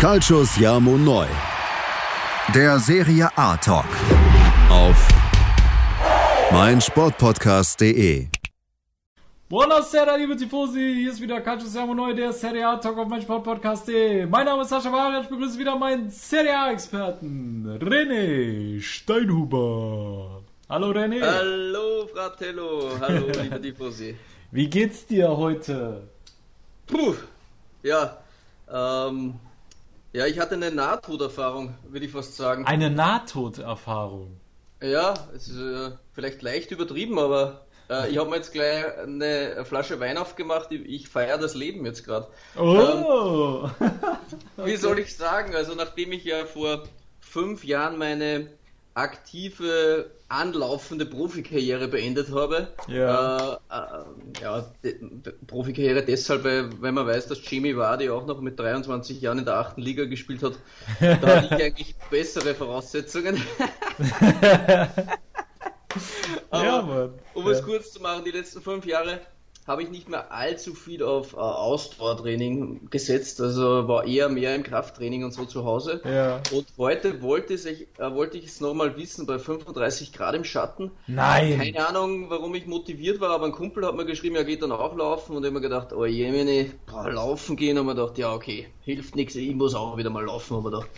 Calcius 0.00 0.56
Jamo 0.56 0.96
Neu. 0.96 1.26
Der 2.54 2.78
Serie 2.78 3.28
A 3.36 3.54
Talk. 3.58 3.84
Auf 4.70 4.96
meinsportpodcast.de. 6.50 8.28
Buonasera, 9.50 10.16
liebe 10.16 10.34
Tifosi. 10.38 10.94
Hier 11.00 11.10
ist 11.10 11.20
wieder 11.20 11.42
Calcio 11.42 11.68
Siamo 11.68 11.92
Neu, 11.92 12.14
der 12.14 12.32
Serie 12.32 12.66
A 12.66 12.78
Talk 12.78 12.96
auf 12.96 13.08
meinsportpodcast.de. 13.08 14.24
Mein 14.24 14.46
Name 14.46 14.62
ist 14.62 14.70
Sascha 14.70 14.90
Wagner. 14.90 15.20
Ich 15.20 15.28
begrüße 15.28 15.58
wieder 15.58 15.76
meinen 15.76 16.08
Serie 16.08 16.58
A-Experten, 16.58 17.66
René 17.82 18.80
Steinhuber. 18.80 20.42
Hallo 20.70 20.92
René. 20.92 21.20
Hallo 21.20 22.06
Fratello. 22.06 22.92
Hallo, 22.98 23.26
liebe 23.42 23.60
Tifosi. 23.60 24.16
Wie 24.50 24.70
geht's 24.70 25.04
dir 25.04 25.28
heute? 25.28 26.08
Puh, 26.86 27.16
ja, 27.82 28.16
ähm, 28.72 29.34
ja, 30.12 30.26
ich 30.26 30.38
hatte 30.38 30.54
eine 30.54 30.70
Nahtoderfahrung, 30.70 31.74
würde 31.88 32.06
ich 32.06 32.12
fast 32.12 32.36
sagen. 32.36 32.66
Eine 32.66 32.90
Nahtoderfahrung. 32.90 34.40
Ja, 34.82 35.14
es 35.34 35.48
ist 35.48 35.58
äh, 35.58 35.90
vielleicht 36.12 36.42
leicht 36.42 36.70
übertrieben, 36.70 37.18
aber 37.18 37.66
äh, 37.90 38.10
ich 38.10 38.18
habe 38.18 38.30
mir 38.30 38.36
jetzt 38.36 38.52
gleich 38.52 38.84
eine 38.98 39.64
Flasche 39.64 40.00
Wein 40.00 40.16
aufgemacht. 40.16 40.72
Ich, 40.72 40.84
ich 40.86 41.08
feiere 41.08 41.38
das 41.38 41.54
Leben 41.54 41.84
jetzt 41.84 42.04
gerade. 42.04 42.28
Oh! 42.58 43.68
Ähm, 43.80 43.90
wie 44.64 44.76
soll 44.76 44.98
ich 45.00 45.16
sagen? 45.16 45.54
Also 45.54 45.74
nachdem 45.74 46.12
ich 46.12 46.24
ja 46.24 46.46
vor 46.46 46.84
fünf 47.20 47.64
Jahren 47.64 47.98
meine 47.98 48.48
aktive, 48.94 50.10
anlaufende 50.30 51.06
Profikarriere 51.06 51.88
beendet 51.88 52.30
habe. 52.32 52.68
Ja. 52.86 53.54
Äh, 53.54 53.58
äh, 53.70 54.04
ja, 54.42 54.64
Profikarriere 55.46 56.04
deshalb, 56.04 56.44
weil 56.44 56.92
man 56.92 57.06
weiß, 57.06 57.26
dass 57.26 57.38
Jimmy 57.50 57.76
Vardy 57.76 58.10
auch 58.10 58.26
noch 58.26 58.40
mit 58.40 58.58
23 58.58 59.20
Jahren 59.20 59.40
in 59.40 59.44
der 59.44 59.56
achten 59.56 59.82
Liga 59.82 60.04
gespielt 60.04 60.42
hat. 60.42 60.54
Da 61.00 61.42
hatte 61.42 61.54
ich 61.54 61.62
eigentlich 61.62 61.94
bessere 62.10 62.54
Voraussetzungen. 62.54 63.36
Aber, 66.50 66.64
ja, 66.64 66.82
Mann. 66.82 67.14
Um 67.34 67.48
es 67.48 67.62
kurz 67.62 67.92
zu 67.92 68.00
machen, 68.00 68.24
die 68.24 68.30
letzten 68.30 68.62
fünf 68.62 68.86
Jahre 68.86 69.20
habe 69.70 69.84
ich 69.84 69.90
nicht 69.90 70.08
mehr 70.08 70.32
allzu 70.32 70.74
viel 70.74 71.04
auf 71.04 71.34
äh, 71.34 71.36
Ausdauertraining 71.36 72.90
gesetzt, 72.90 73.40
also 73.40 73.86
war 73.86 74.04
eher 74.04 74.28
mehr 74.28 74.56
im 74.56 74.64
Krafttraining 74.64 75.22
und 75.22 75.32
so 75.32 75.44
zu 75.44 75.64
Hause. 75.64 76.00
Ja. 76.04 76.42
Und 76.50 76.66
heute 76.76 77.22
wollte, 77.22 77.54
ich, 77.54 77.86
äh, 77.98 78.12
wollte 78.12 78.36
ich 78.36 78.46
es 78.46 78.60
nochmal 78.60 78.96
wissen, 78.96 79.26
bei 79.26 79.38
35 79.38 80.12
Grad 80.12 80.34
im 80.34 80.42
Schatten. 80.42 80.90
Nein! 81.06 81.56
Keine 81.56 81.86
Ahnung, 81.86 82.30
warum 82.30 82.52
ich 82.56 82.66
motiviert 82.66 83.20
war, 83.20 83.30
aber 83.30 83.46
ein 83.46 83.52
Kumpel 83.52 83.86
hat 83.86 83.94
mir 83.94 84.04
geschrieben, 84.04 84.34
er 84.34 84.44
geht 84.44 84.62
dann 84.62 84.72
auch 84.72 84.96
laufen 84.96 85.36
und 85.36 85.44
ich 85.44 85.46
habe 85.46 85.60
mir 85.60 85.60
gedacht, 85.60 85.92
oh 85.92 86.04
je, 86.04 86.70
boah, 86.86 87.08
laufen 87.08 87.54
gehen 87.54 87.78
und 87.78 87.86
mir 87.86 87.94
gedacht, 87.94 88.18
ja 88.18 88.34
okay, 88.34 88.66
hilft 88.82 89.14
nichts, 89.14 89.36
ich 89.36 89.54
muss 89.54 89.76
auch 89.76 89.96
wieder 89.96 90.10
mal 90.10 90.24
laufen, 90.24 90.56
habe 90.56 90.70
gedacht. 90.72 90.88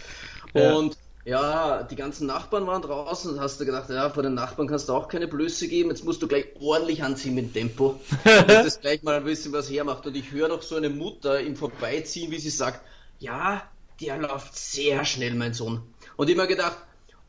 Ja. 0.55 0.75
Und 0.75 0.97
ja, 1.25 1.85
die 1.85 1.95
ganzen 1.95 2.27
Nachbarn 2.27 2.67
waren 2.67 2.83
draußen 2.83 3.33
und 3.33 3.41
hast 3.41 3.61
du 3.61 3.65
gedacht, 3.65 3.89
ja, 3.91 4.11
vor 4.11 4.23
den 4.23 4.35
Nachbarn 4.35 4.67
kannst 4.67 4.89
du 4.89 4.93
auch 4.93 5.09
keine 5.09 5.29
Blöße 5.29 5.69
geben, 5.69 5.91
jetzt 5.91 6.05
musst 6.05 6.21
du 6.23 6.27
gleich 6.27 6.47
ordentlich 6.61 7.05
anziehen 7.05 7.35
mit 7.35 7.55
Tempo, 7.55 8.01
dass 8.25 8.47
das 8.47 8.81
gleich 8.81 9.03
mal 9.03 9.17
ein 9.17 9.25
bisschen 9.25 9.53
was 9.53 9.71
hermacht. 9.71 10.07
Und 10.07 10.17
ich 10.17 10.33
höre 10.33 10.49
noch 10.49 10.63
so 10.63 10.77
eine 10.77 10.91
Mutter 10.91 11.41
im 11.41 11.55
Vorbeiziehen, 11.55 12.31
wie 12.33 12.39
sie 12.39 12.51
sagt, 12.51 12.81
ja, 13.21 13.63
der 14.01 14.19
läuft 14.19 14.57
sehr 14.57 15.05
schnell, 15.05 15.35
mein 15.35 15.55
Sohn. 15.55 15.83
Und 16.17 16.29
ich 16.29 16.37
mir 16.37 16.49
gedacht, 16.49 16.77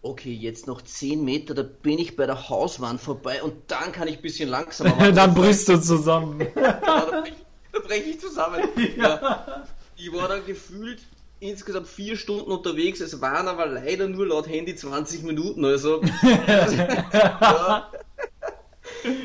okay, 0.02 0.34
jetzt 0.34 0.68
noch 0.68 0.82
10 0.82 1.24
Meter, 1.24 1.54
da 1.54 1.62
bin 1.64 2.00
ich 2.00 2.16
bei 2.16 2.26
der 2.26 2.50
Hauswand 2.50 3.00
vorbei 3.00 3.44
und 3.44 3.54
dann 3.72 3.92
kann 3.92 4.08
ich 4.08 4.18
ein 4.18 4.22
bisschen 4.22 4.50
langsamer 4.50 4.90
machen. 4.96 5.16
dann 5.16 5.34
brichst 5.36 5.70
du 5.70 5.80
zusammen. 5.80 6.46
da 6.56 7.06
breche 7.06 7.36
ich, 7.74 7.84
brech 7.84 8.08
ich 8.08 8.20
zusammen. 8.20 8.68
Ja. 8.98 9.04
ja. 9.22 9.64
Ich 9.96 10.12
war 10.12 10.28
dann 10.28 10.46
gefühlt 10.46 11.00
insgesamt 11.44 11.88
vier 11.88 12.18
Stunden 12.18 12.52
unterwegs. 12.52 13.00
Es 13.00 13.22
waren 13.22 13.48
aber 13.48 13.66
leider 13.66 14.08
nur 14.08 14.28
laut 14.28 14.48
Handy 14.48 14.76
20 14.76 15.24
Minuten. 15.24 15.66
Also 15.66 16.02
ja. 16.24 17.90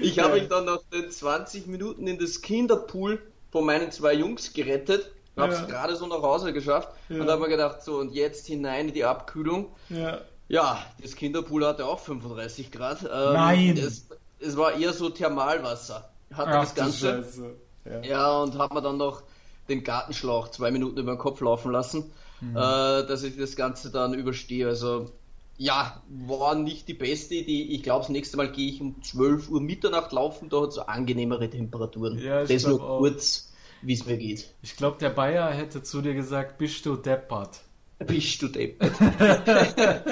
ich 0.01 0.19
habe 0.19 0.35
mich 0.35 0.49
dann 0.49 0.65
nach 0.65 0.83
den 0.93 1.11
20 1.11 1.67
Minuten 1.67 2.07
in 2.07 2.19
das 2.19 2.43
Kinderpool 2.43 3.23
von 3.51 3.65
meinen 3.65 3.91
zwei 3.91 4.15
Jungs 4.15 4.53
gerettet. 4.53 5.11
Habe 5.37 5.53
es 5.53 5.61
ja. 5.61 5.67
gerade 5.67 5.95
so 5.95 6.07
nach 6.07 6.23
Hause 6.23 6.53
geschafft 6.53 6.89
ja. 7.09 7.21
und 7.21 7.31
habe 7.31 7.43
mir 7.43 7.49
gedacht, 7.49 7.83
so 7.83 7.99
und 7.99 8.13
jetzt 8.13 8.47
hinein 8.47 8.89
in 8.89 8.95
die 8.95 9.05
Abkühlung. 9.05 9.69
Ja, 9.89 10.21
ja 10.49 10.85
das 11.01 11.15
Kinderpool 11.15 11.65
hatte 11.65 11.87
auch 11.87 12.01
35 12.01 12.73
Grad. 12.73 13.03
Ähm, 13.03 13.09
Nein! 13.09 13.77
Es, 13.77 14.07
es, 14.41 14.57
war 14.57 14.73
eher 14.73 14.93
so 14.93 15.09
Thermalwasser. 15.11 16.11
Hatte 16.35 16.51
Ach, 16.51 16.61
das 16.63 16.75
Ganze. 16.75 17.55
Ja. 17.85 18.01
ja, 18.01 18.43
und 18.43 18.59
hat 18.59 18.75
man 18.75 18.83
dann 18.83 18.97
noch 18.97 19.23
den 19.69 19.85
Gartenschlauch 19.85 20.49
zwei 20.49 20.71
Minuten 20.71 20.99
über 20.99 21.13
den 21.15 21.19
Kopf 21.19 21.41
laufen 21.41 21.73
lassen, 21.73 22.11
mhm. 22.41 22.57
äh, 22.57 23.07
dass 23.07 23.23
ich 23.23 23.37
das 23.37 23.57
Ganze 23.57 23.91
dann 23.91 24.15
überstehe. 24.15 24.67
Also 24.67 25.11
ja, 25.59 26.01
war 26.09 26.55
nicht 26.55 26.87
die 26.87 26.95
beste 26.95 27.35
Idee. 27.35 27.63
Ich 27.63 27.83
glaube, 27.83 28.03
das 28.03 28.11
nächste 28.11 28.37
Mal 28.37 28.51
gehe 28.51 28.71
ich 28.71 28.81
um 28.81 29.03
12 29.03 29.51
Uhr 29.51 29.61
Mitternacht 29.61 30.13
laufen, 30.13 30.49
da 30.49 30.63
hat 30.63 30.69
es 30.69 30.77
so 30.77 30.83
angenehmere 30.83 31.51
Temperaturen. 31.51 32.19
Ja, 32.19 32.45
das 32.45 32.65
nur 32.65 32.83
auch. 32.83 32.99
kurz, 32.99 33.53
wie 33.83 33.93
es 33.93 34.07
mir 34.07 34.17
geht. 34.17 34.55
Ich 34.63 34.77
glaube, 34.77 34.99
der 34.99 35.11
Bayer 35.11 35.51
hätte 35.51 35.83
zu 35.83 36.01
dir 36.01 36.15
gesagt, 36.15 36.59
bist 36.59 36.87
du 36.87 36.95
deppert. 36.97 37.61
Bist 37.99 38.41
du 38.41 38.49
deppert. 38.49 38.93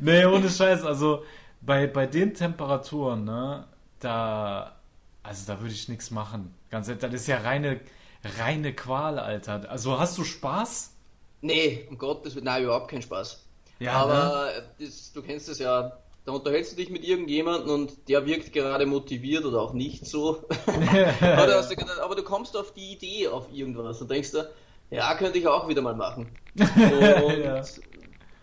nee, 0.00 0.24
ohne 0.24 0.48
Scheiß, 0.48 0.84
also 0.84 1.24
bei, 1.60 1.88
bei 1.88 2.06
den 2.06 2.32
Temperaturen, 2.32 3.24
ne, 3.24 3.66
da, 3.98 4.76
also 5.24 5.52
da 5.52 5.60
würde 5.60 5.74
ich 5.74 5.88
nichts 5.88 6.12
machen. 6.12 6.54
Ganz 6.70 6.86
ehrlich, 6.86 7.00
das 7.00 7.14
ist 7.14 7.26
ja 7.26 7.38
reine 7.38 7.80
reine 8.24 8.72
Qual, 8.74 9.18
Alter. 9.18 9.68
Also 9.70 9.98
hast 9.98 10.18
du 10.18 10.24
Spaß? 10.24 10.94
Nee, 11.40 11.86
um 11.90 11.98
Gottes 11.98 12.34
Willen, 12.34 12.44
nein, 12.44 12.62
überhaupt 12.62 12.88
keinen 12.88 13.02
Spaß. 13.02 13.44
Ja, 13.80 13.94
aber 13.94 14.52
ne? 14.52 14.62
das, 14.78 15.12
du 15.12 15.22
kennst 15.22 15.48
es 15.48 15.58
ja, 15.58 15.98
da 16.24 16.32
unterhältst 16.32 16.72
du 16.72 16.76
dich 16.76 16.88
mit 16.88 17.04
irgendjemandem 17.04 17.68
und 17.68 18.08
der 18.08 18.24
wirkt 18.26 18.52
gerade 18.52 18.86
motiviert 18.86 19.44
oder 19.44 19.60
auch 19.60 19.72
nicht 19.72 20.06
so. 20.06 20.44
aber, 21.20 21.46
du 21.46 21.76
gedacht, 21.76 21.98
aber, 22.00 22.14
du 22.14 22.22
kommst 22.22 22.56
auf 22.56 22.72
die 22.74 22.92
Idee 22.92 23.26
auf 23.26 23.46
irgendwas 23.52 24.00
und 24.00 24.10
denkst 24.10 24.30
du, 24.30 24.48
ja, 24.90 25.14
könnte 25.16 25.38
ich 25.38 25.48
auch 25.48 25.68
wieder 25.68 25.82
mal 25.82 25.96
machen. 25.96 26.28
Und 26.58 27.38
ja. 27.38 27.62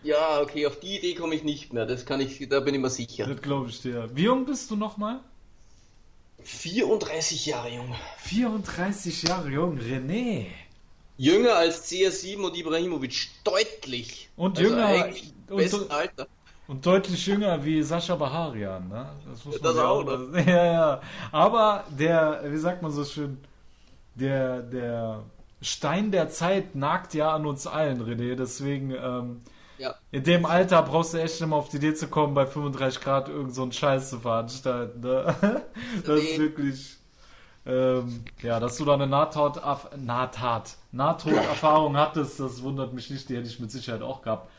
ja. 0.02 0.40
okay, 0.42 0.66
auf 0.66 0.80
die 0.80 0.98
Idee 0.98 1.14
komme 1.14 1.36
ich 1.36 1.44
nicht 1.44 1.72
mehr, 1.72 1.86
das 1.86 2.04
kann 2.04 2.20
ich, 2.20 2.48
da 2.48 2.58
bin 2.58 2.74
ich 2.74 2.80
mir 2.80 2.90
sicher. 2.90 3.26
Das 3.26 3.40
glaube 3.40 3.70
ich 3.70 3.80
dir. 3.80 4.10
Wie 4.14 4.24
jung 4.24 4.44
bist 4.44 4.68
du 4.68 4.74
nochmal? 4.74 5.20
34 6.44 7.46
Jahre 7.46 7.70
jung. 7.70 7.94
34 8.18 9.22
Jahre 9.22 9.48
jung, 9.50 9.78
René. 9.78 10.46
Jünger 11.16 11.56
als 11.56 11.90
CR7 11.90 12.38
und 12.38 12.56
Ibrahimovic, 12.56 13.28
deutlich. 13.44 14.30
Und 14.36 14.58
also 14.58 14.70
jünger. 14.70 15.10
Und, 15.50 15.90
Alter. 15.90 16.26
Und 16.66 16.86
deutlich 16.86 17.26
jünger 17.26 17.64
wie 17.64 17.82
Sascha 17.82 18.14
Baharian, 18.14 18.88
ne? 18.88 19.08
Das 19.28 19.44
muss 19.44 19.60
man 19.60 19.74
das 19.74 19.76
auch, 19.76 20.06
auch 20.06 20.18
ne? 20.18 20.44
Ja, 20.46 20.64
ja. 20.64 21.00
Aber 21.32 21.84
der, 21.90 22.42
wie 22.46 22.58
sagt 22.58 22.80
man 22.80 22.92
so 22.92 23.04
schön, 23.04 23.38
der, 24.14 24.62
der 24.62 25.24
Stein 25.60 26.10
der 26.10 26.30
Zeit 26.30 26.74
nagt 26.74 27.12
ja 27.14 27.34
an 27.34 27.44
uns 27.44 27.66
allen, 27.66 28.02
René. 28.02 28.34
Deswegen, 28.34 28.92
ähm, 28.92 29.40
ja. 29.80 29.94
In 30.10 30.22
dem 30.24 30.44
Alter 30.44 30.82
brauchst 30.82 31.14
du 31.14 31.18
echt 31.18 31.40
immer 31.40 31.56
auf 31.56 31.70
die 31.70 31.78
Idee 31.78 31.94
zu 31.94 32.08
kommen, 32.08 32.34
bei 32.34 32.46
35 32.46 33.00
Grad 33.00 33.28
irgend 33.28 33.54
so 33.54 33.62
einen 33.62 33.72
Scheiß 33.72 34.10
zu 34.10 34.20
veranstalten. 34.20 35.00
Ne? 35.00 35.34
Das 36.06 36.20
ist 36.20 36.38
wirklich. 36.38 36.96
Ähm, 37.66 38.24
ja, 38.42 38.58
dass 38.58 38.76
du 38.76 38.84
da 38.84 38.94
eine 38.94 39.06
Nahtat, 39.06 39.60
Nahtat, 39.98 40.76
Nahtoderfahrung 40.92 41.96
hattest, 41.96 42.40
das 42.40 42.62
wundert 42.62 42.94
mich 42.94 43.10
nicht, 43.10 43.28
die 43.28 43.36
hätte 43.36 43.48
ich 43.48 43.60
mit 43.60 43.70
Sicherheit 43.70 44.02
auch 44.02 44.22
gehabt. 44.22 44.50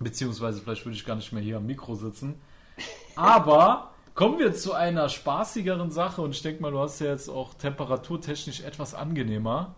Beziehungsweise 0.00 0.60
vielleicht 0.60 0.84
würde 0.84 0.96
ich 0.96 1.04
gar 1.04 1.14
nicht 1.14 1.32
mehr 1.32 1.42
hier 1.42 1.58
am 1.58 1.66
Mikro 1.66 1.94
sitzen. 1.94 2.40
Aber 3.14 3.90
kommen 4.14 4.38
wir 4.38 4.54
zu 4.54 4.72
einer 4.72 5.08
spaßigeren 5.08 5.90
Sache 5.90 6.22
und 6.22 6.32
ich 6.32 6.42
denke 6.42 6.62
mal, 6.62 6.72
du 6.72 6.80
hast 6.80 7.00
ja 7.00 7.08
jetzt 7.08 7.28
auch 7.28 7.54
temperaturtechnisch 7.54 8.62
etwas 8.62 8.94
angenehmer. 8.94 9.74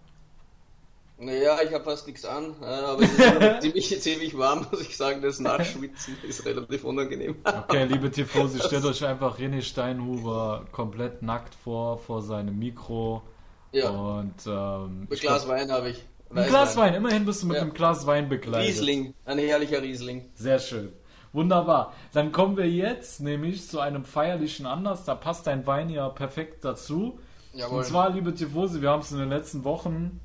Naja, 1.22 1.58
ich 1.62 1.72
habe 1.72 1.84
fast 1.84 2.08
nichts 2.08 2.24
an, 2.24 2.56
äh, 2.60 2.64
aber 2.64 3.02
es 3.02 3.12
ist 3.12 3.60
ziemlich, 3.62 4.02
ziemlich 4.02 4.36
warm, 4.36 4.66
muss 4.70 4.80
ich 4.80 4.96
sagen. 4.96 5.22
Das 5.22 5.38
Nachschwitzen 5.38 6.16
ist 6.26 6.44
relativ 6.44 6.82
unangenehm. 6.82 7.36
Okay, 7.44 7.84
liebe 7.84 8.10
Tifosi, 8.10 8.58
stellt 8.58 8.84
euch 8.84 9.04
einfach 9.04 9.38
René 9.38 9.62
Steinhuber 9.62 10.66
komplett 10.72 11.22
nackt 11.22 11.54
vor, 11.54 11.98
vor 11.98 12.22
seinem 12.22 12.58
Mikro. 12.58 13.22
Ja. 13.70 13.90
Und, 13.90 14.34
ähm, 14.46 15.06
Mit 15.08 15.20
Glas 15.20 15.44
glaub, 15.44 15.56
Wein 15.56 15.70
habe 15.70 15.90
ich. 15.90 16.04
Ein 16.34 16.48
Glas 16.48 16.76
Wein, 16.76 16.94
immerhin 16.94 17.24
bist 17.24 17.42
du 17.42 17.46
mit 17.46 17.56
ja. 17.56 17.62
einem 17.62 17.72
Glas 17.72 18.04
Wein 18.04 18.28
bekleidet. 18.28 18.68
Riesling, 18.68 19.14
ein 19.24 19.38
herrlicher 19.38 19.80
Riesling. 19.80 20.28
Sehr 20.34 20.58
schön. 20.58 20.92
Wunderbar. 21.32 21.94
Dann 22.12 22.32
kommen 22.32 22.56
wir 22.56 22.68
jetzt 22.68 23.20
nämlich 23.20 23.68
zu 23.68 23.78
einem 23.78 24.04
feierlichen 24.04 24.66
Anlass. 24.66 25.04
Da 25.04 25.14
passt 25.14 25.46
dein 25.46 25.68
Wein 25.68 25.88
ja 25.88 26.08
perfekt 26.08 26.64
dazu. 26.64 27.20
Jawohl. 27.54 27.78
Und 27.78 27.84
zwar, 27.84 28.10
liebe 28.10 28.34
Tifosi, 28.34 28.82
wir 28.82 28.90
haben 28.90 29.02
es 29.02 29.12
in 29.12 29.18
den 29.18 29.28
letzten 29.28 29.62
Wochen 29.62 30.20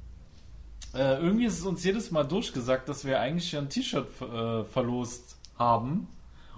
äh, 0.94 1.22
irgendwie 1.22 1.46
ist 1.46 1.60
es 1.60 1.66
uns 1.66 1.84
jedes 1.84 2.12
Mal 2.12 2.24
durchgesagt, 2.24 2.90
dass 2.90 3.06
wir 3.06 3.20
eigentlich 3.20 3.56
ein 3.56 3.70
T-Shirt 3.70 4.08
äh, 4.22 4.64
verlost 4.64 5.38
haben. 5.58 6.08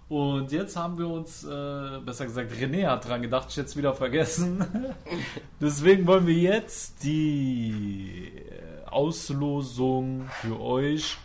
Und 0.10 0.52
jetzt 0.52 0.76
haben 0.76 0.98
wir 0.98 1.08
uns, 1.08 1.44
äh, 1.44 2.00
besser 2.04 2.26
gesagt, 2.26 2.52
René 2.52 2.88
hat 2.88 3.08
dran 3.08 3.22
gedacht, 3.22 3.48
ich 3.50 3.56
jetzt 3.56 3.78
wieder 3.78 3.94
vergessen. 3.94 4.66
Deswegen 5.62 6.08
wollen 6.08 6.26
wir 6.26 6.36
jetzt 6.36 7.04
die 7.04 8.32
Auslosung 8.88 10.28
für 10.42 10.60
euch. 10.60 11.18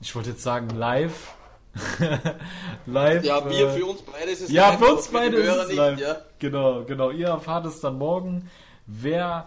Ich 0.00 0.14
wollte 0.14 0.30
jetzt 0.30 0.42
sagen 0.42 0.68
live. 0.70 1.34
live. 2.86 3.24
Ja, 3.24 3.48
wir 3.48 3.70
für 3.70 3.86
uns 3.86 4.02
beide 4.02 4.30
ist 4.30 4.42
es 4.42 4.50
Ja, 4.50 4.70
live, 4.70 4.78
für 4.78 4.94
uns 4.94 5.08
beide 5.08 5.36
ist 5.38 5.56
es 5.56 5.72
live. 5.74 5.96
Nicht, 5.96 6.06
ja. 6.06 6.16
Genau, 6.38 6.84
genau. 6.84 7.10
Ihr 7.10 7.28
erfahrt 7.28 7.64
es 7.64 7.80
dann 7.80 7.96
morgen, 7.96 8.50
wer 8.86 9.46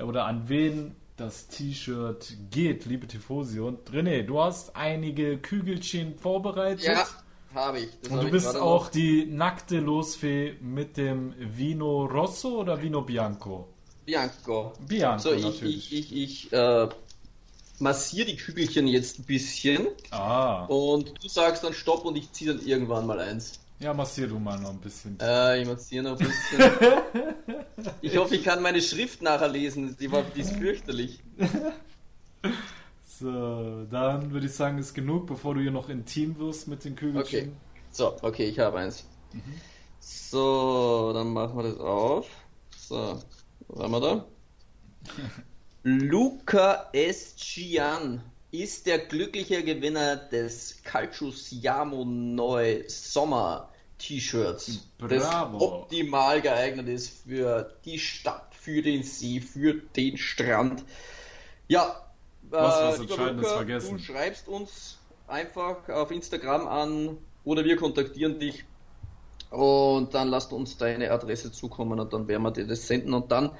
oder 0.00 0.26
an 0.26 0.48
wen 0.48 0.94
das 1.20 1.48
T-Shirt 1.48 2.34
geht, 2.50 2.86
liebe 2.86 3.06
Tifosi. 3.06 3.60
Und 3.60 3.90
René, 3.90 4.22
du 4.22 4.40
hast 4.40 4.74
einige 4.74 5.36
Kügelchen 5.36 6.14
vorbereitet. 6.18 6.84
Ja, 6.86 7.06
habe 7.54 7.80
ich. 7.80 7.90
Das 8.02 8.10
Und 8.10 8.22
du 8.24 8.30
bist 8.30 8.56
auch 8.56 8.84
noch. 8.84 8.90
die 8.90 9.26
nackte 9.26 9.80
Losfee 9.80 10.54
mit 10.62 10.96
dem 10.96 11.34
Vino 11.38 12.06
Rosso 12.06 12.60
oder 12.60 12.80
Vino 12.80 13.02
Bianco? 13.02 13.68
Bianco. 14.06 14.72
Bianco, 14.86 15.22
so, 15.22 15.32
ich, 15.32 15.42
natürlich. 15.42 15.92
Ich, 15.92 16.12
ich, 16.12 16.46
ich 16.46 16.52
äh, 16.52 16.88
massiere 17.78 18.26
die 18.26 18.36
Kügelchen 18.36 18.86
jetzt 18.86 19.18
ein 19.18 19.24
bisschen. 19.24 19.88
Ah. 20.10 20.64
Und 20.66 21.22
du 21.22 21.28
sagst 21.28 21.64
dann 21.64 21.74
Stopp 21.74 22.06
und 22.06 22.16
ich 22.16 22.32
ziehe 22.32 22.54
dann 22.54 22.64
irgendwann 22.64 23.06
mal 23.06 23.20
eins. 23.20 23.60
Ja, 23.80 23.94
massier 23.94 24.28
du 24.28 24.38
mal 24.38 24.60
noch 24.60 24.70
ein 24.70 24.78
bisschen. 24.78 25.18
Äh, 25.20 25.62
ich 25.62 25.68
massiere 25.68 26.04
noch 26.04 26.20
ein 26.20 26.26
bisschen. 26.26 26.72
ich 28.02 28.16
hoffe, 28.18 28.36
ich 28.36 28.44
kann 28.44 28.62
meine 28.62 28.82
Schrift 28.82 29.22
nachher 29.22 29.48
lesen. 29.48 29.96
Die, 29.98 30.12
war, 30.12 30.22
die 30.22 30.40
ist 30.42 30.52
fürchterlich. 30.52 31.20
So, 33.20 33.86
dann 33.90 34.30
würde 34.32 34.46
ich 34.46 34.54
sagen, 34.54 34.78
ist 34.78 34.94
genug, 34.94 35.26
bevor 35.26 35.54
du 35.54 35.60
hier 35.60 35.70
noch 35.70 35.88
intim 35.88 36.38
wirst 36.38 36.68
mit 36.68 36.84
den 36.84 36.94
Kügelchen. 36.94 37.48
Okay. 37.48 37.52
So, 37.90 38.16
okay, 38.22 38.44
ich 38.44 38.58
habe 38.58 38.78
eins. 38.78 39.04
Mhm. 39.32 39.42
So, 39.98 41.12
dann 41.14 41.32
machen 41.32 41.56
wir 41.56 41.62
das 41.64 41.78
auf. 41.78 42.26
So, 42.76 43.18
was 43.68 43.82
haben 43.82 43.92
wir 43.92 44.00
da? 44.00 44.24
Luca 45.82 46.90
Escian 46.92 48.22
ist 48.52 48.86
der 48.86 48.98
glückliche 48.98 49.62
Gewinner 49.62 50.16
des 50.16 50.82
Calcius 50.82 51.48
Yamo 51.50 52.04
Neu 52.04 52.82
Sommer 52.88 53.68
T-Shirts, 53.98 54.88
das 54.98 55.24
optimal 55.52 56.40
geeignet 56.40 56.88
ist 56.88 57.22
für 57.26 57.74
die 57.84 57.98
Stadt, 57.98 58.54
für 58.54 58.82
den 58.82 59.02
See, 59.02 59.40
für 59.40 59.74
den 59.74 60.16
Strand. 60.16 60.84
Ja, 61.68 62.10
was, 62.42 62.74
was 62.74 62.98
äh, 62.98 63.02
Entscheidendes 63.02 63.52
vergessen. 63.52 63.98
Du 63.98 64.02
schreibst 64.02 64.48
uns 64.48 64.98
einfach 65.28 65.88
auf 65.88 66.10
Instagram 66.10 66.66
an 66.66 67.18
oder 67.44 67.64
wir 67.64 67.76
kontaktieren 67.76 68.38
dich 68.38 68.64
und 69.50 70.14
dann 70.14 70.28
lasst 70.28 70.52
uns 70.52 70.76
deine 70.78 71.10
Adresse 71.10 71.52
zukommen 71.52 72.00
und 72.00 72.12
dann 72.12 72.26
werden 72.26 72.42
wir 72.42 72.50
dir 72.50 72.66
das 72.66 72.86
senden 72.86 73.12
und 73.14 73.30
dann 73.30 73.50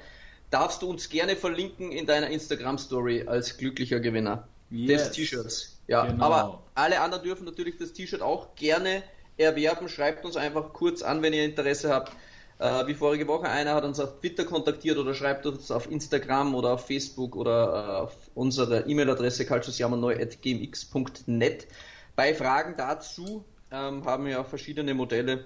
darfst 0.49 0.81
du 0.81 0.89
uns 0.89 1.07
gerne 1.07 1.35
verlinken 1.35 1.91
in 1.91 2.05
deiner 2.05 2.29
Instagram 2.29 2.77
Story 2.77 3.25
als 3.27 3.57
glücklicher 3.57 3.99
Gewinner 3.99 4.47
yes. 4.71 5.03
des 5.03 5.11
T-Shirts. 5.11 5.77
Ja, 5.87 6.05
genau. 6.05 6.25
aber 6.25 6.63
alle 6.75 7.01
anderen 7.01 7.23
dürfen 7.23 7.45
natürlich 7.45 7.77
das 7.77 7.93
T-Shirt 7.93 8.21
auch 8.21 8.53
gerne 8.55 9.01
erwerben. 9.37 9.89
Schreibt 9.89 10.25
uns 10.25 10.37
einfach 10.37 10.73
kurz 10.73 11.01
an, 11.01 11.21
wenn 11.21 11.33
ihr 11.33 11.45
Interesse 11.45 11.93
habt. 11.93 12.11
Äh, 12.59 12.87
wie 12.87 12.93
vorige 12.93 13.27
Woche, 13.27 13.49
einer 13.49 13.73
hat 13.73 13.83
uns 13.83 13.99
auf 13.99 14.19
Twitter 14.19 14.45
kontaktiert 14.45 14.99
oder 14.99 15.15
schreibt 15.15 15.47
uns 15.47 15.71
auf 15.71 15.89
Instagram 15.89 16.53
oder 16.53 16.73
auf 16.73 16.85
Facebook 16.85 17.35
oder 17.35 17.51
äh, 17.51 18.01
auf 18.03 18.15
unsere 18.35 18.87
E-Mail-Adresse 18.87 19.47
culturesjammerneut.gmx.net. 19.47 21.67
Bei 22.15 22.35
Fragen 22.35 22.75
dazu 22.77 23.43
ähm, 23.71 24.05
haben 24.05 24.25
wir 24.25 24.41
auch 24.41 24.45
verschiedene 24.45 24.93
Modelle 24.93 25.45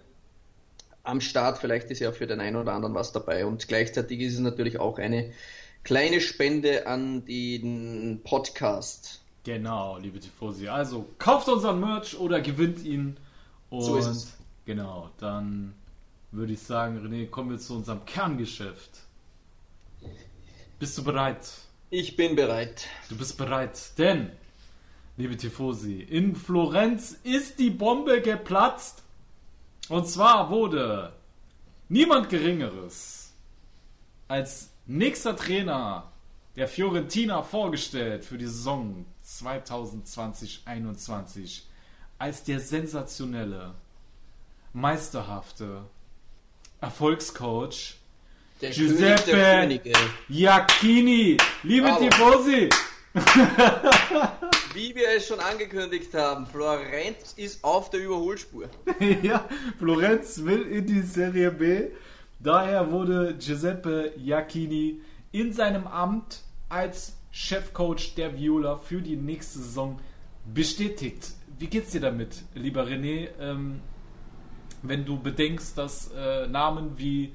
am 1.03 1.21
Start. 1.21 1.57
Vielleicht 1.57 1.89
ist 1.89 1.99
ja 1.99 2.11
für 2.11 2.27
den 2.27 2.41
einen 2.41 2.57
oder 2.57 2.73
anderen 2.73 2.95
was 2.95 3.13
dabei. 3.13 3.45
Und 3.45 3.65
gleichzeitig 3.67 4.19
ist 4.19 4.33
es 4.33 4.39
natürlich 4.39 4.77
auch 4.79 4.99
eine 4.99 5.31
kleine 5.85 6.19
Spende 6.19 6.87
an 6.87 7.25
den 7.25 8.19
Podcast. 8.23 9.21
Genau, 9.43 9.99
liebe 9.99 10.19
Tifosi. 10.19 10.67
Also 10.67 11.07
kauft 11.19 11.47
unseren 11.47 11.79
Merch 11.79 12.17
oder 12.17 12.41
gewinnt 12.41 12.83
ihn. 12.83 13.17
Und 13.69 13.81
so 13.81 13.95
ist 13.97 14.07
es. 14.07 14.33
Genau, 14.65 15.11
dann 15.19 15.75
würde 16.31 16.53
ich 16.53 16.59
sagen, 16.61 16.97
René, 17.05 17.27
kommen 17.29 17.51
wir 17.51 17.59
zu 17.59 17.75
unserem 17.75 18.03
Kerngeschäft. 18.03 18.89
Bist 20.79 20.97
du 20.97 21.03
bereit? 21.03 21.47
Ich 21.91 22.15
bin 22.15 22.35
bereit. 22.35 22.87
Du 23.07 23.15
bist 23.15 23.37
bereit, 23.37 23.79
denn, 23.99 24.31
liebe 25.17 25.37
Tifosi, 25.37 26.01
in 26.01 26.35
Florenz 26.35 27.11
ist 27.23 27.59
die 27.59 27.69
Bombe 27.69 28.21
geplatzt. 28.21 29.03
Und 29.89 30.07
zwar 30.07 30.49
wurde 30.49 31.13
niemand 31.89 32.29
Geringeres 32.29 33.33
als 34.27 34.71
nächster 34.85 35.35
Trainer 35.35 36.11
der 36.55 36.67
Fiorentina 36.67 37.41
vorgestellt 37.43 38.23
für 38.23 38.37
die 38.37 38.45
Saison 38.45 39.05
2020-21 39.25 41.63
als 42.17 42.43
der 42.43 42.59
sensationelle, 42.59 43.73
meisterhafte 44.73 45.85
Erfolgscoach 46.81 47.95
der 48.61 48.71
Giuseppe 48.71 49.81
Iacchini. 50.29 51.37
Liebe 51.63 51.87
Bravo. 51.87 52.07
Tifosi! 52.07 52.69
Wie 54.73 54.93
wir 54.93 55.09
es 55.15 55.27
schon 55.27 55.39
angekündigt 55.39 56.13
haben, 56.13 56.45
Florenz 56.45 57.33
ist 57.37 57.63
auf 57.63 57.89
der 57.89 58.01
Überholspur. 58.01 58.69
ja, 59.23 59.47
Florenz 59.79 60.43
will 60.43 60.63
in 60.63 60.85
die 60.85 61.01
Serie 61.01 61.49
B. 61.51 61.87
Daher 62.39 62.91
wurde 62.91 63.35
Giuseppe 63.39 64.13
Iacchini 64.17 65.01
in 65.31 65.53
seinem 65.53 65.87
Amt 65.87 66.41
als 66.69 67.17
Chefcoach 67.31 68.15
der 68.15 68.37
Viola 68.37 68.77
für 68.77 69.01
die 69.01 69.15
nächste 69.15 69.59
Saison 69.59 69.99
bestätigt. 70.53 71.33
Wie 71.57 71.67
geht's 71.67 71.91
dir 71.91 72.01
damit, 72.01 72.43
lieber 72.53 72.85
René? 72.85 73.29
Ähm, 73.39 73.81
wenn 74.81 75.05
du 75.05 75.19
bedenkst, 75.19 75.77
dass 75.77 76.11
äh, 76.11 76.47
Namen 76.47 76.97
wie 76.97 77.33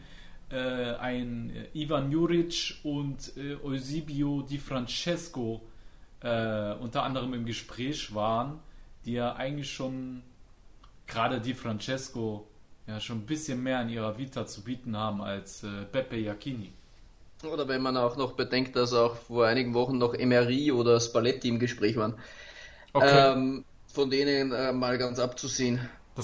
äh, 0.50 0.94
ein 0.94 1.52
Ivan 1.74 2.10
Juric 2.10 2.76
und 2.82 3.36
äh, 3.36 3.56
Eusebio 3.62 4.42
Di 4.42 4.58
Francesco 4.58 5.62
äh, 6.20 6.74
unter 6.74 7.02
anderem 7.02 7.34
im 7.34 7.44
Gespräch 7.44 8.14
waren, 8.14 8.58
die 9.04 9.12
ja 9.12 9.34
eigentlich 9.34 9.72
schon 9.72 10.22
gerade 11.06 11.40
Di 11.40 11.54
Francesco 11.54 12.46
ja 12.90 13.00
schon 13.00 13.18
ein 13.18 13.26
bisschen 13.26 13.62
mehr 13.62 13.80
in 13.82 13.88
ihrer 13.88 14.18
Vita 14.18 14.46
zu 14.46 14.62
bieten 14.62 14.96
haben 14.96 15.22
als 15.22 15.62
äh, 15.62 15.68
Beppe 15.90 16.16
Iacchini. 16.16 16.72
Oder 17.42 17.66
wenn 17.68 17.80
man 17.80 17.96
auch 17.96 18.16
noch 18.16 18.32
bedenkt, 18.32 18.76
dass 18.76 18.92
auch 18.92 19.16
vor 19.16 19.46
einigen 19.46 19.72
Wochen 19.72 19.96
noch 19.96 20.14
Emery 20.14 20.72
oder 20.72 21.00
Spalletti 21.00 21.48
im 21.48 21.58
Gespräch 21.58 21.96
waren. 21.96 22.14
Okay. 22.92 23.32
Ähm, 23.32 23.64
von 23.86 24.10
denen 24.10 24.52
äh, 24.52 24.72
mal 24.72 24.98
ganz 24.98 25.18
abzusehen 25.18 25.80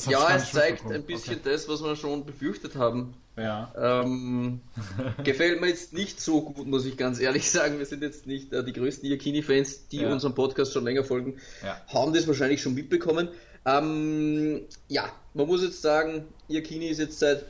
ja, 0.09 0.37
es 0.37 0.53
zeigt 0.53 0.91
ein 0.91 1.03
bisschen 1.03 1.37
okay. 1.41 1.51
das, 1.53 1.69
was 1.69 1.83
wir 1.83 1.97
schon 1.97 2.25
befürchtet 2.25 2.77
haben. 2.77 3.15
Ja. 3.37 3.73
Ähm, 3.77 4.61
gefällt 5.25 5.61
mir 5.61 5.69
jetzt 5.69 5.93
nicht 5.93 6.21
so 6.21 6.43
gut, 6.43 6.67
muss 6.67 6.87
ich 6.87 6.97
ganz 6.97 7.21
ehrlich 7.21 7.51
sagen. 7.51 7.79
Wir 7.79 7.87
sind 7.87 8.03
jetzt 8.03 8.27
nicht 8.27 8.53
äh, 8.53 8.65
die 8.65 8.73
größten 8.73 9.09
Iacchini-Fans, 9.09 9.89
die 9.89 9.99
ja. 9.99 10.13
unserem 10.13 10.35
Podcast 10.35 10.73
schon 10.73 10.85
länger 10.85 11.05
folgen, 11.05 11.39
ja. 11.63 11.81
haben 11.89 12.13
das 12.13 12.27
wahrscheinlich 12.27 12.63
schon 12.63 12.75
mitbekommen. 12.75 13.29
Ähm, 13.67 14.63
ja, 14.89 15.11
man 15.35 15.47
muss 15.49 15.63
jetzt 15.63 15.83
sagen, 15.83 16.29
Iacchini 16.49 16.87
ist 16.87 16.99
jetzt 16.99 17.19
seit, 17.19 17.45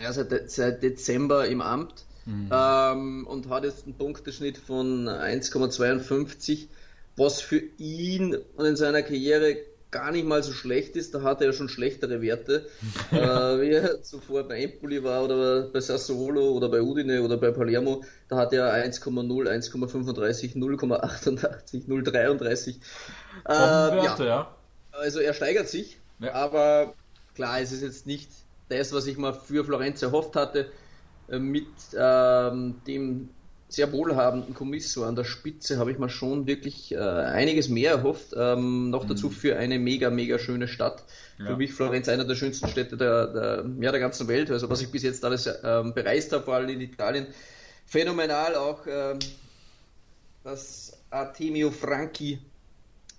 ja, 0.00 0.12
seit, 0.12 0.50
seit 0.50 0.82
Dezember 0.82 1.46
im 1.46 1.60
Amt 1.60 2.04
mhm. 2.26 2.50
ähm, 2.52 3.26
und 3.28 3.48
hat 3.48 3.62
jetzt 3.64 3.84
einen 3.84 3.94
Punkteschnitt 3.94 4.58
von 4.58 5.08
1,52, 5.08 6.66
was 7.16 7.40
für 7.40 7.62
ihn 7.78 8.36
und 8.56 8.66
in 8.66 8.74
seiner 8.74 9.02
Karriere 9.02 9.58
gar 9.92 10.10
nicht 10.10 10.26
mal 10.26 10.42
so 10.42 10.52
schlecht 10.52 10.96
ist. 10.96 11.14
Da 11.14 11.22
hat 11.22 11.40
er 11.40 11.48
ja 11.48 11.52
schon 11.52 11.68
schlechtere 11.68 12.20
Werte, 12.20 12.66
äh, 13.12 13.16
wie 13.16 13.70
er 13.70 14.02
zuvor 14.02 14.42
bei 14.48 14.60
Empoli 14.60 15.04
war 15.04 15.22
oder 15.22 15.68
bei 15.68 15.80
Sassuolo 15.80 16.50
oder 16.50 16.68
bei 16.68 16.82
Udine 16.82 17.22
oder 17.22 17.36
bei 17.36 17.52
Palermo. 17.52 18.02
Da 18.28 18.38
hat 18.38 18.52
er 18.52 18.74
1,0, 18.74 19.04
1,35, 19.08 20.56
0,88, 20.56 21.86
0,33. 21.86 22.76
Äh, 23.44 23.52
Werte, 23.52 24.24
ja. 24.24 24.28
ja. 24.28 24.56
Also 24.92 25.20
er 25.20 25.34
steigert 25.34 25.68
sich, 25.68 25.98
ja. 26.20 26.32
aber 26.34 26.94
klar, 27.34 27.60
es 27.60 27.72
ist 27.72 27.82
jetzt 27.82 28.06
nicht 28.06 28.30
das, 28.68 28.92
was 28.92 29.06
ich 29.06 29.16
mal 29.18 29.32
für 29.32 29.64
Florenz 29.64 30.02
erhofft 30.02 30.36
hatte, 30.36 30.70
äh, 31.28 31.38
mit 31.38 31.66
ähm, 31.96 32.80
dem 32.86 33.30
sehr 33.72 33.90
wohlhabenden 33.90 34.54
Kommissar 34.54 35.06
an 35.06 35.16
der 35.16 35.24
Spitze 35.24 35.78
habe 35.78 35.90
ich 35.90 35.98
mir 35.98 36.10
schon 36.10 36.46
wirklich 36.46 36.92
äh, 36.92 36.98
einiges 36.98 37.70
mehr 37.70 37.92
erhofft. 37.92 38.34
Ähm, 38.36 38.90
noch 38.90 39.04
mhm. 39.04 39.08
dazu 39.08 39.30
für 39.30 39.56
eine 39.56 39.78
mega, 39.78 40.10
mega 40.10 40.38
schöne 40.38 40.68
Stadt. 40.68 41.02
Ja. 41.38 41.46
Für 41.46 41.56
mich 41.56 41.72
Florenz 41.72 42.08
einer 42.08 42.24
der 42.24 42.34
schönsten 42.34 42.68
Städte 42.68 42.98
der, 42.98 43.26
der, 43.28 43.64
ja, 43.80 43.90
der 43.90 44.00
ganzen 44.00 44.28
Welt. 44.28 44.50
Also 44.50 44.68
was 44.68 44.82
ich 44.82 44.90
bis 44.90 45.02
jetzt 45.02 45.24
alles 45.24 45.48
ähm, 45.64 45.94
bereist 45.94 46.32
habe, 46.32 46.44
vor 46.44 46.54
allem 46.54 46.68
in 46.68 46.82
Italien. 46.82 47.26
Phänomenal 47.86 48.54
auch 48.56 48.86
ähm, 48.86 49.18
das 50.44 50.92
Artemio 51.10 51.70
Franchi 51.70 52.38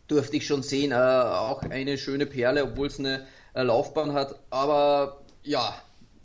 durfte 0.08 0.38
ich 0.38 0.46
schon 0.46 0.64
sehen. 0.64 0.92
Äh, 0.92 0.96
auch 0.96 1.64
eine 1.64 1.98
schöne 1.98 2.26
Perle, 2.26 2.64
obwohl 2.64 2.88
es 2.88 3.00
eine 3.00 3.26
äh, 3.54 3.64
Laufbahn 3.64 4.14
hat. 4.14 4.40
Aber 4.50 5.22
ja, 5.44 5.76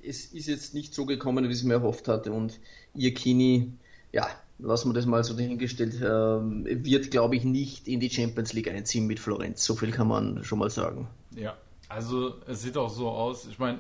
es 0.03 0.27
ist 0.27 0.47
jetzt 0.47 0.75
nicht 0.75 0.95
so 0.95 1.07
gekommen, 1.07 1.49
wie 1.49 1.53
es 1.53 1.63
mir 1.63 1.75
erhofft 1.75 2.09
hatte. 2.09 2.33
Und 2.33 2.59
Iacchini 2.95 3.73
ja, 4.13 4.29
lassen 4.59 4.91
wir 4.91 4.95
das 4.95 5.07
mal 5.07 5.23
so 5.25 5.35
dahingestellt, 5.35 5.95
äh, 6.01 6.85
wird, 6.85 7.11
glaube 7.11 7.37
ich, 7.37 7.45
nicht 7.45 7.89
in 7.89 8.01
die 8.01 8.11
Champions 8.11 8.53
League 8.53 8.69
einziehen 8.69 9.07
mit 9.07 9.21
Florenz. 9.21 9.65
So 9.65 9.75
viel 9.75 9.91
kann 9.91 10.09
man 10.09 10.45
schon 10.45 10.59
mal 10.59 10.71
sagen. 10.71 11.09
Ja, 11.37 11.57
also 11.89 12.35
es 12.47 12.63
sieht 12.63 12.77
auch 12.77 12.91
so 12.91 13.09
aus. 13.09 13.47
Ich 13.47 13.59
meine, 13.59 13.79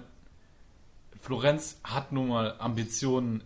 Florenz 1.21 1.78
hat 1.85 2.12
nun 2.12 2.28
mal 2.28 2.55
Ambitionen. 2.59 3.43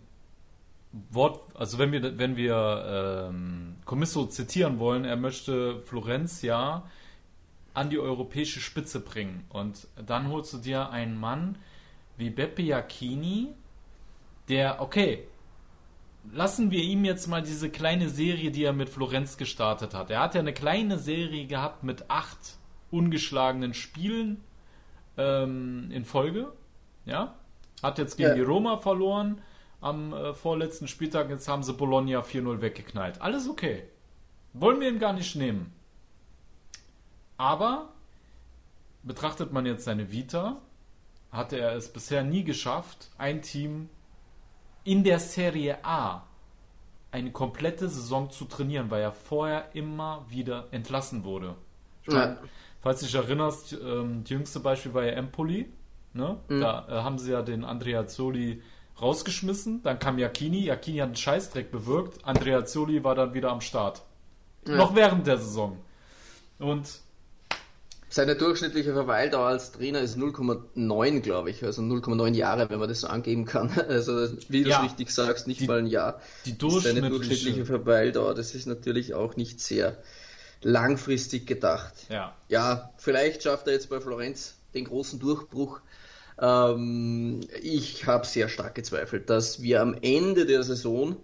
Wort, 1.09 1.55
also 1.55 1.79
wenn 1.79 1.91
wir 1.91 2.19
wenn 2.19 2.35
wir 2.35 3.29
ähm, 3.31 3.75
Commisso 3.85 4.27
zitieren 4.27 4.77
wollen, 4.77 5.05
er 5.05 5.15
möchte 5.15 5.81
Florenz 5.81 6.43
ja 6.43 6.83
an 7.73 7.89
die 7.89 7.97
europäische 7.97 8.59
Spitze 8.59 8.99
bringen. 8.99 9.45
Und 9.49 9.87
dann 10.05 10.29
holst 10.29 10.53
du 10.53 10.57
dir 10.59 10.91
einen 10.91 11.19
Mann 11.19 11.57
wie 12.17 12.29
Beppe 12.29 12.61
Jacchini, 12.61 13.49
der, 14.49 14.81
okay, 14.81 15.27
lassen 16.31 16.71
wir 16.71 16.83
ihm 16.83 17.05
jetzt 17.05 17.27
mal 17.27 17.41
diese 17.41 17.69
kleine 17.69 18.09
Serie, 18.09 18.51
die 18.51 18.63
er 18.63 18.73
mit 18.73 18.89
Florenz 18.89 19.37
gestartet 19.37 19.93
hat. 19.93 20.11
Er 20.11 20.21
hat 20.21 20.35
ja 20.35 20.41
eine 20.41 20.53
kleine 20.53 20.99
Serie 20.99 21.47
gehabt 21.47 21.83
mit 21.83 22.09
acht 22.09 22.57
ungeschlagenen 22.91 23.73
Spielen 23.73 24.43
ähm, 25.17 25.89
in 25.91 26.05
Folge. 26.05 26.53
Ja, 27.05 27.35
hat 27.81 27.97
jetzt 27.97 28.17
gegen 28.17 28.29
ja. 28.29 28.35
die 28.35 28.41
Roma 28.41 28.77
verloren 28.77 29.41
am 29.83 30.13
äh, 30.13 30.33
vorletzten 30.33 30.87
Spieltag. 30.87 31.29
Jetzt 31.29 31.47
haben 31.47 31.63
sie 31.63 31.73
Bologna 31.73 32.21
4-0 32.21 32.61
weggeknallt. 32.61 33.21
Alles 33.21 33.47
okay. 33.47 33.83
Wollen 34.53 34.79
wir 34.79 34.89
ihn 34.89 34.99
gar 34.99 35.13
nicht 35.13 35.35
nehmen. 35.35 35.73
Aber 37.37 37.89
betrachtet 39.03 39.51
man 39.51 39.65
jetzt 39.65 39.83
seine 39.83 40.11
Vita, 40.11 40.61
hatte 41.31 41.59
er 41.59 41.75
es 41.75 41.91
bisher 41.91 42.23
nie 42.23 42.43
geschafft, 42.43 43.09
ein 43.17 43.41
Team 43.41 43.89
in 44.83 45.03
der 45.03 45.19
Serie 45.19 45.83
A 45.83 46.23
eine 47.11 47.31
komplette 47.31 47.89
Saison 47.89 48.31
zu 48.31 48.45
trainieren, 48.45 48.89
weil 48.89 49.01
er 49.01 49.11
vorher 49.11 49.75
immer 49.75 50.25
wieder 50.29 50.67
entlassen 50.71 51.23
wurde. 51.23 51.55
Ja. 52.07 52.37
Falls 52.81 52.99
du 52.99 53.05
dich 53.05 53.15
erinnerst, 53.15 53.73
ähm, 53.73 54.21
das 54.23 54.29
jüngste 54.31 54.59
Beispiel 54.59 54.93
war 54.93 55.03
ja 55.05 55.11
Empoli. 55.11 55.71
Ne? 56.13 56.37
Mhm. 56.47 56.61
Da 56.61 56.87
äh, 56.87 56.91
haben 57.03 57.19
sie 57.19 57.31
ja 57.31 57.41
den 57.41 57.63
Andrea 57.63 58.07
Zoli 58.07 58.61
rausgeschmissen. 59.01 59.83
Dann 59.83 59.99
kam 59.99 60.17
Jacchini. 60.17 60.65
Jacchini 60.65 60.99
hat 60.99 61.07
einen 61.07 61.15
Scheißdreck 61.15 61.71
bewirkt. 61.71 62.25
Andrea 62.25 62.65
Zoli 62.65 63.03
war 63.03 63.15
dann 63.15 63.33
wieder 63.33 63.51
am 63.51 63.61
Start. 63.61 64.01
Ja. 64.67 64.75
Noch 64.75 64.95
während 64.95 65.27
der 65.27 65.37
Saison. 65.37 65.77
Und 66.59 66.87
seine 68.13 68.35
durchschnittliche 68.35 68.93
Verweildauer 68.93 69.47
als 69.47 69.71
Trainer 69.71 69.99
ist 69.99 70.17
0,9, 70.17 71.21
glaube 71.21 71.49
ich, 71.49 71.63
also 71.63 71.81
0,9 71.81 72.35
Jahre, 72.35 72.69
wenn 72.69 72.77
man 72.77 72.87
das 72.87 73.01
so 73.01 73.07
angeben 73.07 73.45
kann. 73.45 73.71
Also 73.87 74.27
wie 74.49 74.63
du 74.63 74.69
ja, 74.69 74.81
richtig 74.81 75.09
sagst, 75.09 75.47
nicht 75.47 75.61
die, 75.61 75.67
mal 75.67 75.79
ein 75.79 75.87
Jahr. 75.87 76.21
Die 76.45 76.55
durchschnittliche, 76.55 77.01
seine 77.01 77.09
durchschnittliche 77.09 77.65
Verweildauer, 77.65 78.35
das 78.35 78.53
ist 78.53 78.67
natürlich 78.67 79.15
auch 79.15 79.35
nicht 79.35 79.59
sehr 79.59 79.97
langfristig 80.61 81.47
gedacht. 81.47 81.93
Ja. 82.09 82.35
Ja, 82.49 82.91
vielleicht 82.97 83.43
schafft 83.43 83.65
er 83.65 83.73
jetzt 83.73 83.89
bei 83.89 83.99
Florenz 83.99 84.57
den 84.75 84.85
großen 84.85 85.19
Durchbruch. 85.19 85.81
Ähm, 86.39 87.41
ich 87.61 88.07
habe 88.07 88.25
sehr 88.25 88.49
stark 88.49 88.75
gezweifelt, 88.75 89.29
dass 89.29 89.61
wir 89.61 89.81
am 89.81 89.95
Ende 90.01 90.45
der 90.45 90.63
Saison 90.63 91.17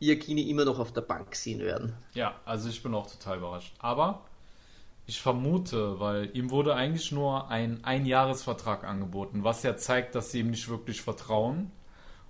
Iacchini 0.00 0.50
immer 0.50 0.64
noch 0.64 0.78
auf 0.78 0.92
der 0.92 1.02
Bank 1.02 1.34
sehen 1.34 1.60
werden. 1.60 1.94
Ja, 2.14 2.34
also 2.44 2.68
ich 2.68 2.82
bin 2.82 2.94
auch 2.94 3.08
total 3.08 3.38
überrascht. 3.38 3.72
Aber 3.78 4.22
ich 5.06 5.20
vermute, 5.20 6.00
weil 6.00 6.30
ihm 6.36 6.50
wurde 6.50 6.74
eigentlich 6.74 7.12
nur 7.12 7.50
ein 7.50 7.84
Einjahresvertrag 7.84 8.84
angeboten, 8.84 9.44
was 9.44 9.62
ja 9.62 9.76
zeigt, 9.76 10.14
dass 10.14 10.32
sie 10.32 10.40
ihm 10.40 10.50
nicht 10.50 10.68
wirklich 10.68 11.02
vertrauen. 11.02 11.70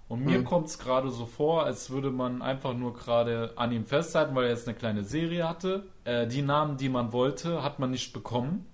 Und 0.08 0.24
mir 0.24 0.40
mhm. 0.40 0.44
kommt 0.44 0.66
es 0.66 0.78
gerade 0.78 1.10
so 1.10 1.24
vor, 1.24 1.64
als 1.64 1.88
würde 1.88 2.10
man 2.10 2.42
einfach 2.42 2.74
nur 2.74 2.92
gerade 2.92 3.52
an 3.56 3.72
ihm 3.72 3.86
festhalten, 3.86 4.34
weil 4.34 4.44
er 4.44 4.50
jetzt 4.50 4.68
eine 4.68 4.76
kleine 4.76 5.04
Serie 5.04 5.48
hatte. 5.48 5.86
Äh, 6.04 6.26
die 6.26 6.42
Namen, 6.42 6.76
die 6.76 6.90
man 6.90 7.12
wollte, 7.12 7.62
hat 7.62 7.78
man 7.78 7.90
nicht 7.90 8.12
bekommen. 8.12 8.66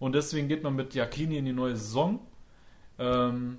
Und 0.00 0.14
deswegen 0.14 0.48
geht 0.48 0.64
man 0.64 0.74
mit 0.74 0.94
Jacchini 0.94 1.36
in 1.36 1.44
die 1.44 1.52
neue 1.52 1.76
Saison. 1.76 2.18
Ähm, 3.00 3.58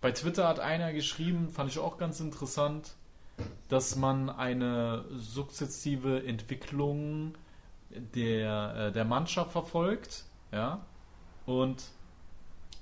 bei 0.00 0.12
Twitter 0.12 0.46
hat 0.46 0.60
einer 0.60 0.92
geschrieben, 0.92 1.48
fand 1.48 1.70
ich 1.70 1.78
auch 1.78 1.98
ganz 1.98 2.20
interessant, 2.20 2.92
dass 3.68 3.96
man 3.96 4.30
eine 4.30 5.04
sukzessive 5.10 6.24
Entwicklung 6.24 7.34
der, 7.90 8.76
äh, 8.76 8.92
der 8.92 9.04
Mannschaft 9.04 9.52
verfolgt, 9.52 10.24
ja, 10.52 10.84
und 11.46 11.84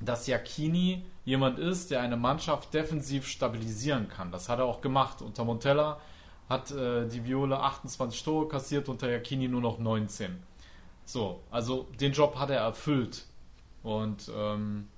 dass 0.00 0.26
Jacchini 0.26 1.04
jemand 1.24 1.58
ist, 1.58 1.90
der 1.90 2.00
eine 2.00 2.16
Mannschaft 2.16 2.74
defensiv 2.74 3.26
stabilisieren 3.26 4.08
kann. 4.08 4.32
Das 4.32 4.48
hat 4.48 4.58
er 4.58 4.64
auch 4.64 4.80
gemacht. 4.80 5.22
Unter 5.22 5.44
Montella 5.44 6.00
hat 6.48 6.70
äh, 6.72 7.06
die 7.08 7.24
Viola 7.24 7.60
28 7.60 8.22
Tore 8.22 8.48
kassiert, 8.48 8.88
unter 8.88 9.10
Jacchini 9.10 9.48
nur 9.48 9.60
noch 9.60 9.78
19. 9.78 10.42
So, 11.04 11.40
also 11.50 11.88
den 12.00 12.12
Job 12.12 12.36
hat 12.36 12.50
er 12.50 12.60
erfüllt. 12.60 13.26
Und 13.82 14.30
ähm, 14.34 14.88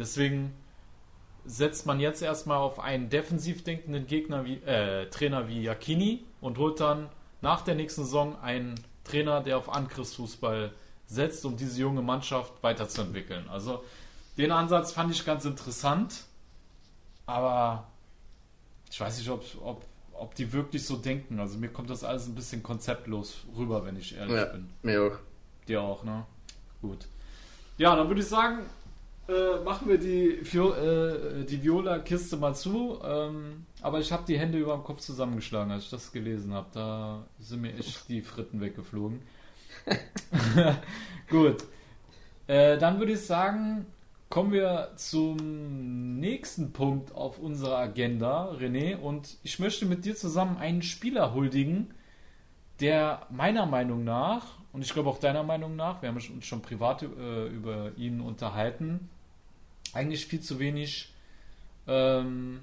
deswegen 0.00 0.52
setzt 1.44 1.86
man 1.86 2.00
jetzt 2.00 2.22
erstmal 2.22 2.58
auf 2.58 2.80
einen 2.80 3.08
defensiv 3.08 3.62
denkenden 3.62 4.06
Gegner 4.06 4.44
wie, 4.44 4.54
äh, 4.56 5.08
Trainer 5.10 5.48
wie 5.48 5.62
Jacchini 5.62 6.24
und 6.40 6.58
holt 6.58 6.80
dann 6.80 7.08
nach 7.40 7.62
der 7.62 7.74
nächsten 7.74 8.04
Saison 8.04 8.38
einen 8.40 8.74
Trainer, 9.04 9.40
der 9.40 9.58
auf 9.58 9.72
Angriffsfußball 9.72 10.72
setzt, 11.06 11.44
um 11.44 11.56
diese 11.56 11.80
junge 11.80 12.02
Mannschaft 12.02 12.62
weiterzuentwickeln. 12.62 13.48
Also 13.48 13.84
den 14.36 14.52
Ansatz 14.52 14.92
fand 14.92 15.12
ich 15.12 15.24
ganz 15.24 15.44
interessant, 15.44 16.24
aber 17.26 17.88
ich 18.90 19.00
weiß 19.00 19.18
nicht, 19.18 19.30
ob, 19.30 19.44
ob, 19.62 19.84
ob 20.12 20.34
die 20.34 20.52
wirklich 20.52 20.86
so 20.86 20.96
denken. 20.96 21.40
Also 21.40 21.58
mir 21.58 21.68
kommt 21.68 21.90
das 21.90 22.04
alles 22.04 22.26
ein 22.26 22.34
bisschen 22.34 22.62
konzeptlos 22.62 23.44
rüber, 23.56 23.84
wenn 23.84 23.96
ich 23.96 24.16
ehrlich 24.16 24.36
ja, 24.36 24.44
bin. 24.46 24.70
Mir 24.82 25.02
auch. 25.02 25.18
Dir 25.66 25.82
auch, 25.82 26.04
ne? 26.04 26.26
Gut. 26.80 27.06
Ja, 27.78 27.96
dann 27.96 28.08
würde 28.08 28.20
ich 28.20 28.28
sagen, 28.28 28.60
äh, 29.30 29.64
machen 29.64 29.88
wir 29.88 29.98
die, 29.98 30.30
äh, 30.30 31.44
die 31.44 31.62
Viola-Kiste 31.62 32.36
mal 32.36 32.54
zu. 32.54 32.98
Ähm, 33.04 33.66
aber 33.80 34.00
ich 34.00 34.10
habe 34.12 34.24
die 34.26 34.38
Hände 34.38 34.58
über 34.58 34.74
dem 34.74 34.84
Kopf 34.84 35.00
zusammengeschlagen, 35.00 35.70
als 35.70 35.84
ich 35.84 35.90
das 35.90 36.12
gelesen 36.12 36.52
habe. 36.52 36.68
Da 36.72 37.26
sind 37.38 37.62
mir 37.62 37.74
echt 37.74 38.08
die 38.08 38.22
Fritten 38.22 38.60
weggeflogen. 38.60 39.22
Gut. 41.30 41.64
Äh, 42.46 42.78
dann 42.78 42.98
würde 42.98 43.12
ich 43.12 43.20
sagen, 43.20 43.86
kommen 44.28 44.52
wir 44.52 44.92
zum 44.96 46.18
nächsten 46.18 46.72
Punkt 46.72 47.14
auf 47.14 47.38
unserer 47.38 47.78
Agenda, 47.78 48.50
René. 48.52 48.96
Und 48.96 49.36
ich 49.42 49.58
möchte 49.58 49.86
mit 49.86 50.04
dir 50.04 50.16
zusammen 50.16 50.56
einen 50.58 50.82
Spieler 50.82 51.34
huldigen, 51.34 51.94
der 52.80 53.26
meiner 53.30 53.66
Meinung 53.66 54.04
nach, 54.04 54.58
und 54.72 54.82
ich 54.82 54.92
glaube 54.92 55.10
auch 55.10 55.18
deiner 55.18 55.42
Meinung 55.42 55.76
nach, 55.76 56.00
wir 56.00 56.08
haben 56.08 56.16
uns 56.16 56.46
schon 56.46 56.62
privat 56.62 57.02
äh, 57.02 57.46
über 57.46 57.92
ihn 57.96 58.20
unterhalten, 58.20 59.10
eigentlich 59.94 60.26
viel 60.26 60.40
zu 60.40 60.58
wenig, 60.58 61.12
ähm, 61.86 62.60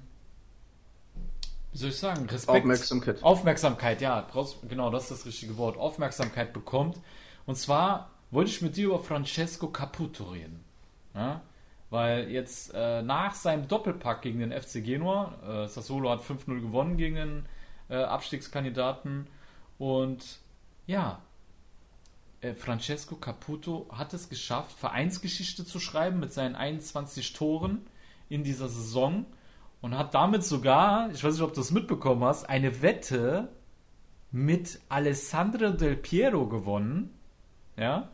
wie 1.72 1.78
soll 1.78 1.90
ich 1.90 1.98
sagen, 1.98 2.28
Respekt. 2.28 2.58
Aufmerksamkeit. 2.58 3.22
Aufmerksamkeit, 3.22 4.00
ja, 4.00 4.26
genau, 4.68 4.90
das 4.90 5.04
ist 5.04 5.10
das 5.10 5.26
richtige 5.26 5.56
Wort. 5.56 5.76
Aufmerksamkeit 5.76 6.52
bekommt. 6.52 6.98
Und 7.46 7.56
zwar 7.56 8.10
wollte 8.30 8.50
ich 8.50 8.62
mit 8.62 8.76
dir 8.76 8.86
über 8.86 9.00
Francesco 9.00 9.68
Caputo 9.68 10.24
reden. 10.24 10.64
Ja? 11.14 11.42
Weil 11.90 12.30
jetzt 12.30 12.72
äh, 12.74 13.02
nach 13.02 13.34
seinem 13.34 13.68
Doppelpack 13.68 14.22
gegen 14.22 14.40
den 14.40 14.52
FC 14.52 14.84
Genua, 14.84 15.64
äh, 15.64 15.68
Sassolo 15.68 16.10
hat 16.10 16.20
5-0 16.20 16.60
gewonnen 16.60 16.96
gegen 16.96 17.14
den 17.14 17.46
äh, 17.88 17.96
Abstiegskandidaten 17.96 19.26
und 19.78 20.40
ja, 20.86 21.22
Francesco 22.56 23.16
Caputo 23.16 23.88
hat 23.92 24.14
es 24.14 24.28
geschafft, 24.28 24.78
Vereinsgeschichte 24.78 25.64
zu 25.64 25.80
schreiben 25.80 26.20
mit 26.20 26.32
seinen 26.32 26.54
21 26.54 27.32
Toren 27.32 27.86
in 28.28 28.44
dieser 28.44 28.68
Saison 28.68 29.26
und 29.80 29.96
hat 29.96 30.14
damit 30.14 30.44
sogar, 30.44 31.10
ich 31.10 31.22
weiß 31.22 31.34
nicht, 31.34 31.42
ob 31.42 31.54
du 31.54 31.60
es 31.60 31.70
mitbekommen 31.70 32.24
hast, 32.24 32.48
eine 32.48 32.82
Wette 32.82 33.48
mit 34.30 34.80
Alessandro 34.88 35.70
Del 35.70 35.96
Piero 35.96 36.46
gewonnen. 36.46 37.10
Ja. 37.76 38.10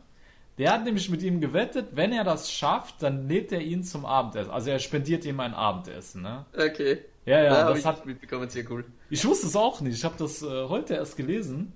Der 0.57 0.71
hat 0.71 0.85
nämlich 0.85 1.09
mit 1.09 1.21
ihm 1.21 1.41
gewettet, 1.41 1.89
wenn 1.93 2.13
er 2.13 2.23
das 2.23 2.51
schafft, 2.51 3.03
dann 3.03 3.27
lädt 3.27 3.51
er 3.51 3.61
ihn 3.61 3.83
zum 3.83 4.05
Abendessen. 4.05 4.51
Also 4.51 4.69
er 4.69 4.79
spendiert 4.79 5.25
ihm 5.25 5.39
ein 5.39 5.53
Abendessen, 5.53 6.21
ne? 6.21 6.45
Okay. 6.53 6.99
Ja, 7.25 7.43
ja, 7.43 7.49
da 7.49 7.69
das 7.73 7.85
hat 7.85 8.05
mitbekommen, 8.05 8.49
sehr 8.49 8.69
cool. 8.71 8.85
Ich 9.09 9.25
wusste 9.25 9.47
es 9.47 9.55
auch 9.55 9.81
nicht. 9.81 9.95
Ich 9.95 10.05
habe 10.05 10.15
das 10.17 10.41
äh, 10.41 10.69
heute 10.69 10.93
erst 10.93 11.17
gelesen. 11.17 11.73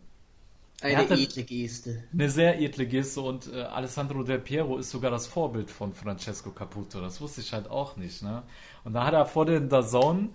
Eine 0.82 1.04
edle 1.04 1.44
Geste. 1.44 2.04
Eine 2.14 2.30
sehr 2.30 2.60
edle 2.62 2.86
Geste 2.88 3.22
und 3.22 3.52
äh, 3.54 3.64
Alessandro 3.64 4.24
Del 4.24 4.40
Piero 4.40 4.78
ist 4.78 4.90
sogar 4.90 5.12
das 5.12 5.28
Vorbild 5.28 5.70
von 5.70 5.94
Francesco 5.94 6.52
Caputo. 6.52 7.02
Das 7.02 7.20
wusste 7.20 7.42
ich 7.42 7.52
halt 7.52 7.70
auch 7.70 7.98
nicht. 7.98 8.24
Ne? 8.24 8.44
Und 8.84 8.94
da 8.94 9.06
hat 9.06 9.14
er 9.14 9.26
vor 9.26 9.46
den 9.46 9.68
Dazone 9.68 10.30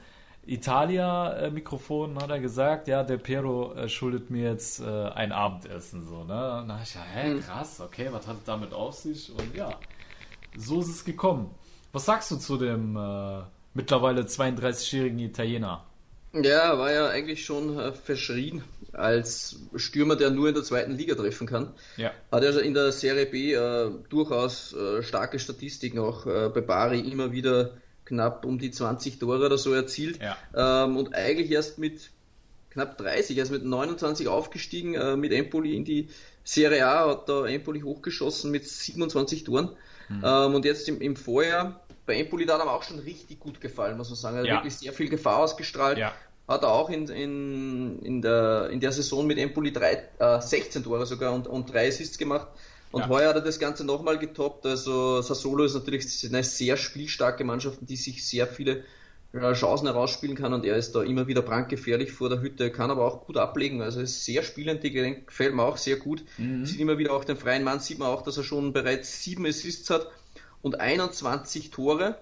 Italia-Mikrofon 0.46 2.16
hat 2.18 2.30
er 2.30 2.40
gesagt, 2.40 2.88
ja, 2.88 3.02
Del 3.02 3.18
Piero 3.18 3.74
äh, 3.74 3.88
schuldet 3.88 4.30
mir 4.30 4.50
jetzt 4.50 4.80
äh, 4.80 4.84
ein 4.84 5.32
Abendessen. 5.32 6.04
So, 6.04 6.24
ne? 6.24 6.60
Und 6.60 6.68
da 6.68 6.80
ich 6.82 6.94
ja, 6.94 7.00
hä, 7.02 7.32
hm. 7.32 7.40
krass, 7.40 7.80
okay, 7.80 8.08
was 8.10 8.26
hat 8.26 8.36
es 8.38 8.44
damit 8.44 8.72
auf 8.72 8.94
sich? 8.94 9.30
Und 9.30 9.54
ja, 9.54 9.70
so 10.56 10.80
ist 10.80 10.88
es 10.88 11.04
gekommen. 11.04 11.50
Was 11.92 12.04
sagst 12.06 12.30
du 12.30 12.36
zu 12.36 12.56
dem 12.56 12.96
äh, 12.96 13.42
mittlerweile 13.72 14.22
32-jährigen 14.22 15.18
Italiener? 15.20 15.84
Ja, 16.42 16.78
war 16.78 16.92
ja 16.92 17.08
eigentlich 17.08 17.44
schon 17.44 17.78
äh, 17.78 17.92
verschrien 17.92 18.64
als 18.92 19.56
Stürmer, 19.76 20.16
der 20.16 20.30
nur 20.30 20.48
in 20.48 20.54
der 20.54 20.64
zweiten 20.64 20.92
Liga 20.92 21.14
treffen 21.14 21.46
kann. 21.46 21.72
Ja. 21.96 22.10
Hat 22.32 22.42
er 22.42 22.48
also 22.48 22.60
in 22.60 22.74
der 22.74 22.92
Serie 22.92 23.26
B 23.26 23.52
äh, 23.54 23.90
durchaus 24.08 24.72
äh, 24.72 25.02
starke 25.02 25.38
Statistiken, 25.38 25.98
auch 25.98 26.26
äh, 26.26 26.48
bei 26.52 26.60
Bari 26.60 27.00
immer 27.00 27.32
wieder 27.32 27.74
knapp 28.04 28.44
um 28.44 28.58
die 28.58 28.70
20 28.70 29.18
Tore 29.18 29.46
oder 29.46 29.58
so 29.58 29.72
erzielt. 29.72 30.20
Ja. 30.20 30.84
Ähm, 30.84 30.96
und 30.96 31.14
eigentlich 31.14 31.50
erst 31.50 31.78
mit 31.78 32.10
knapp 32.70 32.98
30, 32.98 33.38
also 33.40 33.52
mit 33.52 33.64
29 33.64 34.28
aufgestiegen, 34.28 34.94
äh, 34.94 35.16
mit 35.16 35.32
Empoli 35.32 35.76
in 35.76 35.84
die 35.84 36.08
Serie 36.42 36.86
A, 36.86 37.10
hat 37.10 37.28
da 37.28 37.46
Empoli 37.46 37.80
hochgeschossen 37.80 38.50
mit 38.50 38.68
27 38.68 39.44
Toren. 39.44 39.70
Mhm. 40.08 40.22
Ähm, 40.24 40.54
und 40.54 40.64
jetzt 40.64 40.88
im, 40.88 41.00
im 41.00 41.16
Vorjahr 41.16 41.80
bei 42.06 42.16
Empoli 42.16 42.44
da 42.44 42.54
hat 42.58 42.60
er 42.60 42.70
auch 42.70 42.82
schon 42.82 42.98
richtig 42.98 43.40
gut 43.40 43.60
gefallen, 43.60 43.96
muss 43.96 44.10
man 44.10 44.16
sagen. 44.16 44.36
Er 44.36 44.42
hat 44.42 44.48
Ja. 44.48 44.54
wirklich 44.56 44.76
sehr 44.76 44.92
viel 44.92 45.08
Gefahr 45.08 45.38
ausgestrahlt. 45.38 45.96
Ja. 45.96 46.12
Hat 46.46 46.62
er 46.62 46.72
auch 46.72 46.90
in, 46.90 47.08
in, 47.08 47.98
in, 48.00 48.22
der, 48.22 48.68
in 48.70 48.80
der 48.80 48.92
Saison 48.92 49.26
mit 49.26 49.38
Empoli 49.38 49.72
drei, 49.72 50.02
äh, 50.18 50.40
16 50.40 50.84
Tore 50.84 51.06
sogar 51.06 51.32
und, 51.32 51.46
und 51.46 51.72
drei 51.72 51.88
Assists 51.88 52.18
gemacht. 52.18 52.48
Und 52.92 53.02
Ja. 53.02 53.08
heuer 53.08 53.28
hat 53.30 53.36
er 53.36 53.42
das 53.42 53.58
Ganze 53.58 53.84
nochmal 53.84 54.18
getoppt. 54.18 54.66
Also 54.66 55.22
Sassolo 55.22 55.64
ist 55.64 55.74
natürlich 55.74 56.06
eine 56.28 56.44
sehr 56.44 56.76
spielstarke 56.76 57.44
Mannschaft, 57.44 57.78
die 57.80 57.96
sich 57.96 58.26
sehr 58.26 58.46
viele 58.46 58.84
äh, 59.32 59.52
Chancen 59.54 59.86
herausspielen 59.86 60.36
kann 60.36 60.52
und 60.52 60.64
er 60.64 60.76
ist 60.76 60.92
da 60.92 61.02
immer 61.02 61.26
wieder 61.26 61.42
brandgefährlich 61.42 62.12
vor 62.12 62.28
der 62.28 62.40
Hütte, 62.40 62.70
kann 62.70 62.90
aber 62.90 63.04
auch 63.04 63.26
gut 63.26 63.36
ablegen. 63.36 63.82
Also 63.82 64.00
ist 64.00 64.24
sehr 64.24 64.42
spielintelligent, 64.44 65.26
gefällt 65.26 65.54
mir 65.54 65.64
auch 65.64 65.76
sehr 65.76 65.96
gut. 65.96 66.22
Sieht 66.66 66.78
immer 66.78 66.98
wieder 66.98 67.12
auch 67.14 67.24
den 67.24 67.36
freien 67.36 67.64
Mann, 67.64 67.80
sieht 67.80 67.98
man 67.98 68.08
auch, 68.08 68.22
dass 68.22 68.36
er 68.36 68.44
schon 68.44 68.72
bereits 68.72 69.22
sieben 69.24 69.44
Assists 69.46 69.90
hat 69.90 70.06
und 70.62 70.78
21 70.78 71.70
Tore. 71.70 72.16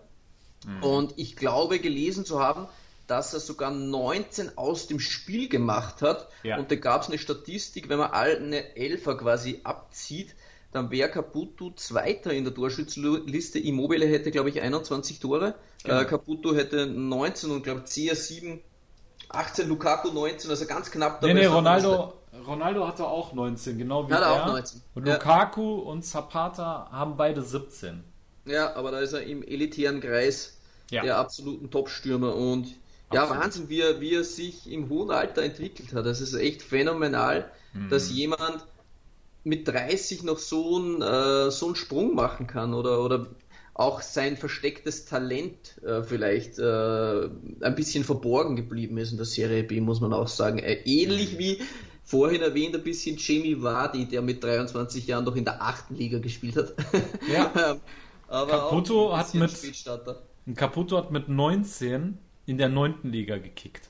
Und 0.80 1.14
ich 1.18 1.36
glaube 1.36 1.80
gelesen 1.80 2.24
zu 2.24 2.40
haben, 2.40 2.66
dass 3.06 3.34
er 3.34 3.40
sogar 3.40 3.70
19 3.70 4.56
aus 4.56 4.86
dem 4.86 5.00
Spiel 5.00 5.48
gemacht 5.48 6.02
hat. 6.02 6.28
Ja. 6.42 6.58
Und 6.58 6.70
da 6.70 6.76
gab 6.76 7.02
es 7.02 7.08
eine 7.08 7.18
Statistik, 7.18 7.88
wenn 7.88 7.98
man 7.98 8.10
all 8.12 8.36
eine 8.36 8.76
Elfer 8.76 9.16
quasi 9.16 9.60
abzieht, 9.64 10.34
dann 10.72 10.90
wäre 10.90 11.10
Caputo 11.10 11.72
Zweiter 11.76 12.32
in 12.32 12.44
der 12.44 12.54
Torschützenliste. 12.54 13.58
Immobile 13.58 14.06
hätte, 14.06 14.30
glaube 14.30 14.48
ich, 14.48 14.60
21 14.62 15.20
Tore. 15.20 15.54
Genau. 15.84 16.00
Äh, 16.00 16.04
Caputo 16.06 16.54
hätte 16.54 16.86
19 16.86 17.50
und, 17.50 17.62
glaube 17.64 17.82
ich, 17.84 17.90
CR7, 17.92 18.60
18, 19.28 19.68
Lukaku 19.68 20.10
19, 20.12 20.50
also 20.50 20.66
ganz 20.66 20.90
knapp 20.90 21.20
Nee, 21.22 21.28
dabei 21.28 21.40
nee, 21.40 21.46
Ronaldo, 21.46 22.12
Ronaldo 22.46 22.86
hatte 22.86 23.06
auch 23.06 23.32
19, 23.34 23.78
genau 23.78 24.08
wie 24.08 24.12
Hat 24.14 24.22
er 24.22 24.28
er. 24.28 24.42
auch 24.44 24.46
19. 24.46 24.80
Und 24.94 25.06
Ja. 25.06 25.14
Lukaku 25.14 25.74
und 25.74 26.04
Zapata 26.04 26.88
haben 26.90 27.16
beide 27.16 27.42
17. 27.42 28.02
Ja, 28.46 28.74
aber 28.74 28.90
da 28.90 29.00
ist 29.00 29.12
er 29.12 29.22
im 29.22 29.42
elitären 29.42 30.00
Kreis 30.00 30.58
Ja. 30.90 31.02
der 31.02 31.18
absoluten 31.18 31.70
Top-Stürmer 31.70 32.34
und 32.34 32.66
ja, 33.12 33.22
Absolut. 33.22 33.42
Wahnsinn, 33.44 33.68
wie 33.68 33.80
er, 33.80 34.00
wie 34.00 34.14
er 34.14 34.24
sich 34.24 34.70
im 34.70 34.88
hohen 34.88 35.10
Alter 35.10 35.42
entwickelt 35.42 35.92
hat. 35.94 36.06
Das 36.06 36.20
ist 36.20 36.34
echt 36.34 36.62
phänomenal, 36.62 37.50
Mhm. 37.74 37.88
dass 37.88 38.10
jemand 38.10 38.66
mit 39.44 39.66
30 39.66 40.22
noch 40.24 40.38
so 40.38 40.76
einen, 40.76 41.00
äh, 41.02 41.50
so 41.50 41.66
einen 41.66 41.74
Sprung 41.76 42.14
machen 42.14 42.46
kann 42.46 42.74
oder, 42.74 43.02
oder 43.02 43.26
auch 43.74 44.02
sein 44.02 44.36
verstecktes 44.36 45.06
Talent 45.06 45.80
äh, 45.82 46.02
vielleicht 46.02 46.58
äh, 46.58 47.28
ein 47.62 47.74
bisschen 47.74 48.04
verborgen 48.04 48.54
geblieben 48.56 48.98
ist 48.98 49.10
in 49.12 49.16
der 49.16 49.24
Serie 49.26 49.62
B, 49.64 49.80
muss 49.80 50.00
man 50.02 50.12
auch 50.12 50.28
sagen. 50.28 50.58
Äh, 50.58 50.82
ähnlich 50.84 51.38
wie 51.38 51.58
vorhin 52.04 52.42
erwähnt 52.42 52.74
ein 52.76 52.82
bisschen 52.82 53.16
Jamie 53.18 53.62
Vardy, 53.62 54.04
der 54.06 54.20
mit 54.20 54.44
23 54.44 55.06
Jahren 55.06 55.24
noch 55.24 55.34
in 55.36 55.44
der 55.46 55.62
achten 55.62 55.94
Liga 55.94 56.18
gespielt 56.18 56.56
hat. 56.56 56.74
Ja. 57.32 57.76
Aber 58.28 58.50
Caputo 58.50 59.08
auch 59.10 59.14
ein 59.14 59.18
hat 59.20 59.34
mit- 59.34 60.56
Caputo 60.56 60.96
hat 60.98 61.10
mit 61.10 61.28
19 61.28 62.18
in 62.46 62.58
der 62.58 62.68
9. 62.68 62.94
Liga 63.04 63.38
gekickt. 63.38 63.88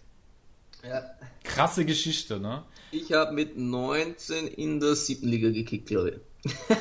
Ja. 0.86 1.02
Krasse 1.44 1.84
Geschichte, 1.84 2.38
ne? 2.40 2.62
Ich 2.90 3.12
habe 3.12 3.32
mit 3.32 3.56
19 3.56 4.46
in 4.48 4.80
der 4.80 4.94
siebten 4.94 5.28
Liga 5.28 5.50
gekickt, 5.50 5.86
glaube 5.86 6.20
ich. 6.44 6.52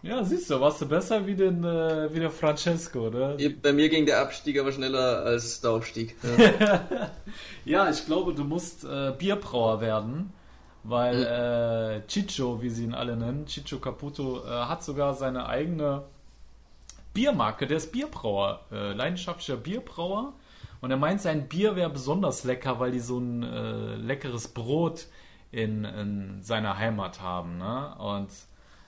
Ja, 0.00 0.22
siehst 0.22 0.48
du, 0.48 0.60
warst 0.60 0.80
du 0.80 0.86
besser 0.86 1.26
wie, 1.26 1.34
den, 1.34 1.64
äh, 1.64 2.14
wie 2.14 2.20
der 2.20 2.30
Francesco, 2.30 3.10
ne? 3.10 3.34
Ich- 3.38 3.60
Bei 3.60 3.72
mir 3.72 3.88
ging 3.88 4.06
der 4.06 4.20
Abstieg 4.20 4.58
aber 4.60 4.70
schneller 4.70 5.22
als 5.24 5.60
der 5.60 5.70
Aufstieg. 5.72 6.14
Ja. 6.22 6.86
Ja, 7.64 7.90
ich 7.90 8.06
glaube, 8.06 8.32
du 8.32 8.44
musst 8.44 8.84
äh, 8.84 9.12
Bierbrauer 9.18 9.80
werden, 9.80 10.32
weil 10.84 11.24
äh, 11.24 12.06
Chicho, 12.06 12.62
wie 12.62 12.70
sie 12.70 12.84
ihn 12.84 12.94
alle 12.94 13.16
nennen, 13.16 13.44
Chicho 13.46 13.78
Caputo, 13.78 14.44
äh, 14.46 14.48
hat 14.48 14.84
sogar 14.84 15.14
seine 15.14 15.46
eigene 15.48 16.04
Biermarke. 17.12 17.66
Der 17.66 17.78
ist 17.78 17.90
Bierbrauer, 17.92 18.60
äh, 18.70 18.92
leidenschaftlicher 18.92 19.56
Bierbrauer. 19.56 20.32
Und 20.80 20.90
er 20.90 20.96
meint, 20.96 21.20
sein 21.20 21.48
Bier 21.48 21.74
wäre 21.76 21.90
besonders 21.90 22.44
lecker, 22.44 22.78
weil 22.78 22.92
die 22.92 23.00
so 23.00 23.18
ein 23.18 23.42
äh, 23.42 23.96
leckeres 23.96 24.48
Brot 24.48 25.06
in, 25.50 25.84
in 25.84 26.42
seiner 26.42 26.78
Heimat 26.78 27.20
haben. 27.20 27.58
Ne? 27.58 27.94
Und 27.98 28.28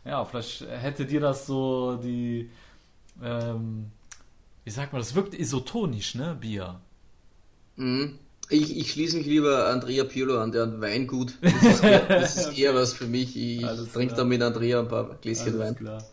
ja, 0.05 0.25
vielleicht 0.25 0.63
hätte 0.69 1.07
dir 1.07 1.21
das 1.21 1.47
so 1.47 1.97
die, 1.97 2.51
ähm, 3.23 3.91
wie 4.65 4.71
sagt 4.71 4.93
man, 4.93 5.01
das 5.01 5.15
wirkt 5.15 5.35
isotonisch, 5.35 6.15
ne, 6.15 6.37
Bier. 6.41 6.81
Mhm. 7.77 8.19
Ich, 8.49 8.77
ich 8.77 8.91
schließe 8.91 9.17
mich 9.19 9.27
lieber 9.27 9.69
Andrea 9.69 10.05
Pirlo 10.05 10.41
an, 10.41 10.51
der 10.53 10.63
hat 10.63 10.81
Weingut. 10.81 11.35
Das 11.41 11.63
ist, 11.63 11.85
eher, 11.85 12.01
das 12.07 12.37
ist 12.37 12.59
eher 12.59 12.75
was 12.75 12.93
für 12.93 13.07
mich. 13.07 13.37
Ich 13.37 13.65
Alles 13.67 13.93
trinke 13.93 14.09
klar. 14.15 14.19
dann 14.19 14.29
mit 14.29 14.43
Andrea 14.43 14.81
ein 14.81 14.89
paar 14.89 15.15
Gläschen 15.21 15.49
Alles 15.55 15.59
Wein. 15.61 15.77
klar. 15.77 16.05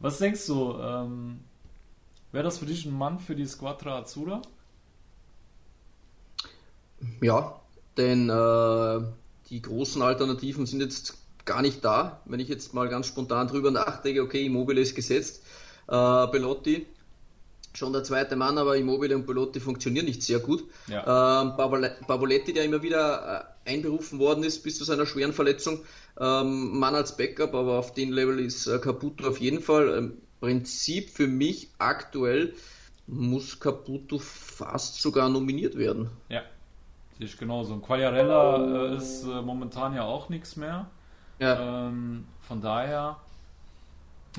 Was 0.00 0.18
denkst 0.18 0.44
du, 0.46 0.74
ähm, 0.80 1.40
wäre 2.32 2.44
das 2.44 2.58
für 2.58 2.66
dich 2.66 2.84
ein 2.84 2.92
Mann 2.92 3.20
für 3.20 3.36
die 3.36 3.46
Squadra 3.46 3.98
Azzurra? 3.98 4.42
Ja, 7.20 7.60
denn 7.96 8.28
äh, 8.28 9.00
die 9.50 9.62
großen 9.62 10.02
Alternativen 10.02 10.66
sind 10.66 10.80
jetzt 10.80 11.18
gar 11.44 11.62
nicht 11.62 11.84
da. 11.84 12.20
Wenn 12.24 12.40
ich 12.40 12.48
jetzt 12.48 12.74
mal 12.74 12.88
ganz 12.88 13.06
spontan 13.06 13.48
drüber 13.48 13.70
nachdenke, 13.70 14.22
okay, 14.22 14.46
Immobile 14.46 14.80
ist 14.80 14.94
gesetzt, 14.94 15.42
äh, 15.88 16.26
Belotti 16.28 16.86
schon 17.76 17.92
der 17.92 18.04
zweite 18.04 18.36
Mann, 18.36 18.56
aber 18.56 18.76
Immobile 18.76 19.16
und 19.16 19.26
Belotti 19.26 19.60
funktionieren 19.60 20.06
nicht 20.06 20.22
sehr 20.22 20.38
gut. 20.38 20.64
Ja. 20.86 21.42
Ähm, 21.42 21.56
Barbole- 21.56 21.96
Barboletti, 22.06 22.52
der 22.52 22.64
immer 22.64 22.82
wieder 22.82 23.48
äh, 23.66 23.70
einberufen 23.72 24.18
worden 24.18 24.44
ist 24.44 24.62
bis 24.62 24.78
zu 24.78 24.84
seiner 24.84 25.06
schweren 25.06 25.32
Verletzung, 25.32 25.80
ähm, 26.18 26.78
Mann 26.78 26.94
als 26.94 27.16
Backup, 27.16 27.54
aber 27.54 27.78
auf 27.78 27.92
dem 27.94 28.12
Level 28.12 28.38
ist 28.38 28.66
äh, 28.66 28.78
Caputo 28.78 29.26
auf 29.26 29.40
jeden 29.40 29.60
Fall. 29.60 29.88
Im 29.88 30.12
Prinzip 30.40 31.10
für 31.10 31.26
mich 31.26 31.68
aktuell 31.78 32.54
muss 33.06 33.58
Caputo 33.58 34.18
fast 34.18 35.02
sogar 35.02 35.28
nominiert 35.28 35.76
werden. 35.76 36.10
Ja, 36.28 36.42
sehe 37.18 37.26
ich 37.26 37.38
genauso. 37.38 37.74
Und 37.74 37.82
Quagliarella 37.82 38.88
äh, 38.92 38.96
ist 38.96 39.24
äh, 39.24 39.40
momentan 39.42 39.94
ja 39.94 40.02
auch 40.04 40.28
nichts 40.28 40.56
mehr. 40.56 40.86
Ja. 41.38 41.86
Ähm, 41.88 42.26
von 42.40 42.60
daher, 42.60 43.16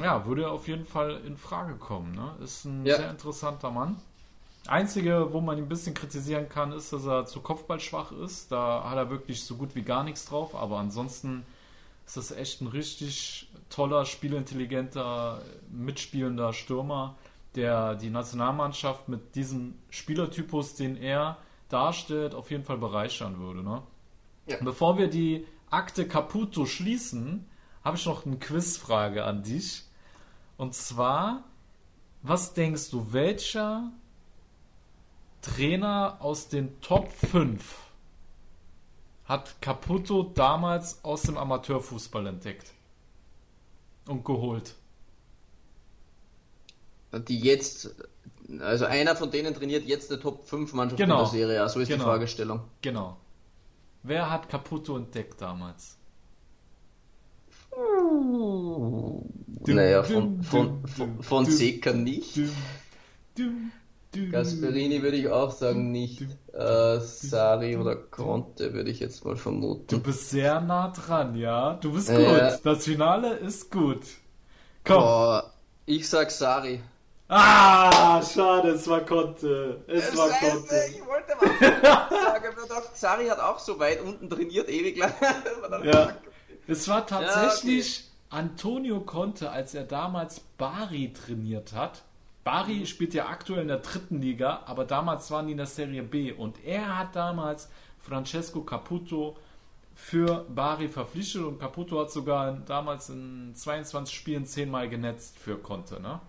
ja, 0.01 0.25
würde 0.25 0.43
er 0.43 0.51
auf 0.51 0.67
jeden 0.67 0.85
Fall 0.85 1.21
in 1.25 1.38
Frage 1.38 1.75
kommen. 1.75 2.13
Ne? 2.13 2.31
Ist 2.43 2.65
ein 2.65 2.85
Ja. 2.85 2.97
sehr 2.97 3.09
interessanter 3.09 3.71
Mann. 3.71 3.97
Einzige, 4.67 5.31
wo 5.31 5.41
man 5.41 5.57
ihn 5.57 5.65
ein 5.65 5.69
bisschen 5.69 5.93
kritisieren 5.93 6.49
kann, 6.49 6.71
ist, 6.71 6.91
dass 6.91 7.05
er 7.05 7.25
zu 7.25 7.39
Kopfballschwach 7.41 8.11
ist. 8.11 8.51
Da 8.51 8.83
hat 8.89 8.97
er 8.97 9.09
wirklich 9.11 9.43
so 9.43 9.55
gut 9.55 9.75
wie 9.75 9.83
gar 9.83 10.03
nichts 10.03 10.25
drauf. 10.25 10.55
Aber 10.55 10.79
ansonsten 10.79 11.45
ist 12.07 12.17
das 12.17 12.31
echt 12.31 12.61
ein 12.61 12.67
richtig 12.67 13.47
toller, 13.69 14.05
spielintelligenter, 14.05 15.41
mitspielender 15.71 16.51
Stürmer, 16.53 17.15
der 17.55 17.95
die 17.95 18.09
Nationalmannschaft 18.09 19.07
mit 19.07 19.35
diesem 19.35 19.75
Spielertypus, 19.89 20.73
den 20.75 20.97
er 20.97 21.38
darstellt, 21.75 22.33
auf 22.33 22.51
jeden 22.51 22.63
Fall 22.63 22.77
bereichern 22.77 23.38
würde. 23.38 23.61
Ne? 23.61 23.83
Ja. 24.47 24.57
Bevor 24.63 24.97
wir 24.97 25.09
die 25.09 25.45
Akte 25.69 26.07
Caputo 26.07 26.65
schließen, 26.65 27.45
habe 27.83 27.97
ich 27.97 28.05
noch 28.05 28.25
eine 28.25 28.38
Quizfrage 28.38 29.25
an 29.25 29.43
dich. 29.43 29.83
Und 30.55 30.73
zwar, 30.73 31.43
was 32.21 32.53
denkst 32.53 32.89
du, 32.91 33.11
welcher 33.11 33.91
Trainer 35.41 36.17
aus 36.21 36.47
den 36.47 36.79
Top 36.79 37.11
5 37.11 37.77
hat 39.25 39.61
Caputo 39.61 40.23
damals 40.23 41.03
aus 41.03 41.23
dem 41.23 41.38
Amateurfußball 41.38 42.25
entdeckt 42.27 42.71
und 44.07 44.23
geholt? 44.23 44.75
Die 47.27 47.39
jetzt, 47.39 47.95
also 48.60 48.86
einer 48.86 49.15
von 49.15 49.31
denen 49.31 49.53
trainiert 49.53 49.86
jetzt 49.86 50.12
eine 50.12 50.19
Top 50.21 50.47
5 50.47 50.73
Mannschaft 50.73 50.99
Genau. 50.99 51.17
in 51.17 51.23
der 51.23 51.31
Serie 51.31 51.63
A, 51.63 51.69
so 51.69 51.79
ist 51.79 51.88
Genau. 51.88 52.03
die 52.03 52.10
Fragestellung. 52.10 52.62
Genau. 52.81 53.17
Wer 54.03 54.29
hat 54.29 54.49
Caputo 54.49 54.97
entdeckt 54.97 55.41
damals? 55.41 55.97
naja, 59.67 60.01
dum, 60.03 60.41
von, 60.43 60.88
von, 60.88 60.88
von, 60.88 61.23
von 61.23 61.45
Seca 61.45 61.91
nicht. 61.91 62.39
Gasperini 64.31 65.01
würde 65.01 65.17
ich 65.17 65.27
auch 65.27 65.51
sagen 65.51 65.91
nicht. 65.91 66.21
Äh, 66.53 66.99
Sari 66.99 67.75
oder 67.75 67.95
Conte 67.97 68.73
würde 68.73 68.89
ich 68.91 68.99
jetzt 69.01 69.25
mal 69.25 69.31
Du 69.34 69.39
vermuten. 69.39 70.01
bist 70.01 70.29
sehr 70.29 70.62
nah 70.62 70.89
dran, 70.89 71.36
ja. 71.36 71.73
Du 71.81 71.91
bist 71.91 72.08
gut. 72.10 72.60
Das 72.63 72.86
Finale 72.86 73.34
ist 73.36 73.71
gut. 73.71 74.05
Komm. 74.86 74.97
Boah, 74.97 75.53
ich 75.86 76.08
sag 76.08 76.31
Sari. 76.31 76.81
Ah, 77.27 78.21
schade, 78.21 78.69
es 78.69 78.88
war 78.88 79.01
Conte. 79.01 79.83
Es 79.88 80.11
Ja, 80.13 80.17
war 80.19 80.29
Scheiße, 80.29 80.57
Conte. 80.57 80.75
Ich 80.91 81.05
wollte 81.05 81.35
mal 81.35 81.81
sagen, 81.81 82.55
doch, 82.69 82.93
Xari 82.93 83.27
hat 83.27 83.39
auch 83.39 83.57
so 83.57 83.79
weit 83.79 84.01
unten 84.01 84.29
trainiert, 84.29 84.69
ewig 84.69 84.97
lang. 84.97 85.13
Ja. 85.83 86.13
Es 86.67 86.88
war 86.88 87.05
tatsächlich 87.05 88.09
Antonio 88.29 88.99
Conte, 89.01 89.49
als 89.49 89.73
er 89.73 89.83
damals 89.83 90.39
Bari 90.39 91.13
trainiert 91.13 91.73
hat. 91.73 92.03
Bari 92.43 92.85
spielt 92.85 93.15
ja 93.15 93.27
aktuell 93.27 93.63
in 93.63 93.67
der 93.69 93.79
dritten 93.79 94.21
Liga, 94.21 94.61
aber 94.65 94.85
damals 94.85 95.31
waren 95.31 95.47
die 95.47 95.53
in 95.53 95.57
der 95.57 95.65
Serie 95.65 96.03
B 96.03 96.31
und 96.31 96.63
er 96.63 96.99
hat 96.99 97.15
damals 97.15 97.69
Francesco 97.99 98.61
Caputo 98.61 99.35
für 99.95 100.45
Bari 100.49 100.89
verpflichtet 100.89 101.41
und 101.43 101.59
Caputo 101.59 101.99
hat 102.01 102.11
sogar 102.11 102.51
damals 102.51 103.09
in 103.09 103.53
22 103.55 104.15
Spielen 104.15 104.45
10 104.45 104.69
Mal 104.69 104.89
genetzt 104.89 105.39
für 105.39 105.57
Conte, 105.57 105.99
ne? 105.99 106.19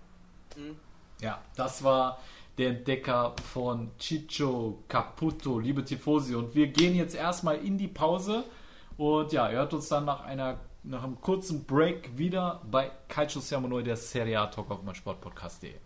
Ja, 1.21 1.41
das 1.57 1.83
war 1.83 2.19
der 2.59 2.71
Entdecker 2.71 3.35
von 3.53 3.91
Ciccio 3.99 4.83
Caputo, 4.89 5.59
liebe 5.59 5.85
Tifosi. 5.85 6.35
Und 6.35 6.55
wir 6.55 6.69
gehen 6.69 6.95
jetzt 6.95 7.15
erstmal 7.15 7.57
in 7.57 7.79
die 7.79 7.89
Pause. 7.89 8.45
Und 8.97 9.33
ja, 9.33 9.51
ihr 9.51 9.59
hört 9.59 9.75
uns 9.75 9.89
dann 9.89 10.07
nach, 10.07 10.25
einer, 10.25 10.59
nach 10.83 11.05
einem 11.05 11.21
kurzen 11.21 11.65
Break 11.65 12.17
wieder 12.17 12.63
bei 12.71 12.91
Calcio 13.09 13.41
Siamo 13.41 13.69
Noi, 13.69 13.83
der 13.83 13.97
Serie 13.97 14.41
A 14.41 14.47
Talk 14.47 14.71
auf 14.71 14.83
mein 14.83 14.95
Sportpodcast.de. 14.95 15.86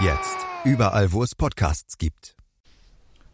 Jetzt 0.00 0.38
überall, 0.64 1.12
wo 1.12 1.22
es 1.22 1.36
Podcasts 1.36 1.98
gibt. 1.98 2.34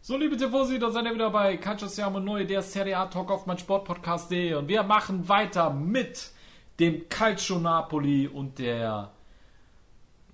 So, 0.01 0.15
liebe 0.15 0.37
Tifosi, 0.37 0.77
da 0.77 0.91
seid 0.91 1.05
ihr 1.05 1.13
wieder 1.13 1.31
bei 1.31 1.57
Calcio 1.57 1.87
Siamo 1.87 2.19
Noi, 2.19 2.45
der 2.45 2.61
Serie 2.61 2.97
A 2.97 3.07
Talk 3.07 3.31
auf 3.31 3.47
mein 3.47 3.57
Sportpodcast.de. 3.57 4.53
Und 4.53 4.67
wir 4.67 4.83
machen 4.83 5.27
weiter 5.27 5.71
mit 5.71 6.31
dem 6.79 7.09
Calcio 7.09 7.57
Napoli 7.57 8.27
und 8.27 8.59
der 8.59 9.11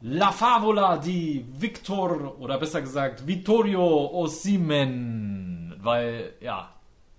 La 0.02 0.32
Favola 0.32 0.98
di 0.98 1.46
Victor, 1.60 2.40
oder 2.40 2.58
besser 2.60 2.82
gesagt 2.82 3.26
Vittorio 3.26 4.12
Osimen. 4.14 5.76
Weil, 5.82 6.34
ja, 6.42 6.74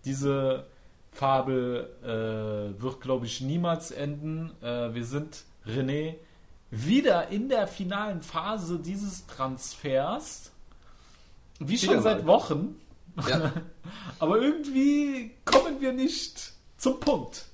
diese 0.05 0.67
Fabel 1.13 1.89
äh, 2.03 2.81
wird, 2.81 3.01
glaube 3.01 3.25
ich, 3.25 3.41
niemals 3.41 3.91
enden. 3.91 4.53
Äh, 4.63 4.95
wir 4.95 5.05
sind, 5.05 5.45
René, 5.67 6.17
wieder 6.71 7.29
in 7.29 7.49
der 7.49 7.67
finalen 7.67 8.23
Phase 8.23 8.79
dieses 8.79 9.27
Transfers. 9.27 10.51
Wie 11.59 11.79
schon 11.79 12.03
seit 12.03 12.25
mal. 12.25 12.35
Wochen. 12.35 12.77
Ja. 13.29 13.53
Aber 14.19 14.41
irgendwie 14.41 15.33
kommen 15.45 15.81
wir 15.81 15.93
nicht 15.93 16.53
zum 16.77 17.01
Punkt. 17.01 17.47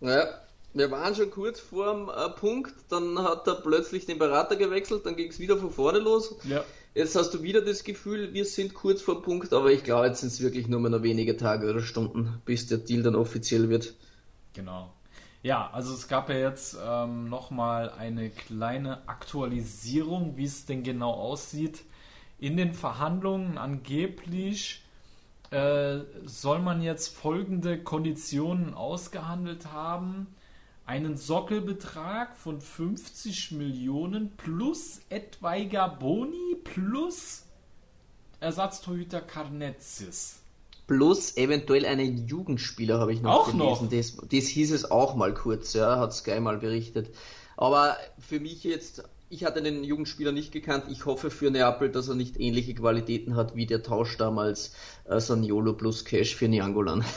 Ja, 0.00 0.26
wir 0.74 0.90
waren 0.90 1.14
schon 1.14 1.30
kurz 1.30 1.60
vorm 1.60 2.10
äh, 2.10 2.28
Punkt, 2.30 2.74
dann 2.90 3.18
hat 3.18 3.46
er 3.46 3.54
plötzlich 3.54 4.06
den 4.06 4.18
Berater 4.18 4.56
gewechselt, 4.56 5.06
dann 5.06 5.16
ging 5.16 5.30
es 5.30 5.38
wieder 5.38 5.56
von 5.56 5.70
vorne 5.70 6.00
los. 6.00 6.34
Ja. 6.44 6.64
Jetzt 6.94 7.14
hast 7.14 7.30
du 7.30 7.42
wieder 7.42 7.60
das 7.60 7.84
Gefühl, 7.84 8.32
wir 8.32 8.44
sind 8.44 8.74
kurz 8.74 9.02
vor 9.02 9.22
Punkt, 9.22 9.52
aber 9.52 9.70
ich 9.70 9.84
glaube, 9.84 10.06
jetzt 10.06 10.20
sind 10.20 10.32
es 10.32 10.40
wirklich 10.40 10.66
nur 10.66 10.80
mehr 10.80 10.90
noch 10.90 11.02
wenige 11.02 11.36
Tage 11.36 11.68
oder 11.70 11.82
Stunden, 11.82 12.40
bis 12.44 12.66
der 12.66 12.78
Deal 12.78 13.02
dann 13.02 13.14
offiziell 13.14 13.68
wird. 13.68 13.94
Genau. 14.54 14.92
Ja, 15.46 15.70
also 15.70 15.94
es 15.94 16.08
gab 16.08 16.28
ja 16.28 16.34
jetzt 16.34 16.76
ähm, 16.84 17.28
nochmal 17.28 17.90
eine 17.90 18.30
kleine 18.30 19.08
Aktualisierung, 19.08 20.36
wie 20.36 20.44
es 20.44 20.66
denn 20.66 20.82
genau 20.82 21.12
aussieht. 21.12 21.84
In 22.40 22.56
den 22.56 22.74
Verhandlungen 22.74 23.56
angeblich 23.56 24.84
äh, 25.52 26.00
soll 26.24 26.58
man 26.58 26.82
jetzt 26.82 27.16
folgende 27.16 27.80
Konditionen 27.80 28.74
ausgehandelt 28.74 29.70
haben. 29.70 30.34
Einen 30.84 31.16
Sockelbetrag 31.16 32.34
von 32.34 32.60
50 32.60 33.52
Millionen 33.52 34.36
plus 34.36 35.02
etwaiger 35.10 35.88
Boni 35.88 36.56
plus 36.64 37.44
Ersatztorhüter 38.40 39.20
Karnetzis. 39.20 40.42
Plus 40.86 41.36
eventuell 41.36 41.84
einen 41.84 42.26
Jugendspieler 42.28 43.00
habe 43.00 43.12
ich 43.12 43.20
noch 43.20 43.48
Auch 43.48 43.52
gelesen. 43.52 43.88
Das, 43.90 44.16
das 44.16 44.48
hieß 44.48 44.72
es 44.72 44.90
auch 44.90 45.16
mal 45.16 45.34
kurz, 45.34 45.72
ja, 45.72 45.98
hat 45.98 46.12
Sky 46.12 46.38
mal 46.40 46.58
berichtet. 46.58 47.14
Aber 47.56 47.96
für 48.18 48.38
mich 48.38 48.62
jetzt, 48.62 49.02
ich 49.28 49.44
hatte 49.44 49.62
den 49.62 49.82
Jugendspieler 49.82 50.30
nicht 50.30 50.52
gekannt. 50.52 50.84
Ich 50.88 51.04
hoffe 51.04 51.30
für 51.30 51.50
Neapel, 51.50 51.90
dass 51.90 52.08
er 52.08 52.14
nicht 52.14 52.38
ähnliche 52.38 52.74
Qualitäten 52.74 53.34
hat 53.34 53.56
wie 53.56 53.66
der 53.66 53.82
Tausch 53.82 54.16
damals 54.16 54.74
äh, 55.06 55.18
Saniolo 55.18 55.72
plus 55.72 56.04
Cash 56.04 56.36
für 56.36 56.48
Niangolan. 56.48 57.04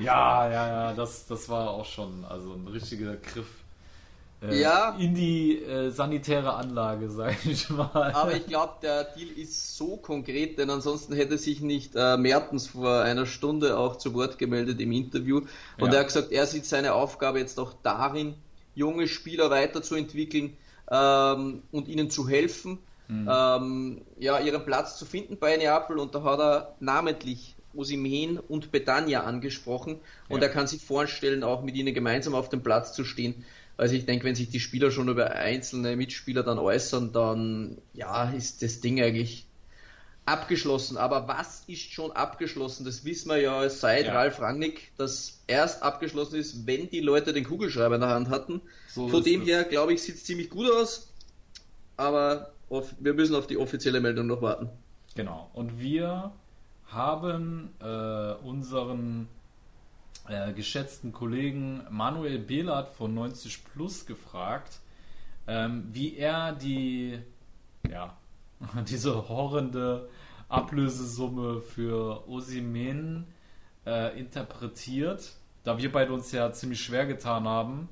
Ja, 0.00 0.50
ja, 0.50 0.66
ja, 0.66 0.92
das, 0.94 1.26
das 1.26 1.50
war 1.50 1.70
auch 1.70 1.84
schon 1.84 2.24
also 2.24 2.54
ein 2.54 2.66
richtiger 2.66 3.16
Griff 3.16 3.59
äh, 4.42 4.60
Ja. 4.60 4.96
in 4.98 5.14
die 5.14 5.62
äh, 5.62 5.90
sanitäre 5.90 6.54
Anlage, 6.54 7.10
sag 7.20 7.44
ich 7.46 7.68
mal. 7.70 8.12
Aber 8.12 8.32
ich 8.34 8.46
glaube, 8.46 8.74
der 8.82 9.04
Deal 9.04 9.28
ist 9.28 9.76
so 9.76 9.96
konkret, 9.96 10.58
denn 10.58 10.70
ansonsten 10.70 11.14
hätte 11.14 11.38
sich 11.38 11.60
nicht 11.60 11.94
äh, 11.96 12.16
Mertens 12.16 12.68
vor 12.68 13.00
einer 13.02 13.26
Stunde 13.26 13.78
auch 13.78 13.96
zu 13.96 14.14
Wort 14.14 14.38
gemeldet 14.38 14.80
im 14.80 14.92
Interview. 14.92 15.42
Und 15.78 15.92
Ja. 15.92 15.98
er 15.98 16.00
hat 16.00 16.06
gesagt, 16.08 16.32
er 16.32 16.46
sieht 16.46 16.66
seine 16.66 16.94
Aufgabe 16.94 17.38
jetzt 17.38 17.58
auch 17.58 17.72
darin, 17.82 18.34
junge 18.74 19.08
Spieler 19.08 19.50
weiterzuentwickeln 19.50 20.56
ähm, 20.90 21.62
und 21.70 21.88
ihnen 21.88 22.10
zu 22.10 22.28
helfen, 22.28 22.78
ähm, 23.08 24.06
ja, 24.18 24.38
ihren 24.40 24.64
Platz 24.64 24.98
zu 24.98 25.04
finden 25.04 25.38
bei 25.38 25.56
Neapel. 25.56 25.98
Und 25.98 26.14
da 26.14 26.22
hat 26.22 26.38
er 26.40 26.76
namentlich 26.80 27.56
Osimen 27.72 28.38
und 28.38 28.72
Betania 28.72 29.22
angesprochen. 29.24 30.00
Und 30.28 30.42
Ja. 30.42 30.48
er 30.48 30.52
kann 30.52 30.66
sich 30.66 30.84
vorstellen, 30.84 31.44
auch 31.44 31.62
mit 31.62 31.76
ihnen 31.76 31.94
gemeinsam 31.94 32.34
auf 32.34 32.48
dem 32.48 32.62
Platz 32.62 32.92
zu 32.92 33.04
stehen. 33.04 33.44
Also 33.80 33.94
ich 33.94 34.04
denke, 34.04 34.26
wenn 34.26 34.34
sich 34.34 34.50
die 34.50 34.60
Spieler 34.60 34.90
schon 34.90 35.08
über 35.08 35.30
einzelne 35.32 35.96
Mitspieler 35.96 36.42
dann 36.42 36.58
äußern, 36.58 37.12
dann 37.12 37.78
ja, 37.94 38.28
ist 38.30 38.62
das 38.62 38.80
Ding 38.80 39.00
eigentlich 39.00 39.46
abgeschlossen. 40.26 40.98
Aber 40.98 41.26
was 41.28 41.64
ist 41.66 41.90
schon 41.90 42.12
abgeschlossen? 42.12 42.84
Das 42.84 43.06
wissen 43.06 43.30
wir 43.30 43.38
ja 43.38 43.66
seit 43.70 44.04
Ja. 44.04 44.12
Ralf 44.12 44.38
Rangnick, 44.38 44.92
dass 44.98 45.40
erst 45.46 45.82
abgeschlossen 45.82 46.36
ist, 46.36 46.66
wenn 46.66 46.90
die 46.90 47.00
Leute 47.00 47.32
den 47.32 47.44
Kugelschreiber 47.44 47.94
in 47.94 48.02
der 48.02 48.10
Hand 48.10 48.28
hatten. 48.28 48.60
So 48.88 49.08
Von 49.08 49.24
dem 49.24 49.40
es. 49.42 49.48
her, 49.48 49.64
glaube 49.64 49.94
ich, 49.94 50.02
sieht 50.02 50.16
es 50.16 50.24
ziemlich 50.24 50.50
gut 50.50 50.70
aus. 50.70 51.10
Aber 51.96 52.52
off- 52.68 52.94
wir 53.00 53.14
müssen 53.14 53.34
auf 53.34 53.46
die 53.46 53.56
offizielle 53.56 54.00
Meldung 54.02 54.26
noch 54.26 54.42
warten. 54.42 54.68
Genau. 55.14 55.48
Und 55.54 55.80
wir 55.80 56.32
haben 56.86 57.70
äh, 57.80 58.32
unseren 58.44 59.26
äh, 60.30 60.52
geschätzten 60.52 61.12
Kollegen 61.12 61.82
Manuel 61.90 62.38
Behlert 62.38 62.88
von 62.90 63.14
90 63.14 63.64
Plus 63.64 64.06
gefragt, 64.06 64.78
ähm, 65.46 65.84
wie 65.92 66.16
er 66.16 66.52
die, 66.52 67.18
ja, 67.88 68.16
diese 68.88 69.28
horrende 69.28 70.08
Ablösesumme 70.48 71.60
für 71.60 72.28
Osimen 72.28 73.26
äh, 73.86 74.18
interpretiert. 74.18 75.32
Da 75.64 75.78
wir 75.78 75.92
beide 75.92 76.12
uns 76.12 76.32
ja 76.32 76.52
ziemlich 76.52 76.82
schwer 76.82 77.06
getan 77.06 77.46
haben, 77.46 77.88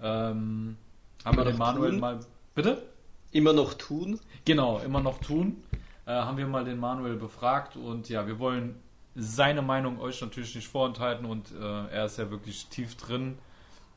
ähm, 0.00 0.76
haben 1.24 1.36
wir 1.36 1.44
den 1.44 1.58
Manuel 1.58 1.90
tun? 1.92 2.00
mal. 2.00 2.20
Bitte? 2.54 2.82
Immer 3.30 3.52
noch 3.52 3.74
tun. 3.74 4.18
Genau, 4.44 4.78
immer 4.80 5.00
noch 5.00 5.18
tun. 5.18 5.62
Äh, 6.04 6.12
haben 6.12 6.36
wir 6.36 6.46
mal 6.46 6.64
den 6.64 6.78
Manuel 6.78 7.16
befragt 7.16 7.76
und 7.76 8.08
ja, 8.08 8.26
wir 8.26 8.38
wollen 8.38 8.74
seine 9.14 9.62
Meinung 9.62 10.00
euch 10.00 10.20
natürlich 10.20 10.54
nicht 10.54 10.68
vorenthalten 10.68 11.26
und 11.26 11.52
äh, 11.52 11.88
er 11.88 12.06
ist 12.06 12.18
ja 12.18 12.30
wirklich 12.30 12.66
tief 12.66 12.96
drin 12.96 13.38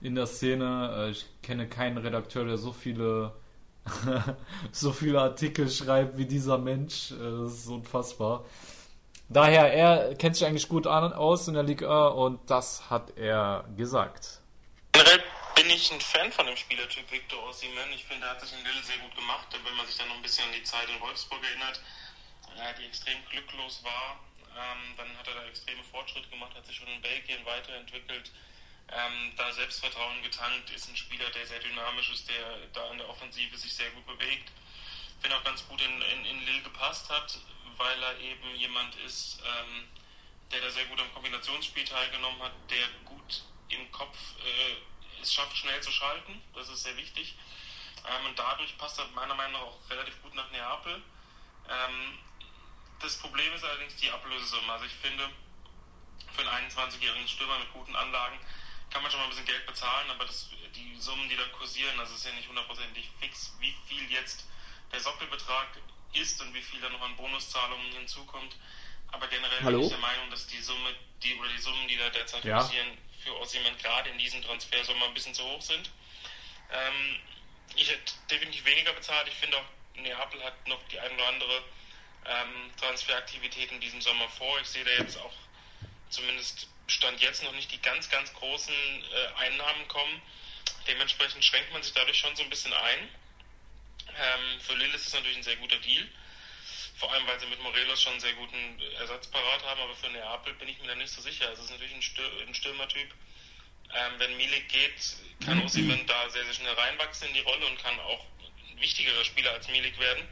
in 0.01 0.15
der 0.15 0.28
Szene. 0.28 1.08
Äh, 1.08 1.12
ich 1.12 1.25
kenne 1.41 1.67
keinen 1.67 1.97
Redakteur, 1.97 2.45
der 2.45 2.58
so 2.58 2.73
viele 2.73 3.34
so 4.71 4.91
viele 4.91 5.21
Artikel 5.21 5.69
schreibt 5.69 6.17
wie 6.17 6.25
dieser 6.25 6.58
Mensch. 6.58 7.12
Äh, 7.12 7.43
das 7.43 7.54
ist 7.54 7.67
unfassbar. 7.67 8.45
Daher, 9.30 9.73
er 9.73 10.15
kennt 10.15 10.36
sich 10.36 10.45
eigentlich 10.45 10.69
gut 10.69 10.86
an, 10.86 11.13
aus 11.13 11.47
in 11.47 11.56
der 11.56 11.63
Liga 11.63 12.10
und 12.10 12.47
das 12.49 12.89
hat 12.89 13.17
er 13.17 13.65
gesagt. 13.75 14.39
Generell 14.91 15.23
bin 15.56 15.65
ich 15.67 15.91
ein 15.91 15.99
Fan 15.99 16.32
von 16.32 16.45
dem 16.45 16.56
Spielertyp 16.56 17.12
Victor 17.12 17.39
Osimhen. 17.49 17.89
Ich 17.95 18.06
finde, 18.06 18.28
er 18.28 18.34
hat 18.34 18.41
sich 18.41 18.54
in 18.54 18.63
Lille 18.63 18.84
sehr 18.84 18.97
gut 18.97 19.15
gemacht. 19.15 19.47
Wenn 19.51 19.75
man 19.75 19.86
sich 19.88 19.97
dann 19.97 20.08
noch 20.10 20.15
ein 20.15 20.21
bisschen 20.21 20.45
an 20.45 20.54
die 20.56 20.63
Zeit 20.63 20.88
in 20.93 21.01
Wolfsburg 21.01 21.41
erinnert, 21.43 21.82
äh, 22.56 22.80
die 22.80 22.86
extrem 22.86 23.17
glücklos 23.32 23.84
war, 23.84 24.19
ähm, 24.55 24.95
dann 24.97 25.17
hat 25.17 25.27
er 25.27 25.35
da 25.35 25.45
extreme 25.45 25.83
Fortschritte 25.83 26.29
gemacht, 26.29 26.55
hat 26.55 26.65
sich 26.65 26.75
schon 26.75 26.87
in 26.87 27.01
Belgien 27.01 27.45
weiterentwickelt. 27.45 28.31
ähm, 28.91 29.33
da 29.35 29.51
Selbstvertrauen 29.51 30.21
getankt, 30.21 30.69
ist 30.69 30.87
ein 30.89 30.95
Spieler, 30.95 31.29
der 31.31 31.45
sehr 31.47 31.59
dynamisch 31.59 32.09
ist, 32.11 32.29
der 32.29 32.67
da 32.73 32.91
in 32.91 32.99
der 32.99 33.09
Offensive 33.09 33.57
sich 33.57 33.73
sehr 33.73 33.89
gut 33.91 34.05
bewegt. 34.05 34.51
Finde 35.19 35.37
auch 35.37 35.43
ganz 35.43 35.65
gut 35.67 35.81
in, 35.81 36.01
in, 36.01 36.25
in 36.25 36.45
Lille 36.45 36.61
gepasst 36.61 37.09
hat, 37.09 37.39
weil 37.77 38.03
er 38.03 38.19
eben 38.19 38.55
jemand 38.55 38.95
ist, 38.97 39.39
ähm, 39.43 39.87
der 40.51 40.61
da 40.61 40.69
sehr 40.69 40.85
gut 40.85 40.99
am 40.99 41.11
Kombinationsspiel 41.13 41.83
teilgenommen 41.85 42.41
hat, 42.41 42.53
der 42.69 42.87
gut 43.05 43.43
im 43.69 43.91
Kopf 43.91 44.17
äh, 44.45 45.21
es 45.21 45.33
schafft, 45.33 45.57
schnell 45.57 45.81
zu 45.81 45.91
schalten. 45.91 46.41
Das 46.53 46.69
ist 46.69 46.83
sehr 46.83 46.95
wichtig. 46.97 47.35
Ähm, 48.07 48.27
und 48.27 48.37
dadurch 48.37 48.77
passt 48.77 48.99
er 48.99 49.07
meiner 49.07 49.33
Meinung 49.33 49.53
nach 49.53 49.61
auch 49.61 49.89
relativ 49.89 50.21
gut 50.21 50.35
nach 50.35 50.49
Neapel. 50.51 51.01
Ähm, 51.67 52.19
das 52.99 53.17
Problem 53.17 53.53
ist 53.53 53.63
allerdings 53.63 53.95
die 53.97 54.10
Ablösesumme. 54.10 54.71
Also 54.71 54.86
ich 54.86 54.93
finde, 54.93 55.29
für 56.36 56.49
einen 56.49 56.69
21-jährigen 56.69 57.27
Stürmer 57.27 57.60
mit 57.60 57.71
guten 57.73 57.95
Anlagen 57.95 58.39
kann 58.89 59.01
man 59.01 59.12
schon 59.12 59.19
mal 59.19 59.25
ein 59.25 59.29
bisschen 59.29 59.45
Geld 59.45 59.65
bezahlen, 59.65 60.10
aber 60.12 60.25
das, 60.25 60.49
die 60.75 60.95
Summen, 60.97 61.27
die 61.29 61.36
da 61.36 61.43
kursieren, 61.58 61.99
also 61.99 62.13
ist 62.15 62.25
ja 62.25 62.31
nicht 62.34 62.47
hundertprozentig 62.47 63.10
fix, 63.19 63.53
wie 63.60 63.75
viel 63.88 64.10
jetzt 64.12 64.45
der 64.91 64.99
Sockelbetrag 64.99 65.67
ist 66.13 66.41
und 66.41 66.53
wie 66.53 66.62
viel 66.62 66.79
da 66.81 66.89
noch 66.89 67.01
an 67.01 67.15
Bonuszahlungen 67.15 67.91
hinzukommt. 67.93 68.55
Aber 69.12 69.27
generell 69.27 69.63
Hallo? 69.63 69.77
bin 69.77 69.84
ich 69.86 69.89
der 69.91 69.99
Meinung, 69.99 70.29
dass 70.29 70.47
die 70.47 70.62
Summe, 70.62 70.93
die 71.23 71.36
oder 71.36 71.49
die 71.49 71.58
Summen, 71.60 71.88
die 71.88 71.97
da 71.97 72.10
derzeit 72.10 72.43
Ja. 72.45 72.60
kursieren, 72.60 72.97
für 73.23 73.38
Osimhen 73.39 73.77
gerade 73.79 74.10
in 74.12 74.17
diesem 74.17 74.41
Transfersommer 74.43 75.05
ein 75.08 75.13
bisschen 75.13 75.34
zu 75.34 75.43
hoch 75.43 75.62
sind. 75.62 75.89
Ähm, 76.71 77.19
ich 77.75 77.89
hätte 77.89 78.13
definitiv 78.29 78.63
weniger 78.65 78.93
bezahlt. 78.93 79.27
Ich 79.27 79.34
finde 79.36 79.58
auch, 79.58 79.65
Neapel 79.95 80.43
hat 80.43 80.67
noch 80.67 80.79
die 80.89 80.99
ein 80.99 81.12
oder 81.15 81.27
andere 81.27 81.63
ähm, 82.27 82.71
Transferaktivität 82.79 83.71
in 83.71 83.79
diesem 83.79 84.01
Sommer 84.01 84.29
vor. 84.29 84.59
Ich 84.61 84.67
sehe 84.67 84.83
da 84.83 84.91
jetzt 84.91 85.17
auch 85.17 85.33
zumindest 86.09 86.67
Stand 86.88 87.19
jetzt 87.21 87.43
noch 87.43 87.53
nicht 87.53 87.71
die 87.71 87.81
ganz, 87.81 88.09
ganz 88.09 88.33
großen 88.33 88.73
äh, 88.73 89.43
Einnahmen 89.43 89.88
kommen. 89.88 90.21
Dementsprechend 90.88 91.43
schränkt 91.43 91.73
man 91.73 91.81
sich 91.81 91.93
dadurch 91.93 92.17
schon 92.17 92.35
so 92.35 92.43
ein 92.43 92.49
bisschen 92.49 92.73
ein. 92.73 93.09
Ähm, 94.09 94.59
für 94.61 94.75
Lille 94.75 94.93
ist 94.93 95.07
es 95.07 95.13
natürlich 95.13 95.38
ein 95.38 95.43
sehr 95.43 95.55
guter 95.55 95.77
Deal. 95.77 96.07
Vor 96.97 97.11
allem, 97.11 97.25
weil 97.27 97.39
sie 97.39 97.47
mit 97.47 97.61
Morelos 97.61 98.01
schon 98.01 98.13
einen 98.13 98.21
sehr 98.21 98.33
guten 98.33 98.79
Ersatz 98.99 99.27
parat 99.27 99.63
haben, 99.63 99.81
aber 99.81 99.95
für 99.95 100.09
Neapel 100.09 100.53
bin 100.53 100.69
ich 100.69 100.79
mir 100.79 100.88
da 100.88 100.95
nicht 100.95 101.11
so 101.11 101.21
sicher. 101.21 101.51
Es 101.51 101.59
ist 101.59 101.71
natürlich 101.71 101.93
ein, 101.93 102.01
Stür 102.01 102.29
ein 102.47 102.53
Stürmertyp. 102.53 103.13
Ähm, 103.93 104.13
wenn 104.17 104.38
Milik 104.38 104.69
geht, 104.69 104.93
kann 105.43 105.63
Osimhen 105.63 106.05
da 106.07 106.29
sehr, 106.29 106.45
sehr 106.45 106.53
schnell 106.53 106.73
reinwachsen 106.73 107.27
in 107.27 107.33
die 107.33 107.41
Rolle 107.41 107.65
und 107.65 107.81
kann 107.81 107.99
auch 107.99 108.25
ein 108.69 108.79
wichtigerer 108.79 109.25
Spieler 109.25 109.51
als 109.51 109.67
Milik 109.67 109.99
werden. 109.99 110.27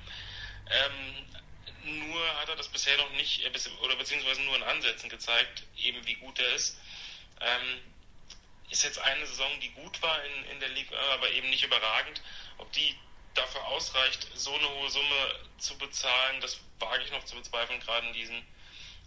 Ähm, 0.69 1.42
nur 1.85 2.39
hat 2.39 2.49
er 2.49 2.55
das 2.55 2.67
bisher 2.67 2.97
noch 2.97 3.11
nicht, 3.11 3.43
äh, 3.43 3.51
oder 3.83 3.95
beziehungsweise 3.95 4.41
nur 4.43 4.55
in 4.55 4.63
Ansätzen 4.63 5.09
gezeigt, 5.09 5.63
eben 5.77 6.05
wie 6.05 6.15
gut 6.15 6.39
er 6.39 6.55
ist. 6.55 6.79
Ähm, 7.41 7.79
ist 8.69 8.83
jetzt 8.83 8.99
eine 8.99 9.25
Saison, 9.25 9.51
die 9.61 9.69
gut 9.71 10.01
war 10.01 10.17
in, 10.25 10.51
in 10.53 10.59
der 10.59 10.69
Liga, 10.69 10.95
aber 11.13 11.29
eben 11.31 11.49
nicht 11.49 11.63
überragend. 11.63 12.21
Ob 12.57 12.71
die 12.73 12.95
dafür 13.35 13.65
ausreicht, 13.67 14.27
so 14.35 14.53
eine 14.53 14.67
hohe 14.67 14.89
Summe 14.89 15.35
zu 15.57 15.77
bezahlen, 15.77 16.41
das 16.41 16.59
wage 16.79 17.03
ich 17.03 17.11
noch 17.11 17.23
zu 17.25 17.35
bezweifeln, 17.35 17.79
gerade 17.79 18.07
in 18.07 18.13
diesen, 18.13 18.41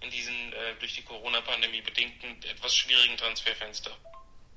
in 0.01 0.11
diesen 0.11 0.53
äh, 0.53 0.75
durch 0.79 0.95
die 0.95 1.03
Corona-Pandemie 1.03 1.81
bedingten 1.81 2.43
etwas 2.45 2.77
schwierigen 2.77 3.17
Transferfenster. 3.17 3.91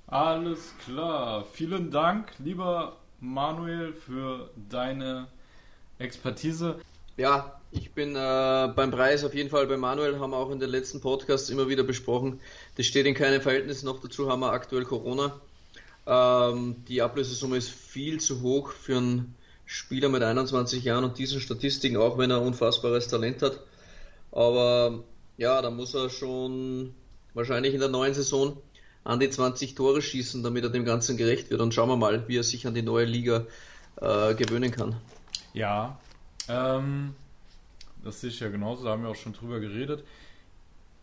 Alles 0.08 0.76
klar. 0.86 1.46
Vielen 1.54 1.92
Dank, 1.92 2.34
lieber 2.40 2.98
Manuel, 3.20 3.94
für 3.94 4.52
deine 4.56 5.28
Expertise. 6.00 6.82
Ja, 7.18 7.59
ich 7.72 7.92
bin 7.94 8.16
äh, 8.16 8.74
beim 8.76 8.92
Preis 8.92 9.24
auf 9.24 9.34
jeden 9.34 9.50
Fall 9.50 9.68
bei 9.68 9.78
Manuel, 9.78 10.20
haben 10.20 10.32
wir 10.32 10.38
auch 10.38 10.52
in 10.52 10.60
den 10.60 10.70
letzten 10.70 11.02
Podcasts 11.02 11.50
immer 11.50 11.68
wieder 11.68 11.84
besprochen. 11.84 12.40
Das 12.76 12.86
steht 12.86 13.06
in 13.06 13.14
keinem 13.14 13.42
Verhältnis, 13.42 13.84
noch 13.84 14.02
dazu 14.02 14.30
haben 14.30 14.40
wir 14.40 14.52
aktuell 14.52 14.86
Corona. 14.86 15.40
Ähm, 16.08 16.78
die 16.88 17.02
Ablösesumme 17.02 17.58
ist 17.58 17.70
viel 17.70 18.20
zu 18.20 18.42
hoch 18.42 18.72
für 18.72 18.98
einen 18.98 19.36
Spieler 19.66 20.10
mit 20.10 20.24
21 20.24 20.84
Jahren 20.84 21.04
und 21.04 21.20
diesen 21.20 21.40
Statistiken, 21.40 21.98
auch 21.98 22.18
wenn 22.18 22.32
er 22.32 22.42
unfassbares 22.42 23.08
Talent 23.08 23.44
hat. 23.44 23.60
Aber 24.32 25.04
ja, 25.38 25.62
da 25.62 25.70
muss 25.70 25.94
er 25.94 26.10
schon 26.10 26.96
wahrscheinlich 27.36 27.76
in 27.76 27.80
der 27.80 27.90
neuen 27.90 28.16
Saison 28.16 28.58
an 29.04 29.20
die 29.20 29.30
20 29.30 29.76
Tore 29.76 30.02
schießen, 30.02 30.42
damit 30.42 30.64
er 30.64 30.72
dem 30.72 30.86
Ganzen 30.86 31.18
gerecht 31.18 31.52
wird. 31.52 31.62
Und 31.62 31.74
schauen 31.74 31.90
wir 31.90 31.98
mal, 31.98 32.28
wie 32.28 32.38
er 32.38 32.44
sich 32.44 32.66
an 32.66 32.74
die 32.74 32.82
neue 32.82 33.06
Liga 33.06 33.46
äh, 34.02 34.34
gewöhnen 34.34 34.72
kann. 34.72 34.96
Ja, 35.54 36.00
ähm, 36.48 37.14
das 38.04 38.22
sehe 38.22 38.30
ich 38.30 38.40
ja 38.40 38.50
genauso, 38.50 38.86
da 38.86 38.92
haben 38.92 39.04
wir 39.04 39.10
auch 39.10 39.16
schon 39.16 39.34
drüber 39.34 39.60
geredet. 39.60 40.04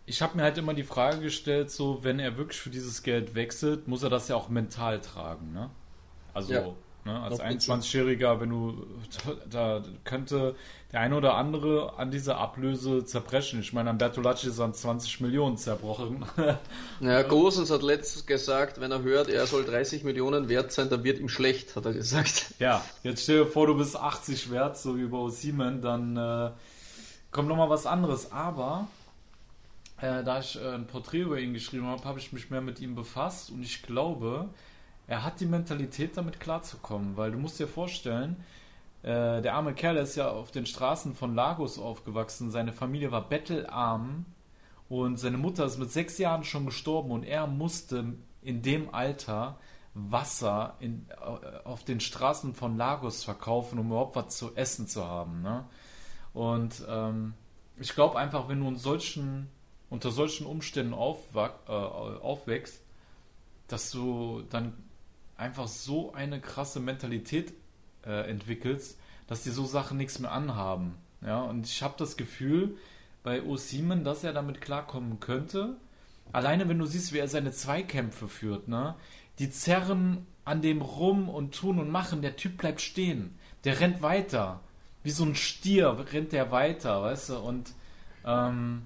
Ich 0.06 0.22
habe 0.22 0.36
mir 0.36 0.44
halt 0.44 0.56
immer 0.56 0.72
die 0.74 0.84
Frage 0.84 1.20
gestellt, 1.20 1.70
so, 1.70 2.04
wenn 2.04 2.18
er 2.20 2.36
wirklich 2.36 2.60
für 2.60 2.70
dieses 2.70 3.02
Geld 3.02 3.34
wechselt, 3.34 3.88
muss 3.88 4.02
er 4.04 4.10
das 4.10 4.28
ja 4.28 4.36
auch 4.36 4.48
mental 4.48 5.00
tragen, 5.00 5.52
ne? 5.52 5.70
Also, 6.32 6.52
Ja. 6.52 6.62
ne, 7.04 7.20
als 7.22 7.40
Auf 7.40 7.46
jeden 7.48 7.58
21-Jähriger, 7.60 8.40
wenn 8.40 8.50
du, 8.50 8.86
da 9.50 9.82
könnte 10.04 10.54
der 10.92 11.00
eine 11.00 11.16
oder 11.16 11.34
andere 11.34 11.98
an 11.98 12.12
dieser 12.12 12.38
Ablöse 12.38 13.04
zerbrechen. 13.04 13.58
Ich 13.58 13.72
meine, 13.72 13.90
an 13.90 13.98
Bertolacci 13.98 14.46
ist 14.46 14.60
an 14.60 14.72
20 14.74 15.20
Millionen 15.20 15.56
zerbrochen. 15.56 16.24
Naja, 17.00 17.22
Gosens 17.22 17.70
hat 17.70 17.82
letztens 17.82 18.26
gesagt, 18.26 18.80
wenn 18.80 18.92
er 18.92 19.02
hört, 19.02 19.28
er 19.28 19.46
soll 19.46 19.64
30 19.64 20.04
Millionen 20.04 20.48
wert 20.48 20.70
sein, 20.72 20.88
dann 20.88 21.02
wird 21.04 21.18
ihm 21.18 21.28
schlecht, 21.28 21.74
hat 21.74 21.84
er 21.84 21.92
gesagt. 21.92 22.54
Ja, 22.60 22.82
jetzt 23.02 23.24
stell 23.24 23.44
dir 23.44 23.46
vor, 23.46 23.66
du 23.66 23.76
bist 23.76 23.96
80 23.96 24.50
wert, 24.52 24.78
so 24.78 24.96
wie 24.96 25.06
bei 25.06 25.18
Osimen, 25.18 25.82
dann 25.82 26.16
äh, 26.16 26.50
kommt 27.30 27.48
nochmal 27.48 27.70
was 27.70 27.86
anderes. 27.86 28.32
Aber 28.32 28.86
äh, 30.00 30.22
da 30.24 30.40
ich 30.40 30.60
äh, 30.60 30.74
ein 30.74 30.86
Porträt 30.86 31.22
über 31.22 31.38
ihn 31.38 31.54
geschrieben 31.54 31.86
habe, 31.86 32.04
habe 32.04 32.18
ich 32.18 32.32
mich 32.32 32.50
mehr 32.50 32.60
mit 32.60 32.80
ihm 32.80 32.94
befasst 32.94 33.50
und 33.50 33.62
ich 33.62 33.82
glaube, 33.82 34.48
er 35.06 35.24
hat 35.24 35.40
die 35.40 35.46
Mentalität, 35.46 36.16
damit 36.16 36.40
klarzukommen, 36.40 37.16
weil 37.16 37.30
du 37.30 37.38
musst 37.38 37.58
dir 37.58 37.68
vorstellen, 37.68 38.36
äh, 39.02 39.40
der 39.40 39.54
arme 39.54 39.72
Kerl 39.72 39.96
ist 39.96 40.16
ja 40.16 40.28
auf 40.28 40.50
den 40.50 40.66
Straßen 40.66 41.14
von 41.14 41.34
Lagos 41.34 41.78
aufgewachsen, 41.78 42.50
seine 42.50 42.72
Familie 42.72 43.10
war 43.12 43.28
bettelarm 43.28 44.26
und 44.88 45.18
seine 45.18 45.38
Mutter 45.38 45.64
ist 45.64 45.78
mit 45.78 45.90
sechs 45.90 46.18
Jahren 46.18 46.44
schon 46.44 46.66
gestorben 46.66 47.10
und 47.10 47.22
er 47.22 47.46
musste 47.46 48.14
in 48.42 48.62
dem 48.62 48.94
Alter 48.94 49.58
Wasser 49.94 50.74
in, 50.80 51.06
äh, 51.08 51.64
auf 51.64 51.84
den 51.84 52.00
Straßen 52.00 52.54
von 52.54 52.76
Lagos 52.76 53.24
verkaufen, 53.24 53.78
um 53.78 53.86
überhaupt 53.86 54.16
was 54.16 54.36
zu 54.36 54.54
essen 54.54 54.86
zu 54.86 55.06
haben. 55.06 55.40
Ne? 55.40 55.64
Und 56.36 56.84
ähm, 56.86 57.32
ich 57.78 57.94
glaube 57.94 58.18
einfach, 58.18 58.46
wenn 58.46 58.60
du 58.60 58.74
solchen, 58.74 59.48
unter 59.88 60.10
solchen 60.10 60.46
Umständen 60.46 60.92
äh, 60.92 60.96
aufwächst, 60.98 62.82
dass 63.68 63.90
du 63.90 64.42
dann 64.50 64.74
einfach 65.38 65.66
so 65.66 66.12
eine 66.12 66.38
krasse 66.38 66.78
Mentalität 66.78 67.54
äh, 68.04 68.28
entwickelst, 68.28 69.00
dass 69.28 69.44
dir 69.44 69.52
so 69.52 69.64
Sachen 69.64 69.96
nichts 69.96 70.18
mehr 70.18 70.30
anhaben. 70.30 70.98
Ja, 71.22 71.40
und 71.40 71.64
ich 71.64 71.82
habe 71.82 71.94
das 71.96 72.18
Gefühl 72.18 72.76
bei 73.22 73.42
Osimen, 73.42 74.04
dass 74.04 74.22
er 74.22 74.34
damit 74.34 74.60
klarkommen 74.60 75.20
könnte. 75.20 75.78
Alleine 76.32 76.68
wenn 76.68 76.78
du 76.78 76.84
siehst, 76.84 77.14
wie 77.14 77.18
er 77.18 77.28
seine 77.28 77.52
Zweikämpfe 77.52 78.28
führt, 78.28 78.68
ne? 78.68 78.94
Die 79.38 79.48
zerren 79.48 80.26
an 80.44 80.60
dem 80.60 80.82
rum 80.82 81.30
und 81.30 81.54
tun 81.54 81.78
und 81.78 81.90
machen. 81.90 82.20
Der 82.20 82.36
Typ 82.36 82.58
bleibt 82.58 82.82
stehen. 82.82 83.38
Der 83.64 83.80
rennt 83.80 84.02
weiter. 84.02 84.60
Wie 85.06 85.12
so 85.12 85.22
ein 85.22 85.36
Stier 85.36 86.04
rennt 86.12 86.32
der 86.32 86.50
weiter, 86.50 87.00
weißt 87.00 87.28
du? 87.28 87.38
Und 87.38 87.70
ähm, 88.26 88.82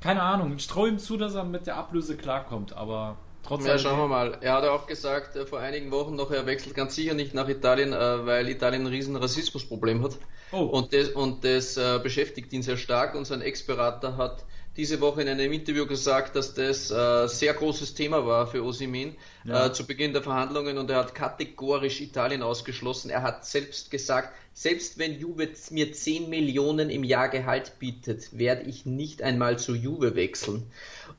keine 0.00 0.22
Ahnung, 0.22 0.54
ich 0.56 0.68
traue 0.68 0.90
ihm 0.90 1.00
zu, 1.00 1.16
dass 1.16 1.34
er 1.34 1.42
mit 1.42 1.66
der 1.66 1.76
Ablöse 1.76 2.16
klarkommt, 2.16 2.72
aber 2.72 3.16
trotzdem. 3.42 3.72
Ja, 3.72 3.78
schauen 3.78 3.98
wir 3.98 4.06
mal. 4.06 4.38
Er 4.42 4.52
hat 4.52 4.64
auch 4.64 4.86
gesagt, 4.86 5.34
äh, 5.34 5.46
vor 5.46 5.58
einigen 5.58 5.90
Wochen 5.90 6.14
noch, 6.14 6.30
er 6.30 6.46
wechselt 6.46 6.76
ganz 6.76 6.94
sicher 6.94 7.14
nicht 7.14 7.34
nach 7.34 7.48
Italien, 7.48 7.92
äh, 7.92 8.26
weil 8.26 8.48
Italien 8.48 8.82
ein 8.82 8.92
riesen 8.92 9.16
Rassismusproblem 9.16 10.04
hat. 10.04 10.18
Oh. 10.52 10.60
Und 10.60 10.94
das, 10.94 11.08
und 11.08 11.44
das 11.44 11.76
äh, 11.76 11.98
beschäftigt 12.00 12.52
ihn 12.52 12.62
sehr 12.62 12.76
stark 12.76 13.16
und 13.16 13.24
sein 13.24 13.40
Ex-Berater 13.40 14.16
hat 14.16 14.44
diese 14.76 15.00
Woche 15.00 15.22
in 15.22 15.28
einem 15.28 15.52
Interview 15.52 15.86
gesagt, 15.86 16.36
dass 16.36 16.54
das 16.54 16.90
äh, 16.90 17.26
sehr 17.28 17.54
großes 17.54 17.94
Thema 17.94 18.24
war 18.26 18.46
für 18.46 18.62
Osimin 18.64 19.16
Ja. 19.44 19.66
äh, 19.66 19.72
zu 19.72 19.86
Beginn 19.86 20.12
der 20.12 20.22
Verhandlungen 20.22 20.78
und 20.78 20.90
er 20.90 20.98
hat 20.98 21.14
kategorisch 21.14 22.00
Italien 22.00 22.42
ausgeschlossen. 22.42 23.10
Er 23.10 23.22
hat 23.22 23.44
selbst 23.44 23.90
gesagt, 23.90 24.34
selbst 24.54 24.98
wenn 24.98 25.18
Juve 25.18 25.48
mir 25.70 25.92
10 25.92 26.28
Millionen 26.30 26.88
im 26.90 27.04
Jahr 27.04 27.28
Gehalt 27.28 27.78
bietet, 27.78 28.36
werde 28.38 28.62
ich 28.62 28.86
nicht 28.86 29.22
einmal 29.22 29.58
zu 29.58 29.74
Juve 29.74 30.14
wechseln. 30.14 30.70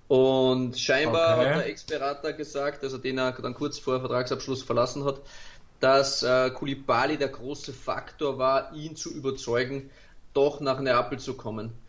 Und 0.08 0.78
scheinbar 0.80 1.38
Okay. 1.38 1.38
hat 1.38 1.56
der 1.56 1.68
Ex-Berater 1.68 2.34
gesagt, 2.34 2.84
also 2.84 2.98
den 2.98 3.18
er 3.18 3.32
dann 3.34 3.54
kurz 3.54 3.80
vor 3.80 4.00
Vertragsabschluss 4.00 4.64
verlassen 4.64 5.06
hat, 5.06 5.22
dass 5.80 6.24
äh, 6.24 6.52
Koulibaly 6.52 7.18
der 7.18 7.30
große 7.30 7.74
Faktor 7.74 8.38
war, 8.38 8.74
ihn 8.74 8.96
zu 8.96 9.14
überzeugen, 9.14 9.92
doch 10.34 10.60
nach 10.62 10.80
Neapel 10.80 11.20
zu 11.20 11.36
kommen. 11.38 11.86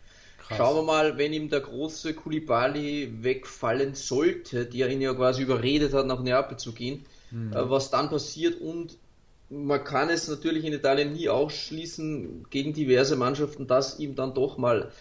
Krass. 0.47 0.57
Schauen 0.57 0.75
wir 0.77 0.83
mal, 0.83 1.17
wenn 1.17 1.33
ihm 1.33 1.49
der 1.49 1.61
große 1.61 2.13
Koulibaly 2.13 3.23
wegfallen 3.23 3.95
sollte, 3.95 4.65
der 4.65 4.89
ihn 4.89 5.01
ja 5.01 5.13
quasi 5.13 5.43
überredet 5.43 5.93
hat, 5.93 6.05
nach 6.05 6.21
Neapel 6.21 6.57
zu 6.57 6.73
gehen, 6.73 7.05
Mhm. 7.31 7.51
was 7.55 7.89
dann 7.89 8.09
passiert 8.09 8.61
und 8.61 8.97
man 9.49 9.83
kann 9.83 10.09
es 10.09 10.27
natürlich 10.27 10.65
in 10.65 10.73
Italien 10.73 11.13
nie 11.13 11.29
ausschließen 11.29 12.45
gegen 12.49 12.73
diverse 12.73 13.15
Mannschaften, 13.15 13.67
dass 13.67 13.99
ihm 13.99 14.15
dann 14.15 14.33
doch 14.33 14.57
mal 14.57 14.91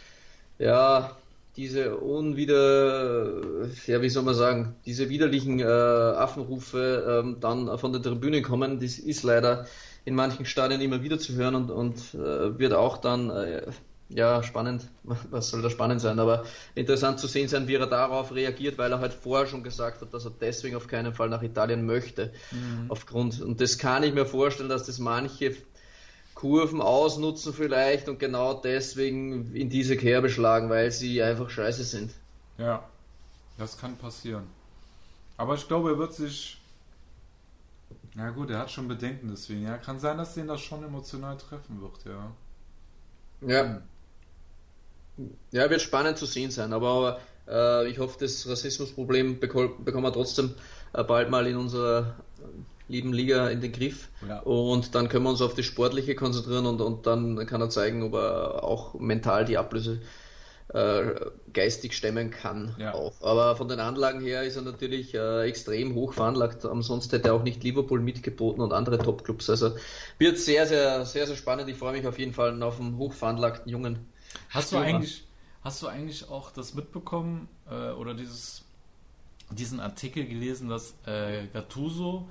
ja 0.59 1.16
diese 1.57 1.96
unwider, 1.96 3.66
ja, 3.87 4.00
wie 4.00 4.09
soll 4.09 4.22
man 4.22 4.35
sagen, 4.35 4.76
diese 4.87 5.11
widerlichen 5.11 5.61
äh, 5.61 5.64
Affenrufe 5.64 7.22
ähm, 7.24 7.37
dann 7.40 7.78
von 7.78 7.92
der 7.92 8.00
Tribüne 8.02 8.40
kommen, 8.42 8.81
das 8.81 8.98
ist 8.98 9.22
leider 9.22 9.66
in 10.05 10.14
manchen 10.14 10.46
Stadien 10.46 10.81
immer 10.81 11.02
wieder 11.02 11.18
zu 11.18 11.35
hören 11.35 11.55
und, 11.55 11.70
und 11.70 12.14
äh, 12.14 12.59
wird 12.59 12.72
auch 12.72 12.96
dann, 12.98 13.31
äh, 13.31 13.62
ja, 14.09 14.43
spannend, 14.43 14.88
was 15.03 15.49
soll 15.49 15.62
da 15.62 15.71
spannend 15.71 16.01
sein, 16.01 16.19
aber 16.19 16.45
interessant 16.75 17.19
zu 17.19 17.27
sehen 17.27 17.49
sein, 17.49 17.67
wie 17.67 17.77
er 17.77 17.87
darauf 17.87 18.35
reagiert, 18.35 18.77
weil 18.79 18.93
er 18.93 19.01
halt 19.01 19.15
vorher 19.15 19.47
schon 19.47 19.62
gesagt 19.62 20.03
hat, 20.03 20.12
dass 20.12 20.25
er 20.25 20.33
deswegen 20.38 20.77
auf 20.77 20.87
keinen 20.87 21.15
Fall 21.15 21.29
nach 21.29 21.43
Italien 21.43 21.87
möchte, 21.87 22.33
mhm. 22.51 22.87
aufgrund, 22.91 23.41
und 23.41 23.61
das 23.61 23.79
kann 23.79 24.03
ich 24.03 24.12
mir 24.12 24.27
vorstellen, 24.27 24.69
dass 24.69 24.85
das 24.85 24.99
manche 24.99 25.57
Kurven 26.35 26.81
ausnutzen 26.81 27.53
vielleicht 27.53 28.09
und 28.09 28.19
genau 28.19 28.55
deswegen 28.55 29.55
in 29.55 29.71
diese 29.71 29.97
Kerbe 29.97 30.29
schlagen, 30.29 30.69
weil 30.71 30.91
sie 30.91 31.23
einfach 31.23 31.49
scheiße 31.49 31.85
sind. 31.85 32.12
Ja, 32.59 32.85
das 33.59 33.79
kann 33.79 33.97
passieren. 33.97 34.45
Aber 35.37 35.55
ich 35.55 35.67
glaube, 35.69 35.91
er 35.91 35.99
wird 35.99 36.15
sich. 36.15 36.61
Na 38.15 38.31
gut, 38.31 38.51
er 38.51 38.59
hat 38.59 38.71
schon 38.71 38.88
Bedenken 38.88 39.29
deswegen. 39.29 39.62
Ja, 39.62 39.79
kann 39.79 39.99
sein, 39.99 40.19
dass 40.19 40.35
den 40.35 40.49
das 40.49 40.61
schon 40.61 40.83
emotional 40.83 41.37
treffen 41.37 41.81
wird, 41.81 42.05
ja. 42.05 42.33
Ja. 43.49 43.83
Ja, 45.51 45.69
wird 45.71 45.83
spannend 45.83 46.19
zu 46.19 46.27
sehen 46.27 46.51
sein, 46.51 46.73
aber 46.73 47.21
äh, 47.49 47.89
ich 47.89 47.99
hoffe, 47.99 48.17
das 48.21 48.49
Rassismusproblem 48.49 49.41
bekommen 49.41 49.85
wir 49.85 50.13
trotzdem 50.13 50.55
äh, 50.93 51.05
bald 51.05 51.31
mal 51.31 51.47
in 51.47 51.57
unserer 51.57 52.17
lieben 52.89 53.13
Liga 53.13 53.49
in 53.49 53.61
den 53.61 53.73
Griff. 53.73 54.09
Ja. 54.29 54.41
Und 54.41 54.95
dann 54.95 55.09
können 55.09 55.25
wir 55.25 55.31
uns 55.31 55.43
auf 55.43 55.55
das 55.55 55.65
Sportliche 55.65 56.15
konzentrieren 56.15 56.67
und, 56.67 56.81
und 56.81 57.07
dann 57.07 57.47
kann 57.47 57.61
er 57.61 57.71
zeigen, 57.71 58.03
ob 58.03 58.15
er 58.15 58.65
auch 58.65 58.95
mental 58.95 59.45
die 59.45 59.57
Ablöse 59.57 60.01
äh, 60.73 61.15
geistig 61.53 61.95
stemmen 61.95 62.31
kann. 62.31 62.75
Ja. 62.79 62.95
Auch. 62.95 63.21
Aber 63.21 63.57
von 63.57 63.69
den 63.69 63.81
Anlagen 63.81 64.21
her 64.21 64.43
ist 64.43 64.57
er 64.57 64.63
natürlich 64.63 65.15
äh, 65.15 65.43
extrem 65.43 65.95
hoch 65.95 66.15
veranlagt. 66.15 66.65
Ansonsten 66.65 67.17
hätte 67.17 67.29
er 67.29 67.35
auch 67.35 67.43
nicht 67.43 67.63
Liverpool 67.63 68.01
mitgeboten 68.01 68.63
und 68.63 68.73
andere 68.73 68.99
Topclubs. 68.99 69.51
Also 69.51 69.73
wird 70.19 70.39
sehr, 70.39 70.67
sehr, 70.67 71.05
sehr, 71.05 71.27
sehr 71.27 71.37
spannend. 71.37 71.69
Ich 71.69 71.77
freue 71.77 71.93
mich 71.93 72.07
auf 72.07 72.19
jeden 72.19 72.33
Fall 72.33 72.63
auf 72.63 72.81
einen 72.81 72.97
hoch 72.97 73.13
veranlagten 73.13 73.71
Jungen. 73.71 74.12
Hast 74.51 74.73
du 74.73 74.79
eigentlich, 74.79 75.25
hast 75.62 75.83
du 75.83 75.88
eigentlich 75.88 76.29
auch 76.29 76.51
das 76.51 76.75
mitbekommen 76.75 77.49
äh, 77.71 77.90
oder 77.92 78.14
dieses, 78.14 78.64
diesen 79.51 79.81
Artikel 79.81 80.27
gelesen, 80.27 80.68
dass 80.68 80.95
äh, 81.07 81.47
Gattuso 81.53 82.29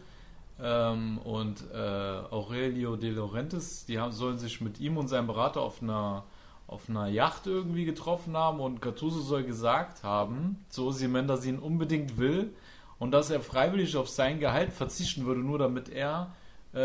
ähm, 0.61 1.17
und 1.19 1.63
äh, 1.73 1.77
Aurelio 1.77 2.95
De 2.95 3.11
Laurentiis, 3.11 3.85
die 3.85 3.99
haben, 3.99 4.11
sollen 4.11 4.37
sich 4.37 4.61
mit 4.61 4.79
ihm 4.79 4.97
und 4.97 5.07
seinem 5.07 5.27
Berater 5.27 5.61
auf 5.61 5.81
einer 5.81 6.23
auf 6.71 6.87
einer 6.87 7.07
Yacht 7.07 7.47
irgendwie 7.47 7.83
getroffen 7.83 8.37
haben 8.37 8.61
und 8.61 8.81
Gattuso 8.81 9.19
soll 9.19 9.43
gesagt 9.43 10.03
haben, 10.03 10.63
so 10.69 10.91
Simen, 10.91 11.27
dass 11.27 11.45
ihn 11.45 11.59
unbedingt 11.59 12.17
will 12.17 12.53
und 12.97 13.11
dass 13.11 13.29
er 13.29 13.41
freiwillig 13.41 13.97
auf 13.97 14.07
sein 14.07 14.39
Gehalt 14.39 14.71
verzichten 14.71 15.25
würde, 15.25 15.41
nur 15.41 15.59
damit 15.59 15.89
er 15.89 16.31
äh, 16.73 16.77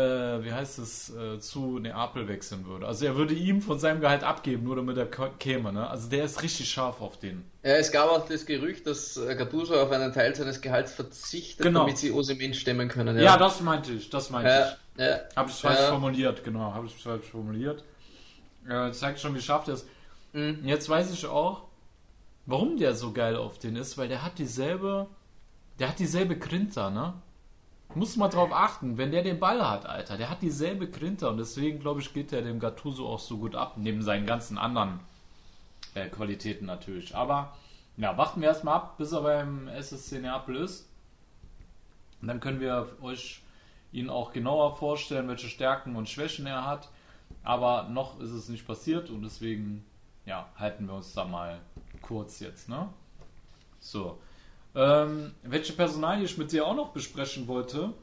wie 0.43 0.51
heißt 0.51 0.79
es, 0.79 1.15
äh, 1.15 1.39
zu 1.39 1.79
Neapel 1.79 2.27
wechseln 2.27 2.65
würde. 2.65 2.87
Also 2.87 3.05
er 3.05 3.15
würde 3.15 3.33
ihm 3.33 3.61
von 3.61 3.79
seinem 3.79 4.01
Gehalt 4.01 4.23
abgeben, 4.23 4.63
nur 4.63 4.75
damit 4.75 4.97
er 4.97 5.05
käme. 5.05 5.71
Ne? 5.71 5.89
Also 5.89 6.09
der 6.09 6.25
ist 6.25 6.43
richtig 6.43 6.69
scharf 6.69 7.01
auf 7.01 7.17
den. 7.19 7.45
Ja, 7.63 7.75
es 7.75 7.91
gab 7.91 8.09
auch 8.09 8.27
das 8.27 8.45
Gerücht, 8.45 8.85
dass 8.85 9.15
äh, 9.15 9.35
Gattuso 9.35 9.79
auf 9.79 9.91
einen 9.91 10.11
Teil 10.11 10.35
seines 10.35 10.59
Gehalts 10.59 10.93
verzichtet, 10.93 11.65
genau. 11.65 11.81
damit 11.81 11.97
sie 11.97 12.11
Osemin 12.11 12.53
stemmen 12.53 12.89
können. 12.89 13.17
Ja. 13.17 13.23
ja, 13.23 13.37
das 13.37 13.61
meinte 13.61 13.93
ich, 13.93 14.09
das 14.09 14.29
meinte 14.29 14.49
ja, 14.49 14.67
ich. 14.67 14.77
Ja, 14.99 15.19
habe 15.35 15.49
ich 15.49 15.55
falsch 15.55 15.79
formuliert, 15.79 16.43
genau, 16.43 16.73
habe 16.73 16.87
ich 16.87 16.95
falsch 16.95 17.25
formuliert. 17.25 17.83
Äh, 18.67 18.91
zeigt 18.91 19.19
schon, 19.19 19.35
wie 19.35 19.41
scharf 19.41 19.63
der 19.63 19.75
ist. 19.75 19.87
Mhm. 20.33 20.59
Jetzt 20.63 20.89
weiß 20.89 21.11
ich 21.13 21.25
auch, 21.25 21.63
warum 22.45 22.77
der 22.77 22.93
so 22.93 23.13
geil 23.13 23.37
auf 23.37 23.57
den 23.57 23.77
ist, 23.77 23.97
weil 23.97 24.09
der 24.09 24.23
hat 24.23 24.37
dieselbe, 24.37 25.07
der 25.79 25.89
hat 25.89 25.99
dieselbe 25.99 26.37
Grinter, 26.37 26.89
ne? 26.89 27.13
Muss 27.95 28.17
mal 28.17 28.27
drauf 28.27 28.51
achten, 28.51 28.97
wenn 28.97 29.11
der 29.11 29.23
den 29.23 29.39
Ball 29.39 29.67
hat, 29.67 29.85
Alter. 29.85 30.17
Der 30.17 30.29
hat 30.29 30.41
dieselbe 30.41 30.89
Grinter 30.89 31.29
und 31.29 31.37
deswegen, 31.37 31.79
glaube 31.79 32.01
ich, 32.01 32.13
geht 32.13 32.31
der 32.31 32.41
dem 32.41 32.59
Gattuso 32.59 33.07
auch 33.07 33.19
so 33.19 33.37
gut 33.37 33.55
ab, 33.55 33.73
neben 33.77 34.01
seinen 34.01 34.25
ganzen 34.25 34.57
anderen 34.57 34.99
äh, 35.95 36.07
Qualitäten 36.09 36.65
natürlich. 36.65 37.15
Aber 37.15 37.55
ja, 37.95 38.17
warten 38.17 38.41
wir 38.41 38.49
erstmal 38.49 38.75
ab, 38.75 38.97
bis 38.97 39.13
er 39.13 39.21
beim 39.21 39.67
SSC 39.69 40.19
Neapel 40.19 40.57
ist. 40.57 40.87
Und 42.21 42.27
dann 42.27 42.39
können 42.39 42.59
wir 42.59 42.87
euch 43.01 43.41
ihn 43.91 44.09
auch 44.09 44.33
genauer 44.33 44.75
vorstellen, 44.75 45.27
welche 45.27 45.47
Stärken 45.47 45.95
und 45.95 46.09
Schwächen 46.09 46.45
er 46.45 46.65
hat. 46.65 46.89
Aber 47.43 47.83
noch 47.83 48.19
ist 48.19 48.31
es 48.31 48.49
nicht 48.49 48.67
passiert 48.67 49.09
und 49.09 49.23
deswegen 49.23 49.85
ja, 50.25 50.49
halten 50.57 50.87
wir 50.87 50.93
uns 50.93 51.13
da 51.13 51.23
mal 51.23 51.59
kurz 52.01 52.39
jetzt, 52.39 52.69
ne? 52.69 52.89
So. 53.79 54.19
Ähm, 54.77 55.31
welche 55.41 55.73
Personalie 55.73 56.25
ich 56.25 56.37
mit 56.37 56.51
dir 56.51 56.67
auch 56.67 56.75
noch 56.75 56.89
besprechen 56.89 57.47
wollte, 57.47 57.93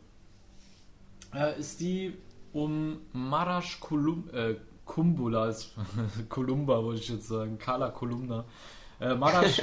äh, 1.33 1.57
ist 1.59 1.79
die 1.79 2.15
um 2.53 2.99
Marash 3.13 3.79
Kulum, 3.79 4.29
äh, 4.35 4.57
Kumbula, 4.85 5.49
ist, 5.51 5.73
Kolumba 6.29 6.83
wollte 6.83 7.01
ich 7.01 7.09
jetzt 7.11 7.29
sagen, 7.29 7.59
Kala 7.59 7.91
Kolumna. 7.91 8.45
Äh, 9.01 9.15
Marash, 9.15 9.63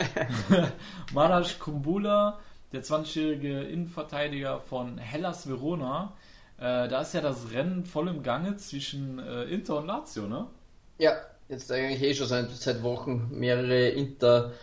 Marash 1.14 1.60
Kumbula, 1.60 2.40
der 2.72 2.82
20-jährige 2.82 3.64
Innenverteidiger 3.64 4.62
von 4.62 4.98
Hellas 4.98 5.50
Verona. 5.50 6.14
Äh, 6.58 6.88
da 6.88 7.02
ist 7.02 7.14
ja 7.14 7.20
das 7.20 7.52
Rennen 7.52 7.86
voll 7.86 8.08
im 8.08 8.24
Gange 8.24 8.56
zwischen 8.56 9.20
äh, 9.20 9.44
Inter 9.44 9.80
und 9.80 9.88
Lazio, 9.88 10.28
ne? 10.28 10.48
Ja, 10.98 11.18
jetzt 11.50 11.70
eigentlich 11.74 12.02
eh 12.02 12.14
schon 12.16 12.28
seit, 12.28 12.50
seit 12.52 12.82
Wochen 12.84 13.28
mehrere 13.32 13.90
Inter- 13.90 14.54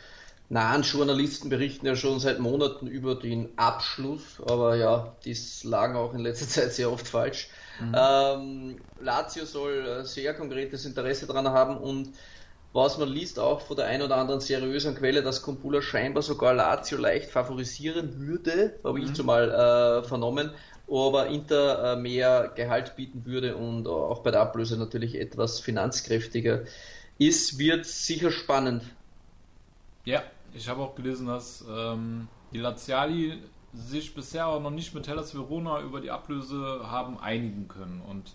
nahen 0.48 0.82
Journalisten 0.82 1.50
berichten 1.50 1.86
ja 1.86 1.94
schon 1.94 2.20
seit 2.20 2.38
Monaten 2.38 2.86
über 2.86 3.14
den 3.14 3.56
Abschluss, 3.58 4.40
aber 4.46 4.76
ja, 4.76 5.16
dies 5.24 5.64
lagen 5.64 5.96
auch 5.96 6.14
in 6.14 6.20
letzter 6.20 6.48
Zeit 6.48 6.72
sehr 6.72 6.90
oft 6.90 7.06
falsch. 7.06 7.50
Mhm. 7.80 7.94
Ähm, 7.94 8.76
Lazio 9.00 9.44
soll 9.44 10.04
sehr 10.04 10.34
konkretes 10.34 10.84
Interesse 10.84 11.26
daran 11.26 11.48
haben 11.48 11.76
und 11.76 12.12
was 12.72 12.98
man 12.98 13.08
liest 13.08 13.38
auch 13.38 13.62
von 13.62 13.76
der 13.76 13.86
ein 13.86 14.02
oder 14.02 14.16
anderen 14.16 14.40
seriösen 14.40 14.94
Quelle, 14.94 15.22
dass 15.22 15.42
Kumpula 15.42 15.80
scheinbar 15.80 16.22
sogar 16.22 16.52
Lazio 16.52 16.98
leicht 16.98 17.30
favorisieren 17.30 18.18
würde, 18.18 18.78
habe 18.84 18.98
mhm. 18.98 19.06
ich 19.06 19.14
zumal 19.14 19.50
äh, 19.50 20.06
vernommen, 20.06 20.52
aber 20.86 21.28
Inter 21.28 21.94
äh, 21.94 21.96
mehr 21.96 22.52
Gehalt 22.54 22.96
bieten 22.96 23.24
würde 23.24 23.56
und 23.56 23.86
auch 23.86 24.22
bei 24.22 24.30
der 24.30 24.40
Ablöse 24.40 24.78
natürlich 24.78 25.14
etwas 25.14 25.60
finanzkräftiger 25.60 26.64
ist, 27.18 27.58
wird 27.58 27.84
sicher 27.84 28.30
spannend. 28.30 28.82
Ja, 30.04 30.22
ich 30.52 30.68
habe 30.68 30.82
auch 30.82 30.94
gelesen, 30.94 31.26
dass 31.26 31.64
ähm, 31.68 32.28
die 32.52 32.58
Laziali 32.58 33.42
sich 33.74 34.14
bisher 34.14 34.48
auch 34.48 34.60
noch 34.60 34.70
nicht 34.70 34.94
mit 34.94 35.06
Hellas 35.08 35.34
Verona 35.34 35.80
über 35.80 36.00
die 36.00 36.10
Ablöse 36.10 36.80
haben 36.90 37.18
einigen 37.18 37.68
können. 37.68 38.00
Und 38.00 38.34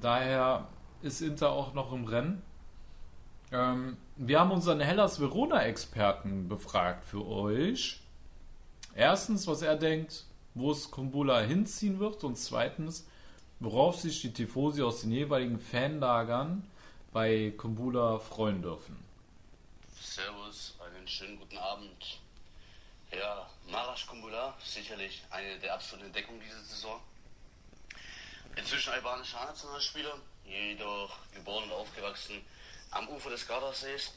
daher 0.00 0.68
ist 1.02 1.20
Inter 1.22 1.50
auch 1.50 1.74
noch 1.74 1.92
im 1.92 2.04
Rennen. 2.04 2.42
Ähm, 3.50 3.96
wir 4.16 4.40
haben 4.40 4.50
unseren 4.50 4.80
Hellas 4.80 5.20
Verona-Experten 5.20 6.48
befragt 6.48 7.04
für 7.04 7.26
euch. 7.26 8.00
Erstens, 8.94 9.46
was 9.46 9.62
er 9.62 9.76
denkt, 9.76 10.26
wo 10.54 10.70
es 10.70 10.90
Kumbula 10.90 11.40
hinziehen 11.40 11.98
wird. 11.98 12.24
Und 12.24 12.36
zweitens, 12.36 13.06
worauf 13.60 13.98
sich 14.00 14.20
die 14.20 14.32
Tifosi 14.32 14.82
aus 14.82 15.02
den 15.02 15.12
jeweiligen 15.12 15.58
Fanlagern 15.58 16.64
bei 17.12 17.52
Kumbula 17.56 18.18
freuen 18.18 18.62
dürfen. 18.62 18.96
Servus, 20.00 20.41
schönen 21.12 21.38
guten 21.38 21.58
Abend. 21.58 22.20
Ja, 23.10 23.46
Marasch 23.66 24.06
Kumbula, 24.06 24.56
sicherlich 24.64 25.22
eine 25.28 25.58
der 25.58 25.74
absoluten 25.74 26.06
Entdeckungen 26.06 26.40
dieser 26.40 26.62
Saison. 26.62 27.02
Inzwischen 28.56 28.94
albanischer 28.94 29.44
Nationalspieler, 29.44 30.18
jedoch 30.46 31.18
geboren 31.34 31.64
und 31.64 31.72
aufgewachsen 31.72 32.42
am 32.92 33.08
Ufer 33.08 33.28
des 33.28 33.46
Gardasees, 33.46 34.14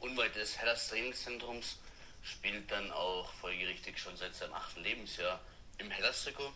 unweit 0.00 0.34
des 0.34 0.58
Hellas 0.58 0.88
Trainingszentrums, 0.88 1.78
spielt 2.24 2.68
dann 2.68 2.90
auch 2.90 3.32
folgerichtig 3.34 3.96
schon 3.96 4.16
seit 4.16 4.34
seinem 4.34 4.54
achten 4.54 4.82
Lebensjahr 4.82 5.38
im 5.78 5.88
Hellas-Trikot. 5.88 6.52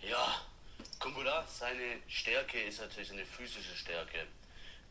Ja, 0.00 0.40
Kumbula, 0.98 1.46
seine 1.46 2.00
Stärke 2.08 2.58
ist 2.62 2.80
natürlich 2.80 3.10
seine 3.10 3.26
physische 3.26 3.76
Stärke 3.76 4.26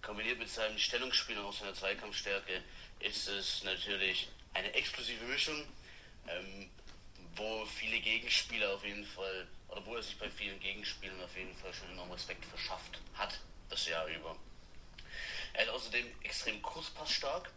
kombiniert 0.01 0.39
mit 0.39 0.49
seinem 0.49 0.77
Stellungsspiel 0.77 1.37
und 1.37 1.45
auch 1.45 1.53
seiner 1.53 1.73
Zweikampfstärke 1.73 2.61
ist 2.99 3.27
es 3.27 3.63
natürlich 3.63 4.27
eine 4.53 4.73
explosive 4.73 5.23
Mischung, 5.25 5.65
ähm, 6.27 6.69
wo 7.35 7.65
viele 7.65 7.99
Gegenspieler 7.99 8.73
auf 8.73 8.83
jeden 8.83 9.05
Fall, 9.05 9.47
oder 9.69 9.85
wo 9.85 9.95
er 9.95 10.03
sich 10.03 10.17
bei 10.17 10.29
vielen 10.29 10.59
Gegenspielern 10.59 11.21
auf 11.23 11.35
jeden 11.35 11.55
Fall 11.55 11.73
schon 11.73 11.89
enorm 11.91 12.11
Respekt 12.11 12.45
verschafft 12.45 12.99
hat, 13.13 13.39
das 13.69 13.87
Jahr 13.87 14.07
über. 14.07 14.35
Er 15.53 15.63
ist 15.63 15.69
außerdem 15.69 16.05
extrem 16.23 16.61
kurzpassstark. 16.61 17.51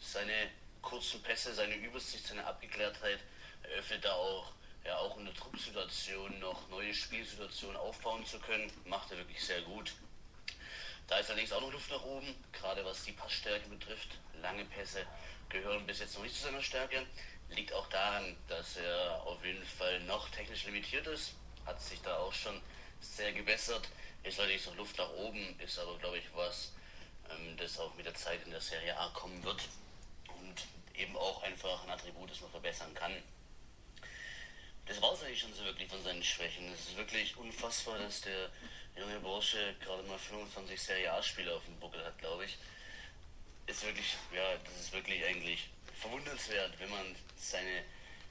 Seine 0.00 0.50
kurzen 0.82 1.22
Pässe, 1.22 1.54
seine 1.54 1.74
Übersicht, 1.76 2.26
seine 2.26 2.46
Abgeklärtheit 2.46 3.20
eröffnet 3.62 4.04
da 4.04 4.12
auch, 4.12 4.52
ja, 4.84 4.96
auch 4.98 5.16
in 5.18 5.24
der 5.24 5.34
Drucksituation 5.34 6.38
noch 6.38 6.68
neue 6.68 6.94
Spielsituationen 6.94 7.76
aufbauen 7.76 8.24
zu 8.24 8.38
können. 8.38 8.72
Macht 8.84 9.10
er 9.10 9.18
wirklich 9.18 9.42
sehr 9.44 9.62
gut. 9.62 9.92
Da 11.08 11.18
ist 11.18 11.30
allerdings 11.30 11.52
auch 11.52 11.62
noch 11.62 11.72
Luft 11.72 11.90
nach 11.90 12.04
oben, 12.04 12.34
gerade 12.52 12.84
was 12.84 13.02
die 13.02 13.12
Passstärke 13.12 13.66
betrifft. 13.70 14.18
Lange 14.42 14.66
Pässe 14.66 15.06
gehören 15.48 15.86
bis 15.86 16.00
jetzt 16.00 16.14
noch 16.14 16.22
nicht 16.22 16.36
zu 16.36 16.42
seiner 16.42 16.62
Stärke. 16.62 17.06
Liegt 17.48 17.72
auch 17.72 17.88
daran, 17.88 18.36
dass 18.46 18.76
er 18.76 19.22
auf 19.22 19.42
jeden 19.42 19.64
Fall 19.64 20.00
noch 20.00 20.28
technisch 20.28 20.66
limitiert 20.66 21.06
ist. 21.06 21.32
Hat 21.64 21.80
sich 21.80 22.02
da 22.02 22.18
auch 22.18 22.34
schon 22.34 22.60
sehr 23.00 23.32
gebessert. 23.32 23.88
Ist 24.22 24.38
allerdings 24.38 24.66
noch 24.66 24.76
Luft 24.76 24.98
nach 24.98 25.10
oben, 25.14 25.58
ist 25.60 25.78
aber, 25.78 25.96
glaube 25.96 26.18
ich, 26.18 26.24
was, 26.34 26.72
ähm, 27.30 27.56
das 27.56 27.78
auch 27.78 27.94
mit 27.94 28.04
der 28.04 28.14
Zeit 28.14 28.44
in 28.44 28.50
der 28.50 28.60
Serie 28.60 28.94
A 28.98 29.08
kommen 29.08 29.42
wird. 29.42 29.62
Und 30.26 30.66
eben 30.94 31.16
auch 31.16 31.42
einfach 31.42 31.84
ein 31.84 31.90
Attribut, 31.90 32.30
das 32.30 32.42
man 32.42 32.50
verbessern 32.50 32.92
kann. 32.92 33.14
Das 34.84 35.00
war 35.00 35.14
es 35.14 35.22
eigentlich 35.22 35.40
schon 35.40 35.54
so 35.54 35.64
wirklich 35.64 35.88
von 35.88 36.02
seinen 36.02 36.22
Schwächen. 36.22 36.70
Es 36.72 36.88
ist 36.88 36.96
wirklich 36.98 37.34
unfassbar, 37.38 37.98
dass 37.98 38.20
der 38.20 38.50
junge 38.98 39.20
Bursche 39.20 39.74
gerade 39.80 40.02
mal 40.04 40.18
25 40.18 40.80
Serie 40.80 41.12
A-Spiele 41.12 41.54
auf 41.54 41.64
dem 41.64 41.78
Buckel 41.78 42.04
hat, 42.04 42.18
glaube 42.18 42.44
ich. 42.44 42.58
Ist 43.66 43.84
wirklich, 43.84 44.16
ja, 44.34 44.56
das 44.64 44.80
ist 44.80 44.92
wirklich 44.92 45.24
eigentlich 45.24 45.68
verwundernswert, 46.00 46.78
wenn 46.78 46.90
man 46.90 47.16
seine, 47.36 47.84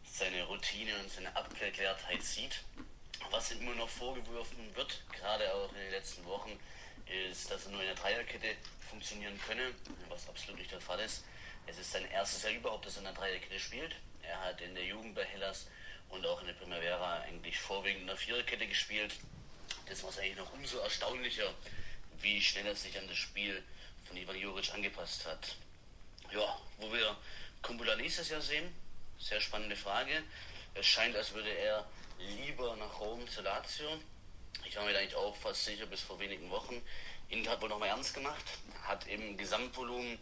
seine 0.05 0.43
Routine 0.43 0.97
und 0.99 1.11
seine 1.11 1.35
Abgeklärtheit 1.35 2.23
sieht. 2.23 2.61
Was 3.31 3.51
ihm 3.51 3.61
immer 3.61 3.75
noch 3.75 3.89
vorgeworfen 3.89 4.75
wird, 4.75 5.03
gerade 5.11 5.53
auch 5.53 5.71
in 5.73 5.79
den 5.79 5.91
letzten 5.91 6.25
Wochen, 6.25 6.59
ist, 7.31 7.49
dass 7.49 7.65
er 7.65 7.71
nur 7.71 7.81
in 7.81 7.87
der 7.87 7.95
Dreierkette 7.95 8.55
funktionieren 8.89 9.39
könne, 9.47 9.73
was 10.09 10.27
absolut 10.27 10.59
nicht 10.59 10.71
der 10.71 10.81
Fall 10.81 10.99
ist. 10.99 11.23
Es 11.65 11.77
ist 11.77 11.91
sein 11.91 12.09
erstes 12.11 12.43
Jahr 12.43 12.53
überhaupt, 12.53 12.85
dass 12.85 12.95
er 12.95 12.99
in 12.99 13.05
der 13.05 13.13
Dreierkette 13.13 13.59
spielt. 13.59 13.95
Er 14.21 14.39
hat 14.41 14.61
in 14.61 14.75
der 14.75 14.85
Jugend 14.85 15.15
bei 15.15 15.25
Hellas 15.25 15.67
und 16.09 16.25
auch 16.25 16.41
in 16.41 16.47
der 16.47 16.53
Primavera 16.53 17.21
eigentlich 17.21 17.59
vorwiegend 17.59 18.01
in 18.01 18.07
der 18.07 18.17
Viererkette 18.17 18.67
gespielt. 18.67 19.13
Das 19.89 20.03
war 20.03 20.11
eigentlich 20.17 20.37
noch 20.37 20.51
umso 20.53 20.79
erstaunlicher, 20.79 21.53
wie 22.21 22.41
schnell 22.41 22.65
er 22.65 22.75
sich 22.75 22.97
an 22.97 23.07
das 23.07 23.17
Spiel 23.17 23.63
von 24.05 24.17
Ivan 24.17 24.35
Juric 24.35 24.73
angepasst 24.73 25.25
hat. 25.25 25.55
Ja, 26.31 26.59
wo 26.77 26.91
wir 26.91 27.15
Kumbula 27.61 27.95
nächstes 27.95 28.29
Jahr 28.29 28.41
sehen, 28.41 28.73
sehr 29.19 29.39
spannende 29.39 29.75
Frage. 29.75 30.23
Es 30.73 30.85
scheint, 30.85 31.15
als 31.15 31.33
würde 31.33 31.49
er 31.49 31.87
lieber 32.19 32.75
nach 32.75 32.99
Rom 32.99 33.27
zu 33.29 33.41
Lazio. 33.41 33.97
Ich 34.65 34.75
war 34.75 34.83
mir 34.83 34.93
da 34.93 34.99
eigentlich 34.99 35.15
auch 35.15 35.35
fast 35.37 35.63
sicher 35.63 35.85
bis 35.85 36.01
vor 36.01 36.19
wenigen 36.19 36.49
Wochen. 36.49 36.81
Inter 37.29 37.51
hat 37.51 37.61
wohl 37.61 37.69
nochmal 37.69 37.89
ernst 37.89 38.13
gemacht, 38.13 38.45
hat 38.83 39.07
im 39.07 39.37
Gesamtvolumen 39.37 40.19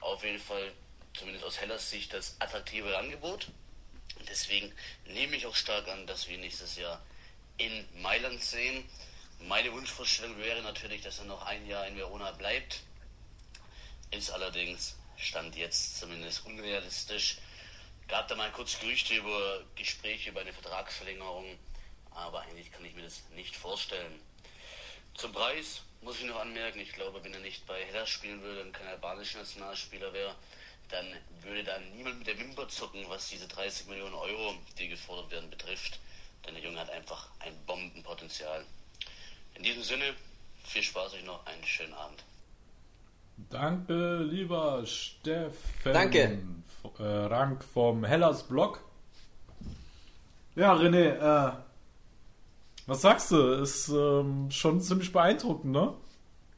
auf 0.00 0.22
jeden 0.24 0.40
Fall, 0.40 0.72
zumindest 1.14 1.44
aus 1.44 1.60
Hellas 1.60 1.90
Sicht, 1.90 2.12
das 2.12 2.36
attraktive 2.40 2.96
Angebot. 2.96 3.48
Deswegen 4.28 4.72
nehme 5.06 5.36
ich 5.36 5.46
auch 5.46 5.54
stark 5.54 5.88
an, 5.88 6.06
dass 6.06 6.28
wir 6.28 6.38
nächstes 6.38 6.76
Jahr 6.76 7.00
in 7.58 8.02
Mailand 8.02 8.42
sehen. 8.42 8.88
Meine 9.40 9.72
Wunschvorstellung 9.72 10.38
wäre 10.38 10.62
natürlich, 10.62 11.02
dass 11.02 11.18
er 11.18 11.26
noch 11.26 11.42
ein 11.42 11.66
Jahr 11.66 11.86
in 11.86 11.96
Verona 11.96 12.32
bleibt. 12.32 12.80
Ist 14.10 14.30
allerdings, 14.30 14.96
stand 15.16 15.56
jetzt 15.56 15.98
zumindest 15.98 16.46
unrealistisch. 16.46 17.38
Gab 18.06 18.26
da 18.28 18.36
mal 18.36 18.50
kurz 18.52 18.78
Gerüchte 18.80 19.14
über 19.14 19.62
Gespräche 19.76 20.30
über 20.30 20.40
eine 20.40 20.52
Vertragsverlängerung, 20.52 21.58
aber 22.12 22.40
eigentlich 22.40 22.72
kann 22.72 22.84
ich 22.84 22.94
mir 22.94 23.02
das 23.02 23.22
nicht 23.34 23.54
vorstellen. 23.54 24.18
Zum 25.14 25.32
Preis 25.32 25.82
muss 26.00 26.18
ich 26.18 26.24
noch 26.24 26.40
anmerken, 26.40 26.80
ich 26.80 26.92
glaube, 26.92 27.22
wenn 27.22 27.34
er 27.34 27.40
nicht 27.40 27.66
bei 27.66 27.84
Hellas 27.84 28.08
spielen 28.08 28.40
würde 28.40 28.62
und 28.62 28.72
kein 28.72 28.86
albanischer 28.86 29.38
Nationalspieler 29.38 30.12
wäre, 30.12 30.34
dann 30.88 31.06
würde 31.42 31.64
da 31.64 31.78
niemand 31.78 32.18
mit 32.18 32.28
der 32.28 32.38
Wimper 32.38 32.68
zucken, 32.68 33.04
was 33.08 33.28
diese 33.28 33.46
30 33.46 33.88
Millionen 33.88 34.14
Euro, 34.14 34.54
die 34.78 34.88
gefordert 34.88 35.30
werden, 35.30 35.50
betrifft. 35.50 35.98
Denn 36.48 36.54
der 36.54 36.64
Junge 36.64 36.80
hat 36.80 36.88
einfach 36.88 37.28
ein 37.40 37.52
Bombenpotenzial. 37.66 38.64
In 39.54 39.62
diesem 39.62 39.82
Sinne, 39.82 40.14
viel 40.64 40.82
Spaß 40.82 41.12
euch 41.12 41.24
noch, 41.26 41.44
einen 41.44 41.62
schönen 41.62 41.92
Abend. 41.92 42.24
Danke, 43.50 44.22
lieber 44.22 44.82
Steffen. 44.86 45.92
Danke. 45.92 46.38
Äh, 46.98 47.02
Rank 47.02 47.62
vom 47.62 48.02
Hellas 48.02 48.44
Blog. 48.44 48.80
Ja, 50.56 50.74
René, 50.74 51.18
äh, 51.18 51.52
was 52.86 53.02
sagst 53.02 53.30
du? 53.30 53.42
Ist 53.62 53.90
ähm, 53.90 54.50
schon 54.50 54.80
ziemlich 54.80 55.12
beeindruckend, 55.12 55.70
ne? 55.70 55.92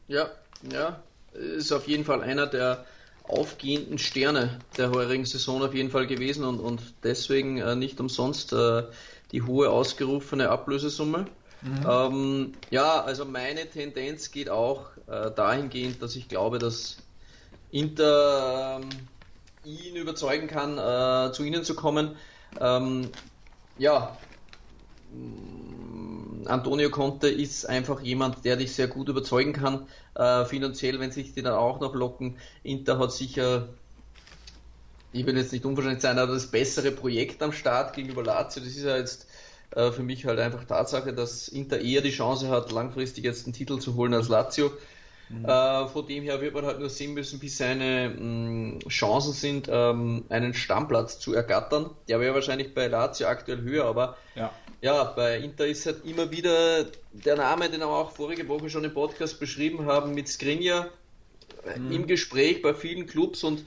Ja, 0.07 0.31
ja. 0.71 1.03
Ist 1.33 1.73
auf 1.73 1.89
jeden 1.89 2.05
Fall 2.05 2.23
einer 2.23 2.47
der 2.47 2.87
aufgehenden 3.25 3.99
Sterne 3.99 4.61
der 4.77 4.91
heurigen 4.91 5.27
Saison 5.27 5.65
auf 5.65 5.75
jeden 5.75 5.91
Fall 5.91 6.07
gewesen 6.07 6.45
und, 6.45 6.61
und 6.61 6.81
deswegen 7.03 7.59
äh, 7.59 7.75
nicht 7.75 7.99
umsonst 7.99 8.53
äh, 8.53 8.85
die 9.33 9.43
hohe 9.43 9.71
ausgerufene 9.71 10.49
Ablösesumme. 10.49 11.27
Mhm. 11.63 11.87
Ähm, 11.89 12.53
ja, 12.71 13.03
also 13.03 13.25
meine 13.25 13.69
Tendenz 13.69 14.31
geht 14.31 14.49
auch 14.49 14.97
äh, 15.07 15.31
dahingehend, 15.31 16.03
dass 16.03 16.17
ich 16.17 16.29
glaube, 16.29 16.59
dass 16.59 16.99
Inter 17.71 18.81
ähm, 18.81 19.09
ihn 19.63 19.97
überzeugen 19.97 20.49
kann, 20.49 20.79
äh, 20.79 21.33
zu 21.33 21.45
ihnen 21.45 21.65
zu 21.65 21.75
kommen. 21.75 22.17
Ähm, 22.59 23.11
ja, 23.77 24.19
Antonio 26.47 26.91
Conte 26.91 27.29
ist 27.29 27.69
einfach 27.69 28.01
jemand, 28.01 28.45
der 28.45 28.57
dich 28.57 28.75
sehr 28.75 28.89
gut 28.89 29.09
überzeugen 29.09 29.53
kann, 29.53 29.87
äh, 30.15 30.45
finanziell, 30.45 31.01
wenn 31.01 31.13
sich 31.13 31.35
die 31.35 31.43
dann 31.43 31.55
auch 31.55 31.81
noch 31.81 31.95
locken. 31.95 32.39
Inter 32.63 32.99
hat 32.99 33.13
sicher, 33.13 33.69
ich 35.13 35.27
will 35.27 35.37
jetzt 35.37 35.53
nicht 35.53 35.65
unverständlich 35.65 36.03
sein, 36.03 36.19
aber 36.19 36.35
das 36.35 36.47
bessere 36.47 36.93
Projekt 36.93 37.43
am 37.43 37.53
Start 37.53 37.95
gegenüber 37.95 38.23
Lazio. 38.23 38.63
Das 38.63 38.73
ist 38.73 38.85
ja 38.85 38.97
jetzt 38.97 39.27
äh, 39.75 39.91
für 39.91 40.03
mich 40.03 40.25
halt 40.27 40.39
einfach 40.39 40.65
Tatsache, 40.65 41.13
dass 41.13 41.49
Inter 41.49 41.81
eher 41.81 42.01
die 42.01 42.11
Chance 42.11 42.49
hat, 42.49 42.71
langfristig 42.73 43.25
jetzt 43.25 43.47
einen 43.47 43.53
Titel 43.53 43.79
zu 43.79 43.97
holen 43.97 44.15
als 44.15 44.29
Lazio. 44.29 44.71
Mhm. 45.29 45.45
Äh, 45.45 45.87
von 45.89 46.07
dem 46.07 46.25
her 46.25 46.41
wird 46.41 46.55
man 46.55 46.67
halt 46.67 46.81
nur 46.81 46.91
sehen 46.91 47.15
müssen, 47.15 47.41
wie 47.41 47.49
seine 47.49 48.11
mh, 48.11 48.25
mm, 48.25 48.79
Chancen 48.89 49.33
sind, 49.33 49.69
ähm, 49.71 50.25
einen 50.29 50.55
Stammplatz 50.55 51.21
zu 51.21 51.35
ergattern. 51.35 51.91
Der 52.09 52.21
wäre 52.21 52.35
wahrscheinlich 52.35 52.75
bei 52.75 52.89
Lazio 52.89 53.29
aktuell 53.29 53.61
höher, 53.61 53.85
aber 53.85 54.17
ja. 54.35 54.53
ja, 54.81 55.05
bei 55.05 55.39
Inter 55.39 55.67
ist 55.67 55.87
halt 55.87 56.05
immer 56.05 56.33
wieder 56.33 56.87
der 57.13 57.37
Name, 57.37 57.71
den 57.71 57.81
wir 57.81 57.87
auch 57.87 58.11
vorige 58.11 58.49
Woche 58.49 58.71
schon 58.71 58.83
im 58.83 58.93
Podcast 58.93 59.39
beschrieben 59.39 59.87
haben, 59.87 60.15
mit 60.15 60.29
Skriniar 60.29 60.89
mhm. 61.77 61.93
im 61.93 62.07
Gespräch 62.09 62.61
bei 62.61 62.75
vielen 62.75 63.07
Clubs 63.07 63.45
und 63.45 63.65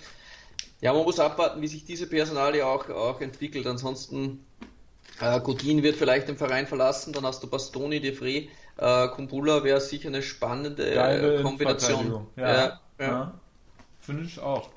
ja, 0.84 0.92
man 0.92 1.04
muss 1.04 1.18
abwarten, 1.18 1.62
wie 1.62 1.68
sich 1.68 1.86
diese 1.86 2.08
Personalie 2.08 2.66
auch, 2.66 2.90
auch 2.90 3.22
entwickelt. 3.22 3.66
Ansonsten 3.66 4.46
äh, 5.22 5.40
Godin 5.40 5.82
wird 5.82 5.96
vielleicht 5.96 6.28
den 6.28 6.36
Verein 6.36 6.68
verlassen, 6.68 7.14
dann 7.14 7.26
hast 7.26 7.42
du 7.42 7.48
Bastoni, 7.48 8.02
De 8.02 8.12
Frey, 8.12 8.50
äh, 8.76 9.08
Kumbula 9.08 9.64
wäre 9.64 9.80
sicher 9.80 10.10
eine 10.10 10.22
spannende 10.22 10.94
äh, 10.94 11.42
Kombination. 11.42 12.28
Ja, 12.36 12.54
ja, 12.54 12.80
ja. 13.00 13.40
finde 14.02 14.24
ich 14.24 14.40
auch. 14.40 14.72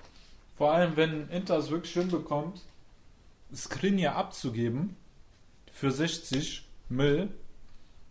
Vor 0.57 0.72
allem, 0.72 0.96
wenn 0.96 1.28
Inter 1.28 1.59
es 1.59 1.70
wirklich 1.70 1.92
schön 1.92 2.09
bekommt, 2.09 2.61
Skriniar 3.52 4.14
abzugeben 4.14 4.94
für 5.72 5.90
60 5.90 6.68
Mill, 6.88 7.30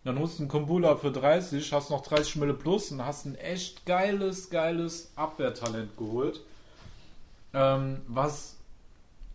dann 0.04 0.20
holst 0.20 0.38
du 0.38 0.44
einen 0.44 0.50
Kumbula 0.50 0.98
für 0.98 1.14
30, 1.14 1.72
hast 1.72 1.92
noch 1.92 2.02
30 2.02 2.36
Mille 2.36 2.56
plus 2.56 2.92
und 2.92 3.06
hast 3.06 3.26
ein 3.26 3.36
echt 3.36 3.86
geiles, 3.86 4.50
geiles 4.50 5.14
Abwehrtalent 5.16 5.96
geholt. 5.96 6.42
Ähm, 7.56 8.02
was 8.08 8.58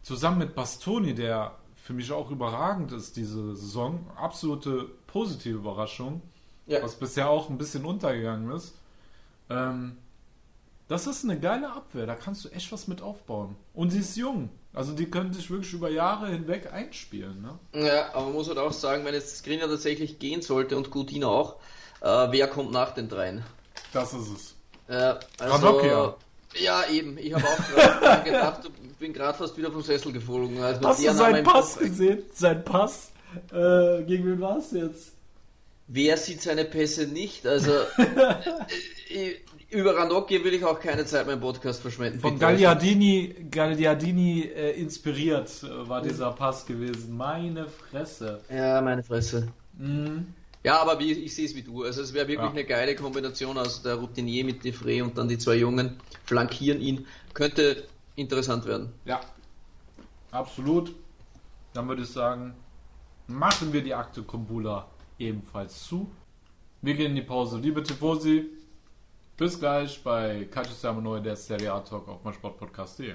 zusammen 0.03 0.39
mit 0.39 0.55
Bastoni, 0.55 1.15
der 1.15 1.57
für 1.83 1.95
mich 1.95 2.13
auch 2.13 2.31
überragend 2.31 2.93
ist 2.93 3.17
diese 3.17 3.57
Saison, 3.57 4.07
absolute 4.15 4.91
positive 5.07 5.57
Überraschung, 5.57 6.21
ja. 6.67 6.83
was 6.83 6.95
bisher 6.97 7.31
auch 7.31 7.49
ein 7.49 7.57
bisschen 7.57 7.85
untergegangen 7.85 8.53
ist. 8.53 8.75
Ähm, 9.49 9.97
das 10.87 11.07
ist 11.07 11.25
eine 11.25 11.39
geile 11.41 11.73
Abwehr, 11.73 12.05
da 12.05 12.15
kannst 12.15 12.45
du 12.45 12.49
echt 12.51 12.71
was 12.73 12.89
mit 12.89 13.01
aufbauen. 13.01 13.57
Und 13.75 13.91
sie 13.91 14.01
ist 14.01 14.17
jung. 14.17 14.51
Also 14.73 14.93
die 14.93 15.11
können 15.11 15.33
sich 15.33 15.51
wirklich 15.51 15.73
über 15.73 15.91
Jahre 15.91 16.29
hinweg 16.29 16.73
einspielen. 16.73 17.43
Ne? 17.43 17.87
Ja, 17.87 18.15
aber 18.15 18.27
man 18.27 18.35
muss 18.35 18.49
halt 18.49 18.59
auch 18.59 18.73
sagen, 18.73 19.05
wenn 19.05 19.15
jetzt 19.15 19.39
Skriniar 19.39 19.69
tatsächlich 19.69 20.19
gehen 20.19 20.43
sollte 20.43 20.77
und 20.77 20.91
Coutinho 20.95 21.29
auch, 21.29 21.57
äh, 22.03 22.31
wer 22.31 22.49
kommt 22.49 22.71
nach 22.71 22.93
den 22.93 23.09
dreien? 23.09 23.43
Das 23.93 24.13
ist 24.13 24.29
es. 24.29 24.55
Äh, 24.89 25.15
also, 25.39 26.17
ja, 26.59 26.85
eben. 26.91 27.17
Ich 27.19 27.33
habe 27.33 27.45
auch 27.45 28.25
gedacht, 28.25 28.71
ich 28.83 28.97
bin 28.97 29.13
gerade 29.13 29.37
fast 29.37 29.57
wieder 29.57 29.71
vom 29.71 29.83
Sessel 29.83 30.13
geflogen. 30.13 30.61
Also 30.61 30.87
Hast 30.89 31.05
du 31.05 31.13
seinen 31.13 31.45
Pass 31.45 31.79
gesehen? 31.79 32.23
Sein 32.33 32.65
Pass? 32.65 33.13
Äh, 33.53 34.03
gegen 34.05 34.27
wen 34.27 34.41
war 34.41 34.59
es 34.59 34.73
jetzt? 34.73 35.13
Wer 35.87 36.17
sieht 36.17 36.43
seine 36.43 36.65
Pässe 36.65 37.07
nicht? 37.07 37.47
Also 37.47 37.73
äh, 37.99 39.35
über 39.71 39.97
Ranocchia 39.97 40.43
will 40.45 40.55
ich 40.55 40.65
auch 40.65 40.81
keine 40.81 41.05
Zeit 41.05 41.27
meinen 41.27 41.41
Podcast 41.41 41.81
verschwenden. 41.81 42.21
Von 42.21 42.39
Gagliardini, 42.39 43.35
Gagliardini 43.51 44.43
äh, 44.43 44.81
inspiriert 44.81 45.51
äh, 45.63 45.89
war 45.89 46.03
dieser 46.03 46.33
Pass 46.33 46.67
gewesen. 46.67 47.17
Meine 47.17 47.67
Fresse. 47.69 48.41
Ja, 48.53 48.81
meine 48.81 49.03
Fresse. 49.03 49.49
Mhm. 49.79 50.35
Ja, 50.63 50.81
aber 50.81 50.99
wie, 50.99 51.13
ich 51.13 51.35
sehe 51.35 51.47
es 51.47 51.55
wie 51.55 51.63
du. 51.63 51.85
Also 51.85 52.03
es 52.03 52.13
wäre 52.13 52.29
wirklich 52.29 52.47
ja. 52.47 52.53
eine 52.53 52.65
geile 52.65 52.95
Kombination 52.95 53.57
aus 53.57 53.83
der 53.83 53.95
Routinier 53.95 54.45
mit 54.45 54.63
Defray 54.63 55.01
und 55.01 55.17
dann 55.17 55.29
die 55.29 55.39
zwei 55.39 55.55
Jungen 55.55 55.97
flankieren 56.25 56.81
ihn. 56.81 57.07
Könnte 57.35 57.87
interessant 58.17 58.67
werden. 58.67 58.93
Ja, 59.05 59.21
absolut. 60.31 60.95
Dann 61.73 61.89
würde 61.89 62.03
ich 62.03 62.09
sagen, 62.09 62.55
machen 63.27 63.73
wir 63.73 63.83
die 63.83 63.95
Akte 63.95 64.23
Kumbula 64.23 64.89
ebenfalls 65.19 65.87
zu. 65.87 66.11
Wir 66.83 66.95
gehen 66.95 67.11
in 67.11 67.17
die 67.17 67.23
Pause. 67.23 67.59
Liebe 67.59 67.83
Tifosi, 67.83 68.51
Bis 69.41 69.59
gleich 69.59 70.03
bei 70.05 70.45
Calcio 70.51 70.75
Siamo 70.75 71.01
Neu, 71.01 71.19
der 71.19 71.35
Serie 71.35 71.73
A 71.73 71.81
Talk 71.81 72.07
auf 72.09 72.23
meinsportpodcast.de. 72.25 73.15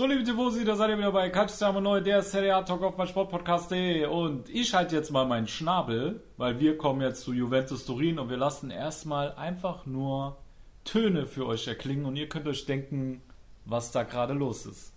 So, 0.00 0.06
liebe 0.06 0.24
Tifosi, 0.24 0.64
da 0.64 0.76
seid 0.76 0.88
ihr 0.88 0.96
wieder 0.96 1.12
bei 1.12 1.28
Calciamo 1.28 1.78
Neu, 1.78 2.00
der 2.00 2.22
Serie 2.22 2.56
A 2.56 2.62
Talk 2.62 2.82
auf 2.82 2.96
mein 2.96 3.06
Sportpodcast.de 3.06 4.06
und 4.06 4.48
ich 4.48 4.72
halte 4.72 4.96
jetzt 4.96 5.10
mal 5.10 5.26
meinen 5.26 5.46
Schnabel, 5.46 6.22
weil 6.38 6.58
wir 6.58 6.78
kommen 6.78 7.02
jetzt 7.02 7.20
zu 7.20 7.34
Juventus 7.34 7.84
Turin 7.84 8.18
und 8.18 8.30
wir 8.30 8.38
lassen 8.38 8.70
erstmal 8.70 9.34
einfach 9.34 9.84
nur 9.84 10.38
Töne 10.84 11.26
für 11.26 11.44
euch 11.44 11.68
erklingen 11.68 12.06
und 12.06 12.16
ihr 12.16 12.30
könnt 12.30 12.48
euch 12.48 12.64
denken, 12.64 13.20
was 13.66 13.92
da 13.92 14.04
gerade 14.04 14.32
los 14.32 14.64
ist. 14.64 14.94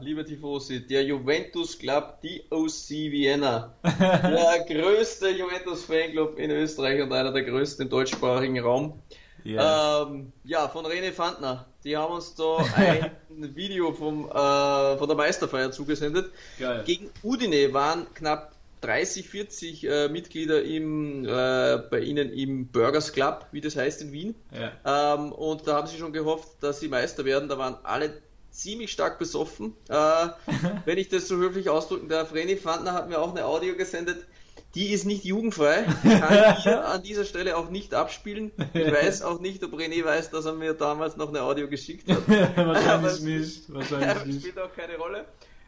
War, 0.00 0.04
liebe 0.04 0.24
Tifosi, 0.24 0.86
der 0.86 1.04
Juventus 1.04 1.78
Club 1.78 2.20
DOC 2.22 2.88
Vienna. 2.88 3.74
der 3.82 4.64
größte 4.66 5.30
Juventus 5.30 5.84
Fanclub 5.84 6.38
in 6.38 6.50
Österreich 6.50 7.02
und 7.02 7.12
einer 7.12 7.32
der 7.32 7.42
größten 7.42 7.84
im 7.84 7.90
deutschsprachigen 7.90 8.58
Raum. 8.60 9.00
Yes. 9.44 9.62
Ähm, 9.64 10.32
ja, 10.44 10.68
von 10.68 10.84
René 10.84 11.12
Fandner. 11.12 11.66
Die 11.84 11.96
haben 11.96 12.14
uns 12.14 12.34
da 12.34 12.58
ein 12.76 13.56
Video 13.56 13.92
vom, 13.92 14.28
äh, 14.28 14.98
von 14.98 15.08
der 15.08 15.16
Meisterfeier 15.16 15.70
zugesendet. 15.70 16.30
Geil. 16.58 16.82
Gegen 16.84 17.10
Udine 17.22 17.72
waren 17.72 18.06
knapp 18.14 18.52
30, 18.82 19.28
40 19.28 19.84
äh, 19.84 20.08
Mitglieder 20.08 20.62
im, 20.62 21.24
äh, 21.24 21.78
bei 21.90 22.00
Ihnen 22.00 22.32
im 22.32 22.68
Burgers 22.68 23.12
Club, 23.12 23.46
wie 23.52 23.60
das 23.60 23.76
heißt 23.76 24.02
in 24.02 24.12
Wien. 24.12 24.34
Ja. 24.52 25.14
Ähm, 25.14 25.32
und 25.32 25.66
da 25.66 25.76
haben 25.76 25.86
sie 25.86 25.98
schon 25.98 26.12
gehofft, 26.12 26.48
dass 26.60 26.80
sie 26.80 26.88
Meister 26.88 27.24
werden. 27.24 27.48
Da 27.48 27.58
waren 27.58 27.76
alle 27.82 28.22
ziemlich 28.50 28.92
stark 28.92 29.18
besoffen. 29.18 29.74
Äh, 29.88 29.94
wenn 30.84 30.98
ich 30.98 31.08
das 31.08 31.28
so 31.28 31.36
höflich 31.36 31.68
ausdrücken 31.68 32.08
darf, 32.08 32.32
René 32.32 32.56
Fandner 32.56 32.92
hat 32.92 33.08
mir 33.08 33.18
auch 33.18 33.30
eine 33.30 33.44
Audio 33.44 33.74
gesendet. 33.76 34.26
Die 34.74 34.92
ist 34.92 35.04
nicht 35.04 35.24
jugendfrei. 35.24 35.82
Kann 36.02 36.56
hier 36.62 36.86
an 36.86 37.02
dieser 37.02 37.24
Stelle 37.24 37.56
auch 37.56 37.70
nicht 37.70 37.92
abspielen. 37.92 38.52
Ich 38.72 38.92
weiß 38.92 39.22
auch 39.22 39.40
nicht, 39.40 39.64
ob 39.64 39.72
René 39.72 40.04
weiß, 40.04 40.30
dass 40.30 40.44
er 40.44 40.52
mir 40.52 40.74
damals 40.74 41.16
noch 41.16 41.28
eine 41.28 41.42
Audio 41.42 41.68
geschickt 41.68 42.08
hat. 42.08 42.28
Wahrscheinlich 42.56 43.20
nicht. 43.20 43.74
Wahrscheinlich 43.74 44.24
nicht. 44.26 44.40
Spielt 44.40 44.58
auch 44.58 44.72
keine 44.74 44.96
Rolle. 44.96 45.24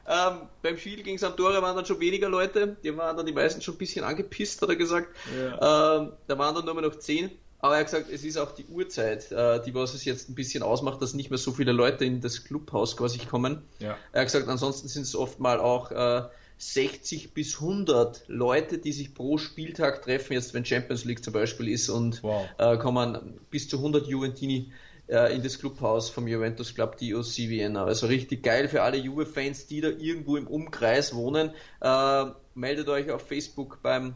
Ähm, 0.07 0.49
beim 0.63 0.77
Spiel 0.79 1.03
gegen 1.03 1.19
Sampdoria 1.19 1.63
waren 1.63 1.77
dann 1.77 1.87
schon 1.87 2.01
weniger 2.01 2.29
Leute. 2.29 2.77
Die 2.83 2.97
waren 2.97 3.17
dann 3.17 3.27
die 3.27 3.33
meisten 3.33 3.61
schon 3.61 3.75
ein 3.75 3.79
bisschen 3.79 4.05
angepisst, 4.05 4.63
hat 4.63 4.69
er 4.69 4.77
gesagt. 4.77 5.09
Ja. 5.37 5.99
Ähm, 5.99 6.13
da 6.27 6.39
waren 6.39 6.55
dann 6.55 6.65
nur 6.65 6.81
noch 6.81 6.97
zehn. 6.97 7.31
Aber 7.63 7.75
er 7.75 7.81
hat 7.81 7.87
gesagt, 7.87 8.11
es 8.11 8.25
ist 8.25 8.37
auch 8.39 8.51
die 8.51 8.67
Uhrzeit, 8.67 9.31
äh, 9.31 9.63
die 9.63 9.73
was 9.73 9.95
es 9.95 10.05
jetzt 10.05 10.29
ein 10.29 10.35
bisschen 10.35 10.65
ausmacht, 10.65 11.01
dass 11.01 11.15
nicht 11.15 11.31
mehr 11.31 11.39
so 11.39 11.53
viele 11.53 11.71
Leute 11.71 12.05
in 12.05 12.21
das 12.21 12.43
Clubhaus 12.43 12.97
quasi 12.97 13.19
kommen. 13.19 13.63
Ja. 13.79 13.97
Er 14.11 14.23
hat 14.23 14.27
gesagt, 14.27 14.49
ansonsten 14.49 14.89
sind 14.89 15.03
es 15.03 15.15
oft 15.15 15.39
mal 15.39 15.61
auch 15.61 15.93
äh, 15.93 16.29
60 16.59 17.35
bis 17.35 17.61
100 17.61 18.25
Leute, 18.27 18.79
die 18.79 18.91
sich 18.91 19.15
pro 19.15 19.39
Spieltag 19.39 20.03
treffen, 20.03 20.33
jetzt 20.33 20.55
wenn 20.55 20.65
Champions 20.65 21.05
League 21.05 21.23
zum 21.23 21.33
Beispiel 21.33 21.69
ist 21.69 21.89
und 21.89 22.25
wow. 22.25 22.49
äh, 22.59 22.77
kommen 22.79 23.39
bis 23.51 23.69
zu 23.69 23.77
100 23.77 24.09
Juventini 24.09 24.73
äh, 25.07 25.33
in 25.33 25.45
das 25.45 25.61
Clubhaus 25.61 26.11
vom 26.11 26.27
Juventus 26.27 26.75
Club 26.75 26.97
DOC 26.99 27.49
Vienna. 27.49 27.85
Also 27.85 28.09
richtig 28.09 28.43
geil 28.43 28.69
für 28.69 28.83
alle 28.83 28.97
Juve-Fans, 28.97 29.69
die 29.69 29.81
da 29.81 29.89
irgendwo 29.89 30.37
im 30.37 30.49
Umkreis 30.49 31.15
wohnen. 31.15 31.53
Äh, 31.81 32.25
meldet 32.57 32.89
euch 32.89 33.13
auf 33.13 33.23
Facebook 33.23 33.79
beim 33.83 34.15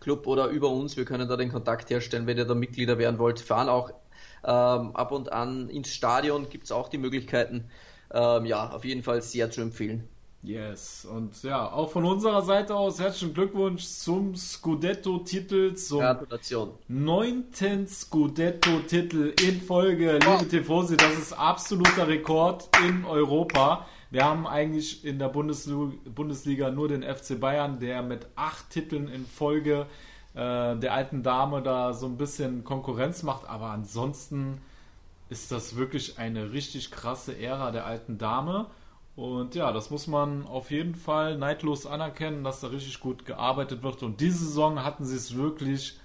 Club 0.00 0.26
oder 0.26 0.46
über 0.48 0.68
uns. 0.68 0.96
Wir 0.96 1.04
können 1.04 1.28
da 1.28 1.36
den 1.36 1.50
Kontakt 1.50 1.90
herstellen, 1.90 2.26
wenn 2.26 2.38
ihr 2.38 2.44
da 2.44 2.54
Mitglieder 2.54 2.98
werden 2.98 3.18
wollt. 3.18 3.40
Fahren 3.40 3.68
auch 3.68 3.90
ähm, 4.44 4.94
ab 4.94 5.12
und 5.12 5.32
an 5.32 5.68
ins 5.68 5.92
Stadion, 5.92 6.48
gibt 6.48 6.64
es 6.64 6.72
auch 6.72 6.88
die 6.88 6.98
Möglichkeiten. 6.98 7.64
Ähm, 8.12 8.46
ja, 8.46 8.70
auf 8.70 8.84
jeden 8.84 9.02
Fall 9.02 9.22
sehr 9.22 9.50
zu 9.50 9.60
empfehlen. 9.60 10.08
Yes, 10.40 11.04
und 11.04 11.42
ja, 11.42 11.70
auch 11.70 11.90
von 11.90 12.04
unserer 12.04 12.42
Seite 12.42 12.76
aus 12.76 13.00
herzlichen 13.00 13.34
Glückwunsch 13.34 13.84
zum 13.84 14.36
Scudetto-Titel, 14.36 15.74
zum 15.74 16.04
neunten 16.86 17.88
Scudetto-Titel 17.88 19.34
in 19.42 19.60
Folge. 19.60 20.20
Oh. 20.24 20.36
Liebe 20.38 20.48
Tifosi, 20.48 20.96
das 20.96 21.18
ist 21.18 21.32
absoluter 21.32 22.06
Rekord 22.06 22.68
in 22.86 23.04
Europa. 23.04 23.84
Wir 24.10 24.24
haben 24.24 24.46
eigentlich 24.46 25.04
in 25.04 25.18
der 25.18 25.28
Bundesliga 25.28 26.70
nur 26.70 26.88
den 26.88 27.02
FC 27.02 27.38
Bayern, 27.38 27.78
der 27.78 28.02
mit 28.02 28.26
acht 28.36 28.70
Titeln 28.70 29.08
in 29.08 29.26
Folge 29.26 29.86
äh, 30.34 30.76
der 30.76 30.94
alten 30.94 31.22
Dame 31.22 31.62
da 31.62 31.92
so 31.92 32.06
ein 32.06 32.16
bisschen 32.16 32.64
Konkurrenz 32.64 33.22
macht. 33.22 33.48
Aber 33.48 33.66
ansonsten 33.66 34.60
ist 35.28 35.52
das 35.52 35.76
wirklich 35.76 36.18
eine 36.18 36.52
richtig 36.52 36.90
krasse 36.90 37.38
Ära 37.38 37.70
der 37.70 37.84
alten 37.84 38.16
Dame. 38.16 38.66
Und 39.14 39.54
ja, 39.54 39.72
das 39.72 39.90
muss 39.90 40.06
man 40.06 40.46
auf 40.46 40.70
jeden 40.70 40.94
Fall 40.94 41.36
neidlos 41.36 41.86
anerkennen, 41.86 42.44
dass 42.44 42.60
da 42.60 42.68
richtig 42.68 43.00
gut 43.00 43.26
gearbeitet 43.26 43.82
wird. 43.82 44.02
Und 44.02 44.20
diese 44.20 44.38
Saison 44.38 44.84
hatten 44.84 45.04
sie 45.04 45.16
es 45.16 45.36
wirklich 45.36 45.98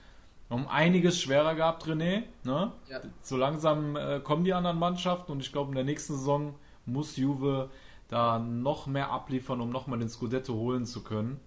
um 0.50 0.68
einiges 0.68 1.22
schwerer 1.22 1.56
gehabt, 1.56 1.86
René. 1.86 2.24
Ne? 2.44 2.72
Ja. 2.90 3.00
So 3.22 3.38
langsam 3.38 3.96
äh, 3.96 4.20
kommen 4.20 4.44
die 4.44 4.54
anderen 4.54 4.78
Mannschaften 4.78 5.32
und 5.32 5.40
ich 5.40 5.52
glaube, 5.52 5.70
in 5.70 5.76
der 5.76 5.84
nächsten 5.84 6.14
Saison 6.14 6.56
muss 6.86 7.16
Juve 7.16 7.70
da 8.14 8.38
noch 8.38 8.86
mehr 8.86 9.12
abliefern, 9.12 9.60
um 9.60 9.72
nochmal 9.72 9.98
den 9.98 10.08
Scudetto 10.08 10.54
holen 10.54 10.86
zu 10.86 11.04
können. 11.04 11.40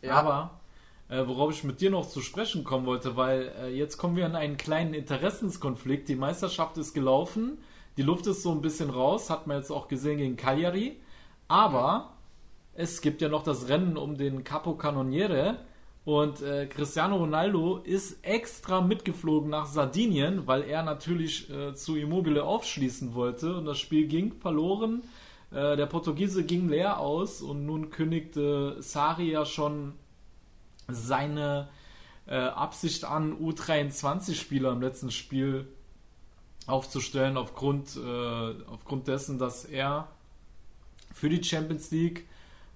Ja. 0.00 0.14
Aber 0.14 0.60
äh, 1.08 1.26
worauf 1.26 1.52
ich 1.52 1.64
mit 1.64 1.80
dir 1.80 1.90
noch 1.90 2.08
zu 2.08 2.20
sprechen 2.20 2.62
kommen 2.62 2.86
wollte, 2.86 3.16
weil 3.16 3.52
äh, 3.60 3.68
jetzt 3.76 3.98
kommen 3.98 4.14
wir 4.14 4.24
in 4.24 4.36
einen 4.36 4.56
kleinen 4.56 4.94
Interessenskonflikt. 4.94 6.08
Die 6.08 6.14
Meisterschaft 6.14 6.78
ist 6.78 6.94
gelaufen, 6.94 7.58
die 7.96 8.02
Luft 8.02 8.28
ist 8.28 8.42
so 8.42 8.52
ein 8.52 8.62
bisschen 8.62 8.90
raus, 8.90 9.28
hat 9.28 9.48
man 9.48 9.56
jetzt 9.56 9.72
auch 9.72 9.88
gesehen 9.88 10.18
gegen 10.18 10.36
Cagliari. 10.36 11.00
Aber 11.48 12.12
es 12.74 13.00
gibt 13.00 13.20
ja 13.20 13.28
noch 13.28 13.42
das 13.42 13.68
Rennen 13.68 13.96
um 13.96 14.16
den 14.16 14.44
Capo 14.44 14.74
Cannoniere. 14.74 15.58
Und 16.04 16.42
äh, 16.42 16.66
Cristiano 16.66 17.16
Ronaldo 17.16 17.78
ist 17.78 18.24
extra 18.24 18.80
mitgeflogen 18.80 19.50
nach 19.50 19.66
Sardinien, 19.66 20.46
weil 20.46 20.62
er 20.62 20.82
natürlich 20.82 21.50
äh, 21.50 21.74
zu 21.74 21.96
Immobile 21.96 22.44
aufschließen 22.44 23.14
wollte. 23.14 23.56
Und 23.56 23.66
das 23.66 23.78
Spiel 23.78 24.06
ging 24.06 24.32
verloren. 24.32 25.02
Äh, 25.52 25.76
der 25.76 25.86
Portugiese 25.86 26.44
ging 26.44 26.68
leer 26.68 26.98
aus 26.98 27.42
und 27.42 27.66
nun 27.66 27.90
kündigte 27.90 28.76
Sari 28.80 29.30
ja 29.30 29.44
schon 29.44 29.94
seine 30.88 31.68
äh, 32.26 32.36
Absicht 32.36 33.04
an, 33.04 33.38
U23-Spieler 33.38 34.72
im 34.72 34.80
letzten 34.80 35.10
Spiel 35.10 35.66
aufzustellen, 36.66 37.36
aufgrund, 37.36 37.96
äh, 37.96 38.54
aufgrund 38.66 39.08
dessen, 39.08 39.38
dass 39.38 39.64
er 39.64 40.08
für 41.12 41.28
die 41.28 41.42
Champions 41.42 41.90
League 41.90 42.26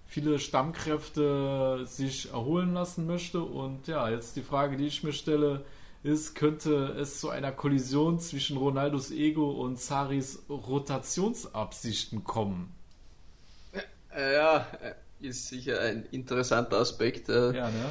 viele 0.07 0.39
Stammkräfte 0.39 1.85
sich 1.85 2.31
erholen 2.31 2.75
lassen 2.75 3.07
möchte. 3.07 3.41
Und 3.41 3.87
ja, 3.87 4.09
jetzt 4.09 4.37
die 4.37 4.43
Frage, 4.43 4.77
die 4.77 4.87
ich 4.87 5.03
mir 5.03 5.13
stelle, 5.13 5.65
ist, 6.07 6.35
könnte 6.35 6.95
es 6.99 7.21
zu 7.21 7.31
einer 7.31 7.53
Kollision 7.53 8.21
zwischen 8.21 8.57
Ronaldos 8.57 9.11
Ego 9.11 9.51
und 9.51 9.79
Saris 9.79 10.39
Rotationsabsichten 10.49 12.25
kommen? 12.25 12.73
Ja, 14.17 14.67
ist 15.21 15.49
sicher 15.49 15.81
ein 15.81 16.07
interessanter 16.11 16.79
Aspekt. 16.79 17.29
Äh. 17.29 17.55
Ja, 17.55 17.69
ne? 17.69 17.91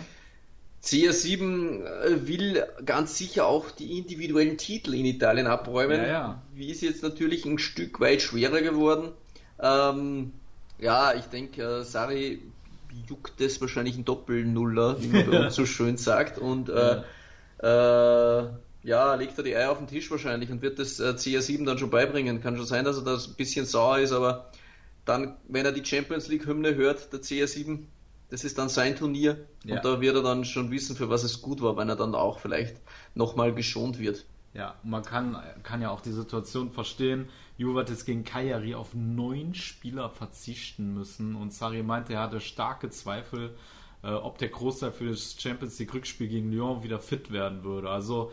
CR7 0.84 1.84
äh, 1.84 2.28
will 2.28 2.63
ganz 2.86 3.18
sicher 3.18 3.47
auch 3.47 3.72
die 3.72 3.97
individuellen 3.97 4.57
Titel 4.57 4.93
in 4.93 5.05
Italien 5.05 5.47
abräumen. 5.47 5.99
Ja, 5.99 6.07
ja. 6.07 6.41
Wie 6.53 6.70
ist 6.70 6.82
jetzt 6.82 7.01
natürlich 7.01 7.45
ein 7.45 7.57
Stück 7.57 7.99
weit 7.99 8.22
schwerer 8.22 8.61
geworden. 8.61 9.11
Ähm, 9.59 10.32
ja, 10.78 11.13
ich 11.16 11.26
denke, 11.26 11.80
äh, 11.80 11.84
Sari 11.84 12.39
juckt 13.09 13.41
das 13.41 13.59
wahrscheinlich 13.61 13.97
ein 13.97 14.05
Doppelnuller, 14.05 15.01
wie 15.01 15.07
man 15.07 15.49
so 15.49 15.66
schön 15.66 15.97
sagt. 15.97 16.38
Und 16.38 16.70
äh, 16.70 16.97
äh, 16.97 17.01
ja, 18.84 19.16
legt 19.16 19.38
er 19.38 19.43
die 19.43 19.55
Eier 19.55 19.72
auf 19.72 19.80
den 19.80 19.88
Tisch 19.88 20.09
wahrscheinlich 20.11 20.51
und 20.51 20.61
wird 20.61 20.78
das 20.80 20.99
äh, 20.99 21.13
CR7 21.18 21.66
dann 21.66 21.78
schon 21.78 21.89
beibringen. 21.89 22.41
Kann 22.41 22.55
schon 22.57 22.66
sein, 22.66 22.86
dass 22.86 22.97
er 22.97 23.03
da 23.03 23.16
ein 23.16 23.34
bisschen 23.36 23.66
sauer 23.66 23.99
ist, 23.99 24.11
aber 24.11 24.51
dann, 25.05 25.38
wenn 25.47 25.66
er 25.66 25.72
die 25.72 25.84
Champions 25.86 26.28
League 26.28 26.45
Hymne 26.45 26.76
hört, 26.76 27.11
der 27.13 27.22
CR7, 27.22 27.80
Das 28.30 28.43
ist 28.43 28.57
dann 28.57 28.70
sein 28.70 28.95
Turnier 28.95 29.38
Ja. 29.63 29.76
und 29.76 29.86
da 29.86 30.01
wird 30.01 30.16
er 30.16 30.24
dann 30.24 30.45
schon 30.45 30.72
wissen, 30.72 30.95
für 30.95 31.09
was 31.09 31.24
es 31.24 31.41
gut 31.41 31.61
war, 31.61 31.78
wenn 31.78 31.89
er 31.89 31.95
dann 31.95 32.16
auch 32.16 32.39
vielleicht 32.39 32.78
nochmal 33.13 33.53
geschont 33.53 33.99
wird. 33.99 34.26
Ja, 34.53 34.76
man 34.84 35.03
kann, 35.03 35.38
kann 35.63 35.82
ja 35.82 35.89
auch 35.91 36.01
die 36.01 36.11
Situation 36.11 36.72
verstehen. 36.72 37.28
Juve 37.57 37.80
hat 37.82 37.89
jetzt 37.89 38.05
gegen 38.05 38.24
Cagliari 38.24 38.74
auf 38.74 38.93
neun 38.93 39.53
Spieler 39.53 40.09
verzichten 40.09 40.93
müssen 40.93 41.36
und 41.36 41.53
Sarri 41.53 41.84
meinte, 41.84 42.13
er 42.13 42.22
hatte 42.22 42.39
starke 42.39 42.89
Zweifel, 42.89 43.53
äh, 44.06 44.14
ob 44.14 44.38
der 44.38 44.49
Großteil 44.49 44.91
für 44.91 45.10
das 45.10 45.36
Champions 45.39 45.80
League 45.80 45.93
Rückspiel 45.93 46.28
gegen 46.28 46.51
Lyon 46.51 46.84
wieder 46.84 46.99
fit 46.99 47.32
werden 47.32 47.64
würde. 47.64 47.89
Also, 47.89 48.32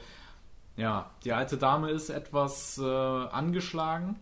ja, 0.76 1.10
die 1.24 1.32
alte 1.32 1.56
Dame 1.56 1.90
ist 1.90 2.10
etwas 2.10 2.78
äh, 2.78 2.84
angeschlagen 2.84 4.16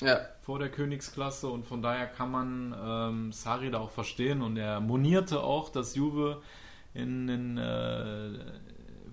Ja, 0.00 0.20
vor 0.42 0.58
der 0.58 0.70
Königsklasse 0.70 1.48
und 1.48 1.66
von 1.66 1.82
daher 1.82 2.06
kann 2.06 2.30
man 2.30 2.74
ähm, 2.84 3.32
Sarri 3.32 3.70
da 3.70 3.78
auch 3.78 3.90
verstehen 3.90 4.42
und 4.42 4.56
er 4.56 4.80
monierte 4.80 5.42
auch, 5.42 5.68
dass 5.68 5.94
Juve 5.94 6.42
in 6.94 7.26
den, 7.26 7.58
äh, 7.58 8.30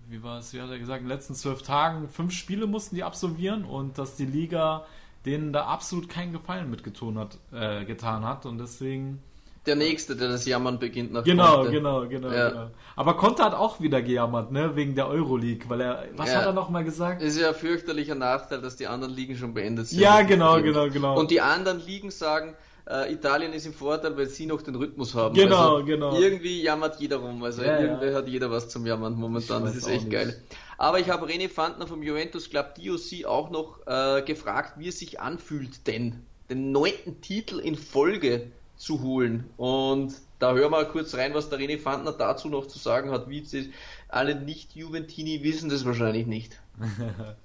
wie 0.08 0.24
war 0.24 0.40
es, 0.40 0.54
wie 0.54 0.62
hat 0.62 0.70
er 0.70 0.80
gesagt, 0.80 1.02
in 1.02 1.08
den 1.08 1.16
letzten 1.16 1.36
zwölf 1.36 1.62
Tagen 1.62 2.10
fünf 2.10 2.34
Spiele 2.34 2.68
mussten 2.68 2.96
die 2.96 3.04
absolvieren 3.04 3.66
und 3.66 3.98
dass 3.98 4.16
die 4.16 4.26
Liga 4.26 4.86
denen 5.26 5.52
da 5.52 5.66
absolut 5.66 6.10
keinen 6.10 6.32
Gefallen 6.32 6.70
mitgetan 6.70 7.18
hat, 7.18 7.38
äh, 7.52 7.86
getan 7.86 8.24
hat 8.24 8.46
und 8.46 8.60
deswegen 8.60 9.22
der 9.68 9.76
Nächste, 9.76 10.16
der 10.16 10.30
das 10.30 10.46
Jammern 10.46 10.80
beginnt 10.80 11.12
nach 11.14 11.24
Genau, 11.24 11.58
Conte. 11.58 11.72
genau, 11.72 12.08
genau, 12.08 12.32
Ja. 12.32 12.50
genau. 12.50 12.72
Aber 12.96 13.16
Conte 13.18 13.44
hat 13.44 13.54
auch 13.54 13.80
wieder 13.80 14.02
gejammert, 14.02 14.52
ne, 14.52 14.76
wegen 14.76 14.96
der 14.96 15.08
Euroleague, 15.08 15.70
weil 15.70 15.82
er, 15.82 16.06
was 16.16 16.30
Ja. 16.32 16.38
hat 16.40 16.46
er 16.48 16.54
nochmal 16.54 16.84
gesagt? 16.84 17.22
Ist 17.22 17.40
ja 17.40 17.50
ein 17.50 17.56
fürchterlicher 17.56 18.16
Nachteil, 18.16 18.62
dass 18.62 18.76
die 18.78 18.88
anderen 18.88 19.14
Ligen 19.14 19.36
schon 19.38 19.54
beendet 19.54 19.88
sind. 19.88 20.00
Ja, 20.00 20.22
genau, 20.24 20.62
genau, 20.62 20.90
genau. 20.90 21.20
Und 21.20 21.30
die 21.30 21.42
anderen 21.42 21.80
Ligen 21.86 22.10
sagen, 22.10 22.56
äh, 22.90 23.12
Italien 23.14 23.52
ist 23.54 23.66
im 23.66 23.74
Vorteil, 23.74 24.16
weil 24.18 24.28
sie 24.28 24.46
noch 24.46 24.62
den 24.62 24.76
Rhythmus 24.76 25.14
haben. 25.14 25.36
Genau, 25.36 25.76
also, 25.76 25.86
genau. 25.86 26.18
Irgendwie 26.18 26.62
jammert 26.62 27.00
jeder 27.00 27.18
rum. 27.18 27.44
Also 27.44 27.62
Ja, 27.62 27.80
irgendwie 27.80 28.06
ja. 28.08 28.14
hat 28.16 28.28
jeder 28.30 28.50
was 28.50 28.70
zum 28.70 28.86
Jammern 28.86 29.14
momentan. 29.16 29.66
Das 29.66 29.76
ist 29.76 29.88
echt 29.90 30.10
geil. 30.10 30.42
Aber 30.78 31.00
ich 31.00 31.10
habe 31.10 31.26
René 31.28 31.50
Fandner 31.50 31.86
vom 31.86 32.02
Juventus 32.02 32.50
Club 32.50 32.76
DOC 32.76 33.26
auch 33.26 33.50
noch 33.50 33.80
äh, 33.88 34.22
gefragt, 34.22 34.74
wie 34.78 34.88
es 34.88 35.00
sich 35.00 35.20
anfühlt, 35.20 35.86
denn 35.88 36.24
den 36.50 36.72
neunten 36.72 37.20
Titel 37.20 37.60
in 37.60 37.76
Folge 37.76 38.52
zu 38.78 39.02
holen. 39.02 39.50
Und 39.58 40.16
da 40.40 40.52
hören 40.52 40.62
wir 40.62 40.70
mal 40.70 40.88
kurz 40.88 41.16
rein, 41.16 41.34
was 41.34 41.50
der 41.50 41.60
René 41.60 41.82
Fandner 41.82 42.14
dazu 42.14 42.48
noch 42.50 42.68
zu 42.68 42.78
sagen 42.80 43.12
hat. 43.12 43.28
Wie 43.30 43.44
sie, 43.44 43.74
alle 44.08 44.36
Nicht-Juventini 44.36 45.44
wissen 45.44 45.70
das 45.70 45.86
wahrscheinlich 45.86 46.28
nicht. 46.28 46.60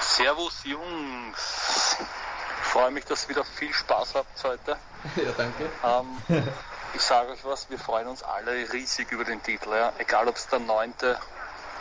Servus 0.00 0.64
Jungs. 0.64 1.96
Ich 2.62 2.68
freue 2.68 2.90
mich, 2.90 3.04
dass 3.04 3.24
ihr 3.24 3.30
wieder 3.30 3.44
viel 3.44 3.72
Spaß 3.72 4.14
habt 4.14 4.44
heute. 4.44 4.76
ja, 5.16 5.32
danke. 5.36 5.70
Ähm, 5.84 6.44
ich 6.94 7.00
sage 7.00 7.32
euch 7.32 7.44
was, 7.44 7.68
wir 7.70 7.78
freuen 7.78 8.08
uns 8.08 8.22
alle 8.22 8.72
riesig 8.72 9.10
über 9.12 9.24
den 9.24 9.42
Titel. 9.42 9.70
Ja. 9.70 9.92
Egal 9.98 10.28
ob 10.28 10.36
es 10.36 10.46
der 10.48 10.60
neunte, 10.60 11.18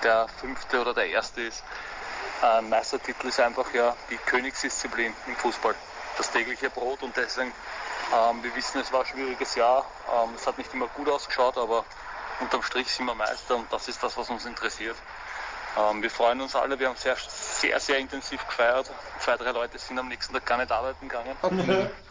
der 0.04 0.28
fünfte 0.28 0.82
oder 0.82 0.94
der 0.94 1.08
erste 1.08 1.42
ist. 1.42 1.64
Ein 2.42 2.70
Meistertitel 2.70 3.28
ist 3.28 3.40
einfach 3.40 3.74
ja 3.74 3.96
die 4.10 4.18
Königsdisziplin 4.18 5.14
im 5.28 5.36
Fußball. 5.36 5.76
Das 6.18 6.32
tägliche 6.32 6.70
Brot 6.70 7.02
und 7.02 7.16
deswegen, 7.16 7.54
ähm, 8.14 8.44
wir 8.44 8.56
wissen, 8.56 8.82
es 8.82 8.92
war 8.92 9.02
ein 9.02 9.06
schwieriges 9.06 9.56
Jahr. 9.56 9.86
Ähm, 10.14 10.30
es 10.36 10.46
hat 10.46 10.58
nicht 10.58 10.74
immer 10.74 10.88
gut 10.88 11.10
ausgeschaut, 11.10 11.58
aber 11.58 11.86
unterm 12.40 12.64
Strich 12.64 12.92
sind 12.92 13.06
wir 13.06 13.16
Meister 13.16 13.56
und 13.56 13.72
das 13.72 13.88
ist 13.88 14.02
das, 14.02 14.18
was 14.18 14.30
uns 14.30 14.46
interessiert. 14.46 14.96
Ähm, 15.78 16.02
wir 16.02 16.10
freuen 16.10 16.42
uns 16.42 16.56
alle, 16.56 16.80
wir 16.80 16.88
haben 16.88 16.96
sehr, 16.96 17.16
sehr, 17.18 17.80
sehr 17.80 17.98
intensiv 18.00 18.46
gefeiert. 18.48 18.90
Zwei, 19.20 19.38
drei 19.38 19.52
Leute 19.52 19.78
sind 19.78 20.00
am 20.00 20.08
nächsten 20.08 20.34
Tag 20.34 20.46
gar 20.46 20.58
nicht 20.58 20.72
arbeiten 20.72 21.08
gegangen. 21.08 21.36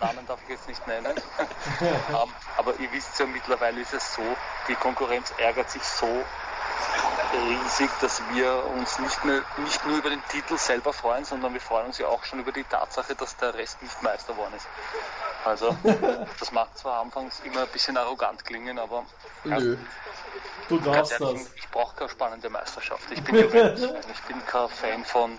Namen 0.00 0.26
darf 0.26 0.40
ich 0.44 0.50
jetzt 0.50 0.68
nicht 0.68 0.86
nennen. 0.86 1.14
ähm, 1.80 2.32
aber 2.56 2.78
ihr 2.78 2.92
wisst 2.92 3.18
ja, 3.18 3.26
mittlerweile 3.26 3.80
ist 3.80 3.94
es 3.94 4.14
so, 4.14 4.22
die 4.68 4.74
Konkurrenz 4.74 5.32
ärgert 5.38 5.70
sich 5.70 5.82
so 5.82 6.24
riesig, 7.32 7.90
dass 8.00 8.22
wir 8.32 8.64
uns 8.76 8.98
nicht, 8.98 9.24
mehr, 9.24 9.42
nicht 9.58 9.84
nur 9.86 9.98
über 9.98 10.10
den 10.10 10.22
Titel 10.28 10.56
selber 10.58 10.92
freuen, 10.92 11.24
sondern 11.24 11.52
wir 11.52 11.60
freuen 11.60 11.86
uns 11.86 11.98
ja 11.98 12.06
auch 12.06 12.24
schon 12.24 12.40
über 12.40 12.52
die 12.52 12.64
Tatsache, 12.64 13.14
dass 13.14 13.36
der 13.36 13.54
Rest 13.54 13.82
nicht 13.82 14.02
Meister 14.02 14.32
geworden 14.32 14.54
ist. 14.56 14.66
Also, 15.44 15.76
das 16.38 16.52
mag 16.52 16.76
zwar 16.76 17.00
anfangs 17.00 17.40
immer 17.44 17.62
ein 17.62 17.68
bisschen 17.68 17.96
arrogant 17.96 18.44
klingen, 18.44 18.78
aber 18.78 19.04
Nö. 19.44 19.76
Du 20.68 20.78
darfst 20.78 21.12
ehrlich, 21.12 21.44
das. 21.44 21.54
ich 21.54 21.68
brauche 21.70 21.96
keine 21.96 22.10
spannende 22.10 22.50
Meisterschaft. 22.50 23.10
Ich 23.10 23.22
bin. 23.22 23.36
Ich 23.36 24.22
bin 24.22 24.46
kein 24.46 24.68
Fan 24.68 25.04
von 25.04 25.38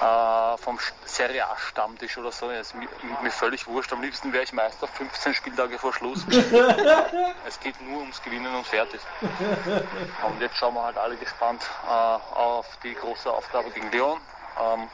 äh, 0.00 0.56
vom 0.58 0.78
Serie 1.04 1.46
A 1.46 1.56
Stammtisch 1.56 2.16
oder 2.18 2.32
so. 2.32 2.50
Ist 2.50 2.74
mir, 2.74 2.88
mir 3.22 3.30
völlig 3.30 3.66
wurscht. 3.66 3.92
Am 3.92 4.02
liebsten 4.02 4.32
wäre 4.32 4.44
ich 4.44 4.52
Meister 4.52 4.86
15 4.88 5.34
Spieltage 5.34 5.78
vor 5.78 5.92
Schluss. 5.92 6.24
es 7.46 7.60
geht 7.60 7.80
nur 7.82 8.00
ums 8.00 8.22
Gewinnen 8.22 8.54
und 8.54 8.66
fertig. 8.66 9.00
Und 9.20 10.40
jetzt 10.40 10.56
schauen 10.56 10.74
wir 10.74 10.82
halt 10.82 10.96
alle 10.96 11.16
gespannt 11.16 11.62
äh, 11.84 11.88
auf 11.88 12.66
die 12.82 12.94
große 12.94 13.30
Aufgabe 13.30 13.70
gegen 13.70 13.90
Leon. 13.90 14.20
Ähm, 14.60 14.88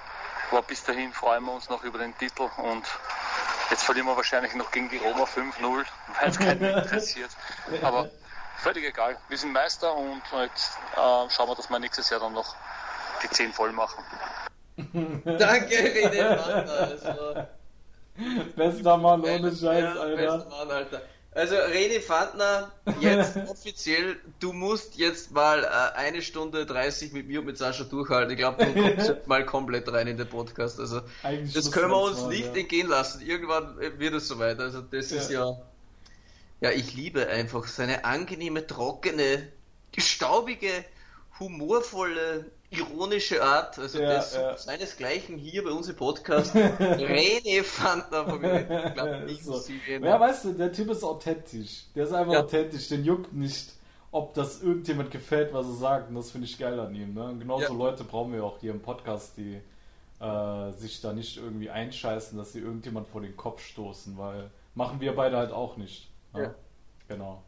aber 0.50 0.62
bis 0.62 0.84
dahin 0.84 1.12
freuen 1.12 1.44
wir 1.44 1.52
uns 1.52 1.68
noch 1.68 1.82
über 1.82 1.98
den 1.98 2.16
Titel 2.18 2.48
und 2.58 2.84
jetzt 3.70 3.82
verlieren 3.82 4.06
wir 4.06 4.16
wahrscheinlich 4.16 4.54
noch 4.54 4.70
gegen 4.70 4.88
die 4.88 4.98
Roma 4.98 5.24
5-0, 5.24 5.84
weil 6.20 6.28
es 6.28 6.38
keinen 6.38 6.78
interessiert. 6.78 7.30
Aber 7.82 8.08
völlig 8.58 8.84
egal. 8.84 9.16
Wir 9.28 9.38
sind 9.38 9.52
Meister 9.52 9.94
und 9.94 10.22
jetzt 10.32 10.78
äh, 10.92 11.30
schauen 11.30 11.48
wir, 11.48 11.56
dass 11.56 11.68
wir 11.68 11.78
nächstes 11.80 12.10
Jahr 12.10 12.20
dann 12.20 12.32
noch 12.32 12.54
die 13.22 13.28
10 13.28 13.52
voll 13.52 13.72
machen. 13.72 14.04
Danke, 15.24 15.74
René 15.74 16.36
Fandner. 16.36 17.48
Bester 18.56 18.96
Mann, 18.96 19.20
ohne 19.22 19.50
Scheiß, 19.50 19.60
Ja, 19.62 19.94
Alter. 19.94 20.16
bester 20.16 20.50
Mann, 20.50 20.70
Alter. 20.70 21.02
Also 21.36 21.54
René 21.54 22.00
Fandner, 22.00 22.72
jetzt 23.00 23.36
offiziell, 23.48 24.16
du 24.40 24.54
musst 24.54 24.96
jetzt 24.96 25.32
mal 25.32 25.64
äh, 25.64 25.98
eine 25.98 26.22
Stunde 26.22 26.64
30 26.64 27.12
mit 27.12 27.26
mir 27.26 27.40
und 27.40 27.46
mit 27.46 27.58
Sascha 27.58 27.84
durchhalten. 27.84 28.30
Ich 28.30 28.38
glaube, 28.38 28.64
du 28.64 28.72
kommst 28.82 29.08
jetzt 29.08 29.26
mal 29.26 29.44
komplett 29.44 29.92
rein 29.92 30.06
in 30.06 30.16
den 30.16 30.28
Podcast. 30.28 30.80
Also 30.80 31.02
Eigentlich 31.22 31.52
das 31.52 31.70
können 31.70 31.90
wir 31.90 32.00
uns 32.00 32.22
mal, 32.22 32.28
nicht 32.28 32.54
ja. 32.54 32.60
entgehen 32.60 32.88
lassen. 32.88 33.20
Irgendwann 33.20 33.78
äh, 33.80 33.98
wird 33.98 34.14
es 34.14 34.28
soweit. 34.28 34.58
Also 34.60 34.80
das 34.80 35.12
ist 35.12 35.30
ja. 35.30 35.58
Ja, 36.62 36.70
ich 36.70 36.94
liebe 36.94 37.28
einfach 37.28 37.66
seine 37.66 38.06
angenehme, 38.06 38.66
trockene, 38.66 39.46
staubige, 39.98 40.70
humorvolle, 41.38 42.50
ironische 42.78 43.42
Art. 43.42 43.78
Also 43.78 44.00
Ja, 44.00 44.14
das 44.14 44.34
ja. 44.34 44.56
seinesgleichen 44.56 45.36
hier 45.38 45.64
bei 45.64 45.70
uns 45.70 45.88
im 45.88 45.96
Podcast. 45.96 46.54
René 46.54 47.62
von 47.62 48.02
Juventus 48.10 48.92
Club 48.94 49.28
Ist 49.28 49.44
so. 49.44 49.62
Nico 49.72 50.04
Ja, 50.06 50.20
weißt 50.20 50.44
du, 50.46 50.52
der 50.52 50.72
Typ 50.72 50.90
ist 50.90 51.02
authentisch. 51.04 51.84
Der 51.94 52.04
ist 52.04 52.12
einfach 52.12 52.32
Ja. 52.32 52.40
authentisch. 52.40 52.88
Den 52.88 53.04
juckt 53.04 53.32
nicht, 53.32 53.72
ob 54.12 54.34
das 54.34 54.62
irgendjemand 54.62 55.10
gefällt, 55.10 55.52
was 55.52 55.66
er 55.66 55.74
sagt. 55.74 56.08
Und 56.10 56.14
das 56.16 56.30
finde 56.30 56.46
ich 56.46 56.58
geil 56.58 56.78
an 56.80 56.94
ihm. 56.94 57.14
Ne? 57.14 57.24
Und 57.24 57.40
genauso 57.40 57.64
Ja. 57.64 57.72
Leute 57.72 58.04
brauchen 58.04 58.32
wir 58.32 58.44
auch 58.44 58.58
hier 58.60 58.70
im 58.72 58.80
Podcast, 58.80 59.36
die 59.36 59.60
äh, 60.20 60.72
sich 60.72 61.00
da 61.02 61.12
nicht 61.12 61.36
irgendwie 61.36 61.68
einscheißen, 61.68 62.38
dass 62.38 62.52
sie 62.54 62.60
irgendjemand 62.60 63.06
vor 63.08 63.20
den 63.20 63.36
Kopf 63.36 63.62
stoßen, 63.62 64.16
weil 64.16 64.50
machen 64.74 65.00
wir 65.00 65.14
beide 65.14 65.36
halt 65.36 65.52
auch 65.52 65.76
nicht. 65.76 66.08
Ne? 66.32 66.42
Ja. 66.44 66.54
Genau. 67.08 67.42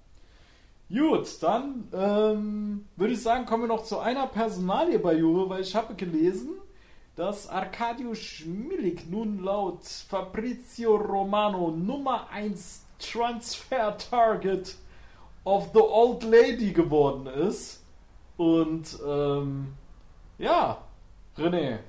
Gut, 0.91 1.43
dann 1.43 1.89
ähm, 1.93 2.87
würde 2.97 3.13
ich 3.13 3.23
sagen, 3.23 3.45
kommen 3.45 3.65
wir 3.65 3.69
noch 3.69 3.85
zu 3.85 3.99
einer 3.99 4.27
Personalie 4.27 4.99
bei 4.99 5.15
Juve, 5.15 5.51
weil 5.51 5.61
ich 5.61 5.75
habe 5.75 5.95
gelesen, 5.95 6.57
dass 7.15 7.49
Arkadiusz 7.49 8.45
Milik 8.47 9.11
nun 9.11 9.43
laut 9.43 9.85
Fabrizio 9.85 10.97
Romano 10.97 11.71
Nummer 11.71 12.29
1 12.31 12.85
Transfer 12.99 13.97
Target 13.99 14.77
of 15.45 15.71
the 15.75 15.81
Old 15.81 16.23
Lady 16.23 16.73
geworden 16.73 17.27
ist. 17.27 17.83
Und 18.39 18.99
ähm, 19.07 19.75
ja, 20.39 20.79
René, 21.37 21.81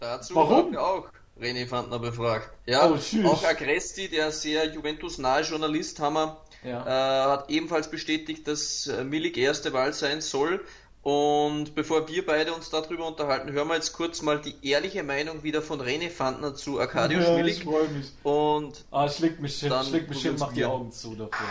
Dazu 0.00 0.34
Warum? 0.34 0.76
auch 0.76 1.08
René 1.40 1.66
Fandner 1.66 1.98
befragt. 1.98 2.50
Ja, 2.66 2.90
Oh, 2.90 3.28
auch 3.28 3.44
Agresti, 3.44 4.08
der 4.08 4.30
sehr 4.32 4.66
Juventus-nahe 4.72 5.42
Journalist, 5.42 6.00
haben 6.00 6.14
wir, 6.14 6.36
Ja. 6.62 6.84
äh, 6.86 7.30
hat 7.30 7.50
ebenfalls 7.50 7.90
bestätigt, 7.90 8.46
dass 8.48 8.86
äh, 8.86 9.04
Milik 9.04 9.36
erste 9.36 9.72
Wahl 9.72 9.92
sein 9.92 10.20
soll. 10.20 10.64
Und 11.02 11.74
bevor 11.74 12.08
wir 12.08 12.26
beide 12.26 12.52
uns 12.52 12.68
darüber 12.70 13.06
unterhalten, 13.06 13.52
hören 13.52 13.68
wir 13.68 13.76
jetzt 13.76 13.92
kurz 13.92 14.20
mal 14.20 14.40
die 14.40 14.56
ehrliche 14.68 15.02
Meinung 15.04 15.42
wieder 15.44 15.62
von 15.62 15.80
René 15.80 16.10
Fandner 16.10 16.54
zu 16.54 16.80
Arkadiusz 16.80 17.24
ja, 17.24 17.36
ich 17.36 17.42
Milik. 17.42 17.62
freue 17.64 17.88
mich. 17.88 18.12
Und 18.24 18.84
Ah, 18.90 19.08
schlägt 19.08 19.40
mich 19.40 19.60
Dann 19.60 19.86
schlägt 19.86 20.08
mich 20.10 20.18
probieren's 20.18 20.40
mach 20.40 20.52
die. 20.52 20.64
Augen 20.64 20.90
zu 20.92 21.14
dafür. 21.14 21.46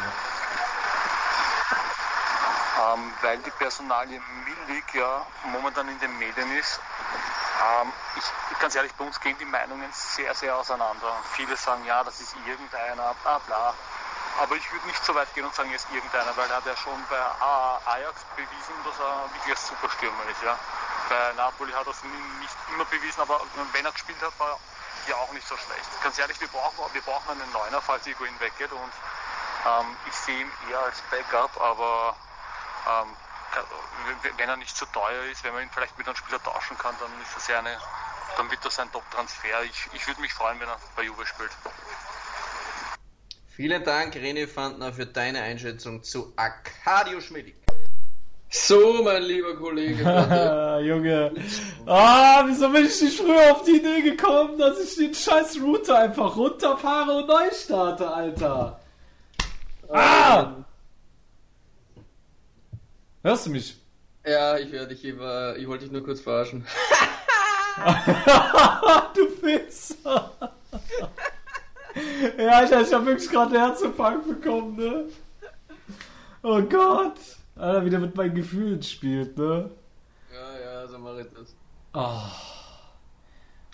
Ähm, 2.94 3.12
weil 3.22 3.38
die 3.40 3.50
Personalie 3.52 4.20
Milik 4.46 4.94
ja 4.94 5.26
momentan 5.52 5.88
in 5.90 6.00
den 6.00 6.18
Medien 6.20 6.52
ist. 6.60 6.80
Ähm, 7.82 7.92
ich, 8.18 8.60
ganz 8.60 8.76
ehrlich, 8.76 8.94
bei 8.94 9.06
uns 9.06 9.20
gehen 9.20 9.36
die 9.40 9.46
Meinungen 9.46 9.90
sehr, 9.92 10.36
sehr 10.36 10.56
auseinander. 10.56 11.16
Viele 11.34 11.56
sagen, 11.58 11.84
ja, 11.86 12.04
das 12.04 12.22
ist 12.22 12.36
irgendeiner, 12.48 13.16
bla 13.24 13.40
bla. 13.48 13.74
Aber 14.40 14.56
ich 14.56 14.72
würde 14.72 14.86
nicht 14.88 15.04
so 15.04 15.16
weit 15.16 15.34
gehen 15.34 15.46
und 15.46 15.56
sagen, 15.56 15.72
ist 15.74 15.88
irgendeiner, 15.92 16.36
weil 16.38 16.50
er 16.50 16.58
hat 16.58 16.66
ja 16.66 16.76
schon 16.76 17.04
bei 17.10 17.20
Ajax 17.20 18.22
bewiesen, 18.36 18.76
dass 18.86 19.00
er 19.00 19.30
wirklich 19.34 19.58
ein 19.58 19.66
Superstürmer 19.66 20.24
ist. 20.32 20.44
Ja. 20.44 20.58
Bei 21.10 21.34
Napoli 21.34 21.72
hat 21.74 21.86
er 21.88 21.92
es 21.92 22.04
nicht 22.04 22.56
immer 22.74 22.86
bewiesen, 22.86 23.22
aber 23.22 23.42
wenn 23.74 23.86
er 23.86 23.92
gespielt 23.92 24.22
hat, 24.22 24.38
war 24.40 24.50
er 24.50 24.60
ja 25.10 25.16
auch 25.16 25.32
nicht 25.32 25.48
so 25.48 25.56
schlecht. 25.58 26.04
Ganz 26.04 26.20
ehrlich, 26.20 26.40
wir 26.40 26.50
brauchen, 26.50 26.94
wir 26.94 27.02
brauchen 27.02 27.32
einen 27.32 27.52
Neuner, 27.52 27.82
falls 27.82 28.06
Higuain 28.06 28.40
weggeht 28.40 28.72
und 28.72 28.94
Ähm, 29.66 29.98
ich 30.06 30.16
sehe 30.16 30.42
ihn 30.42 30.52
eher 30.70 30.80
als 30.80 31.02
Backup, 31.10 31.60
aber 31.60 32.16
ähm, 32.88 33.16
wenn 34.38 34.50
er 34.50 34.58
nicht 34.58 34.76
zu 34.76 34.86
so 34.86 34.92
teuer 34.92 35.24
ist, 35.26 35.44
wenn 35.44 35.54
man 35.54 35.64
ihn 35.64 35.72
vielleicht 35.72 35.98
mit 35.98 36.08
einem 36.08 36.16
Spieler 36.16 36.42
tauschen 36.42 36.78
kann, 36.78 36.96
dann 37.00 37.22
ist 37.22 37.36
das 37.36 37.48
ja 37.48 37.60
eine, 37.60 37.78
dann 38.38 38.50
wird 38.52 38.64
das 38.64 38.80
ein 38.80 38.92
Top-Transfer. 38.92 39.64
Ich, 39.64 39.90
ich 39.94 40.08
würde 40.08 40.22
mich 40.22 40.34
freuen, 40.34 40.60
wenn 40.60 40.70
er 40.70 40.78
bei 40.96 41.04
Juve 41.04 41.26
spielt. 41.26 41.52
Vielen 43.58 43.84
Dank, 43.84 44.14
René 44.14 44.46
Fandner, 44.46 44.94
für 44.94 45.08
deine 45.08 45.42
Einschätzung 45.42 46.04
zu 46.04 46.32
Arcadio 46.36 47.20
Schmidt. 47.20 47.56
So, 48.52 49.02
mein 49.02 49.24
lieber 49.24 49.56
Kollege. 49.56 50.04
Junge. 50.86 51.34
Ah, 51.88 52.44
wieso 52.46 52.70
bin 52.70 52.86
ich 52.86 53.02
nicht 53.02 53.20
früher 53.20 53.52
auf 53.52 53.64
die 53.64 53.78
Idee 53.78 54.02
gekommen, 54.02 54.60
dass 54.60 54.80
ich 54.80 54.96
den 54.98 55.12
scheiß 55.12 55.60
Router 55.60 55.98
einfach 55.98 56.38
runterfahre 56.38 57.18
und 57.18 57.28
neu 57.28 57.50
starte, 57.52 58.08
Alter? 58.08 58.80
Ah! 59.90 60.54
Hörst 63.24 63.48
du 63.48 63.50
mich? 63.50 63.76
Ja, 64.24 64.60
ich 64.60 64.72
höre 64.72 64.86
dich 64.86 65.04
immer. 65.04 65.56
Ich 65.56 65.68
wollte 65.68 65.86
dich 65.86 65.92
nur 65.92 66.04
kurz 66.04 66.22
verarschen. 66.22 66.64
du 69.16 69.26
Pisser! 69.42 70.32
Ja, 72.38 72.64
ich, 72.64 72.72
ich 72.72 72.94
habe 72.94 73.06
wirklich 73.06 73.30
gerade 73.30 73.60
Herzinfarkt 73.60 74.28
bekommen, 74.28 74.76
ne? 74.76 75.06
Oh 76.44 76.62
Gott! 76.62 77.18
Alter, 77.56 77.86
wie 77.86 77.90
der 77.90 78.00
mit 78.00 78.16
meinen 78.16 78.36
Gefühlen 78.36 78.84
spielt, 78.84 79.36
ne? 79.38 79.72
Ja, 80.32 80.60
ja, 80.60 80.88
so 80.88 81.00
mache 81.00 81.22
ich 81.22 81.28
das. 81.34 81.56
Oh. 81.94 82.22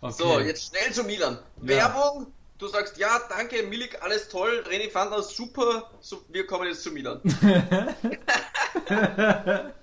Okay. 0.01 0.13
So, 0.17 0.39
jetzt 0.39 0.69
schnell 0.69 0.93
zu 0.93 1.03
Milan. 1.03 1.37
Ja. 1.61 1.67
Werbung, 1.67 2.27
du 2.57 2.67
sagst 2.67 2.97
ja, 2.97 3.19
danke, 3.29 3.63
Milik, 3.63 4.01
alles 4.01 4.29
toll, 4.29 4.63
René 4.69 4.89
fand 4.89 5.13
das 5.13 5.35
super, 5.35 5.91
so, 6.01 6.23
wir 6.29 6.45
kommen 6.45 6.67
jetzt 6.67 6.83
zu 6.83 6.91
Milan. 6.91 7.21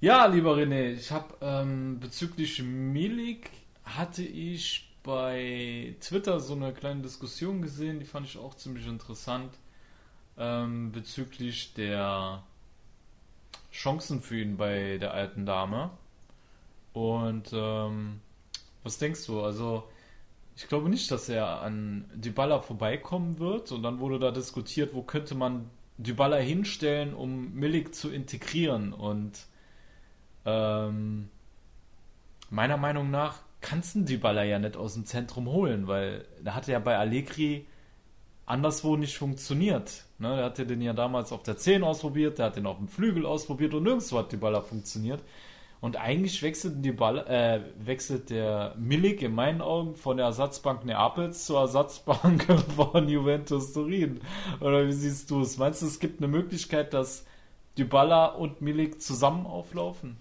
ja, 0.00 0.26
lieber 0.26 0.56
René, 0.56 0.92
ich 0.92 1.10
habe 1.10 1.34
ähm, 1.40 1.98
bezüglich 2.00 2.62
Milik 2.62 3.50
hatte 3.84 4.22
ich 4.22 4.89
bei 5.02 5.94
Twitter 6.00 6.40
so 6.40 6.54
eine 6.54 6.72
kleine 6.72 7.02
Diskussion 7.02 7.62
gesehen, 7.62 8.00
die 8.00 8.06
fand 8.06 8.26
ich 8.26 8.38
auch 8.38 8.54
ziemlich 8.54 8.86
interessant 8.86 9.54
ähm, 10.38 10.92
bezüglich 10.92 11.74
der 11.74 12.42
Chancen 13.72 14.20
für 14.20 14.40
ihn 14.40 14.56
bei 14.56 14.98
der 14.98 15.14
alten 15.14 15.46
Dame. 15.46 15.90
Und 16.92 17.50
ähm, 17.52 18.20
was 18.82 18.98
denkst 18.98 19.26
du? 19.26 19.42
Also, 19.42 19.88
ich 20.56 20.66
glaube 20.68 20.88
nicht, 20.88 21.10
dass 21.10 21.28
er 21.28 21.60
an 21.62 22.10
Dybala 22.14 22.60
vorbeikommen 22.60 23.38
wird. 23.38 23.70
Und 23.72 23.82
dann 23.82 24.00
wurde 24.00 24.18
da 24.18 24.30
diskutiert, 24.30 24.94
wo 24.94 25.02
könnte 25.02 25.34
man 25.34 25.70
Dybala 25.98 26.36
hinstellen, 26.36 27.14
um 27.14 27.54
Milik 27.54 27.94
zu 27.94 28.10
integrieren. 28.10 28.92
Und 28.92 29.46
ähm, 30.44 31.28
meiner 32.50 32.76
Meinung 32.76 33.10
nach 33.10 33.38
kannst 33.60 33.94
du 33.94 34.00
Dybala 34.00 34.44
ja 34.44 34.58
nicht 34.58 34.76
aus 34.76 34.94
dem 34.94 35.06
Zentrum 35.06 35.48
holen, 35.48 35.86
weil 35.86 36.24
da 36.42 36.54
hat 36.54 36.68
er 36.68 36.74
ja 36.74 36.78
bei 36.78 36.96
Allegri 36.96 37.66
anderswo 38.46 38.96
nicht 38.96 39.16
funktioniert. 39.16 40.04
Ne, 40.18 40.36
der 40.36 40.44
hat 40.46 40.58
ja 40.58 40.64
den 40.64 40.82
ja 40.82 40.92
damals 40.92 41.32
auf 41.32 41.42
der 41.42 41.56
10 41.56 41.82
ausprobiert, 41.82 42.38
der 42.38 42.46
hat 42.46 42.56
den 42.56 42.66
auf 42.66 42.78
dem 42.78 42.88
Flügel 42.88 43.24
ausprobiert 43.24 43.74
und 43.74 43.84
nirgendwo 43.84 44.18
hat 44.18 44.38
Baller 44.40 44.62
funktioniert. 44.62 45.22
Und 45.80 45.96
eigentlich 45.96 46.42
wechselt, 46.42 46.84
die 46.84 46.92
Ball, 46.92 47.18
äh, 47.26 47.60
wechselt 47.86 48.28
der 48.28 48.74
Milik 48.76 49.22
in 49.22 49.34
meinen 49.34 49.62
Augen 49.62 49.94
von 49.94 50.18
der 50.18 50.26
Ersatzbank 50.26 50.84
Neapels 50.84 51.46
zur 51.46 51.60
Ersatzbank 51.60 52.46
von 52.76 53.08
Juventus 53.08 53.72
Turin. 53.72 54.20
Oder 54.60 54.86
wie 54.86 54.92
siehst 54.92 55.30
du 55.30 55.40
es? 55.40 55.56
Meinst 55.56 55.80
du, 55.80 55.86
es 55.86 55.98
gibt 55.98 56.20
eine 56.20 56.28
Möglichkeit, 56.28 56.92
dass 56.92 57.24
Dybala 57.78 58.26
und 58.26 58.60
Milik 58.60 59.00
zusammen 59.00 59.46
auflaufen? 59.46 60.18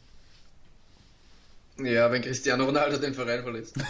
Ja, 1.83 2.11
wenn 2.11 2.21
Cristiano 2.21 2.65
Ronaldo 2.65 2.97
den 2.97 3.13
Verein 3.13 3.43
verlässt. 3.43 3.75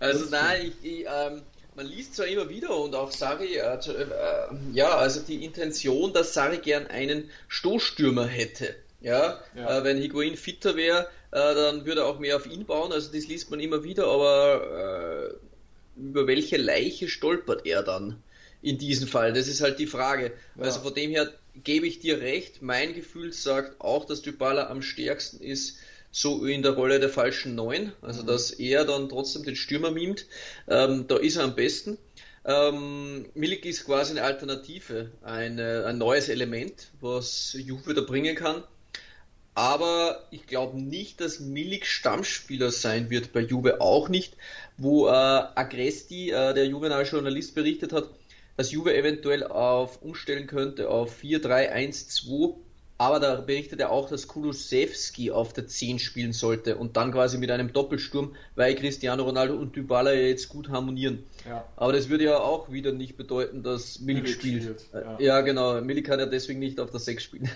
Äh, 0.00 0.04
also 0.04 0.26
nein, 0.30 0.72
ich, 0.82 1.00
ich 1.00 1.06
ähm, 1.06 1.42
man 1.78 1.86
liest 1.86 2.16
zwar 2.16 2.26
immer 2.26 2.48
wieder 2.48 2.76
und 2.76 2.94
auch 2.96 3.12
Sari, 3.12 3.54
äh, 3.54 3.60
äh, 3.60 4.06
ja, 4.72 4.96
also 4.96 5.20
die 5.20 5.44
Intention, 5.44 6.12
dass 6.12 6.34
Sari 6.34 6.58
gern 6.58 6.88
einen 6.88 7.30
Stoßstürmer 7.46 8.26
hätte. 8.26 8.74
Ja, 9.00 9.40
ja. 9.54 9.78
Äh, 9.78 9.84
wenn 9.84 9.98
Higuain 9.98 10.36
fitter 10.36 10.74
wäre, 10.74 11.08
äh, 11.30 11.54
dann 11.54 11.86
würde 11.86 12.00
er 12.00 12.06
auch 12.06 12.18
mehr 12.18 12.34
auf 12.34 12.46
ihn 12.46 12.66
bauen. 12.66 12.92
Also 12.92 13.12
das 13.12 13.28
liest 13.28 13.50
man 13.50 13.60
immer 13.60 13.84
wieder, 13.84 14.08
aber 14.08 15.38
äh, 15.96 16.00
über 16.00 16.26
welche 16.26 16.56
Leiche 16.56 17.08
stolpert 17.08 17.64
er 17.64 17.84
dann 17.84 18.20
in 18.60 18.78
diesem 18.78 19.06
Fall? 19.06 19.32
Das 19.32 19.46
ist 19.46 19.60
halt 19.60 19.78
die 19.78 19.86
Frage. 19.86 20.32
Ja. 20.56 20.64
Also 20.64 20.80
von 20.80 20.94
dem 20.94 21.10
her 21.10 21.32
gebe 21.62 21.86
ich 21.86 22.00
dir 22.00 22.20
recht. 22.20 22.60
Mein 22.60 22.92
Gefühl 22.92 23.32
sagt 23.32 23.80
auch, 23.80 24.04
dass 24.04 24.22
Dybala 24.22 24.68
am 24.68 24.82
stärksten 24.82 25.40
ist 25.40 25.78
so 26.10 26.44
in 26.44 26.62
der 26.62 26.72
Rolle 26.72 27.00
der 27.00 27.10
falschen 27.10 27.54
Neun, 27.54 27.92
also 28.02 28.22
mhm. 28.22 28.26
dass 28.26 28.50
er 28.50 28.84
dann 28.84 29.08
trotzdem 29.08 29.44
den 29.44 29.56
Stürmer 29.56 29.90
mimt. 29.90 30.26
Ähm, 30.68 31.06
da 31.06 31.16
ist 31.16 31.36
er 31.36 31.44
am 31.44 31.54
besten. 31.54 31.98
Ähm, 32.44 33.26
Milik 33.34 33.66
ist 33.66 33.84
quasi 33.84 34.12
eine 34.12 34.22
Alternative, 34.22 35.10
eine, 35.22 35.84
ein 35.86 35.98
neues 35.98 36.28
Element, 36.28 36.88
was 37.00 37.54
Juve 37.58 37.94
da 37.94 38.00
bringen 38.00 38.34
kann. 38.34 38.62
Aber 39.54 40.24
ich 40.30 40.46
glaube 40.46 40.80
nicht, 40.80 41.20
dass 41.20 41.40
Milik 41.40 41.84
Stammspieler 41.84 42.70
sein 42.70 43.10
wird 43.10 43.32
bei 43.32 43.40
Juve, 43.40 43.80
auch 43.80 44.08
nicht, 44.08 44.36
wo 44.76 45.08
äh, 45.08 45.10
Agresti, 45.10 46.30
äh, 46.30 46.54
der 46.54 46.66
Juvenal-Journalist, 46.66 47.56
berichtet 47.56 47.92
hat, 47.92 48.08
dass 48.56 48.70
Juve 48.70 48.96
eventuell 48.96 49.44
auf 49.44 50.00
umstellen 50.00 50.46
könnte 50.46 50.88
auf 50.88 51.20
4-3-1-2 51.20 52.54
aber 53.00 53.20
da 53.20 53.36
berichtet 53.36 53.78
er 53.78 53.90
auch, 53.90 54.08
dass 54.08 54.26
Kulusewski 54.26 55.30
auf 55.30 55.52
der 55.52 55.68
10 55.68 56.00
spielen 56.00 56.32
sollte 56.32 56.76
und 56.76 56.96
dann 56.96 57.12
quasi 57.12 57.38
mit 57.38 57.48
einem 57.50 57.72
Doppelsturm, 57.72 58.34
weil 58.56 58.74
Cristiano 58.74 59.22
Ronaldo 59.22 59.54
und 59.54 59.76
Dybala 59.76 60.12
ja 60.12 60.26
jetzt 60.26 60.48
gut 60.48 60.68
harmonieren. 60.68 61.24
Ja. 61.48 61.64
Aber 61.76 61.92
das 61.92 62.08
würde 62.08 62.24
ja 62.24 62.38
auch 62.38 62.72
wieder 62.72 62.90
nicht 62.90 63.16
bedeuten, 63.16 63.62
dass 63.62 64.00
Milik, 64.00 64.24
Milik 64.24 64.40
spielt. 64.40 64.62
spielt. 64.62 64.86
Ja. 64.92 65.16
ja. 65.20 65.40
genau. 65.42 65.80
Milik 65.80 66.06
kann 66.06 66.18
ja 66.18 66.26
deswegen 66.26 66.58
nicht 66.58 66.80
auf 66.80 66.90
der 66.90 66.98
6 66.98 67.22
spielen. 67.22 67.48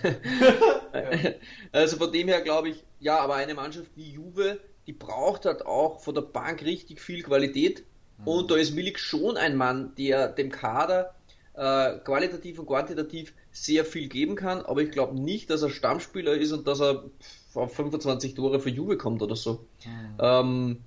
ja. 0.93 1.33
Also 1.73 1.97
von 1.97 2.11
dem 2.11 2.29
her 2.29 2.41
glaube 2.41 2.69
ich, 2.69 2.83
ja, 3.01 3.19
aber 3.19 3.35
eine 3.35 3.53
Mannschaft 3.53 3.91
wie 3.95 4.11
Juve, 4.11 4.59
die 4.87 4.93
braucht 4.93 5.45
halt 5.45 5.65
auch 5.65 5.99
von 6.01 6.15
der 6.15 6.21
Bank 6.21 6.63
richtig 6.63 7.01
viel 7.01 7.21
Qualität. 7.21 7.83
Mhm. 8.19 8.27
Und 8.27 8.51
da 8.51 8.55
ist 8.55 8.73
Milik 8.73 8.97
schon 8.97 9.35
ein 9.35 9.57
Mann, 9.57 9.93
der 9.97 10.29
dem 10.29 10.51
Kader 10.51 11.13
äh, 11.55 11.97
qualitativ 11.99 12.59
und 12.59 12.65
quantitativ 12.65 13.33
sehr 13.51 13.85
viel 13.85 14.07
geben 14.07 14.35
kann, 14.35 14.61
aber 14.61 14.81
ich 14.81 14.91
glaube 14.91 15.19
nicht, 15.19 15.49
dass 15.49 15.61
er 15.61 15.69
Stammspieler 15.69 16.33
ist 16.33 16.51
und 16.51 16.67
dass 16.67 16.81
er 16.81 17.03
auf 17.53 17.75
25 17.75 18.33
Tore 18.33 18.59
für 18.59 18.69
Juve 18.69 18.97
kommt 18.97 19.21
oder 19.21 19.35
so. 19.35 19.65
Mhm. 19.85 20.17
Ähm, 20.19 20.77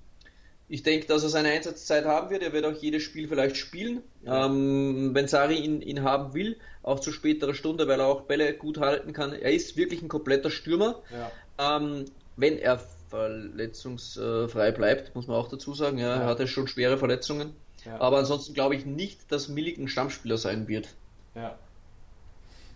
ich 0.69 0.83
denke, 0.83 1.07
dass 1.07 1.23
er 1.23 1.29
seine 1.29 1.49
Einsatzzeit 1.49 2.03
haben 2.03 2.29
wird. 2.29 2.43
Er 2.43 2.51
wird 2.51 2.65
auch 2.65 2.73
jedes 2.73 3.03
Spiel 3.03 3.29
vielleicht 3.29 3.55
spielen. 3.55 4.03
Ähm, 4.25 5.11
wenn 5.13 5.29
Sari 5.29 5.55
ihn, 5.55 5.81
ihn 5.81 6.03
haben 6.03 6.33
will, 6.33 6.57
auch 6.83 6.99
zu 6.99 7.13
späterer 7.13 7.53
Stunde, 7.53 7.87
weil 7.87 8.01
er 8.01 8.07
auch 8.07 8.23
Bälle 8.23 8.53
gut 8.53 8.77
halten 8.77 9.13
kann. 9.13 9.31
Er 9.31 9.53
ist 9.53 9.77
wirklich 9.77 10.01
ein 10.01 10.09
kompletter 10.09 10.49
Stürmer. 10.49 11.01
Ja. 11.57 11.77
Ähm, 11.77 12.05
wenn 12.35 12.57
er 12.57 12.81
verletzungsfrei 13.09 14.71
bleibt, 14.71 15.15
muss 15.15 15.27
man 15.27 15.37
auch 15.37 15.47
dazu 15.47 15.73
sagen. 15.73 15.97
Ja, 15.99 16.15
ja. 16.15 16.21
Er 16.23 16.25
hatte 16.25 16.47
schon 16.47 16.67
schwere 16.67 16.97
Verletzungen. 16.97 17.53
Ja. 17.85 17.99
Aber 17.99 18.17
ansonsten 18.17 18.53
glaube 18.53 18.75
ich 18.75 18.85
nicht, 18.85 19.31
dass 19.31 19.47
Milik 19.47 19.77
ein 19.77 19.87
Stammspieler 19.87 20.37
sein 20.37 20.67
wird. 20.67 20.95
Ja. 21.35 21.55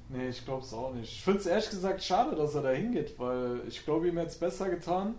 Nee, 0.09 0.29
ich 0.29 0.43
glaube 0.43 0.63
es 0.63 0.73
auch 0.73 0.93
nicht. 0.93 1.11
Ich 1.11 1.23
finde 1.23 1.39
es 1.39 1.45
ehrlich 1.45 1.69
gesagt 1.69 2.03
schade, 2.03 2.35
dass 2.35 2.53
er 2.55 2.63
da 2.63 2.69
hingeht, 2.69 3.17
weil 3.17 3.61
ich 3.67 3.83
glaube, 3.85 4.09
ihm 4.09 4.17
hätte 4.17 4.29
es 4.29 4.37
besser 4.37 4.69
getan, 4.69 5.15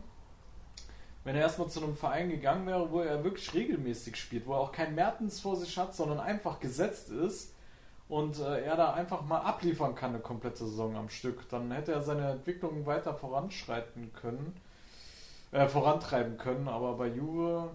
wenn 1.24 1.34
er 1.34 1.42
erstmal 1.42 1.68
zu 1.68 1.82
einem 1.82 1.96
Verein 1.96 2.28
gegangen 2.28 2.66
wäre, 2.66 2.90
wo 2.90 3.00
er 3.00 3.24
wirklich 3.24 3.54
regelmäßig 3.54 4.16
spielt, 4.16 4.46
wo 4.46 4.52
er 4.52 4.60
auch 4.60 4.72
kein 4.72 4.94
Mertens 4.94 5.40
vor 5.40 5.56
sich 5.56 5.78
hat, 5.78 5.94
sondern 5.94 6.20
einfach 6.20 6.60
gesetzt 6.60 7.08
ist 7.10 7.54
und 8.08 8.38
äh, 8.40 8.64
er 8.64 8.76
da 8.76 8.92
einfach 8.92 9.22
mal 9.22 9.40
abliefern 9.40 9.94
kann, 9.94 10.10
eine 10.10 10.20
komplette 10.20 10.66
Saison 10.66 10.96
am 10.96 11.08
Stück. 11.08 11.48
Dann 11.48 11.70
hätte 11.70 11.92
er 11.92 12.02
seine 12.02 12.30
Entwicklung 12.30 12.84
weiter 12.84 13.14
voranschreiten 13.14 14.12
können, 14.12 14.54
äh, 15.52 15.68
vorantreiben 15.68 16.36
können, 16.36 16.68
aber 16.68 16.94
bei 16.98 17.06
Juve, 17.06 17.70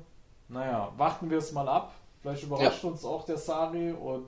naja, 0.49 0.91
warten 0.97 1.29
wir 1.29 1.37
es 1.37 1.51
mal 1.51 1.67
ab. 1.67 1.93
Vielleicht 2.21 2.43
überrascht 2.43 2.83
ja. 2.83 2.89
uns 2.89 3.05
auch 3.05 3.25
der 3.25 3.37
Sari 3.37 3.91
und 3.91 4.25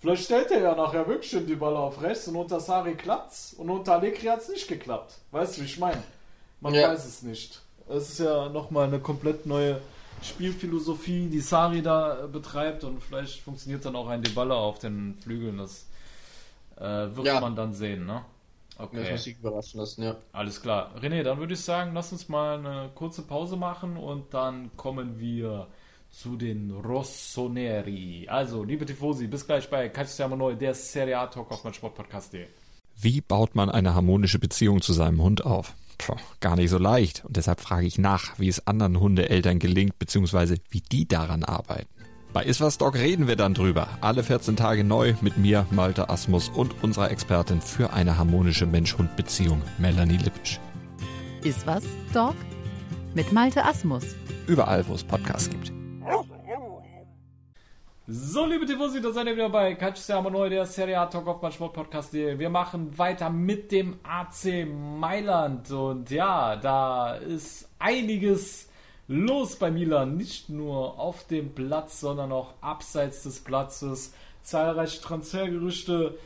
vielleicht 0.00 0.24
stellt 0.24 0.50
er 0.50 0.60
ja 0.60 0.74
nachher 0.74 1.06
wirklich 1.06 1.30
die 1.46 1.54
Ball 1.54 1.76
auf 1.76 2.02
rechts 2.02 2.28
und 2.28 2.36
unter 2.36 2.60
Sari 2.60 2.94
klappt's 2.94 3.54
und 3.54 3.70
unter 3.70 3.94
Allegri 3.94 4.26
hat's 4.26 4.48
nicht 4.48 4.68
geklappt. 4.68 5.14
Weißt 5.30 5.56
du, 5.56 5.62
wie 5.62 5.66
ich 5.66 5.78
meine? 5.78 6.02
Man 6.60 6.74
ja. 6.74 6.88
weiß 6.88 7.06
es 7.06 7.22
nicht. 7.22 7.62
Es 7.88 8.10
ist 8.10 8.18
ja 8.20 8.48
nochmal 8.48 8.86
eine 8.86 9.00
komplett 9.00 9.46
neue 9.46 9.80
Spielphilosophie, 10.22 11.28
die 11.28 11.40
Sari 11.40 11.82
da 11.82 12.26
betreibt 12.30 12.84
und 12.84 13.02
vielleicht 13.02 13.40
funktioniert 13.40 13.84
dann 13.84 13.96
auch 13.96 14.08
ein 14.08 14.22
Dybala 14.22 14.54
auf 14.54 14.78
den 14.78 15.18
Flügeln. 15.22 15.58
Das 15.58 15.86
äh, 16.76 17.14
wird 17.16 17.26
ja. 17.26 17.40
man 17.40 17.56
dann 17.56 17.72
sehen, 17.72 18.06
ne? 18.06 18.24
Okay. 18.82 18.96
Das 18.96 19.10
muss 19.10 19.24
sich 19.24 19.38
überraschen 19.38 19.80
lassen, 19.80 20.02
ja. 20.02 20.16
Alles 20.32 20.60
klar. 20.60 20.92
René, 21.00 21.22
dann 21.22 21.38
würde 21.38 21.54
ich 21.54 21.60
sagen, 21.60 21.92
lass 21.94 22.12
uns 22.12 22.28
mal 22.28 22.58
eine 22.58 22.90
kurze 22.94 23.22
Pause 23.22 23.56
machen 23.56 23.96
und 23.96 24.34
dann 24.34 24.76
kommen 24.76 25.20
wir 25.20 25.68
zu 26.10 26.36
den 26.36 26.70
Rossoneri. 26.72 28.26
Also, 28.28 28.64
liebe 28.64 28.84
Tifosi, 28.84 29.28
bis 29.28 29.46
gleich 29.46 29.70
bei 29.70 29.88
Calciamo 29.88 30.36
Neu, 30.36 30.56
der 30.56 30.74
Serie 30.74 31.18
A 31.18 31.26
Talk 31.28 31.50
auf 31.52 31.64
mein 31.64 31.74
Sportpodcast.de. 31.74 32.46
Wie 32.96 33.20
baut 33.20 33.54
man 33.54 33.70
eine 33.70 33.94
harmonische 33.94 34.38
Beziehung 34.38 34.82
zu 34.82 34.92
seinem 34.92 35.22
Hund 35.22 35.46
auf? 35.46 35.74
Puh, 35.98 36.16
gar 36.40 36.56
nicht 36.56 36.70
so 36.70 36.78
leicht. 36.78 37.24
Und 37.24 37.36
deshalb 37.36 37.60
frage 37.60 37.86
ich 37.86 37.98
nach, 37.98 38.38
wie 38.38 38.48
es 38.48 38.66
anderen 38.66 38.98
Hundeeltern 38.98 39.58
gelingt, 39.58 39.98
beziehungsweise 39.98 40.56
wie 40.70 40.80
die 40.80 41.06
daran 41.06 41.44
arbeiten. 41.44 41.88
Bei 42.32 42.44
Iswas 42.44 42.78
Dog 42.78 42.94
reden 42.94 43.28
wir 43.28 43.36
dann 43.36 43.52
drüber. 43.52 43.88
Alle 44.00 44.22
14 44.22 44.56
Tage 44.56 44.84
neu 44.84 45.12
mit 45.20 45.36
mir, 45.36 45.66
Malte 45.70 46.08
Asmus 46.08 46.48
und 46.48 46.82
unserer 46.82 47.10
Expertin 47.10 47.60
für 47.60 47.92
eine 47.92 48.16
harmonische 48.16 48.64
Mensch-Hund-Beziehung, 48.64 49.60
Melanie 49.76 50.16
Lippisch. 50.16 50.58
Iswas 51.44 51.84
Dog 52.14 52.34
mit 53.14 53.32
Malte 53.32 53.62
Asmus. 53.62 54.16
Überall, 54.46 54.88
wo 54.88 54.94
es 54.94 55.04
Podcasts 55.04 55.50
gibt. 55.50 55.72
So, 58.06 58.46
liebe 58.46 58.64
Tifosi, 58.64 59.02
da 59.02 59.12
seid 59.12 59.26
ihr 59.26 59.34
wieder 59.34 59.50
bei 59.50 59.74
Calciamo 59.74 60.30
Neu, 60.30 60.48
der 60.48 60.64
Serie 60.64 60.98
A 60.98 61.06
Talk 61.06 61.26
auf 61.28 61.42
mein 61.42 61.52
Sportpodcast. 61.52 62.14
Wir 62.14 62.48
machen 62.48 62.96
weiter 62.96 63.28
mit 63.28 63.70
dem 63.70 63.98
AC 64.02 64.66
Mailand 64.66 65.70
und 65.70 66.10
ja, 66.10 66.56
da 66.56 67.14
ist 67.14 67.68
einiges 67.78 68.68
los 69.12 69.56
bei 69.56 69.70
Milan. 69.70 70.16
Nicht 70.16 70.48
nur 70.48 70.98
auf 70.98 71.26
dem 71.26 71.54
Platz, 71.54 72.00
sondern 72.00 72.32
auch 72.32 72.54
abseits 72.60 73.22
des 73.22 73.40
Platzes. 73.40 74.14
Zahlreiche 74.42 75.00
Transfergerüchte, 75.00 76.18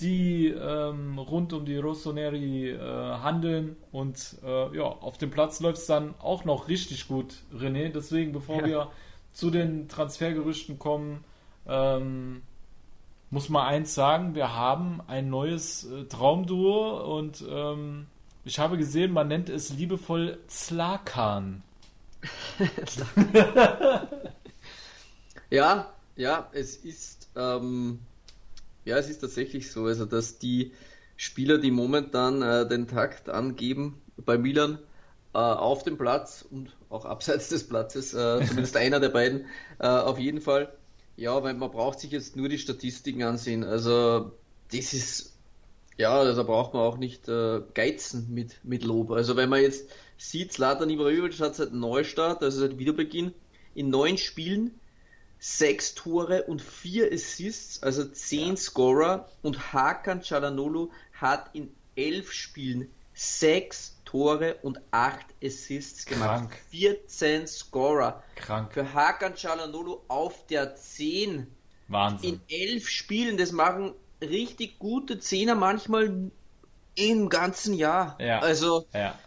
die 0.00 0.48
ähm, 0.48 1.18
rund 1.18 1.52
um 1.52 1.64
die 1.64 1.76
Rossoneri 1.76 2.70
äh, 2.70 2.78
handeln 2.78 3.76
und 3.92 4.36
äh, 4.44 4.76
ja, 4.76 4.82
auf 4.82 5.16
dem 5.16 5.30
Platz 5.30 5.60
läuft 5.60 5.78
es 5.78 5.86
dann 5.86 6.14
auch 6.20 6.44
noch 6.44 6.68
richtig 6.68 7.08
gut, 7.08 7.36
René. 7.54 7.88
Deswegen, 7.88 8.32
bevor 8.32 8.60
ja. 8.60 8.66
wir 8.66 8.88
zu 9.32 9.50
den 9.50 9.88
Transfergerüchten 9.88 10.78
kommen, 10.78 11.24
ähm, 11.66 12.42
muss 13.30 13.48
man 13.48 13.64
eins 13.64 13.94
sagen, 13.94 14.34
wir 14.34 14.54
haben 14.54 15.00
ein 15.06 15.30
neues 15.30 15.84
äh, 15.84 16.04
Traumduo 16.04 17.16
und 17.16 17.42
ähm, 17.48 18.06
ich 18.44 18.58
habe 18.58 18.76
gesehen, 18.76 19.12
man 19.12 19.28
nennt 19.28 19.48
es 19.48 19.72
liebevoll 19.72 20.38
Zlakan. 20.48 21.62
Ja, 25.50 25.92
ja, 26.16 26.50
es 26.52 26.76
ist 26.76 27.28
ähm, 27.36 28.00
ja, 28.84 28.96
es 28.98 29.08
ist 29.08 29.20
tatsächlich 29.20 29.70
so, 29.70 29.86
also 29.86 30.06
dass 30.06 30.38
die 30.38 30.72
Spieler, 31.16 31.58
die 31.58 31.70
momentan 31.70 32.42
äh, 32.42 32.66
den 32.66 32.88
Takt 32.88 33.28
angeben 33.28 34.00
bei 34.16 34.38
Milan, 34.38 34.78
äh, 35.34 35.38
auf 35.38 35.84
dem 35.84 35.96
Platz 35.96 36.44
und 36.50 36.76
auch 36.90 37.04
abseits 37.04 37.48
des 37.48 37.66
Platzes, 37.68 38.12
äh, 38.12 38.44
zumindest 38.46 38.76
einer 38.76 39.00
der 39.00 39.10
beiden, 39.10 39.46
äh, 39.78 39.86
auf 39.86 40.18
jeden 40.18 40.40
Fall. 40.40 40.72
Ja, 41.16 41.42
weil 41.42 41.54
man 41.54 41.70
braucht 41.70 42.00
sich 42.00 42.10
jetzt 42.10 42.36
nur 42.36 42.48
die 42.48 42.58
Statistiken 42.58 43.22
ansehen. 43.22 43.64
Also 43.64 44.32
das 44.72 44.94
ist, 44.94 45.36
ja, 45.96 46.18
also 46.18 46.44
braucht 46.44 46.74
man 46.74 46.82
auch 46.82 46.96
nicht 46.96 47.28
äh, 47.28 47.60
geizen 47.74 48.28
mit, 48.32 48.56
mit 48.64 48.82
Lob. 48.82 49.10
Also 49.10 49.36
wenn 49.36 49.50
man 49.50 49.60
jetzt 49.60 49.88
sieht, 50.30 50.52
Zlatan 50.52 50.90
Ibrahimovic 50.90 51.40
hat 51.40 51.56
seit 51.56 51.72
Neustart, 51.72 52.42
also 52.42 52.60
seit 52.60 52.78
Wiederbeginn, 52.78 53.34
in 53.74 53.90
neun 53.90 54.18
Spielen 54.18 54.78
sechs 55.38 55.94
Tore 55.94 56.44
und 56.44 56.62
vier 56.62 57.12
Assists, 57.12 57.82
also 57.82 58.04
zehn 58.04 58.50
ja. 58.50 58.56
Scorer 58.56 59.28
und 59.42 59.72
Hakan 59.72 60.22
Çalhanoğlu 60.22 60.90
hat 61.20 61.50
in 61.52 61.74
elf 61.96 62.32
Spielen 62.32 62.88
sechs 63.14 63.96
Tore 64.04 64.56
und 64.62 64.78
8 64.90 65.24
Assists 65.42 66.04
gemacht. 66.04 66.50
Krank. 66.50 66.58
14 66.70 67.46
Scorer. 67.46 68.22
Krank. 68.36 68.74
Für 68.74 68.92
Hakan 68.92 69.34
Çalhanoğlu 69.34 70.00
auf 70.08 70.46
der 70.46 70.76
10. 70.76 71.46
Wahnsinn. 71.88 72.34
In 72.34 72.40
elf 72.48 72.88
Spielen. 72.88 73.36
Das 73.38 73.52
machen 73.52 73.94
richtig 74.20 74.78
gute 74.78 75.18
Zehner 75.18 75.54
manchmal 75.54 76.30
im 76.94 77.28
ganzen 77.30 77.74
Jahr. 77.74 78.18
Ja. 78.20 78.40
Also, 78.40 78.86
ja. 78.92 79.18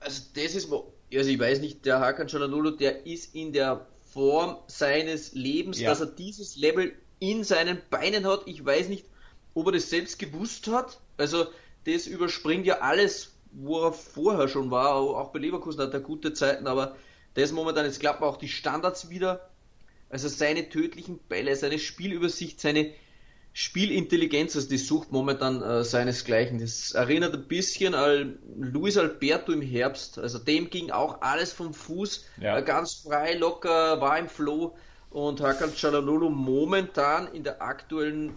Also 0.00 0.22
das 0.34 0.54
ist, 0.54 0.70
also 0.72 1.30
ich 1.30 1.38
weiß 1.38 1.60
nicht, 1.60 1.84
der 1.84 2.00
Hakan 2.00 2.26
Çalhanoğlu, 2.28 2.76
der 2.76 3.06
ist 3.06 3.34
in 3.34 3.52
der 3.52 3.86
Form 4.12 4.56
seines 4.66 5.34
Lebens, 5.34 5.78
ja. 5.80 5.90
dass 5.90 6.00
er 6.00 6.06
dieses 6.06 6.56
Level 6.56 6.92
in 7.20 7.44
seinen 7.44 7.80
Beinen 7.90 8.26
hat. 8.26 8.42
Ich 8.46 8.64
weiß 8.64 8.88
nicht, 8.88 9.04
ob 9.54 9.66
er 9.66 9.72
das 9.72 9.90
selbst 9.90 10.18
gewusst 10.18 10.68
hat. 10.68 11.00
Also 11.16 11.46
das 11.84 12.06
überspringt 12.06 12.66
ja 12.66 12.80
alles, 12.80 13.32
wo 13.52 13.82
er 13.84 13.92
vorher 13.92 14.48
schon 14.48 14.70
war, 14.70 14.94
auch 14.94 15.32
bei 15.32 15.38
Leverkusen 15.38 15.80
hat 15.80 15.94
er 15.94 16.00
gute 16.00 16.32
Zeiten, 16.32 16.66
aber 16.66 16.96
das 17.34 17.52
momentan, 17.52 17.84
jetzt 17.84 18.00
klappt 18.00 18.22
auch 18.22 18.36
die 18.36 18.48
Standards 18.48 19.10
wieder. 19.10 19.48
Also 20.08 20.28
seine 20.28 20.68
tödlichen 20.68 21.18
Bälle, 21.18 21.54
seine 21.54 21.78
Spielübersicht, 21.78 22.60
seine 22.60 22.92
Spielintelligenz, 23.52 24.54
also 24.54 24.68
die 24.68 24.78
sucht 24.78 25.10
momentan 25.10 25.60
äh, 25.62 25.82
seinesgleichen. 25.82 26.58
Das 26.58 26.92
erinnert 26.92 27.34
ein 27.34 27.48
bisschen 27.48 27.94
an 27.94 28.38
Luis 28.56 28.96
Alberto 28.96 29.52
im 29.52 29.62
Herbst. 29.62 30.18
Also 30.18 30.38
dem 30.38 30.70
ging 30.70 30.90
auch 30.90 31.20
alles 31.22 31.52
vom 31.52 31.74
Fuß, 31.74 32.26
ja. 32.40 32.58
äh, 32.58 32.62
ganz 32.62 33.02
frei, 33.06 33.34
locker, 33.34 34.00
war 34.00 34.18
im 34.18 34.28
Flow. 34.28 34.76
Und 35.10 35.40
Hakan 35.40 35.74
Çalhanoğlu 35.74 36.30
momentan 36.30 37.26
in 37.34 37.42
der 37.42 37.60
aktuellen 37.60 38.36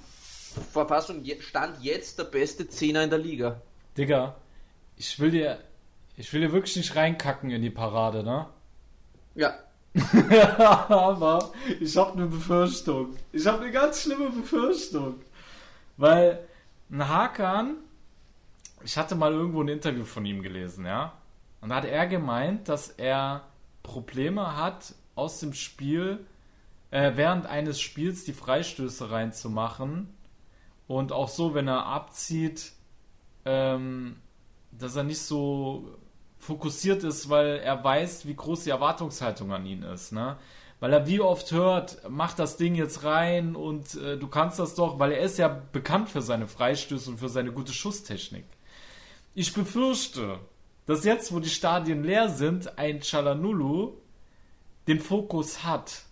Verfassung 0.72 1.24
stand 1.39 1.84
jetzt 1.84 2.18
der 2.18 2.24
beste 2.24 2.68
Zehner 2.68 3.03
in 3.03 3.11
der 3.11 3.20
Liga. 3.20 3.61
Digga, 3.95 4.36
ich 4.97 5.20
will 5.20 5.30
dir, 5.30 5.59
ich 6.18 6.34
will 6.34 6.41
dir 6.41 6.51
wirklich 6.51 6.76
nicht 6.76 6.95
reinkacken 6.95 7.51
in 7.51 7.61
die 7.61 7.70
Parade, 7.70 8.24
ne? 8.24 8.47
Ja. 9.36 9.53
aber 10.89 11.52
ich 11.80 11.96
habe 11.98 12.14
eine 12.14 12.26
Befürchtung. 12.26 13.16
Ich 13.32 13.46
habe 13.46 13.64
eine 13.64 13.72
ganz 13.72 14.04
schlimme 14.04 14.30
Befürchtung. 14.30 15.22
Weil 15.98 16.48
ein 16.91 17.08
Hakan, 17.08 17.76
ich 18.84 18.98
hatte 18.98 19.16
mal 19.16 19.32
irgendwo 19.32 19.62
ein 19.62 19.68
Interview 19.68 20.04
von 20.04 20.26
ihm 20.26 20.41
gelesen, 20.41 20.86
ja? 20.86 21.14
Und 21.62 21.70
da 21.70 21.76
hat 21.76 21.86
er 21.86 22.08
gemeint, 22.08 22.68
dass 22.68 22.89
er 22.89 23.44
Probleme 23.84 24.58
hat, 24.58 24.96
aus 25.16 25.39
dem 25.39 25.54
Spiel, 25.54 26.26
äh, 26.89 27.12
während 27.16 27.46
eines 27.46 27.80
Spiels 27.80 28.24
die 28.24 28.34
Freistöße 28.34 29.12
reinzumachen. 29.12 30.10
Und 30.88 31.12
auch 31.12 31.30
so, 31.30 31.54
wenn 31.54 31.68
er 31.68 31.86
abzieht, 31.86 32.74
ähm, 33.46 34.18
dass 34.72 34.96
er 34.96 35.04
nicht 35.04 35.22
so 35.22 35.98
fokussiert 36.44 37.04
ist, 37.04 37.30
weil 37.30 37.58
er 37.58 37.84
weiß, 37.84 38.28
wie 38.28 38.36
groß 38.36 38.66
die 38.66 38.70
Erwartungshaltung 38.70 39.52
an 39.54 39.66
ihn 39.66 39.84
ist, 39.84 40.12
ne? 40.12 40.38
Weil 40.80 40.91
er 40.91 41.08
wie 41.08 41.22
oft 41.22 41.52
hört, 41.52 42.02
mach 42.10 42.34
das 42.34 42.58
Ding 42.58 42.76
jetzt 42.76 43.06
rein 43.06 43.56
und 43.56 43.96
äh, 43.96 44.18
du 44.18 44.28
kannst 44.28 44.60
das 44.60 44.76
doch, 44.76 45.00
weil 45.00 45.14
er 45.14 45.22
ist 45.22 45.38
ja 45.38 45.48
bekannt 45.48 46.10
für 46.10 46.22
seine 46.22 46.48
Freistöße 46.48 47.10
und 47.12 47.20
für 47.20 47.30
seine 47.30 47.54
gute 47.54 47.72
Schusstechnik. 47.72 48.44
Ich 49.34 49.54
befürchte, 49.54 50.39
dass 50.86 51.06
jetzt, 51.06 51.34
wo 51.34 51.39
die 51.39 51.50
Stadien 51.50 52.04
leer 52.04 52.28
sind, 52.28 52.78
ein 52.78 53.00
Chalanulu 53.02 53.94
den 54.88 55.00
Fokus 55.00 55.64
hat. 55.64 56.04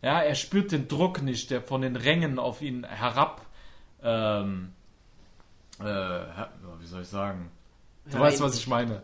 Ja, 0.00 0.22
er 0.22 0.34
spürt 0.34 0.72
den 0.72 0.88
Druck 0.88 1.22
nicht, 1.22 1.50
der 1.50 1.60
von 1.60 1.82
den 1.82 1.96
Rängen 1.96 2.38
auf 2.38 2.62
ihn 2.62 2.84
herab, 2.84 3.44
ähm, 4.02 4.72
äh, 5.78 5.84
wie 5.84 6.86
soll 6.86 7.02
ich 7.02 7.08
sagen, 7.08 7.50
Du 8.10 8.18
weißt, 8.18 8.40
was 8.40 8.56
ich 8.56 8.66
meine. 8.66 9.02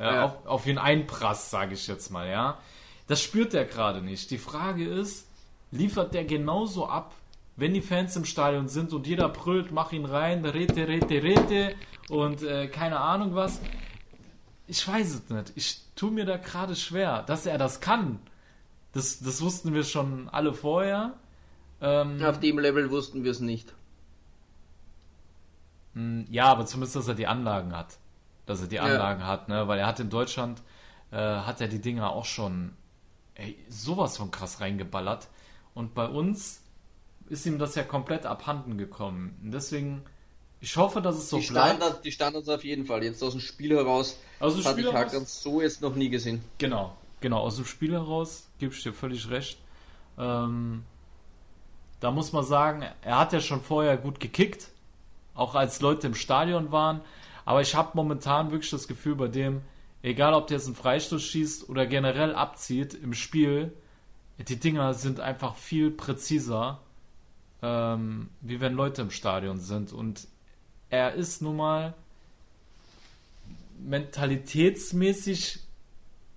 Ja, 0.00 0.14
ja. 0.14 0.24
Auf, 0.24 0.46
auf 0.46 0.66
ihn 0.66 0.78
einprasst, 0.78 1.50
sage 1.50 1.74
ich 1.74 1.86
jetzt 1.86 2.10
mal, 2.10 2.28
ja. 2.28 2.58
Das 3.06 3.22
spürt 3.22 3.52
er 3.52 3.66
gerade 3.66 4.00
nicht. 4.00 4.30
Die 4.30 4.38
Frage 4.38 4.88
ist, 4.88 5.28
liefert 5.70 6.14
der 6.14 6.24
genauso 6.24 6.88
ab, 6.88 7.14
wenn 7.56 7.74
die 7.74 7.82
Fans 7.82 8.16
im 8.16 8.24
Stadion 8.24 8.68
sind 8.68 8.94
und 8.94 9.06
jeder 9.06 9.28
brüllt, 9.28 9.72
mach 9.72 9.92
ihn 9.92 10.06
rein, 10.06 10.44
rete, 10.44 10.88
rete, 10.88 11.22
rete 11.22 11.74
und 12.08 12.42
äh, 12.42 12.68
keine 12.68 12.98
Ahnung 12.98 13.34
was. 13.34 13.60
Ich 14.66 14.86
weiß 14.86 15.14
es 15.14 15.28
nicht. 15.28 15.52
Ich 15.56 15.82
tue 15.96 16.10
mir 16.10 16.24
da 16.24 16.38
gerade 16.38 16.76
schwer, 16.76 17.22
dass 17.24 17.44
er 17.44 17.58
das 17.58 17.80
kann. 17.80 18.20
Das, 18.92 19.20
das 19.20 19.42
wussten 19.42 19.74
wir 19.74 19.84
schon 19.84 20.30
alle 20.30 20.54
vorher. 20.54 21.12
Ähm, 21.82 22.22
Auf 22.24 22.40
dem 22.40 22.58
Level 22.58 22.90
wussten 22.90 23.22
wir 23.24 23.32
es 23.32 23.40
nicht. 23.40 23.74
Hm, 25.94 26.26
ja, 26.30 26.46
aber 26.46 26.64
zumindest, 26.64 26.96
dass 26.96 27.08
er 27.08 27.14
die 27.14 27.26
Anlagen 27.26 27.76
hat 27.76 27.99
dass 28.50 28.60
er 28.60 28.66
die 28.66 28.80
Anlagen 28.80 29.20
ja. 29.20 29.26
hat, 29.26 29.48
ne? 29.48 29.68
Weil 29.68 29.78
er 29.78 29.86
hat 29.86 30.00
in 30.00 30.10
Deutschland, 30.10 30.60
äh, 31.12 31.16
hat 31.16 31.60
er 31.60 31.68
die 31.68 31.80
Dinger 31.80 32.10
auch 32.10 32.24
schon 32.24 32.72
ey, 33.36 33.56
sowas 33.68 34.16
von 34.16 34.30
krass 34.30 34.60
reingeballert. 34.60 35.28
Und 35.72 35.94
bei 35.94 36.06
uns 36.06 36.60
ist 37.28 37.46
ihm 37.46 37.58
das 37.58 37.76
ja 37.76 37.84
komplett 37.84 38.26
abhanden 38.26 38.76
gekommen. 38.76 39.38
Und 39.42 39.52
deswegen, 39.52 40.02
ich 40.60 40.76
hoffe, 40.76 41.00
dass 41.00 41.16
es 41.16 41.30
so 41.30 41.38
die 41.38 41.44
Standard, 41.44 41.78
bleibt. 41.78 42.04
Die 42.04 42.12
Standards 42.12 42.48
auf 42.48 42.64
jeden 42.64 42.86
Fall. 42.86 43.04
Jetzt 43.04 43.22
aus 43.22 43.32
dem 43.32 43.40
Spiel 43.40 43.76
heraus 43.76 44.18
aus 44.40 44.54
dem 44.54 44.64
Spiel 44.64 44.92
hatte 44.92 45.16
ich 45.16 45.28
so 45.28 45.60
jetzt 45.60 45.80
noch 45.80 45.94
nie 45.94 46.08
gesehen. 46.08 46.42
Genau, 46.58 46.96
genau. 47.20 47.38
Aus 47.38 47.56
dem 47.56 47.66
Spiel 47.66 47.92
heraus 47.92 48.48
gebe 48.58 48.74
ich 48.74 48.82
dir 48.82 48.92
völlig 48.92 49.30
recht. 49.30 49.58
Ähm, 50.18 50.84
da 52.00 52.10
muss 52.10 52.32
man 52.32 52.44
sagen, 52.44 52.84
er 53.02 53.18
hat 53.18 53.32
ja 53.32 53.40
schon 53.40 53.62
vorher 53.62 53.96
gut 53.96 54.18
gekickt, 54.18 54.70
auch 55.34 55.54
als 55.54 55.80
Leute 55.80 56.08
im 56.08 56.14
Stadion 56.14 56.72
waren. 56.72 57.02
Aber 57.50 57.62
ich 57.62 57.74
habe 57.74 57.90
momentan 57.94 58.52
wirklich 58.52 58.70
das 58.70 58.86
Gefühl 58.86 59.16
bei 59.16 59.26
dem, 59.26 59.62
egal 60.02 60.34
ob 60.34 60.46
der 60.46 60.58
jetzt 60.58 60.66
einen 60.66 60.76
Freistoß 60.76 61.20
schießt 61.20 61.68
oder 61.68 61.84
generell 61.84 62.32
abzieht 62.32 62.94
im 62.94 63.12
Spiel, 63.12 63.72
die 64.38 64.54
Dinger 64.54 64.94
sind 64.94 65.18
einfach 65.18 65.56
viel 65.56 65.90
präziser, 65.90 66.80
ähm, 67.60 68.28
wie 68.40 68.60
wenn 68.60 68.74
Leute 68.74 69.02
im 69.02 69.10
Stadion 69.10 69.58
sind. 69.58 69.92
Und 69.92 70.28
er 70.90 71.14
ist 71.14 71.42
nun 71.42 71.56
mal 71.56 71.94
mentalitätsmäßig 73.80 75.58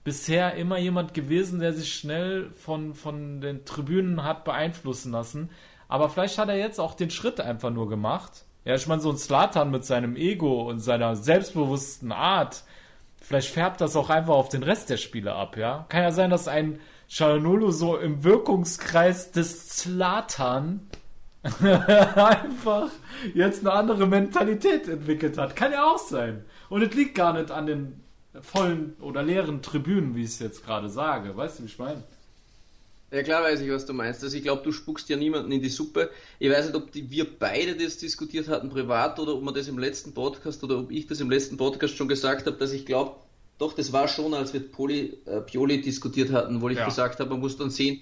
bisher 0.03 0.55
immer 0.55 0.79
jemand 0.79 1.13
gewesen, 1.13 1.59
der 1.59 1.73
sich 1.73 1.93
schnell 1.93 2.49
von, 2.53 2.95
von 2.95 3.39
den 3.39 3.65
Tribünen 3.65 4.23
hat 4.23 4.45
beeinflussen 4.45 5.11
lassen. 5.11 5.51
Aber 5.87 6.09
vielleicht 6.09 6.39
hat 6.39 6.49
er 6.49 6.57
jetzt 6.57 6.79
auch 6.79 6.95
den 6.95 7.11
Schritt 7.11 7.39
einfach 7.39 7.69
nur 7.69 7.87
gemacht. 7.87 8.45
Ja, 8.65 8.75
ich 8.75 8.87
meine, 8.87 9.01
so 9.01 9.09
ein 9.09 9.17
Slatan 9.17 9.71
mit 9.71 9.85
seinem 9.85 10.15
Ego 10.15 10.69
und 10.69 10.79
seiner 10.79 11.15
selbstbewussten 11.15 12.11
Art, 12.11 12.63
vielleicht 13.21 13.49
färbt 13.49 13.81
das 13.81 13.95
auch 13.95 14.09
einfach 14.09 14.35
auf 14.35 14.49
den 14.49 14.63
Rest 14.63 14.89
der 14.89 14.97
Spiele 14.97 15.33
ab, 15.33 15.57
ja. 15.57 15.85
Kann 15.89 16.03
ja 16.03 16.11
sein, 16.11 16.29
dass 16.29 16.47
ein 16.47 16.79
Chalanolo 17.09 17.71
so 17.71 17.97
im 17.97 18.23
Wirkungskreis 18.23 19.31
des 19.31 19.69
Slatan 19.69 20.87
einfach 22.15 22.89
jetzt 23.33 23.61
eine 23.61 23.73
andere 23.73 24.07
Mentalität 24.07 24.87
entwickelt 24.87 25.37
hat. 25.37 25.55
Kann 25.55 25.73
ja 25.73 25.85
auch 25.91 25.97
sein. 25.97 26.45
Und 26.69 26.81
es 26.81 26.93
liegt 26.93 27.15
gar 27.15 27.33
nicht 27.33 27.51
an 27.51 27.65
den 27.65 28.01
vollen 28.41 28.95
oder 28.99 29.21
leeren 29.21 29.61
Tribünen, 29.61 30.15
wie 30.15 30.23
ich 30.23 30.29
es 30.29 30.39
jetzt 30.39 30.65
gerade 30.65 30.89
sage. 30.89 31.35
Weißt 31.35 31.59
du, 31.59 31.63
wie 31.63 31.67
ich 31.67 31.77
meine? 31.77 32.03
Ja, 33.13 33.21
klar 33.21 33.43
weiß 33.43 33.61
ich, 33.61 33.69
was 33.69 33.85
du 33.85 33.93
meinst. 33.93 34.23
Also 34.23 34.35
ich 34.35 34.41
glaube, 34.41 34.63
du 34.63 34.71
spuckst 34.71 35.07
ja 35.07 35.15
niemanden 35.15 35.51
in 35.51 35.61
die 35.61 35.69
Suppe. 35.69 36.09
Ich 36.39 36.49
weiß 36.49 36.65
nicht, 36.65 36.75
ob 36.75 36.91
die, 36.91 37.11
wir 37.11 37.27
beide 37.37 37.75
das 37.75 37.97
diskutiert 37.97 38.47
hatten 38.47 38.69
privat 38.69 39.19
oder 39.19 39.35
ob 39.35 39.43
wir 39.43 39.53
das 39.53 39.67
im 39.67 39.77
letzten 39.77 40.15
Podcast 40.15 40.63
oder 40.63 40.79
ob 40.79 40.89
ich 40.91 41.05
das 41.05 41.19
im 41.19 41.29
letzten 41.29 41.55
Podcast 41.55 41.95
schon 41.95 42.07
gesagt 42.07 42.47
habe, 42.47 42.57
dass 42.57 42.71
ich 42.71 42.87
glaube, 42.87 43.17
doch, 43.59 43.73
das 43.73 43.93
war 43.93 44.07
schon, 44.07 44.33
als 44.33 44.53
wir 44.53 44.61
Poli, 44.61 45.15
äh, 45.25 45.41
Pioli 45.41 45.79
diskutiert 45.81 46.31
hatten, 46.31 46.59
wo 46.59 46.69
ich 46.69 46.77
ja. 46.79 46.85
gesagt 46.85 47.19
habe, 47.19 47.29
man 47.29 47.39
muss 47.39 47.55
dann 47.55 47.69
sehen, 47.69 48.01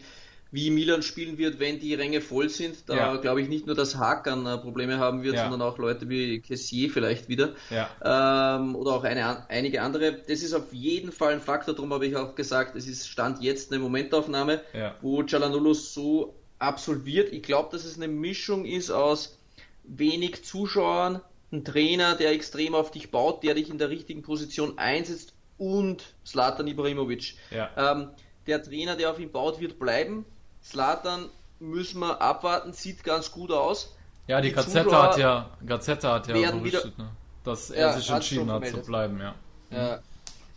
wie 0.52 0.70
Milan 0.70 1.02
spielen 1.02 1.38
wird, 1.38 1.60
wenn 1.60 1.80
die 1.80 1.94
Ränge 1.94 2.20
voll 2.22 2.50
sind. 2.50 2.90
Da 2.90 2.96
ja. 2.96 3.16
glaube 3.18 3.42
ich 3.42 3.48
nicht 3.48 3.66
nur, 3.66 3.76
dass 3.76 3.96
Hakan 3.96 4.46
äh, 4.46 4.58
Probleme 4.58 4.98
haben 4.98 5.24
wird, 5.24 5.36
ja. 5.36 5.44
sondern 5.44 5.62
auch 5.62 5.78
Leute 5.78 6.10
wie 6.10 6.42
Kessier 6.42 6.90
vielleicht 6.90 7.30
wieder. 7.30 7.54
Ja. 7.70 8.58
Ähm, 8.60 8.76
oder 8.76 8.92
auch 8.92 9.04
eine, 9.04 9.50
einige 9.50 9.82
andere. 9.82 10.14
Das 10.14 10.44
ist 10.44 10.54
auf 10.54 10.74
jeden 10.74 11.12
Fall 11.12 11.34
ein 11.34 11.42
Faktor, 11.42 11.74
darum 11.74 11.94
habe 11.94 12.06
ich 12.06 12.16
auch 12.16 12.36
gesagt, 12.36 12.76
es 12.76 12.88
ist 12.88 13.08
Stand 13.08 13.42
jetzt 13.42 13.72
eine 13.72 13.82
Momentaufnahme, 13.82 14.62
wo 15.02 15.24
Cialanolo 15.24 15.74
so 15.74 16.36
absolviert. 16.60 17.32
Ich 17.32 17.44
glaube, 17.44 17.70
dass 17.72 17.86
es 17.86 17.98
eine 17.98 18.08
Mischung 18.08 18.66
ist 18.66 18.92
aus 18.92 19.38
wenig 19.84 20.44
Zuschauern, 20.44 21.22
ein 21.52 21.66
Trainer, 21.66 22.16
der 22.16 22.32
extrem 22.32 22.76
auf 22.76 22.92
dich 22.92 23.12
baut, 23.12 23.44
der 23.44 23.56
dich 23.56 23.70
in 23.70 23.78
der 23.78 23.90
richtigen 23.90 24.22
Position 24.22 24.78
einsetzt 24.78 25.34
und 25.58 26.14
Slatan 26.26 26.68
Ibrahimovic. 26.68 27.36
Ähm, 27.78 28.10
der 28.48 28.64
Trainer, 28.64 28.96
der 28.96 29.12
auf 29.12 29.20
ihn 29.20 29.32
baut, 29.32 29.60
wird 29.60 29.80
bleiben. 29.80 30.26
Slatan 30.64 31.30
müssen 31.60 32.00
wir 32.00 32.22
abwarten, 32.22 32.74
sieht 32.74 33.04
ganz 33.04 33.32
gut 33.32 33.52
aus. 33.52 33.96
Ja, 34.28 34.42
die, 34.42 34.50
die 34.50 34.56
Gazette 34.56 35.02
hat 35.02 35.18
ja, 35.18 35.50
Gazette 35.66 36.10
hat 36.10 36.28
ja 36.28 36.52
berichtet, 36.52 36.98
ne? 36.98 37.10
dass 37.44 37.70
er 37.70 37.88
ja, 37.88 37.94
sich 37.94 38.10
entschieden 38.10 38.52
hat 38.52 38.68
zu 38.68 38.82
bleiben, 38.82 39.20
ja. 39.20 39.36
ja. 39.72 40.00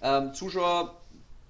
Ähm, 0.03 0.35
Zuschauer, 0.35 0.95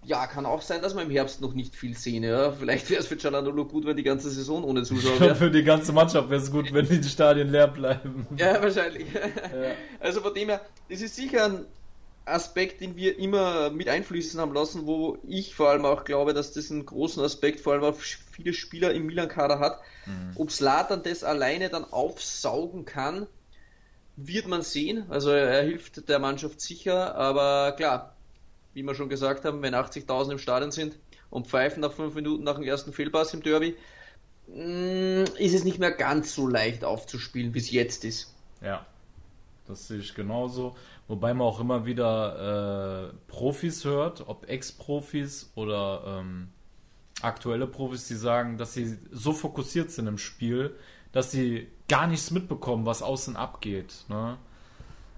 ja, 0.05 0.27
kann 0.27 0.47
auch 0.47 0.63
sein, 0.63 0.81
dass 0.81 0.95
wir 0.95 1.03
im 1.03 1.11
Herbst 1.11 1.41
noch 1.41 1.55
nicht 1.55 1.75
viel 1.75 1.97
sehen. 1.97 2.23
Ja. 2.23 2.53
Vielleicht 2.53 2.89
wäre 2.91 3.01
es 3.01 3.07
für 3.07 3.19
Cialanolo 3.19 3.65
gut, 3.65 3.85
wenn 3.87 3.97
die 3.97 4.03
ganze 4.03 4.31
Saison 4.31 4.63
ohne 4.65 4.83
Zuschauer 4.85 5.19
wäre. 5.19 5.35
für 5.35 5.51
die 5.51 5.65
ganze 5.65 5.93
Mannschaft 5.93 6.31
wäre 6.31 6.41
es 6.41 6.51
gut, 6.51 6.73
wenn 6.73 6.87
die 6.87 7.03
Stadien 7.03 7.51
leer 7.51 7.69
bleiben. 7.69 8.27
Ja, 8.37 8.63
wahrscheinlich. 8.63 9.13
Ja. 9.13 9.73
Also 10.01 10.21
von 10.21 10.35
dem 10.35 10.51
her, 10.51 10.61
das 10.89 11.01
ist 11.01 11.17
sicher 11.17 11.47
ein 11.47 11.67
Aspekt, 12.27 12.81
den 12.81 12.97
wir 12.97 13.19
immer 13.19 13.71
mit 13.71 13.89
einfließen 13.89 14.41
haben 14.41 14.55
lassen, 14.55 14.87
wo 14.87 15.19
ich 15.27 15.55
vor 15.55 15.71
allem 15.71 15.85
auch 15.85 16.05
glaube, 16.05 16.33
dass 16.33 16.53
das 16.53 16.71
einen 16.71 16.87
großen 16.87 17.23
Aspekt 17.23 17.61
vor 17.61 17.75
allem 17.75 17.85
auf 17.85 18.01
viele 18.01 18.55
Spieler 18.55 18.93
im 18.95 19.07
Milan-Kader 19.07 19.59
hat. 19.59 19.81
Mhm. 20.07 20.33
Ob 20.37 20.51
Slatan 20.51 21.03
das 21.03 21.23
alleine 21.23 21.69
dann 21.69 21.85
aufsaugen 21.85 22.87
kann, 22.87 23.27
wird 24.17 24.47
man 24.47 24.63
sehen. 24.63 25.05
Also 25.11 25.31
er 25.31 25.63
hilft 25.63 26.09
der 26.09 26.19
Mannschaft 26.19 26.61
sicher, 26.61 27.15
aber 27.15 27.73
klar, 27.73 28.15
wie 28.73 28.83
wir 28.83 28.95
schon 28.95 29.09
gesagt 29.09 29.45
haben, 29.45 29.63
wenn 29.63 29.75
80.000 29.75 30.33
im 30.33 30.39
Stadion 30.39 30.71
sind 30.73 30.97
und 31.31 31.47
pfeifen 31.47 31.81
nach 31.81 31.93
fünf 31.93 32.15
Minuten 32.15 32.45
nach 32.45 32.55
dem 32.55 32.65
ersten 32.65 32.93
Fehlpass 32.93 33.35
im 33.35 33.43
Derby, 33.43 33.77
mm, 34.49 35.25
ist 35.39 35.55
es 35.55 35.65
nicht 35.65 35.79
mehr 35.79 35.93
ganz 35.93 36.35
so 36.35 36.47
leicht 36.47 36.85
aufzuspielen, 36.85 37.55
wie 37.55 37.59
es 37.59 37.71
jetzt 37.71 38.05
ist. 38.05 38.33
Ja, 38.63 38.87
das 39.67 39.89
sehe 39.89 39.99
ich 39.99 40.15
genauso. 40.15 40.77
Wobei 41.07 41.35
man 41.35 41.47
auch 41.47 41.61
immer 41.61 41.85
wieder 41.85 43.11
äh, 43.11 43.31
Profis 43.31 43.85
hört, 43.85 44.27
ob 44.27 44.49
Ex-Profis 44.49 45.53
oder 45.55 46.21
ähm, 46.21 46.49
aktuelle 47.21 47.67
Profis, 47.67 48.09
die 48.09 48.15
sagen, 48.15 48.57
dass 48.57 48.73
sie 48.73 48.97
so 49.11 49.33
fokussiert 49.33 49.91
sind 49.91 50.07
im 50.07 50.19
Spiel, 50.19 50.75
dass 51.13 51.31
sie 51.31 51.69
gar 51.89 52.07
nichts 52.07 52.31
mitbekommen, 52.31 52.87
was 52.87 53.03
außen 53.03 53.37
abgeht. 53.37 54.05
Ne? 54.09 54.39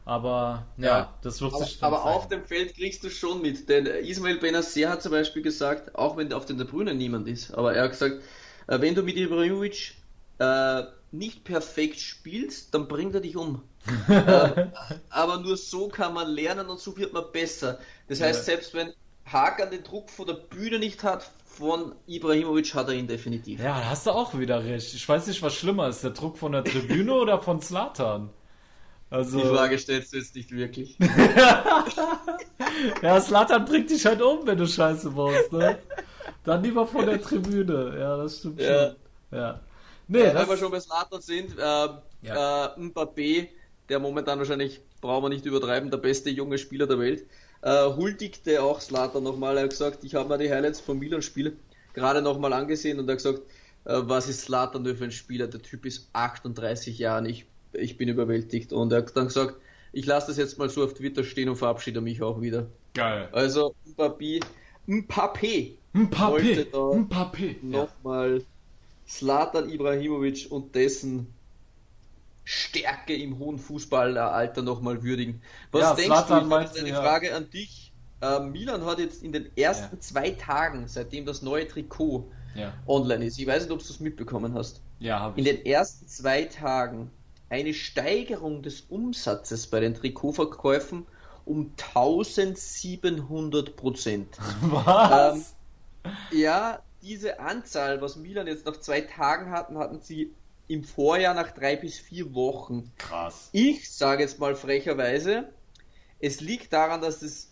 Aber 0.04 0.66
ja, 0.76 0.86
ja, 0.86 1.14
das 1.22 1.40
wird 1.40 1.56
sich 1.58 1.82
Aber, 1.82 2.02
aber 2.02 2.14
auf 2.16 2.28
dem 2.28 2.44
Feld 2.44 2.74
kriegst 2.76 3.02
du 3.02 3.10
schon 3.10 3.42
mit, 3.42 3.68
denn 3.68 3.86
Ismail 3.86 4.38
Benacer 4.38 4.88
hat 4.88 5.02
zum 5.02 5.12
Beispiel 5.12 5.42
gesagt, 5.42 5.96
auch 5.96 6.16
wenn 6.16 6.32
auf 6.32 6.46
den 6.46 6.58
der 6.58 6.64
Brüne 6.64 6.94
niemand 6.94 7.26
ist, 7.26 7.52
aber 7.52 7.74
er 7.74 7.84
hat 7.84 7.90
gesagt, 7.90 8.22
äh, 8.68 8.80
wenn 8.80 8.94
du 8.94 9.02
mit 9.02 9.16
Ibrahimovic 9.16 9.94
äh, 10.38 10.82
nicht 11.10 11.44
perfekt 11.44 11.98
spielst, 11.98 12.74
dann 12.74 12.88
bringt 12.88 13.14
er 13.14 13.20
dich 13.20 13.36
um. 13.36 13.62
Ähm, 14.08 14.72
aber 15.10 15.38
nur 15.38 15.56
so 15.56 15.88
kann 15.88 16.14
man 16.14 16.28
lernen 16.28 16.68
und 16.68 16.80
so 16.80 16.96
wird 16.96 17.12
man 17.12 17.24
besser. 17.32 17.78
Das 18.08 18.20
heißt, 18.20 18.40
ja. 18.40 18.44
selbst 18.44 18.74
wenn 18.74 18.92
Hakan 19.24 19.70
den 19.70 19.82
Druck 19.82 20.10
von 20.10 20.26
der 20.26 20.34
Bühne 20.34 20.78
nicht 20.78 21.02
hat, 21.02 21.30
von 21.44 21.94
Ibrahimovic 22.06 22.74
hat 22.74 22.88
er 22.88 22.94
ihn 22.94 23.06
definitiv. 23.06 23.60
Ja, 23.60 23.80
da 23.80 23.90
hast 23.90 24.06
du 24.06 24.10
auch 24.10 24.38
wieder 24.38 24.62
recht. 24.62 24.94
Ich 24.94 25.08
weiß 25.08 25.26
nicht, 25.26 25.42
was 25.42 25.54
schlimmer 25.54 25.88
ist, 25.88 26.04
der 26.04 26.10
Druck 26.10 26.36
von 26.36 26.52
der 26.52 26.64
Tribüne 26.64 27.14
oder 27.14 27.40
von 27.40 27.60
Slatan. 27.60 28.30
Also... 29.08 29.40
Die 29.40 29.46
Frage 29.46 29.78
stellst 29.78 30.12
du 30.12 30.18
jetzt 30.18 30.34
nicht 30.34 30.50
wirklich. 30.50 30.98
ja, 33.02 33.20
Slatan 33.20 33.64
bringt 33.64 33.90
dich 33.90 34.04
halt 34.04 34.20
um, 34.20 34.46
wenn 34.46 34.58
du 34.58 34.66
Scheiße 34.66 35.10
baust, 35.10 35.52
ne? 35.52 35.78
Dann 36.44 36.62
lieber 36.62 36.86
von 36.86 37.06
der 37.06 37.20
Tribüne. 37.20 37.96
Ja, 37.98 38.16
das 38.18 38.38
stimmt 38.38 38.60
ja. 38.60 38.88
schon. 38.88 39.38
Ja. 39.38 39.60
Nee, 40.08 40.24
ja, 40.24 40.34
wenn 40.34 40.48
wir 40.48 40.56
schon 40.56 40.70
bei 40.70 40.80
Slatan 40.80 41.20
sind, 41.20 41.58
äh, 41.58 41.62
ja. 41.62 42.66
äh, 42.66 42.80
Mbappé, 42.80 43.48
der 43.88 43.98
momentan 43.98 44.38
wahrscheinlich, 44.38 44.80
brauchen 45.00 45.24
wir 45.24 45.28
nicht 45.28 45.46
übertreiben, 45.46 45.90
der 45.90 45.98
beste 45.98 46.30
junge 46.30 46.58
Spieler 46.58 46.86
der 46.86 46.98
Welt, 46.98 47.26
äh, 47.62 47.86
huldigte 47.86 48.62
auch 48.62 48.80
Slatan 48.80 49.22
nochmal. 49.22 49.56
Er 49.56 49.64
hat 49.64 49.70
gesagt, 49.70 50.04
ich 50.04 50.14
habe 50.14 50.28
mir 50.28 50.38
die 50.38 50.50
Highlights 50.50 50.80
vom 50.80 50.98
Milan-Spiel 50.98 51.56
gerade 51.94 52.22
nochmal 52.22 52.52
angesehen 52.52 52.98
und 52.98 53.08
er 53.08 53.12
hat 53.12 53.18
gesagt, 53.18 53.42
äh, 53.84 54.02
was 54.04 54.28
ist 54.28 54.42
Slatan 54.42 54.82
nur 54.82 54.96
für 54.96 55.04
ein 55.04 55.12
Spieler? 55.12 55.46
Der 55.46 55.62
Typ 55.62 55.86
ist 55.86 56.08
38 56.12 56.98
Jahre, 56.98 57.28
ich, 57.28 57.46
ich 57.72 57.96
bin 57.96 58.08
überwältigt. 58.08 58.72
Und 58.72 58.92
er 58.92 58.98
hat 58.98 59.16
dann 59.16 59.26
gesagt, 59.26 59.56
ich 59.92 60.06
lasse 60.06 60.28
das 60.28 60.36
jetzt 60.36 60.58
mal 60.58 60.68
so 60.68 60.84
auf 60.84 60.94
Twitter 60.94 61.24
stehen 61.24 61.48
und 61.48 61.56
verabschiede 61.56 62.00
mich 62.00 62.22
auch 62.22 62.40
wieder. 62.40 62.66
Geil. 62.94 63.28
Also 63.32 63.74
Mbappé, 63.86 64.44
Mbappé, 64.86 65.72
Mbappé, 65.94 66.66
Mbappé. 66.70 67.56
nochmal 67.62 68.42
Slatan 69.08 69.70
Ibrahimovic 69.70 70.46
und 70.50 70.74
dessen 70.74 71.28
Stärke 72.46 73.14
im 73.14 73.38
hohen 73.38 73.58
Fußballalter 73.58 74.62
nochmal 74.62 75.02
würdigen. 75.02 75.42
Was 75.72 75.82
ja, 75.82 75.94
denkst 75.94 76.06
Zlatan 76.06 76.48
du, 76.48 76.60
ich 76.60 76.80
eine 76.80 76.88
ja. 76.88 77.02
Frage 77.02 77.34
an 77.34 77.50
dich. 77.50 77.92
Äh, 78.22 78.40
Milan 78.40 78.86
hat 78.86 78.98
jetzt 78.98 79.22
in 79.22 79.32
den 79.32 79.54
ersten 79.56 79.96
ja. 79.96 80.00
zwei 80.00 80.30
Tagen, 80.30 80.88
seitdem 80.88 81.26
das 81.26 81.42
neue 81.42 81.68
Trikot 81.68 82.30
online 82.86 83.26
ist, 83.26 83.38
ich 83.38 83.46
weiß 83.46 83.64
nicht, 83.64 83.72
ob 83.72 83.80
du 83.80 83.84
es 83.84 84.00
mitbekommen 84.00 84.54
hast, 84.54 84.80
ja, 84.98 85.32
in 85.36 85.44
den 85.44 85.66
ersten 85.66 86.08
zwei 86.08 86.44
Tagen 86.44 87.10
eine 87.48 87.74
Steigerung 87.74 88.62
des 88.62 88.82
Umsatzes 88.82 89.66
bei 89.66 89.80
den 89.80 89.94
Trikotverkäufen 89.94 91.06
um 91.44 91.72
1700 91.94 93.76
Prozent. 93.76 94.38
Was? 94.62 95.44
Ähm, 96.04 96.12
ja, 96.32 96.80
diese 97.02 97.38
Anzahl, 97.40 98.00
was 98.00 98.16
Milan 98.16 98.46
jetzt 98.46 98.66
nach 98.66 98.78
zwei 98.78 99.00
Tagen 99.00 99.50
hatten, 99.50 99.78
hatten 99.78 100.00
sie 100.00 100.32
im 100.68 100.84
Vorjahr 100.84 101.34
nach 101.34 101.52
drei 101.52 101.76
bis 101.76 101.98
vier 101.98 102.34
Wochen. 102.34 102.92
Krass. 102.98 103.48
Ich 103.52 103.90
sage 103.90 104.22
jetzt 104.22 104.38
mal 104.38 104.54
frecherweise, 104.56 105.48
es 106.18 106.40
liegt 106.40 106.72
daran, 106.72 107.00
dass 107.00 107.20
das 107.20 107.50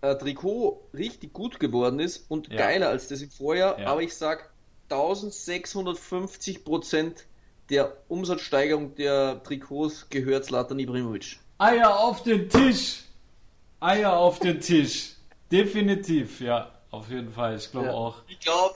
äh, 0.00 0.14
Trikot 0.16 0.88
richtig 0.92 1.32
gut 1.32 1.58
geworden 1.58 1.98
ist 2.00 2.30
und 2.30 2.48
ja. 2.48 2.56
geiler 2.56 2.88
als 2.88 3.08
das 3.08 3.22
im 3.22 3.30
Vorjahr, 3.30 3.80
ja. 3.80 3.86
aber 3.86 4.02
ich 4.02 4.14
sage 4.14 4.44
1650 4.90 6.64
Prozent 6.64 7.26
der 7.70 7.96
Umsatzsteigerung 8.08 8.94
der 8.94 9.42
Trikots 9.42 10.08
gehört 10.10 10.44
Zlatan 10.44 10.78
Ibrahimovic. 10.78 11.38
Eier 11.58 11.98
auf 11.98 12.22
den 12.22 12.48
Tisch! 12.48 13.04
Eier 13.80 14.16
auf 14.16 14.38
den 14.38 14.60
Tisch! 14.60 15.14
Definitiv, 15.50 16.40
ja, 16.40 16.72
auf 16.90 17.08
jeden 17.10 17.32
Fall. 17.32 17.56
Ich 17.56 17.70
glaube 17.70 17.86
ja. 17.86 17.92
auch. 17.92 18.22
Ich 18.28 18.40
glaube, 18.40 18.74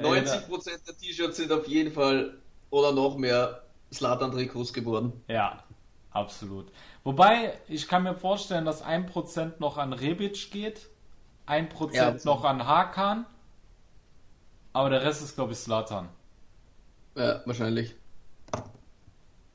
90 0.00 0.46
Prozent 0.48 0.80
der 0.86 0.96
T-Shirts 0.96 1.36
sind 1.38 1.50
auf 1.50 1.66
jeden 1.66 1.92
Fall 1.92 2.39
oder 2.70 2.92
noch 2.92 3.16
mehr 3.16 3.62
Slatan-Trikots 3.92 4.72
geworden. 4.72 5.12
Ja, 5.28 5.62
absolut. 6.10 6.70
Wobei, 7.04 7.58
ich 7.68 7.88
kann 7.88 8.02
mir 8.02 8.14
vorstellen, 8.14 8.64
dass 8.64 8.84
1% 8.84 9.54
noch 9.58 9.78
an 9.78 9.92
Rebic 9.92 10.50
geht, 10.50 10.88
1% 11.46 11.94
ja, 11.94 12.16
noch 12.24 12.44
an 12.44 12.66
Hakan 12.66 13.26
Aber 14.72 14.90
der 14.90 15.02
Rest 15.02 15.22
ist, 15.22 15.34
glaube 15.34 15.52
ich, 15.52 15.58
Slatan. 15.58 16.08
Ja, 17.16 17.42
wahrscheinlich. 17.44 17.96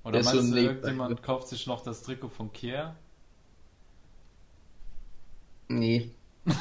Oder 0.04 0.24
meinst 0.24 0.32
so 0.32 0.54
du, 0.54 0.62
irgendjemand 0.62 1.24
kauft 1.24 1.48
sich 1.48 1.66
noch 1.66 1.82
das 1.82 2.04
Trikot 2.04 2.30
von 2.30 2.52
Kier? 2.52 2.96
Nee. 5.68 6.12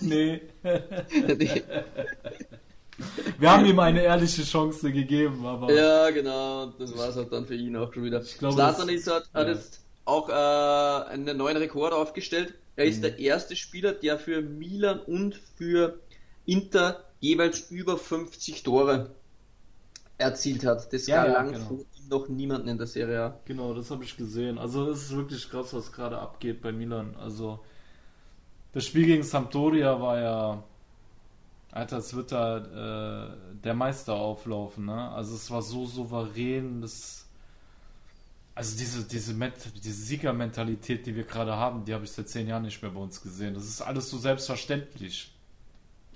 nee. 0.00 0.42
nee. 0.62 1.62
Wir 3.38 3.50
haben 3.50 3.64
ihm 3.66 3.78
eine 3.78 4.02
ehrliche 4.02 4.42
Chance 4.42 4.90
gegeben, 4.90 5.44
aber. 5.44 5.72
Ja, 5.72 6.10
genau, 6.10 6.66
das 6.78 6.96
war 6.96 7.08
es 7.08 7.16
halt 7.16 7.32
dann 7.32 7.46
für 7.46 7.54
ihn 7.54 7.76
auch 7.76 7.92
schon 7.92 8.04
wieder. 8.04 8.22
Ich 8.22 8.38
glaube, 8.38 8.54
Zlatan 8.54 8.88
ist, 8.88 9.10
hat, 9.10 9.28
hat 9.34 9.48
ja. 9.48 9.54
jetzt 9.54 9.80
auch 10.04 10.28
äh, 10.28 11.10
einen 11.12 11.36
neuen 11.36 11.56
Rekord 11.56 11.92
aufgestellt. 11.92 12.54
Er 12.76 12.84
ist 12.84 12.98
mhm. 12.98 13.02
der 13.02 13.18
erste 13.18 13.56
Spieler, 13.56 13.92
der 13.92 14.18
für 14.18 14.40
Milan 14.40 15.00
und 15.00 15.40
für 15.56 15.98
Inter 16.44 17.04
jeweils 17.20 17.70
über 17.70 17.98
50 17.98 18.62
Tore 18.62 19.10
erzielt 20.18 20.64
hat. 20.64 20.92
Das 20.92 21.06
ja, 21.06 21.24
gelang 21.24 21.52
ja, 21.52 21.58
genau. 21.58 21.84
noch 22.08 22.28
niemanden 22.28 22.68
in 22.68 22.78
der 22.78 22.86
Serie 22.86 23.20
A. 23.20 23.40
Genau, 23.44 23.74
das 23.74 23.90
habe 23.90 24.04
ich 24.04 24.16
gesehen. 24.16 24.58
Also 24.58 24.88
es 24.90 25.04
ist 25.04 25.16
wirklich 25.16 25.50
krass, 25.50 25.74
was 25.74 25.92
gerade 25.92 26.18
abgeht 26.18 26.62
bei 26.62 26.72
Milan. 26.72 27.16
Also 27.16 27.60
das 28.72 28.84
Spiel 28.84 29.06
gegen 29.06 29.22
Sampdoria 29.22 30.00
war 30.00 30.20
ja 30.20 30.64
Alter, 31.72 31.98
es 31.98 32.14
wird 32.14 32.32
da 32.32 33.28
äh, 33.28 33.36
der 33.62 33.74
Meister 33.74 34.14
auflaufen, 34.14 34.86
ne? 34.86 35.10
Also 35.10 35.34
es 35.34 35.50
war 35.50 35.62
so 35.62 35.86
souverän, 35.86 36.80
das 36.80 37.26
also 38.56 38.78
diese, 38.78 39.04
diese, 39.04 39.34
diese 39.84 40.02
Siegermentalität, 40.02 41.04
die 41.04 41.14
wir 41.14 41.24
gerade 41.24 41.54
haben, 41.56 41.84
die 41.84 41.92
habe 41.92 42.04
ich 42.04 42.10
seit 42.12 42.30
zehn 42.30 42.48
Jahren 42.48 42.62
nicht 42.62 42.80
mehr 42.80 42.90
bei 42.90 43.00
uns 43.00 43.20
gesehen. 43.20 43.52
Das 43.52 43.66
ist 43.66 43.82
alles 43.82 44.08
so 44.08 44.16
selbstverständlich. 44.16 45.30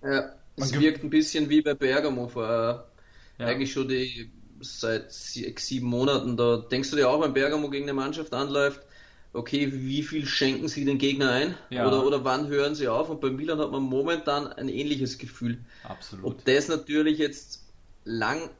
Ja, 0.02 0.32
es 0.56 0.72
wirkt 0.72 1.04
ein 1.04 1.10
bisschen 1.10 1.50
wie 1.50 1.60
bei 1.60 1.74
Bergamo 1.74 2.28
vor 2.28 2.86
ja. 3.38 3.46
eigentlich 3.46 3.72
schon 3.72 3.88
die 3.88 4.30
seit 4.60 5.12
sechs, 5.12 5.66
sieben 5.66 5.88
Monaten. 5.88 6.38
Da 6.38 6.56
denkst 6.58 6.90
du 6.90 6.96
dir 6.96 7.10
auch, 7.10 7.20
wenn 7.22 7.34
Bergamo 7.34 7.68
gegen 7.68 7.84
eine 7.84 7.92
Mannschaft 7.92 8.32
anläuft, 8.32 8.80
okay, 9.32 9.72
wie 9.72 10.02
viel 10.02 10.26
schenken 10.26 10.68
sie 10.68 10.84
den 10.84 10.98
Gegner 10.98 11.30
ein? 11.30 11.54
Ja. 11.70 11.86
Oder, 11.86 12.04
oder 12.04 12.24
wann 12.24 12.48
hören 12.48 12.74
sie 12.74 12.88
auf? 12.88 13.10
Und 13.10 13.20
bei 13.20 13.30
Milan 13.30 13.58
hat 13.58 13.70
man 13.70 13.82
momentan 13.82 14.48
ein 14.52 14.68
ähnliches 14.68 15.18
Gefühl. 15.18 15.58
Absolut. 15.84 16.24
Ob 16.24 16.44
das 16.44 16.68
natürlich 16.68 17.18
jetzt 17.18 17.64
lang 18.04 18.50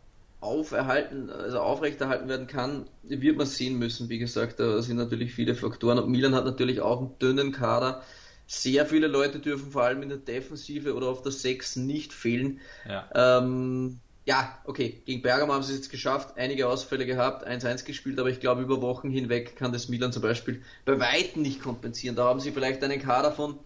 auferhalten, 0.41 1.29
also 1.31 1.59
aufrechterhalten 1.59 2.29
werden 2.29 2.47
kann, 2.47 2.87
wird 3.03 3.37
man 3.37 3.47
sehen 3.47 3.79
müssen. 3.79 4.09
Wie 4.09 4.19
gesagt, 4.19 4.61
da 4.61 4.81
sind 4.81 4.97
natürlich 4.97 5.35
viele 5.35 5.55
Faktoren. 5.55 5.99
Und 5.99 6.11
Milan 6.11 6.35
hat 6.35 6.45
natürlich 6.45 6.81
auch 6.81 7.01
einen 7.01 7.19
dünnen 7.19 7.53
Kader. 7.53 8.03
Sehr 8.47 8.87
viele 8.87 9.07
Leute 9.07 9.39
dürfen 9.39 9.71
vor 9.71 9.85
allem 9.85 10.03
in 10.03 10.09
der 10.09 10.19
Defensive 10.19 10.95
oder 10.95 11.09
auf 11.09 11.23
der 11.23 11.33
6 11.33 11.77
nicht 11.77 12.13
fehlen. 12.13 12.61
Ja. 12.89 13.09
Ähm, 13.15 14.01
ja, 14.27 14.59
okay, 14.65 15.03
gegen 15.07 15.23
Bergamo 15.23 15.53
haben 15.55 15.63
sie 15.63 15.73
es 15.73 15.79
jetzt 15.79 15.91
geschafft, 15.91 16.37
einige 16.37 16.69
Ausfälle 16.69 17.07
gehabt, 17.07 17.47
1-1 17.47 17.85
gespielt, 17.85 18.19
aber 18.19 18.29
ich 18.29 18.41
glaube, 18.41 18.63
über 18.63 18.83
Wochen 18.83 19.11
hinweg 19.11 19.57
kann 19.57 19.73
das 19.73 19.89
Milan 19.89 20.13
zum 20.13 20.23
Beispiel 20.23 20.63
bei 20.85 21.01
Weitem 21.01 21.43
nicht 21.43 21.63
kompensieren. 21.63 22.17
Da 22.17 22.25
haben 22.25 22.41
sie 22.41 22.53
vielleicht 22.53 22.83
einen 22.85 23.01
Kader 23.01 23.33
von 23.33 23.59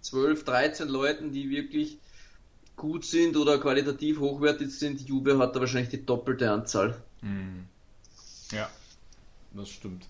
12, 0.00 0.44
13 0.44 0.88
Leuten, 0.88 1.32
die 1.32 1.50
wirklich 1.50 1.98
gut 2.76 3.04
sind 3.04 3.36
oder 3.36 3.58
qualitativ 3.58 4.18
hochwertig 4.18 4.70
sind. 4.76 5.00
Juve 5.08 5.38
hat 5.38 5.54
da 5.54 5.60
wahrscheinlich 5.60 5.90
die 5.90 6.04
doppelte 6.04 6.50
Anzahl. 6.50 7.00
Hm. 7.20 7.66
Ja, 8.50 8.68
das 9.52 9.68
stimmt. 9.68 10.06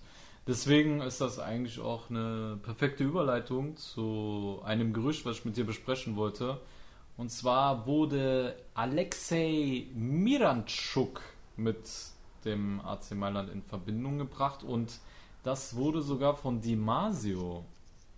Deswegen 0.47 1.01
ist 1.01 1.21
das 1.21 1.39
eigentlich 1.39 1.79
auch 1.79 2.09
eine 2.09 2.59
perfekte 2.63 3.03
Überleitung 3.03 3.77
zu 3.77 4.61
einem 4.65 4.91
Gerücht, 4.91 5.25
was 5.25 5.37
ich 5.37 5.45
mit 5.45 5.55
dir 5.55 5.65
besprechen 5.65 6.15
wollte. 6.17 6.59
Und 7.17 7.29
zwar 7.29 7.85
wurde 7.85 8.55
Alexei 8.73 9.87
Miranchuk 9.93 11.21
mit 11.57 11.77
dem 12.43 12.81
AC 12.81 13.11
Mailand 13.11 13.49
in 13.49 13.61
Verbindung 13.61 14.17
gebracht 14.17 14.63
und 14.63 14.99
das 15.43 15.75
wurde 15.75 16.01
sogar 16.01 16.35
von 16.35 16.61
Di 16.61 16.75
Masio 16.75 17.65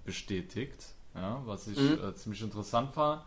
bestätigt, 0.06 0.93
ja, 1.14 1.41
was 1.46 1.68
ich 1.68 1.78
mhm. 1.78 2.00
äh, 2.04 2.14
ziemlich 2.16 2.41
interessant 2.41 2.96
war, 2.96 3.26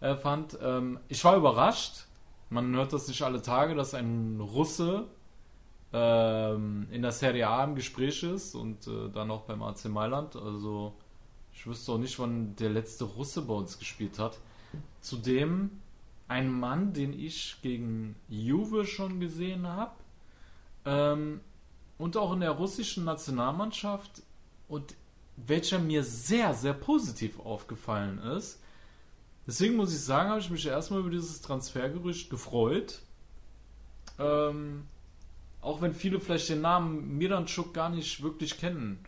äh, 0.00 0.14
fand. 0.14 0.58
Ähm, 0.62 1.00
ich 1.08 1.24
war 1.24 1.36
überrascht, 1.36 2.06
man 2.50 2.74
hört 2.76 2.92
das 2.92 3.08
nicht 3.08 3.22
alle 3.22 3.42
Tage, 3.42 3.74
dass 3.74 3.94
ein 3.94 4.40
Russe 4.40 5.06
ähm, 5.92 6.86
in 6.90 7.02
der 7.02 7.12
Serie 7.12 7.48
A 7.48 7.64
im 7.64 7.74
Gespräch 7.74 8.22
ist 8.22 8.54
und 8.54 8.86
äh, 8.86 9.08
dann 9.12 9.30
auch 9.30 9.42
beim 9.42 9.62
AC 9.62 9.86
Mailand. 9.86 10.36
Also 10.36 10.94
ich 11.52 11.66
wüsste 11.66 11.92
auch 11.92 11.98
nicht, 11.98 12.18
wann 12.18 12.54
der 12.56 12.70
letzte 12.70 13.04
Russe 13.04 13.42
bei 13.42 13.54
uns 13.54 13.78
gespielt 13.78 14.18
hat. 14.18 14.38
Zudem 15.00 15.70
ein 16.28 16.50
Mann, 16.52 16.92
den 16.92 17.18
ich 17.18 17.56
gegen 17.62 18.14
Juve 18.28 18.84
schon 18.86 19.20
gesehen 19.20 19.66
habe 19.66 19.94
ähm, 20.84 21.40
und 21.96 22.16
auch 22.16 22.32
in 22.32 22.40
der 22.40 22.50
russischen 22.50 23.04
Nationalmannschaft 23.04 24.22
und 24.68 24.94
welcher 25.36 25.78
mir 25.78 26.04
sehr, 26.04 26.52
sehr 26.54 26.74
positiv 26.74 27.40
aufgefallen 27.40 28.18
ist. 28.18 28.60
Deswegen 29.46 29.76
muss 29.76 29.94
ich 29.94 30.00
sagen, 30.00 30.28
habe 30.28 30.40
ich 30.40 30.50
mich 30.50 30.66
erstmal 30.66 31.00
über 31.00 31.10
dieses 31.10 31.40
Transfergerücht 31.40 32.28
gefreut. 32.28 33.00
Ähm, 34.18 34.84
auch 35.62 35.80
wenn 35.80 35.94
viele 35.94 36.20
vielleicht 36.20 36.50
den 36.50 36.60
Namen 36.60 37.16
Miranchuk 37.16 37.72
gar 37.72 37.88
nicht 37.88 38.22
wirklich 38.22 38.58
kennen. 38.58 38.98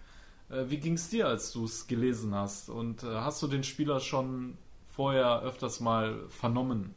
Äh, 0.48 0.64
wie 0.68 0.78
ging 0.78 0.94
es 0.94 1.10
dir, 1.10 1.26
als 1.26 1.52
du 1.52 1.64
es 1.64 1.86
gelesen 1.86 2.34
hast? 2.34 2.70
Und 2.70 3.02
äh, 3.02 3.06
hast 3.06 3.42
du 3.42 3.48
den 3.48 3.64
Spieler 3.64 4.00
schon 4.00 4.56
vorher 5.00 5.40
öfters 5.44 5.80
mal 5.80 6.28
vernommen. 6.28 6.94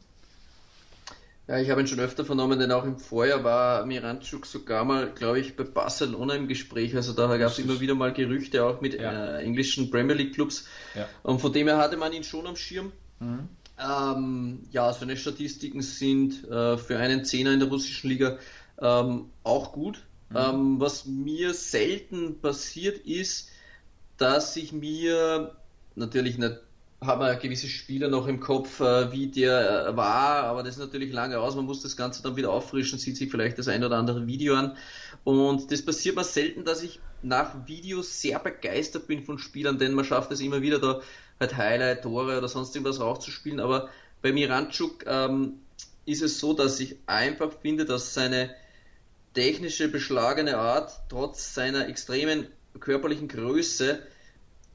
Ja, 1.48 1.58
ich 1.58 1.70
habe 1.70 1.80
ihn 1.80 1.86
schon 1.86 2.00
öfter 2.00 2.26
vernommen, 2.26 2.58
denn 2.58 2.70
auch 2.70 2.84
im 2.84 2.98
Vorjahr 2.98 3.42
war 3.44 3.86
Miranchuk 3.86 4.44
sogar 4.44 4.84
mal, 4.84 5.10
glaube 5.10 5.40
ich, 5.40 5.56
bei 5.56 5.64
Barcelona 5.64 6.34
im 6.34 6.46
Gespräch. 6.46 6.94
Also 6.94 7.14
da 7.14 7.34
gab 7.38 7.52
es 7.52 7.58
immer 7.58 7.80
wieder 7.80 7.94
mal 7.94 8.12
Gerüchte, 8.12 8.62
auch 8.62 8.82
mit 8.82 9.00
ja. 9.00 9.38
äh, 9.38 9.42
englischen 9.42 9.90
Premier 9.90 10.16
League 10.16 10.34
Clubs. 10.34 10.66
Ja. 10.94 11.08
Und 11.22 11.40
von 11.40 11.50
dem 11.50 11.66
her 11.66 11.78
hatte 11.78 11.96
man 11.96 12.12
ihn 12.12 12.24
schon 12.24 12.46
am 12.46 12.56
Schirm. 12.56 12.92
Mhm. 13.20 13.48
Ähm, 13.78 14.58
ja, 14.70 14.92
seine 14.92 15.16
Statistiken 15.16 15.80
sind 15.80 16.46
äh, 16.50 16.76
für 16.76 16.98
einen 16.98 17.24
Zehner 17.24 17.54
in 17.54 17.60
der 17.60 17.70
russischen 17.70 18.10
Liga 18.10 18.36
ähm, 18.82 19.30
auch 19.44 19.72
gut. 19.72 20.02
Mhm. 20.28 20.36
Ähm, 20.36 20.78
was 20.78 21.06
mir 21.06 21.54
selten 21.54 22.38
passiert 22.42 22.98
ist, 23.06 23.48
dass 24.18 24.56
ich 24.56 24.72
mir 24.72 25.56
natürlich 25.96 26.36
nicht 26.36 26.58
haben 27.06 27.20
wir 27.20 27.34
gewisse 27.36 27.68
Spieler 27.68 28.08
noch 28.08 28.26
im 28.26 28.40
Kopf, 28.40 28.80
äh, 28.80 29.12
wie 29.12 29.28
der 29.28 29.88
äh, 29.88 29.96
war, 29.96 30.44
aber 30.44 30.62
das 30.62 30.74
ist 30.74 30.80
natürlich 30.80 31.12
lange 31.12 31.38
aus. 31.38 31.54
Man 31.54 31.64
muss 31.64 31.82
das 31.82 31.96
Ganze 31.96 32.22
dann 32.22 32.36
wieder 32.36 32.50
auffrischen, 32.50 32.98
sieht 32.98 33.16
sich 33.16 33.30
vielleicht 33.30 33.58
das 33.58 33.68
ein 33.68 33.84
oder 33.84 33.96
andere 33.96 34.26
Video 34.26 34.54
an. 34.54 34.76
Und 35.24 35.70
das 35.70 35.82
passiert 35.82 36.16
mir 36.16 36.24
selten, 36.24 36.64
dass 36.64 36.82
ich 36.82 37.00
nach 37.22 37.66
Videos 37.66 38.20
sehr 38.20 38.38
begeistert 38.38 39.06
bin 39.06 39.24
von 39.24 39.38
Spielern, 39.38 39.78
denn 39.78 39.94
man 39.94 40.04
schafft 40.04 40.30
es 40.32 40.40
immer 40.40 40.62
wieder 40.62 40.78
da 40.78 41.00
halt 41.40 41.56
Highlight, 41.56 42.02
Tore 42.02 42.38
oder 42.38 42.48
sonst 42.48 42.74
irgendwas 42.74 43.00
rauszuspielen. 43.00 43.60
Aber 43.60 43.88
bei 44.22 44.32
Miranchuk 44.32 45.04
ähm, 45.06 45.60
ist 46.06 46.22
es 46.22 46.38
so, 46.38 46.52
dass 46.52 46.80
ich 46.80 46.96
einfach 47.06 47.52
finde, 47.62 47.84
dass 47.84 48.14
seine 48.14 48.54
technische 49.34 49.88
beschlagene 49.88 50.58
Art 50.58 50.92
trotz 51.08 51.54
seiner 51.54 51.88
extremen 51.88 52.46
körperlichen 52.78 53.28
Größe 53.28 54.00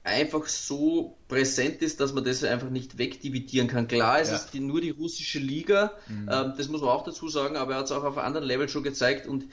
einfach 0.09 0.47
so 0.47 1.17
präsent 1.27 1.81
ist, 1.81 1.99
dass 1.99 2.13
man 2.13 2.23
das 2.23 2.43
einfach 2.43 2.69
nicht 2.69 2.97
wegdividieren 2.97 3.67
kann. 3.67 3.87
Klar, 3.87 4.19
es 4.19 4.29
ja. 4.29 4.35
ist 4.35 4.51
die, 4.53 4.59
nur 4.59 4.81
die 4.81 4.89
russische 4.89 5.39
Liga, 5.39 5.93
mhm. 6.07 6.29
ähm, 6.31 6.53
das 6.57 6.67
muss 6.67 6.81
man 6.81 6.89
auch 6.89 7.03
dazu 7.03 7.29
sagen, 7.29 7.55
aber 7.55 7.73
er 7.73 7.79
hat 7.79 7.85
es 7.85 7.91
auch 7.91 8.03
auf 8.03 8.17
anderen 8.17 8.45
Level 8.45 8.67
schon 8.67 8.83
gezeigt 8.83 9.27
und 9.27 9.45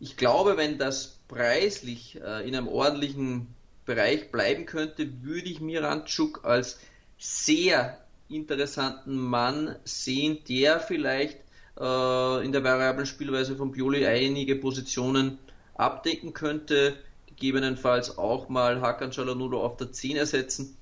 ich 0.00 0.16
glaube, 0.16 0.56
wenn 0.56 0.78
das 0.78 1.18
preislich 1.28 2.20
äh, 2.20 2.46
in 2.46 2.54
einem 2.54 2.68
ordentlichen 2.68 3.46
Bereich 3.86 4.30
bleiben 4.30 4.66
könnte, 4.66 5.22
würde 5.22 5.48
ich 5.48 5.60
Miranchuk 5.60 6.44
als 6.44 6.78
sehr 7.18 7.98
interessanten 8.28 9.16
Mann 9.16 9.76
sehen, 9.84 10.38
der 10.48 10.80
vielleicht 10.80 11.38
äh, 11.78 12.44
in 12.44 12.52
der 12.52 12.64
variablen 12.64 13.06
Spielweise 13.06 13.56
von 13.56 13.72
Pioli 13.72 14.06
einige 14.06 14.56
Positionen 14.56 15.38
abdecken 15.74 16.32
könnte 16.32 16.96
gegebenenfalls 17.36 18.18
auch 18.18 18.48
mal 18.48 18.80
Hakan 18.80 19.10
Çalhanoğlu 19.10 19.56
auf 19.60 19.76
der 19.76 19.92
10 19.92 20.16
ersetzen. 20.16 20.76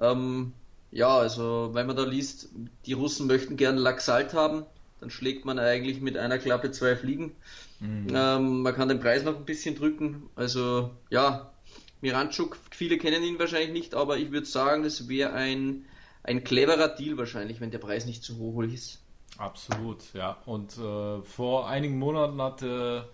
Ähm, 0.00 0.52
ja, 0.90 1.08
also 1.08 1.70
wenn 1.72 1.86
man 1.86 1.96
da 1.96 2.04
liest, 2.04 2.48
die 2.86 2.92
Russen 2.92 3.26
möchten 3.26 3.56
gern 3.56 3.76
Laxalt 3.76 4.34
haben, 4.34 4.64
dann 5.00 5.10
schlägt 5.10 5.44
man 5.44 5.58
eigentlich 5.58 6.00
mit 6.00 6.16
einer 6.16 6.38
Klappe 6.38 6.70
zwei 6.70 6.96
Fliegen. 6.96 7.34
Mhm. 7.80 8.08
Ähm, 8.14 8.62
man 8.62 8.74
kann 8.74 8.88
den 8.88 9.00
Preis 9.00 9.24
noch 9.24 9.36
ein 9.36 9.44
bisschen 9.44 9.76
drücken. 9.76 10.30
Also 10.36 10.90
ja, 11.10 11.52
Miranchuk, 12.00 12.56
viele 12.70 12.98
kennen 12.98 13.22
ihn 13.22 13.38
wahrscheinlich 13.38 13.72
nicht, 13.72 13.94
aber 13.94 14.16
ich 14.16 14.30
würde 14.30 14.46
sagen, 14.46 14.84
es 14.84 15.08
wäre 15.08 15.32
ein, 15.32 15.84
ein 16.22 16.44
cleverer 16.44 16.88
Deal 16.88 17.18
wahrscheinlich, 17.18 17.60
wenn 17.60 17.70
der 17.70 17.78
Preis 17.78 18.06
nicht 18.06 18.22
zu 18.22 18.38
hoch 18.38 18.62
ist. 18.62 19.00
Absolut, 19.38 20.14
ja. 20.14 20.38
Und 20.46 20.78
äh, 20.78 21.22
vor 21.22 21.68
einigen 21.68 21.98
Monaten 21.98 22.40
hatte 22.40 23.08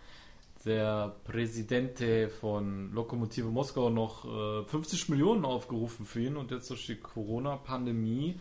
der 0.65 1.17
Präsident 1.25 2.03
von 2.41 2.93
Lokomotive 2.93 3.49
Moskau 3.49 3.91
noch 3.91 4.25
äh, 4.25 4.65
50 4.65 5.09
Millionen 5.09 5.45
aufgerufen 5.45 6.07
für 6.07 6.21
ihn 6.21 6.37
und 6.37 6.51
jetzt 6.51 6.71
durch 6.71 6.87
die 6.87 6.97
Corona-Pandemie 6.97 8.41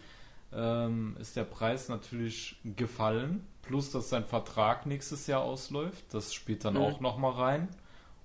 ähm, 0.53 1.15
ist 1.19 1.35
der 1.35 1.43
Preis 1.43 1.89
natürlich 1.89 2.57
gefallen. 2.63 3.45
Plus, 3.61 3.91
dass 3.91 4.09
sein 4.09 4.25
Vertrag 4.25 4.85
nächstes 4.85 5.27
Jahr 5.27 5.41
ausläuft. 5.41 6.03
Das 6.13 6.33
spielt 6.33 6.65
dann 6.65 6.73
mhm. 6.73 6.81
auch 6.81 6.99
nochmal 6.99 7.33
rein. 7.33 7.69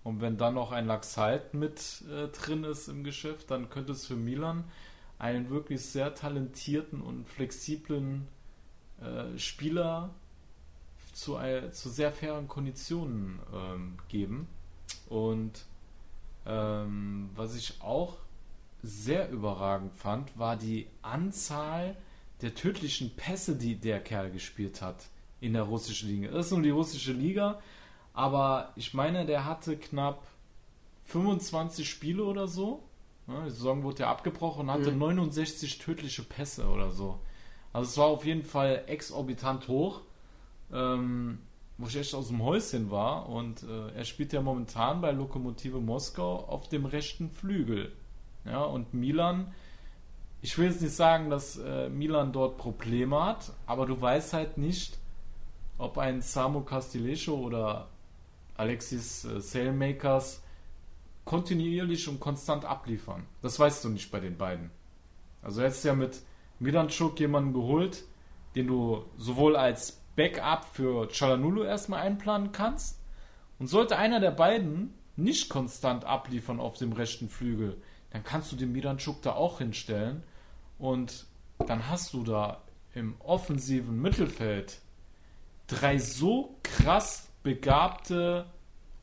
Und 0.02 0.20
wenn 0.20 0.36
dann 0.36 0.54
noch 0.54 0.72
ein 0.72 0.86
Laxalt 0.86 1.54
mit 1.54 2.02
äh, 2.10 2.28
drin 2.28 2.64
ist 2.64 2.88
im 2.88 3.04
Geschäft, 3.04 3.50
dann 3.50 3.68
könnte 3.68 3.92
es 3.92 4.06
für 4.06 4.16
Milan 4.16 4.64
einen 5.18 5.50
wirklich 5.50 5.84
sehr 5.84 6.14
talentierten 6.14 7.00
und 7.00 7.26
flexiblen 7.28 8.28
äh, 9.00 9.38
Spieler 9.38 10.14
zu, 11.16 11.38
äh, 11.38 11.72
zu 11.72 11.88
sehr 11.88 12.12
fairen 12.12 12.46
Konditionen 12.46 13.40
ähm, 13.52 13.96
geben. 14.08 14.48
Und 15.08 15.64
ähm, 16.44 17.30
was 17.34 17.56
ich 17.56 17.80
auch 17.80 18.18
sehr 18.82 19.30
überragend 19.30 19.94
fand, 19.94 20.38
war 20.38 20.56
die 20.56 20.86
Anzahl 21.00 21.96
der 22.42 22.54
tödlichen 22.54 23.16
Pässe, 23.16 23.56
die 23.56 23.76
der 23.76 24.00
Kerl 24.00 24.30
gespielt 24.30 24.82
hat 24.82 25.06
in 25.40 25.54
der 25.54 25.62
russischen 25.62 26.10
Liga. 26.10 26.30
Das 26.30 26.46
ist 26.46 26.52
nur 26.52 26.60
die 26.60 26.70
russische 26.70 27.12
Liga, 27.12 27.60
aber 28.12 28.72
ich 28.76 28.92
meine, 28.92 29.24
der 29.24 29.46
hatte 29.46 29.78
knapp 29.78 30.22
25 31.04 31.88
Spiele 31.88 32.24
oder 32.24 32.46
so. 32.46 32.82
die 33.26 33.50
Saison 33.50 33.82
wurde 33.84 34.00
ja 34.00 34.10
abgebrochen 34.10 34.68
und 34.68 34.70
hatte 34.70 34.92
mhm. 34.92 34.98
69 34.98 35.78
tödliche 35.78 36.22
Pässe 36.24 36.68
oder 36.68 36.90
so. 36.90 37.20
Also 37.72 37.88
es 37.88 37.96
war 37.96 38.06
auf 38.06 38.26
jeden 38.26 38.44
Fall 38.44 38.84
exorbitant 38.86 39.66
hoch, 39.68 40.02
ähm, 40.72 41.38
wo 41.78 41.86
ich 41.86 41.96
echt 41.96 42.14
aus 42.14 42.28
dem 42.28 42.42
Häuschen 42.42 42.90
war. 42.90 43.28
Und 43.28 43.62
äh, 43.62 43.90
er 43.94 44.04
spielt 44.04 44.32
ja 44.32 44.40
momentan 44.40 45.00
bei 45.00 45.12
Lokomotive 45.12 45.80
Moskau 45.80 46.44
auf 46.46 46.68
dem 46.68 46.86
rechten 46.86 47.30
Flügel. 47.30 47.92
Ja, 48.44 48.62
und 48.62 48.94
Milan, 48.94 49.52
ich 50.40 50.56
will 50.56 50.66
jetzt 50.66 50.80
nicht 50.80 50.94
sagen, 50.94 51.30
dass 51.30 51.58
äh, 51.58 51.88
Milan 51.88 52.32
dort 52.32 52.58
Probleme 52.58 53.24
hat, 53.24 53.52
aber 53.66 53.86
du 53.86 54.00
weißt 54.00 54.32
halt 54.32 54.58
nicht, 54.58 54.98
ob 55.78 55.98
ein 55.98 56.22
Samu 56.22 56.60
Castillejo 56.60 57.34
oder 57.34 57.88
Alexis 58.56 59.24
äh, 59.24 59.40
Sailmakers 59.40 60.42
kontinuierlich 61.24 62.08
und 62.08 62.20
konstant 62.20 62.64
abliefern. 62.64 63.24
Das 63.42 63.58
weißt 63.58 63.84
du 63.84 63.88
nicht 63.88 64.10
bei 64.10 64.20
den 64.20 64.36
beiden. 64.38 64.70
Also 65.42 65.62
jetzt 65.62 65.84
ja 65.84 65.94
mit 65.94 66.22
Milanchuk 66.60 67.18
jemanden 67.20 67.52
geholt, 67.52 68.04
den 68.54 68.68
du 68.68 69.04
sowohl 69.18 69.56
als 69.56 70.00
Backup 70.16 70.64
für 70.72 71.08
Chalanulu 71.08 71.62
erstmal 71.62 72.02
einplanen 72.02 72.52
kannst. 72.52 73.00
Und 73.58 73.68
sollte 73.68 73.96
einer 73.96 74.20
der 74.20 74.32
beiden 74.32 74.94
nicht 75.16 75.48
konstant 75.48 76.04
abliefern 76.04 76.60
auf 76.60 76.76
dem 76.76 76.92
rechten 76.92 77.28
Flügel, 77.28 77.80
dann 78.10 78.22
kannst 78.22 78.52
du 78.52 78.56
den 78.56 78.72
Milanchuk 78.72 79.22
da 79.22 79.32
auch 79.32 79.58
hinstellen. 79.58 80.22
Und 80.78 81.26
dann 81.66 81.88
hast 81.88 82.12
du 82.12 82.22
da 82.22 82.62
im 82.94 83.14
offensiven 83.20 84.00
Mittelfeld 84.00 84.80
drei 85.66 85.98
so 85.98 86.56
krass 86.62 87.28
begabte 87.42 88.46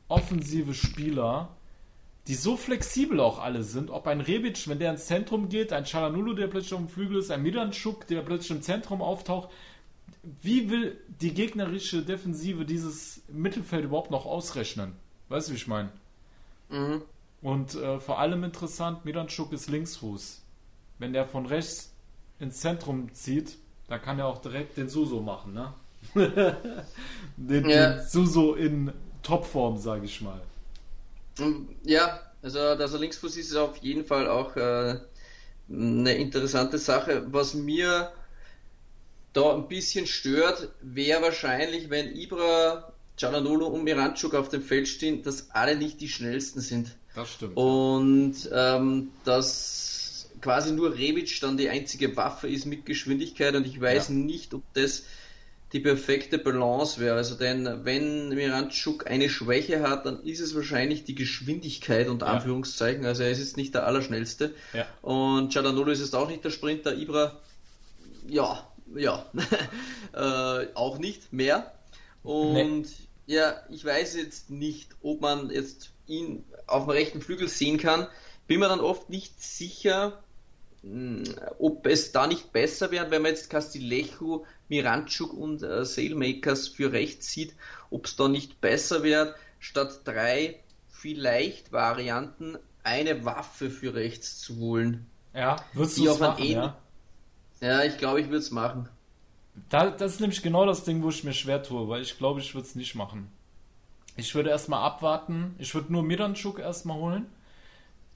offensive 0.08 0.74
Spieler, 0.74 1.56
die 2.26 2.34
so 2.34 2.56
flexibel 2.56 3.20
auch 3.20 3.38
alle 3.38 3.62
sind, 3.62 3.90
ob 3.90 4.06
ein 4.06 4.20
Rebic, 4.20 4.68
wenn 4.68 4.78
der 4.78 4.92
ins 4.92 5.06
Zentrum 5.06 5.48
geht, 5.48 5.72
ein 5.72 5.84
Chalanulu, 5.84 6.34
der 6.34 6.46
plötzlich 6.46 6.74
auf 6.74 6.80
dem 6.80 6.88
Flügel 6.88 7.18
ist, 7.18 7.30
ein 7.30 7.42
Milanchuk, 7.42 8.06
der 8.06 8.22
plötzlich 8.22 8.50
im 8.50 8.62
Zentrum 8.62 9.02
auftaucht. 9.02 9.50
Wie 10.42 10.70
will 10.70 11.00
die 11.20 11.34
gegnerische 11.34 12.02
Defensive 12.02 12.64
dieses 12.64 13.22
Mittelfeld 13.28 13.84
überhaupt 13.84 14.10
noch 14.10 14.26
ausrechnen? 14.26 14.92
Weißt 15.28 15.48
du, 15.48 15.52
wie 15.52 15.56
ich 15.56 15.66
meine? 15.66 15.90
Mhm. 16.70 17.02
Und 17.42 17.74
äh, 17.74 18.00
vor 18.00 18.18
allem 18.18 18.42
interessant, 18.44 19.04
Milanchuk 19.04 19.52
ist 19.52 19.68
Linksfuß. 19.68 20.40
Wenn 20.98 21.12
der 21.12 21.26
von 21.26 21.46
rechts 21.46 21.92
ins 22.38 22.60
Zentrum 22.60 23.12
zieht, 23.12 23.58
dann 23.88 24.00
kann 24.00 24.18
er 24.18 24.26
auch 24.26 24.38
direkt 24.38 24.76
den 24.76 24.88
Suso 24.88 25.20
machen, 25.20 25.52
ne? 25.52 25.74
den, 27.36 27.68
ja. 27.68 27.92
den 27.92 28.06
Suso 28.06 28.54
in 28.54 28.92
Topform, 29.22 29.76
sage 29.78 30.04
ich 30.06 30.20
mal. 30.20 30.40
Ja, 31.82 32.20
also 32.42 32.58
dass 32.76 32.92
er 32.92 33.00
Linksfuß 33.00 33.36
ist, 33.36 33.50
ist 33.50 33.56
auf 33.56 33.76
jeden 33.78 34.04
Fall 34.04 34.28
auch 34.28 34.56
äh, 34.56 35.00
eine 35.70 36.14
interessante 36.14 36.78
Sache. 36.78 37.26
Was 37.32 37.54
mir 37.54 38.12
da 39.34 39.54
ein 39.54 39.68
bisschen 39.68 40.06
stört, 40.06 40.70
wäre 40.80 41.20
wahrscheinlich, 41.20 41.90
wenn 41.90 42.16
Ibra, 42.16 42.92
Cialanolo 43.18 43.66
und 43.66 43.84
Miranchuk 43.84 44.34
auf 44.34 44.48
dem 44.48 44.62
Feld 44.62 44.88
stehen, 44.88 45.22
dass 45.22 45.50
alle 45.50 45.76
nicht 45.76 46.00
die 46.00 46.08
schnellsten 46.08 46.60
sind. 46.60 46.96
Das 47.14 47.32
stimmt. 47.32 47.56
Und 47.56 48.34
ähm, 48.52 49.10
dass 49.24 50.30
quasi 50.40 50.72
nur 50.72 50.94
Rebic 50.94 51.40
dann 51.40 51.56
die 51.56 51.68
einzige 51.68 52.16
Waffe 52.16 52.48
ist 52.48 52.66
mit 52.66 52.86
Geschwindigkeit 52.86 53.54
und 53.54 53.66
ich 53.66 53.80
weiß 53.80 54.08
ja. 54.08 54.14
nicht, 54.14 54.54
ob 54.54 54.62
das 54.74 55.04
die 55.72 55.80
perfekte 55.80 56.38
Balance 56.38 57.00
wäre. 57.00 57.16
Also 57.16 57.34
denn 57.34 57.84
wenn 57.84 58.28
Miranchuk 58.28 59.08
eine 59.08 59.28
Schwäche 59.28 59.82
hat, 59.82 60.06
dann 60.06 60.22
ist 60.24 60.40
es 60.40 60.54
wahrscheinlich 60.54 61.04
die 61.04 61.16
Geschwindigkeit 61.16 62.08
und 62.08 62.22
Anführungszeichen. 62.22 63.04
Also 63.04 63.24
er 63.24 63.30
ist 63.30 63.40
jetzt 63.40 63.56
nicht 63.56 63.74
der 63.74 63.86
Allerschnellste. 63.86 64.54
Ja. 64.72 64.86
Und 65.02 65.52
Chadanolo 65.52 65.90
ist 65.90 66.00
jetzt 66.00 66.14
auch 66.14 66.28
nicht 66.28 66.44
der 66.44 66.50
Sprinter. 66.50 66.96
Ibra, 66.96 67.40
ja, 68.28 68.68
ja, 68.96 69.26
äh, 70.12 70.66
auch 70.74 70.98
nicht 70.98 71.32
mehr. 71.32 71.72
Und 72.22 72.82
nee. 72.82 73.34
ja, 73.34 73.62
ich 73.70 73.84
weiß 73.84 74.16
jetzt 74.16 74.50
nicht, 74.50 74.90
ob 75.02 75.20
man 75.20 75.50
jetzt 75.50 75.90
ihn 76.06 76.44
auf 76.66 76.84
dem 76.84 76.90
rechten 76.90 77.20
Flügel 77.20 77.48
sehen 77.48 77.78
kann. 77.78 78.06
Bin 78.46 78.60
mir 78.60 78.68
dann 78.68 78.80
oft 78.80 79.10
nicht 79.10 79.42
sicher, 79.42 80.22
hm, 80.82 81.24
ob 81.58 81.86
es 81.86 82.12
da 82.12 82.26
nicht 82.26 82.52
besser 82.52 82.90
wäre, 82.90 83.10
wenn 83.10 83.22
man 83.22 83.32
jetzt 83.32 83.50
Castillejo, 83.50 84.46
Miranchuk 84.68 85.32
und 85.32 85.62
äh, 85.62 85.84
Sailmakers 85.84 86.68
für 86.68 86.92
rechts 86.92 87.32
sieht, 87.32 87.54
ob 87.90 88.06
es 88.06 88.16
da 88.16 88.28
nicht 88.28 88.60
besser 88.60 89.02
wäre, 89.02 89.34
statt 89.58 90.00
drei 90.04 90.60
vielleicht 90.90 91.72
Varianten 91.72 92.58
eine 92.82 93.24
Waffe 93.24 93.70
für 93.70 93.94
rechts 93.94 94.40
zu 94.40 94.56
holen. 94.56 95.06
Ja, 95.34 95.56
würdest 95.72 95.98
du 95.98 96.08
es 96.08 96.18
machen, 96.18 96.44
ja? 96.44 96.78
Ja, 97.60 97.82
ich 97.82 97.98
glaube, 97.98 98.20
ich 98.20 98.26
würde 98.26 98.38
es 98.38 98.50
machen. 98.50 98.88
Da, 99.68 99.90
das 99.90 100.14
ist 100.14 100.20
nämlich 100.20 100.42
genau 100.42 100.66
das 100.66 100.84
Ding, 100.84 101.02
wo 101.02 101.10
ich 101.10 101.24
mir 101.24 101.32
schwer 101.32 101.62
tue, 101.62 101.88
weil 101.88 102.02
ich 102.02 102.18
glaube, 102.18 102.40
ich 102.40 102.54
würde 102.54 102.66
es 102.66 102.74
nicht 102.74 102.94
machen. 102.94 103.30
Ich 104.16 104.34
würde 104.34 104.50
erstmal 104.50 104.82
abwarten. 104.82 105.54
Ich 105.58 105.74
würde 105.74 105.92
nur 105.92 106.02
Miranchuk 106.02 106.58
erstmal 106.58 106.96
holen, 106.96 107.26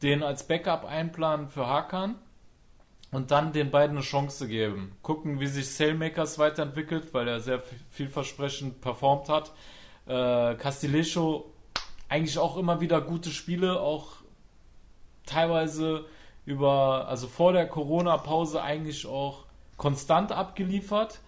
den 0.03 0.23
als 0.23 0.47
Backup 0.47 0.85
einplanen 0.85 1.49
für 1.49 1.67
Hakan 1.67 2.17
und 3.11 3.31
dann 3.31 3.53
den 3.53 3.71
beiden 3.71 3.97
eine 3.97 4.05
Chance 4.05 4.49
geben. 4.49 4.93
Gucken, 5.03 5.41
wie 5.41 5.47
sich 5.47 5.71
Sailmakers 5.71 6.39
weiterentwickelt, 6.39 7.15
weil 7.15 7.27
er 7.27 7.41
sehr 7.41 7.63
vielversprechend 7.91 8.81
performt 8.81 9.29
hat. 9.29 9.53
Äh, 10.07 10.55
Castillejo 10.57 11.53
eigentlich 12.09 12.39
auch 12.39 12.57
immer 12.57 12.81
wieder 12.81 13.01
gute 13.01 13.31
Spiele, 13.31 13.81
auch 13.81 14.17
teilweise 15.27 16.07
über, 16.49 17.07
also 17.09 17.29
vor 17.29 17.53
der 17.53 17.69
Corona-Pause 17.69 18.63
eigentlich 18.63 19.07
auch 19.07 19.45
konstant 19.77 20.33
abgeliefert. 20.33 21.21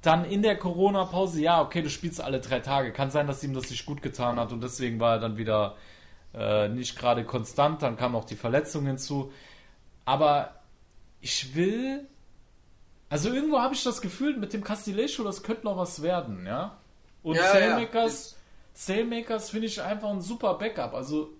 Dann 0.00 0.24
in 0.24 0.42
der 0.42 0.56
Corona-Pause, 0.56 1.40
ja, 1.40 1.60
okay, 1.60 1.82
du 1.82 1.90
spielst 1.90 2.20
alle 2.20 2.40
drei 2.40 2.60
Tage. 2.60 2.92
Kann 2.92 3.10
sein, 3.10 3.26
dass 3.26 3.42
ihm 3.42 3.52
das 3.52 3.68
nicht 3.68 3.84
gut 3.84 4.00
getan 4.00 4.38
hat 4.38 4.52
und 4.52 4.62
deswegen 4.62 5.00
war 5.00 5.14
er 5.14 5.18
dann 5.18 5.36
wieder 5.38 5.74
äh, 6.34 6.68
nicht 6.68 6.96
gerade 6.96 7.24
konstant. 7.24 7.82
Dann 7.82 7.96
kam 7.96 8.14
auch 8.14 8.24
die 8.24 8.36
Verletzung 8.36 8.86
hinzu. 8.86 9.32
Aber 10.04 10.54
ich 11.20 11.56
will. 11.56 12.06
Also 13.08 13.28
irgendwo 13.28 13.58
habe 13.58 13.74
ich 13.74 13.82
das 13.82 14.00
Gefühl, 14.00 14.36
mit 14.36 14.52
dem 14.52 14.62
Castillejo, 14.62 15.24
das 15.24 15.42
könnte 15.42 15.64
noch 15.64 15.76
was 15.76 16.00
werden, 16.00 16.46
ja. 16.46 16.78
Und 17.24 17.36
ja, 17.36 17.50
Sailmakers, 17.50 18.32
ja. 18.32 18.36
Sailmakers 18.74 19.50
finde 19.50 19.66
ich 19.66 19.82
einfach 19.82 20.10
ein 20.10 20.20
super 20.20 20.54
Backup. 20.54 20.94
Also 20.94 21.30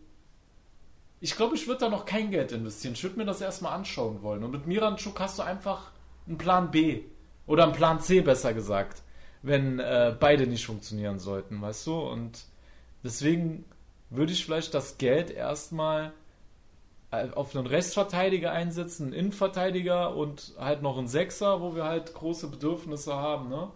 ich 1.23 1.37
glaube, 1.37 1.55
ich 1.55 1.69
würde 1.69 1.81
da 1.81 1.89
noch 1.89 2.05
kein 2.05 2.33
Geld 2.33 2.51
investieren. 2.51 2.95
Ich 2.95 3.03
würde 3.05 3.17
mir 3.17 3.25
das 3.25 3.41
erstmal 3.41 3.75
anschauen 3.75 4.23
wollen. 4.23 4.43
Und 4.43 4.51
mit 4.51 4.67
Miranchuk 4.67 5.21
hast 5.21 5.39
du 5.39 5.45
einfach 5.45 5.93
einen 6.27 6.37
Plan 6.37 6.73
B. 6.73 7.03
Oder 7.47 7.63
einen 7.63 7.73
Plan 7.73 8.01
C, 8.01 8.23
besser 8.23 8.53
gesagt. 8.53 9.03
Wenn 9.41 9.79
äh, 9.79 10.17
beide 10.19 10.49
nicht 10.49 10.67
funktionieren 10.67 11.21
sollten, 11.21 11.63
weißt 11.63 11.87
du? 11.87 12.01
Und 12.01 12.45
deswegen 13.05 13.65
würde 14.11 14.33
ich 14.33 14.45
vielleicht 14.45 14.75
das 14.75 14.99
Geld 14.99 15.31
erstmal 15.31 16.13
äh, 17.13 17.29
auf 17.31 17.55
einen 17.55 17.69
Rechtsverteidiger 17.69 18.51
einsetzen, 18.51 19.05
einen 19.05 19.13
Innenverteidiger 19.13 20.17
und 20.17 20.55
halt 20.59 20.83
noch 20.83 20.99
einen 20.99 21.07
Sechser, 21.09 21.61
wo 21.61 21.77
wir 21.77 21.85
halt 21.85 22.15
große 22.15 22.49
Bedürfnisse 22.49 23.15
haben, 23.15 23.49
ne? 23.49 23.71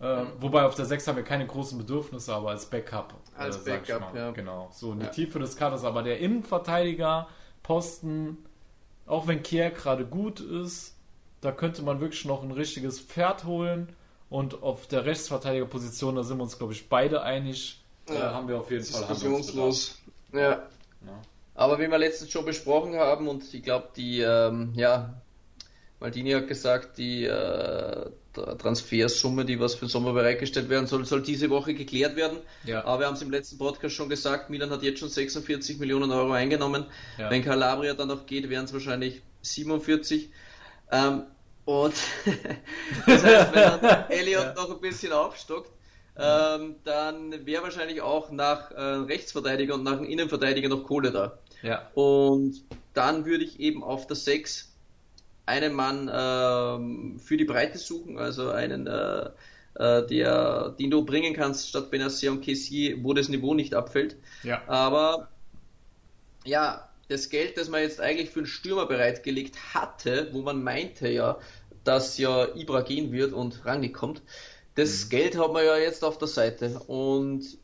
Äh. 0.00 0.24
Wobei 0.40 0.64
auf 0.64 0.74
der 0.74 0.86
Sechs 0.86 1.06
haben 1.06 1.16
wir 1.16 1.24
keine 1.24 1.46
großen 1.46 1.78
Bedürfnisse, 1.78 2.34
aber 2.34 2.50
als 2.50 2.66
Backup. 2.66 3.14
Äh, 3.38 3.42
als 3.42 3.66
äh, 3.66 3.70
Backup, 3.70 4.14
ja. 4.14 4.30
Genau. 4.32 4.68
So 4.72 4.92
in 4.92 5.00
die 5.00 5.06
ja. 5.06 5.12
Tiefe 5.12 5.38
des 5.38 5.56
Kaders. 5.56 5.84
Aber 5.84 6.02
der 6.02 6.18
Innenverteidiger, 6.18 7.28
Posten, 7.62 8.38
auch 9.06 9.26
wenn 9.26 9.42
Kier 9.42 9.70
gerade 9.70 10.04
gut 10.04 10.40
ist, 10.40 10.94
da 11.40 11.52
könnte 11.52 11.82
man 11.82 12.00
wirklich 12.00 12.24
noch 12.24 12.42
ein 12.42 12.50
richtiges 12.50 13.00
Pferd 13.00 13.44
holen. 13.44 13.88
Und 14.30 14.62
auf 14.62 14.86
der 14.86 15.06
Rechtsverteidigerposition, 15.06 16.16
da 16.16 16.22
sind 16.22 16.38
wir 16.38 16.42
uns, 16.42 16.58
glaube 16.58 16.74
ich, 16.74 16.88
beide 16.88 17.22
einig. 17.22 17.80
Ja. 18.08 18.14
Da 18.14 18.34
haben 18.34 18.48
wir 18.48 18.58
auf 18.58 18.70
jeden 18.70 18.84
Fall 18.84 19.00
Diskussionslos. 19.02 19.98
Ja. 20.32 20.40
ja. 20.40 20.68
Aber 21.54 21.78
wie 21.78 21.90
wir 21.90 21.98
letztens 21.98 22.30
schon 22.30 22.44
besprochen 22.44 22.96
haben, 22.96 23.26
und 23.26 23.52
ich 23.54 23.62
glaube, 23.62 23.88
die, 23.96 24.20
ähm, 24.20 24.72
ja, 24.74 25.14
Maldini 25.98 26.32
hat 26.32 26.46
gesagt, 26.46 26.98
die 26.98 27.24
äh, 27.24 28.10
Transfersumme, 28.32 29.44
die 29.44 29.58
was 29.58 29.74
für 29.74 29.86
den 29.86 29.90
Sommer 29.90 30.12
bereitgestellt 30.12 30.68
werden 30.68 30.86
soll, 30.86 31.04
soll 31.04 31.22
diese 31.22 31.50
Woche 31.50 31.74
geklärt 31.74 32.16
werden. 32.16 32.38
Ja. 32.64 32.84
Aber 32.84 33.00
wir 33.00 33.06
haben 33.06 33.14
es 33.14 33.22
im 33.22 33.30
letzten 33.30 33.58
Podcast 33.58 33.94
schon 33.94 34.08
gesagt, 34.08 34.50
Milan 34.50 34.70
hat 34.70 34.82
jetzt 34.82 35.00
schon 35.00 35.08
46 35.08 35.78
Millionen 35.78 36.10
Euro 36.10 36.32
eingenommen. 36.32 36.86
Ja. 37.18 37.30
Wenn 37.30 37.42
Calabria 37.42 37.94
dann 37.94 38.08
noch 38.08 38.26
geht, 38.26 38.48
wären 38.48 38.64
es 38.64 38.72
wahrscheinlich 38.72 39.22
47. 39.42 40.30
Ähm, 40.90 41.24
und 41.64 41.94
das 43.06 43.24
heißt, 43.24 43.54
wenn 43.54 43.80
dann 43.80 44.04
Elliot 44.10 44.42
ja. 44.42 44.54
noch 44.54 44.70
ein 44.70 44.80
bisschen 44.80 45.12
aufstockt, 45.12 45.70
ähm, 46.16 46.76
dann 46.84 47.46
wäre 47.46 47.62
wahrscheinlich 47.62 48.02
auch 48.02 48.30
nach 48.32 48.72
äh, 48.72 48.80
Rechtsverteidiger 48.80 49.74
und 49.74 49.84
nach 49.84 49.98
einem 49.98 50.04
Innenverteidiger 50.04 50.68
noch 50.68 50.84
Kohle 50.84 51.12
da. 51.12 51.38
Ja. 51.62 51.90
Und 51.94 52.64
dann 52.94 53.24
würde 53.24 53.44
ich 53.44 53.60
eben 53.60 53.84
auf 53.84 54.06
der 54.06 54.16
6 54.16 54.67
einen 55.48 55.74
Mann 55.74 56.10
ähm, 56.12 57.18
für 57.18 57.36
die 57.36 57.44
Breite 57.44 57.78
suchen, 57.78 58.18
also 58.18 58.50
einen, 58.50 58.86
äh, 58.86 59.30
äh, 59.74 60.06
der, 60.06 60.74
den 60.78 60.90
du 60.90 61.04
bringen 61.04 61.34
kannst 61.34 61.68
statt 61.68 61.90
Benacer 61.90 62.30
und 62.30 62.42
Kessier, 62.42 63.02
wo 63.02 63.14
das 63.14 63.28
Niveau 63.28 63.54
nicht 63.54 63.74
abfällt. 63.74 64.16
Ja. 64.42 64.62
Aber 64.66 65.28
ja, 66.44 66.88
das 67.08 67.30
Geld, 67.30 67.56
das 67.56 67.68
man 67.68 67.82
jetzt 67.82 68.00
eigentlich 68.00 68.30
für 68.30 68.40
einen 68.40 68.46
Stürmer 68.46 68.86
bereitgelegt 68.86 69.74
hatte, 69.74 70.28
wo 70.32 70.42
man 70.42 70.62
meinte 70.62 71.08
ja, 71.08 71.38
dass 71.84 72.18
ja 72.18 72.54
Ibra 72.54 72.82
gehen 72.82 73.12
wird 73.12 73.32
und 73.32 73.64
Rangnick 73.64 73.94
kommt, 73.94 74.22
das 74.74 75.06
mhm. 75.06 75.08
Geld 75.08 75.38
hat 75.38 75.52
man 75.52 75.64
ja 75.64 75.76
jetzt 75.78 76.04
auf 76.04 76.18
der 76.18 76.28
Seite 76.28 76.78
und 76.86 77.58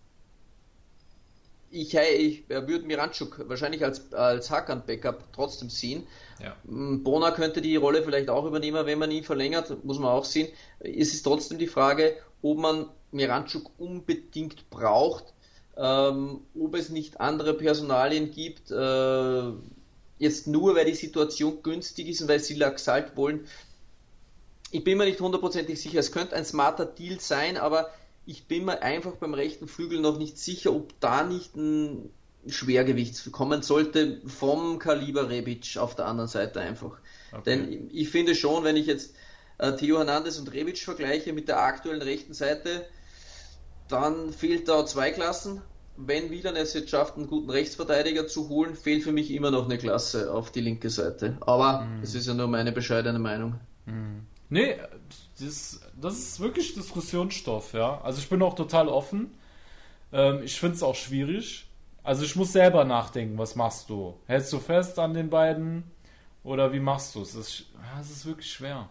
ich, 1.74 1.94
ich 1.94 2.48
würde 2.48 2.86
Miranchuk 2.86 3.48
wahrscheinlich 3.48 3.84
als, 3.84 4.12
als 4.12 4.50
Hakan-Backup 4.50 5.32
trotzdem 5.32 5.70
sehen. 5.70 6.06
Ja. 6.42 6.56
Bona 6.64 7.32
könnte 7.32 7.60
die 7.60 7.76
Rolle 7.76 8.02
vielleicht 8.02 8.30
auch 8.30 8.44
übernehmen, 8.44 8.86
wenn 8.86 8.98
man 8.98 9.10
ihn 9.10 9.24
verlängert, 9.24 9.84
muss 9.84 9.98
man 9.98 10.10
auch 10.10 10.24
sehen. 10.24 10.48
Es 10.80 11.12
ist 11.12 11.22
trotzdem 11.22 11.58
die 11.58 11.66
Frage, 11.66 12.16
ob 12.42 12.58
man 12.58 12.86
Miranchuk 13.10 13.70
unbedingt 13.78 14.70
braucht, 14.70 15.34
ähm, 15.76 16.42
ob 16.58 16.74
es 16.74 16.90
nicht 16.90 17.20
andere 17.20 17.54
Personalien 17.54 18.30
gibt, 18.30 18.70
äh, 18.70 19.52
jetzt 20.18 20.46
nur 20.46 20.76
weil 20.76 20.84
die 20.84 20.94
Situation 20.94 21.62
günstig 21.62 22.08
ist 22.08 22.22
und 22.22 22.28
weil 22.28 22.40
sie 22.40 22.54
Laxalt 22.54 23.16
wollen. 23.16 23.46
Ich 24.70 24.82
bin 24.82 24.98
mir 24.98 25.04
nicht 25.04 25.20
hundertprozentig 25.20 25.80
sicher, 25.80 26.00
es 26.00 26.12
könnte 26.12 26.34
ein 26.34 26.44
smarter 26.44 26.86
Deal 26.86 27.20
sein, 27.20 27.56
aber 27.56 27.90
ich 28.26 28.46
bin 28.46 28.64
mir 28.64 28.82
einfach 28.82 29.16
beim 29.16 29.34
rechten 29.34 29.68
Flügel 29.68 30.00
noch 30.00 30.18
nicht 30.18 30.38
sicher, 30.38 30.72
ob 30.72 30.98
da 31.00 31.24
nicht 31.24 31.56
ein 31.56 32.10
Schwergewicht 32.46 33.32
kommen 33.32 33.62
sollte 33.62 34.20
vom 34.26 34.78
Kaliber 34.78 35.30
Rebic 35.30 35.76
auf 35.78 35.94
der 35.94 36.06
anderen 36.06 36.28
Seite 36.28 36.60
einfach. 36.60 36.98
Okay. 37.32 37.42
Denn 37.46 37.90
ich 37.92 38.10
finde 38.10 38.34
schon, 38.34 38.64
wenn 38.64 38.76
ich 38.76 38.86
jetzt 38.86 39.14
äh, 39.58 39.72
Theo 39.76 39.98
Hernandez 39.98 40.38
und 40.38 40.52
Rebic 40.52 40.78
vergleiche 40.78 41.32
mit 41.32 41.48
der 41.48 41.60
aktuellen 41.60 42.02
rechten 42.02 42.34
Seite, 42.34 42.86
dann 43.88 44.32
fehlt 44.32 44.68
da 44.68 44.84
zwei 44.86 45.10
Klassen. 45.10 45.62
Wenn 45.96 46.30
Wieland 46.30 46.58
es 46.58 46.74
jetzt 46.74 46.90
schafft, 46.90 47.16
einen 47.16 47.28
guten 47.28 47.50
Rechtsverteidiger 47.50 48.26
zu 48.26 48.48
holen, 48.48 48.74
fehlt 48.74 49.04
für 49.04 49.12
mich 49.12 49.30
immer 49.30 49.50
noch 49.50 49.66
eine 49.66 49.78
Klasse 49.78 50.32
auf 50.32 50.50
die 50.50 50.60
linke 50.60 50.90
Seite. 50.90 51.38
Aber 51.42 51.82
mm. 51.82 52.00
das 52.00 52.16
ist 52.16 52.26
ja 52.26 52.34
nur 52.34 52.48
meine 52.48 52.72
bescheidene 52.72 53.20
Meinung. 53.20 53.60
Mm. 53.86 54.22
Nee, 54.48 54.76
das, 55.40 55.80
das 56.00 56.18
ist 56.18 56.40
wirklich 56.40 56.74
Diskussionsstoff, 56.74 57.72
ja. 57.72 58.00
Also 58.02 58.18
ich 58.20 58.28
bin 58.28 58.42
auch 58.42 58.54
total 58.54 58.88
offen. 58.88 59.34
Ähm, 60.12 60.42
ich 60.42 60.58
finde 60.58 60.76
es 60.76 60.82
auch 60.82 60.94
schwierig. 60.94 61.66
Also 62.02 62.24
ich 62.24 62.36
muss 62.36 62.52
selber 62.52 62.84
nachdenken, 62.84 63.38
was 63.38 63.56
machst 63.56 63.88
du? 63.88 64.18
Hältst 64.26 64.52
du 64.52 64.58
fest 64.58 64.98
an 64.98 65.14
den 65.14 65.30
beiden 65.30 65.84
oder 66.42 66.72
wie 66.72 66.80
machst 66.80 67.14
du 67.14 67.22
es? 67.22 67.34
Es 67.34 67.64
ist 68.10 68.26
wirklich 68.26 68.52
schwer. 68.52 68.88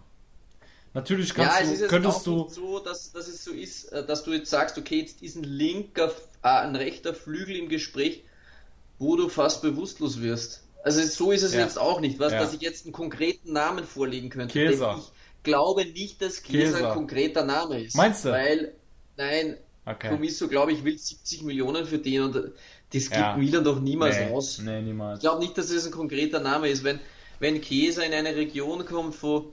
Natürlich 0.93 1.33
kannst 1.33 1.59
ja, 1.59 1.61
es 1.61 1.79
du, 1.79 1.85
ist 1.85 1.89
könntest 1.89 2.27
du 2.27 2.47
so, 2.49 2.79
dass, 2.79 3.11
dass 3.11 3.27
es 3.27 3.43
so 3.43 3.51
ist, 3.51 3.85
äh, 3.85 4.05
dass 4.05 4.23
du 4.23 4.33
jetzt 4.33 4.49
sagst, 4.49 4.77
okay, 4.77 4.99
jetzt 4.99 5.21
ist 5.21 5.35
ein 5.35 5.43
linker, 5.43 6.11
äh, 6.43 6.47
ein 6.47 6.75
rechter 6.75 7.13
Flügel 7.13 7.55
im 7.55 7.69
Gespräch, 7.69 8.23
wo 8.99 9.15
du 9.15 9.29
fast 9.29 9.61
bewusstlos 9.61 10.21
wirst. 10.21 10.63
Also 10.83 11.01
so 11.01 11.31
ist 11.31 11.43
es 11.43 11.53
ja. 11.53 11.61
jetzt 11.61 11.79
auch 11.79 11.99
nicht, 11.99 12.19
was, 12.19 12.33
ja. 12.33 12.39
dass 12.39 12.53
ich 12.53 12.61
jetzt 12.61 12.85
einen 12.85 12.93
konkreten 12.93 13.53
Namen 13.53 13.85
vorlegen 13.85 14.29
könnte. 14.29 14.53
Käser. 14.53 15.01
Glaube 15.43 15.85
nicht, 15.85 16.21
dass 16.21 16.41
Käser, 16.43 16.77
Käser 16.77 16.89
ein 16.89 16.93
konkreter 16.93 17.43
Name 17.43 17.81
ist. 17.81 17.95
Meinst 17.95 18.25
du? 18.25 18.31
Weil, 18.31 18.73
nein, 19.17 19.57
okay. 19.85 20.09
Comiso, 20.09 20.47
glaube 20.47 20.71
ich, 20.71 20.83
will 20.83 20.97
70 20.97 21.43
Millionen 21.43 21.85
für 21.85 21.99
den 21.99 22.23
und 22.23 22.35
das 22.35 23.03
gibt 23.03 23.15
ja. 23.15 23.35
Milan 23.35 23.63
doch 23.63 23.79
niemals 23.79 24.17
nee. 24.17 24.31
aus. 24.31 24.59
Nee, 24.59 24.81
niemals. 24.81 25.17
Ich 25.17 25.21
glaube 25.21 25.41
nicht, 25.41 25.57
dass 25.57 25.69
es 25.69 25.85
ein 25.85 25.91
konkreter 25.91 26.39
Name 26.39 26.69
ist. 26.69 26.83
Wenn, 26.83 26.99
wenn 27.39 27.59
Käser 27.59 28.05
in 28.05 28.13
eine 28.13 28.35
Region 28.35 28.85
kommt 28.85 29.15
von 29.15 29.47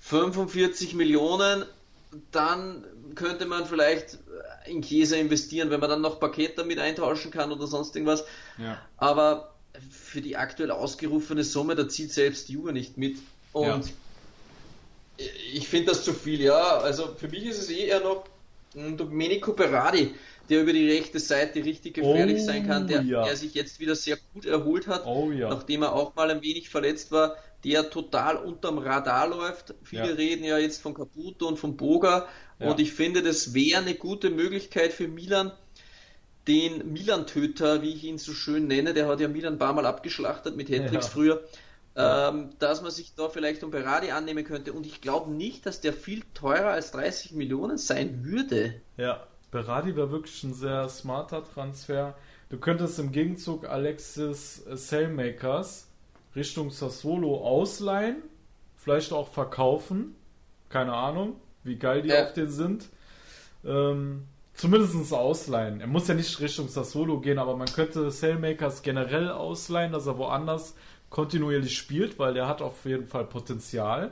45 0.00 0.94
Millionen, 0.94 1.64
dann 2.32 2.84
könnte 3.14 3.46
man 3.46 3.64
vielleicht 3.64 4.18
in 4.66 4.80
Käse 4.80 5.16
investieren, 5.16 5.70
wenn 5.70 5.80
man 5.80 5.88
dann 5.88 6.00
noch 6.00 6.20
Paket 6.20 6.58
damit 6.58 6.78
eintauschen 6.78 7.30
kann 7.30 7.52
oder 7.52 7.66
sonst 7.66 7.94
irgendwas. 7.94 8.24
Ja. 8.58 8.78
Aber 8.96 9.54
für 9.90 10.20
die 10.20 10.36
aktuell 10.36 10.70
ausgerufene 10.70 11.44
Summe, 11.44 11.76
da 11.76 11.88
zieht 11.88 12.12
selbst 12.12 12.48
Juve 12.48 12.72
nicht 12.72 12.98
mit. 12.98 13.18
Und 13.52 13.86
ja. 13.86 13.92
Ich 15.16 15.68
finde 15.68 15.92
das 15.92 16.04
zu 16.04 16.12
viel, 16.12 16.40
ja. 16.40 16.78
Also 16.78 17.14
für 17.16 17.28
mich 17.28 17.44
ist 17.44 17.58
es 17.58 17.70
eh 17.70 17.86
eher 17.86 18.00
noch 18.00 18.24
Domenico 18.74 19.52
Berardi, 19.52 20.14
der 20.48 20.62
über 20.62 20.72
die 20.72 20.90
rechte 20.90 21.20
Seite 21.20 21.64
richtig 21.64 21.94
gefährlich 21.94 22.42
oh, 22.42 22.46
sein 22.46 22.66
kann, 22.66 22.86
der, 22.86 23.02
ja. 23.02 23.24
der, 23.24 23.36
sich 23.36 23.54
jetzt 23.54 23.80
wieder 23.80 23.94
sehr 23.94 24.18
gut 24.32 24.46
erholt 24.46 24.86
hat, 24.86 25.06
oh, 25.06 25.30
ja. 25.30 25.48
nachdem 25.48 25.82
er 25.82 25.92
auch 25.92 26.14
mal 26.14 26.30
ein 26.30 26.42
wenig 26.42 26.68
verletzt 26.68 27.12
war, 27.12 27.36
der 27.64 27.90
total 27.90 28.36
unterm 28.36 28.78
Radar 28.78 29.28
läuft. 29.28 29.74
Viele 29.82 30.08
ja. 30.08 30.14
reden 30.14 30.44
ja 30.44 30.58
jetzt 30.58 30.80
von 30.82 30.94
Caputo 30.94 31.46
und 31.46 31.58
von 31.58 31.76
Boga 31.76 32.26
und 32.58 32.80
ich 32.80 32.92
finde, 32.92 33.22
das 33.22 33.54
wäre 33.54 33.80
eine 33.80 33.94
gute 33.94 34.30
Möglichkeit 34.30 34.92
für 34.92 35.08
Milan, 35.08 35.52
den 36.46 36.92
Milan-Töter, 36.92 37.82
wie 37.82 37.92
ich 37.92 38.04
ihn 38.04 38.18
so 38.18 38.32
schön 38.32 38.66
nenne, 38.66 38.94
der 38.94 39.06
hat 39.08 39.20
ja 39.20 39.28
Milan 39.28 39.54
ein 39.54 39.58
paar 39.58 39.72
Mal 39.72 39.86
abgeschlachtet 39.86 40.56
mit 40.56 40.68
Hendrix 40.68 41.08
früher, 41.08 41.42
ähm, 41.96 42.50
dass 42.58 42.82
man 42.82 42.90
sich 42.90 43.14
da 43.14 43.28
vielleicht 43.28 43.62
um 43.64 43.70
Berardi 43.70 44.10
annehmen 44.10 44.44
könnte. 44.44 44.72
Und 44.72 44.86
ich 44.86 45.00
glaube 45.00 45.30
nicht, 45.30 45.66
dass 45.66 45.80
der 45.80 45.92
viel 45.92 46.22
teurer 46.34 46.70
als 46.70 46.90
30 46.92 47.32
Millionen 47.32 47.78
sein 47.78 48.24
würde. 48.24 48.74
Ja, 48.96 49.26
Berardi 49.50 49.96
war 49.96 50.10
wirklich 50.10 50.42
ein 50.44 50.54
sehr 50.54 50.88
smarter 50.88 51.44
Transfer. 51.44 52.14
Du 52.48 52.58
könntest 52.58 52.98
im 52.98 53.12
Gegenzug 53.12 53.66
Alexis 53.68 54.62
Sailmakers 54.66 55.88
Richtung 56.34 56.70
Sassuolo 56.70 57.44
ausleihen, 57.44 58.22
vielleicht 58.76 59.12
auch 59.12 59.28
verkaufen. 59.28 60.14
Keine 60.68 60.94
Ahnung, 60.94 61.36
wie 61.62 61.76
geil 61.76 62.02
die 62.02 62.08
ja. 62.08 62.24
auf 62.24 62.32
den 62.32 62.50
sind. 62.50 62.88
Ähm, 63.64 64.24
zumindest 64.54 65.12
ausleihen. 65.12 65.80
Er 65.80 65.86
muss 65.86 66.08
ja 66.08 66.14
nicht 66.14 66.40
Richtung 66.40 66.68
Sassuolo 66.68 67.20
gehen, 67.20 67.38
aber 67.38 67.56
man 67.56 67.68
könnte 67.68 68.10
Sailmakers 68.10 68.82
generell 68.82 69.30
ausleihen, 69.30 69.92
dass 69.92 70.06
er 70.06 70.18
woanders 70.18 70.74
kontinuierlich 71.12 71.76
spielt, 71.76 72.18
weil 72.18 72.34
der 72.34 72.48
hat 72.48 72.62
auf 72.62 72.84
jeden 72.84 73.06
Fall 73.06 73.24
Potenzial. 73.24 74.10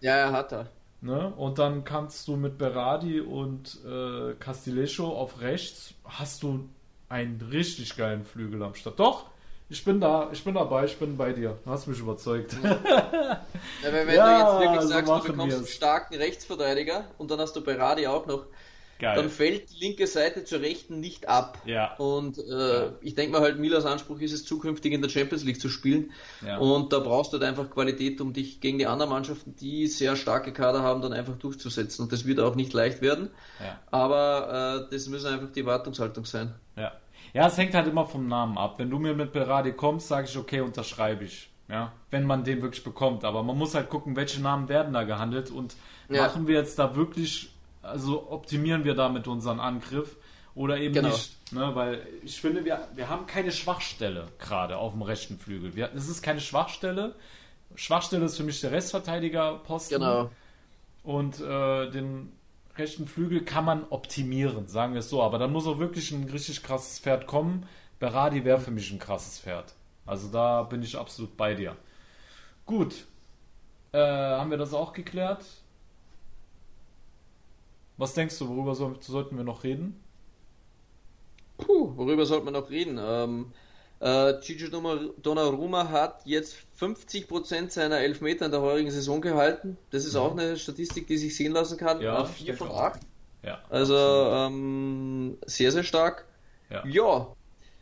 Ja, 0.00 0.16
er 0.16 0.32
hat 0.32 0.52
er. 0.52 0.68
Ne? 1.00 1.32
Und 1.36 1.58
dann 1.58 1.82
kannst 1.82 2.28
du 2.28 2.36
mit 2.36 2.58
Berardi 2.58 3.20
und 3.20 3.78
äh, 3.84 4.34
Castillejo 4.34 5.08
auf 5.08 5.40
rechts 5.40 5.94
hast 6.04 6.44
du 6.44 6.68
einen 7.08 7.40
richtig 7.50 7.96
geilen 7.96 8.24
Flügel 8.24 8.62
am 8.62 8.74
Start. 8.74 9.00
Doch, 9.00 9.30
ich 9.68 9.82
bin 9.82 10.00
da, 10.00 10.28
ich 10.30 10.44
bin 10.44 10.54
dabei, 10.54 10.84
ich 10.84 10.98
bin 10.98 11.16
bei 11.16 11.32
dir. 11.32 11.58
Du 11.64 11.70
hast 11.70 11.86
mich 11.86 11.98
überzeugt. 11.98 12.54
Ja, 12.62 12.78
wenn 13.82 14.14
ja, 14.14 14.58
du 14.58 14.62
jetzt 14.62 14.70
wirklich 14.70 14.88
sagst, 14.90 15.08
du 15.10 15.32
bekommst 15.32 15.56
einen 15.56 15.66
starken 15.66 16.14
Rechtsverteidiger 16.16 17.06
und 17.16 17.30
dann 17.30 17.40
hast 17.40 17.56
du 17.56 17.64
Berardi 17.64 18.06
auch 18.06 18.26
noch, 18.26 18.44
Geil. 19.02 19.16
dann 19.16 19.30
fällt 19.30 19.68
die 19.72 19.80
linke 19.80 20.06
Seite 20.06 20.44
zur 20.44 20.60
rechten 20.60 21.00
nicht 21.00 21.28
ab. 21.28 21.58
Ja. 21.64 21.96
Und 21.96 22.38
äh, 22.38 22.84
ja. 22.84 22.92
ich 23.00 23.16
denke 23.16 23.32
mal 23.32 23.40
halt, 23.40 23.58
Milas 23.58 23.84
Anspruch 23.84 24.20
ist 24.20 24.32
es, 24.32 24.44
zukünftig 24.44 24.92
in 24.92 25.02
der 25.02 25.08
Champions 25.08 25.42
League 25.42 25.60
zu 25.60 25.68
spielen. 25.68 26.12
Ja. 26.46 26.58
Und 26.58 26.92
da 26.92 27.00
brauchst 27.00 27.32
du 27.32 27.38
halt 27.38 27.48
einfach 27.48 27.68
Qualität, 27.68 28.20
um 28.20 28.32
dich 28.32 28.60
gegen 28.60 28.78
die 28.78 28.86
anderen 28.86 29.10
Mannschaften, 29.10 29.56
die 29.56 29.88
sehr 29.88 30.14
starke 30.14 30.52
Kader 30.52 30.82
haben, 30.82 31.02
dann 31.02 31.12
einfach 31.12 31.36
durchzusetzen. 31.36 32.04
Und 32.04 32.12
das 32.12 32.26
wird 32.26 32.38
auch 32.38 32.54
nicht 32.54 32.72
leicht 32.74 33.02
werden. 33.02 33.30
Ja. 33.58 33.80
Aber 33.90 34.86
äh, 34.88 34.94
das 34.94 35.08
müssen 35.08 35.26
einfach 35.26 35.50
die 35.50 35.66
Wartungshaltung 35.66 36.24
sein. 36.24 36.54
Ja. 36.76 36.92
Ja, 37.34 37.48
es 37.48 37.58
hängt 37.58 37.74
halt 37.74 37.88
immer 37.88 38.06
vom 38.06 38.28
Namen 38.28 38.56
ab. 38.56 38.78
Wenn 38.78 38.88
du 38.88 39.00
mir 39.00 39.14
mit 39.14 39.32
Berardi 39.32 39.72
kommst, 39.72 40.06
sage 40.06 40.28
ich, 40.28 40.36
okay, 40.36 40.60
unterschreibe 40.60 41.24
ich. 41.24 41.50
Ja, 41.68 41.92
wenn 42.10 42.24
man 42.24 42.44
den 42.44 42.62
wirklich 42.62 42.84
bekommt. 42.84 43.24
Aber 43.24 43.42
man 43.42 43.58
muss 43.58 43.74
halt 43.74 43.88
gucken, 43.88 44.14
welche 44.14 44.40
Namen 44.42 44.68
werden 44.68 44.92
da 44.92 45.02
gehandelt 45.04 45.50
und 45.50 45.74
machen 46.08 46.46
wir 46.46 46.56
jetzt 46.56 46.78
da 46.78 46.94
wirklich 46.94 47.51
also 47.82 48.30
optimieren 48.30 48.84
wir 48.84 48.94
damit 48.94 49.28
unseren 49.28 49.60
Angriff 49.60 50.16
oder 50.54 50.78
eben 50.78 50.94
genau. 50.94 51.08
nicht. 51.08 51.52
Ne? 51.52 51.74
Weil 51.74 52.06
ich 52.22 52.40
finde, 52.40 52.64
wir, 52.64 52.88
wir 52.94 53.08
haben 53.08 53.26
keine 53.26 53.52
Schwachstelle 53.52 54.28
gerade 54.38 54.76
auf 54.76 54.92
dem 54.92 55.02
rechten 55.02 55.38
Flügel. 55.38 55.72
Es 55.94 56.08
ist 56.08 56.22
keine 56.22 56.40
Schwachstelle. 56.40 57.14
Schwachstelle 57.74 58.24
ist 58.26 58.36
für 58.36 58.44
mich 58.44 58.60
der 58.60 58.72
Restverteidiger-Posten. 58.72 59.94
Genau. 59.94 60.30
Und 61.02 61.40
äh, 61.40 61.90
den 61.90 62.32
rechten 62.76 63.06
Flügel 63.06 63.44
kann 63.44 63.64
man 63.64 63.84
optimieren, 63.90 64.68
sagen 64.68 64.92
wir 64.92 65.00
es 65.00 65.10
so. 65.10 65.22
Aber 65.22 65.38
dann 65.38 65.52
muss 65.52 65.66
auch 65.66 65.78
wirklich 65.78 66.10
ein 66.12 66.28
richtig 66.28 66.62
krasses 66.62 66.98
Pferd 66.98 67.26
kommen. 67.26 67.66
Berardi 67.98 68.44
wäre 68.44 68.60
für 68.60 68.70
mich 68.70 68.90
ein 68.92 68.98
krasses 68.98 69.40
Pferd. 69.40 69.74
Also 70.06 70.28
da 70.28 70.62
bin 70.62 70.82
ich 70.82 70.96
absolut 70.96 71.36
bei 71.36 71.54
dir. 71.54 71.76
Gut. 72.66 73.06
äh, 73.92 73.98
haben 73.98 74.50
wir 74.50 74.58
das 74.58 74.74
auch 74.74 74.92
geklärt. 74.92 75.44
Was 78.02 78.14
denkst 78.14 78.36
du, 78.40 78.48
worüber 78.48 78.74
so, 78.74 78.96
sollten 78.98 79.36
wir 79.36 79.44
noch 79.44 79.62
reden? 79.62 79.94
Puh, 81.56 81.96
worüber 81.96 82.26
sollte 82.26 82.44
man 82.44 82.54
noch 82.54 82.68
reden? 82.68 82.98
Ähm, 83.00 83.52
äh, 84.00 84.34
Gigi 84.40 84.68
Donnarumma 84.68 85.88
hat 85.88 86.22
jetzt 86.24 86.56
50% 86.80 87.70
seiner 87.70 88.00
Elfmeter 88.00 88.46
in 88.46 88.50
der 88.50 88.60
heurigen 88.60 88.90
Saison 88.90 89.20
gehalten. 89.20 89.78
Das 89.92 90.04
ist 90.04 90.16
ja. 90.16 90.20
auch 90.20 90.32
eine 90.32 90.56
Statistik, 90.56 91.06
die 91.06 91.16
sich 91.16 91.36
sehen 91.36 91.52
lassen 91.52 91.78
kann. 91.78 92.00
Ja, 92.00 92.24
4 92.24 92.56
von 92.56 92.72
8. 92.72 92.98
Ja, 93.44 93.60
also 93.70 93.94
ähm, 93.94 95.38
sehr, 95.46 95.70
sehr 95.70 95.84
stark. 95.84 96.26
Ja. 96.70 96.84
ja. 96.84 97.28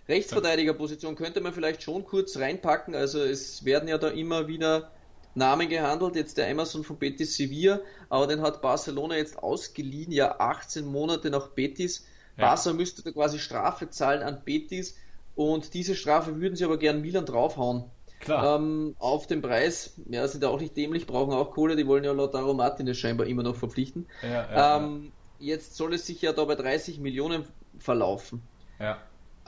Rechtsverteidigerposition 0.06 1.16
könnte 1.16 1.40
man 1.40 1.54
vielleicht 1.54 1.82
schon 1.82 2.04
kurz 2.04 2.36
reinpacken. 2.36 2.94
Also 2.94 3.20
es 3.20 3.64
werden 3.64 3.88
ja 3.88 3.96
da 3.96 4.08
immer 4.08 4.48
wieder 4.48 4.90
Namen 5.34 5.68
gehandelt. 5.68 6.16
Jetzt 6.16 6.38
der 6.38 6.48
Emerson 6.48 6.84
von 6.84 6.98
Betis 6.98 7.36
Sevilla, 7.36 7.80
aber 8.08 8.26
den 8.26 8.40
hat 8.42 8.62
Barcelona 8.62 9.16
jetzt 9.16 9.38
ausgeliehen, 9.38 10.12
ja 10.12 10.38
18 10.38 10.86
Monate 10.86 11.30
nach 11.30 11.48
Betis. 11.48 12.06
Ja. 12.36 12.54
Barca 12.54 12.72
müsste 12.72 13.02
da 13.02 13.12
quasi 13.12 13.38
Strafe 13.38 13.90
zahlen 13.90 14.22
an 14.22 14.42
Betis 14.44 14.96
und 15.34 15.74
diese 15.74 15.94
Strafe 15.94 16.40
würden 16.40 16.56
sie 16.56 16.64
aber 16.64 16.78
gern 16.78 17.00
Milan 17.00 17.26
draufhauen. 17.26 17.84
Klar. 18.20 18.56
Ähm, 18.56 18.94
auf 18.98 19.26
den 19.26 19.40
Preis, 19.40 19.94
ja, 20.10 20.28
sind 20.28 20.44
ja 20.44 20.50
auch 20.50 20.60
nicht 20.60 20.76
dämlich, 20.76 21.06
brauchen 21.06 21.32
auch 21.32 21.52
Kohle, 21.52 21.74
die 21.74 21.86
wollen 21.86 22.04
ja 22.04 22.12
Lautaro 22.12 22.52
Martinez 22.52 22.98
scheinbar 22.98 23.26
immer 23.26 23.42
noch 23.42 23.56
verpflichten. 23.56 24.06
Ja, 24.22 24.28
ja, 24.28 24.76
ähm, 24.76 25.12
jetzt 25.38 25.76
soll 25.76 25.94
es 25.94 26.06
sich 26.06 26.20
ja 26.20 26.32
da 26.32 26.44
bei 26.44 26.54
30 26.54 26.98
Millionen 26.98 27.44
verlaufen. 27.78 28.42
Ja. 28.78 28.98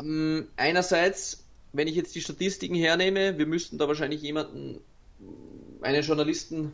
Ähm, 0.00 0.48
einerseits, 0.56 1.44
wenn 1.74 1.86
ich 1.86 1.94
jetzt 1.94 2.14
die 2.14 2.22
Statistiken 2.22 2.74
hernehme, 2.74 3.36
wir 3.36 3.46
müssten 3.46 3.76
da 3.76 3.88
wahrscheinlich 3.88 4.22
jemanden, 4.22 4.80
einen 5.84 6.02
Journalisten 6.02 6.72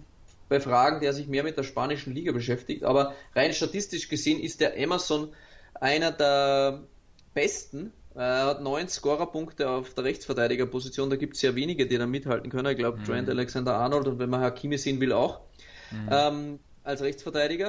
befragen, 0.48 1.00
der 1.00 1.12
sich 1.12 1.28
mehr 1.28 1.44
mit 1.44 1.56
der 1.56 1.62
spanischen 1.62 2.14
Liga 2.14 2.32
beschäftigt, 2.32 2.84
aber 2.84 3.14
rein 3.34 3.52
statistisch 3.52 4.08
gesehen 4.08 4.40
ist 4.40 4.60
der 4.60 4.78
Emerson 4.78 5.28
einer 5.74 6.10
der 6.10 6.80
besten 7.34 7.92
er 8.18 8.46
hat 8.46 8.62
neun 8.62 8.88
Scorerpunkte 8.88 9.70
auf 9.70 9.94
der 9.94 10.02
Rechtsverteidigerposition. 10.02 11.08
Da 11.08 11.14
gibt 11.14 11.34
es 11.34 11.40
sehr 11.40 11.54
wenige, 11.54 11.86
die 11.86 11.98
da 11.98 12.06
mithalten 12.06 12.50
können. 12.50 12.66
Ich 12.72 12.76
glaube, 12.76 12.98
mhm. 12.98 13.04
Trent 13.04 13.28
Alexander-Arnold 13.28 14.08
und 14.08 14.18
wenn 14.18 14.28
man 14.28 14.40
Hakimi 14.40 14.76
sehen 14.76 15.00
will, 15.00 15.12
auch. 15.12 15.40
Mhm. 15.92 16.08
Ähm, 16.10 16.58
als 16.82 17.00
Rechtsverteidiger. 17.00 17.68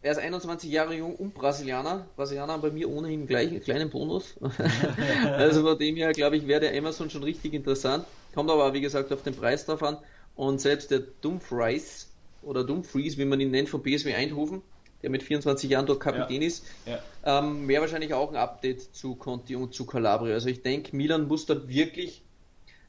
Er 0.00 0.12
ist 0.12 0.18
21 0.18 0.70
Jahre 0.70 0.94
jung 0.94 1.16
und 1.16 1.34
Brasilianer. 1.34 2.06
Brasilianer 2.16 2.54
haben 2.54 2.62
bei 2.62 2.70
mir 2.70 2.88
ohnehin 2.88 3.26
gleich 3.26 3.48
einen 3.48 3.60
kleinen 3.60 3.90
Bonus. 3.90 4.36
also 5.24 5.62
von 5.62 5.78
dem 5.78 5.96
her, 5.96 6.12
glaube 6.12 6.36
ich, 6.38 6.46
wäre 6.46 6.60
der 6.60 6.78
Amazon 6.78 7.10
schon 7.10 7.22
richtig 7.22 7.52
interessant. 7.52 8.06
Kommt 8.34 8.50
aber, 8.50 8.72
wie 8.72 8.80
gesagt, 8.80 9.12
auf 9.12 9.22
den 9.22 9.34
Preis 9.34 9.66
drauf 9.66 9.82
an. 9.82 9.98
Und 10.38 10.60
selbst 10.60 10.92
der 10.92 11.00
Dumfries 11.00 12.06
oder 12.42 12.62
Dumfries, 12.62 13.18
wie 13.18 13.24
man 13.24 13.40
ihn 13.40 13.50
nennt, 13.50 13.68
von 13.68 13.82
PSW 13.82 14.14
Eindhoven, 14.14 14.62
der 15.02 15.10
mit 15.10 15.24
24 15.24 15.68
Jahren 15.68 15.84
dort 15.84 15.98
Kapitän 15.98 16.42
ja. 16.42 16.46
ist, 16.46 16.64
ja. 16.86 17.00
ähm, 17.24 17.66
wäre 17.66 17.82
wahrscheinlich 17.82 18.14
auch 18.14 18.30
ein 18.30 18.36
Update 18.36 18.94
zu 18.94 19.16
Conti 19.16 19.56
und 19.56 19.74
zu 19.74 19.84
Calabria. 19.84 20.34
Also 20.34 20.48
ich 20.48 20.62
denke, 20.62 20.94
Milan 20.94 21.26
muss 21.26 21.46
dort 21.46 21.66
wirklich 21.66 22.22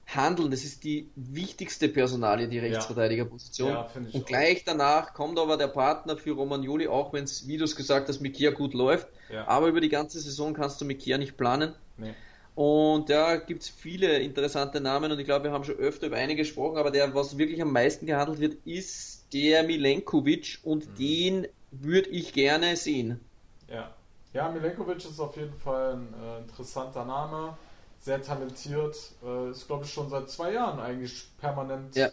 handeln. 0.06 0.52
Das 0.52 0.64
ist 0.64 0.84
die 0.84 1.10
wichtigste 1.16 1.90
Personalie, 1.90 2.48
die 2.48 2.60
Rechtsverteidigerposition. 2.60 3.70
Ja, 3.72 3.90
und 3.96 4.16
auch. 4.16 4.26
gleich 4.28 4.64
danach 4.64 5.16
kommt 5.16 5.40
aber 5.40 5.58
der 5.58 5.70
Partner 5.70 6.18
für 6.18 6.34
Romagnoli, 6.34 6.88
auch 6.88 7.14
wenn 7.14 7.24
es, 7.24 7.48
wie 7.48 7.58
du 7.58 7.64
es 7.64 7.76
gesagt 7.76 8.10
hast, 8.10 8.20
mit 8.20 8.36
Kia 8.36 8.52
gut 8.52 8.76
läuft. 8.76 9.08
Aber 9.48 9.70
über 9.70 9.82
die 9.82 9.90
ganze 9.90 10.20
Saison 10.20 10.54
kannst 10.54 10.80
du 10.82 10.86
mit 10.86 11.00
Kia 11.00 11.18
nicht 11.18 11.36
planen. 11.36 11.74
Nee. 11.98 12.14
Und 12.60 13.10
da 13.10 13.38
gibt 13.38 13.62
es 13.62 13.70
viele 13.70 14.20
interessante 14.20 14.82
Namen 14.82 15.14
und 15.14 15.20
ich 15.20 15.24
glaube, 15.24 15.46
wir 15.46 15.54
haben 15.54 15.64
schon 15.64 15.78
öfter 15.78 16.08
über 16.08 16.18
einige 16.18 16.42
gesprochen, 16.42 16.76
aber 16.76 16.92
der, 16.92 17.16
was 17.16 17.38
wirklich 17.38 17.62
am 17.62 17.72
meisten 17.72 18.06
gehandelt 18.06 18.42
wird, 18.42 18.58
ist 18.66 19.28
der 19.32 19.64
Milenkovic 19.64 20.60
und 20.64 20.86
mhm. 20.86 20.96
den 20.96 21.48
würde 21.72 22.10
ich 22.10 22.34
gerne 22.34 22.76
sehen. 22.76 23.22
Ja. 23.70 23.94
Ja, 24.34 24.50
Milenkovic 24.50 24.98
ist 24.98 25.22
auf 25.22 25.38
jeden 25.38 25.54
Fall 25.54 25.94
ein 25.94 26.14
äh, 26.22 26.40
interessanter 26.40 27.06
Name, 27.06 27.58
sehr 28.02 28.22
talentiert, 28.22 28.98
äh, 29.24 29.52
ist 29.52 29.66
glaube 29.66 29.86
ich 29.86 29.94
schon 29.94 30.10
seit 30.10 30.30
zwei 30.30 30.52
Jahren 30.52 30.82
eigentlich 30.82 31.30
permanent 31.40 31.96
ja. 31.96 32.10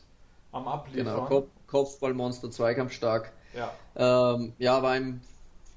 am 0.52 0.68
Abliefern. 0.68 1.06
Genau, 1.06 1.27
Kopf, 1.27 1.48
Kopfballmonster, 1.66 2.52
Zweikampfstark. 2.52 3.32
Ja. 3.52 3.73
Ähm, 3.97 4.52
ja, 4.59 4.81
war 4.81 4.97
im, 4.97 5.23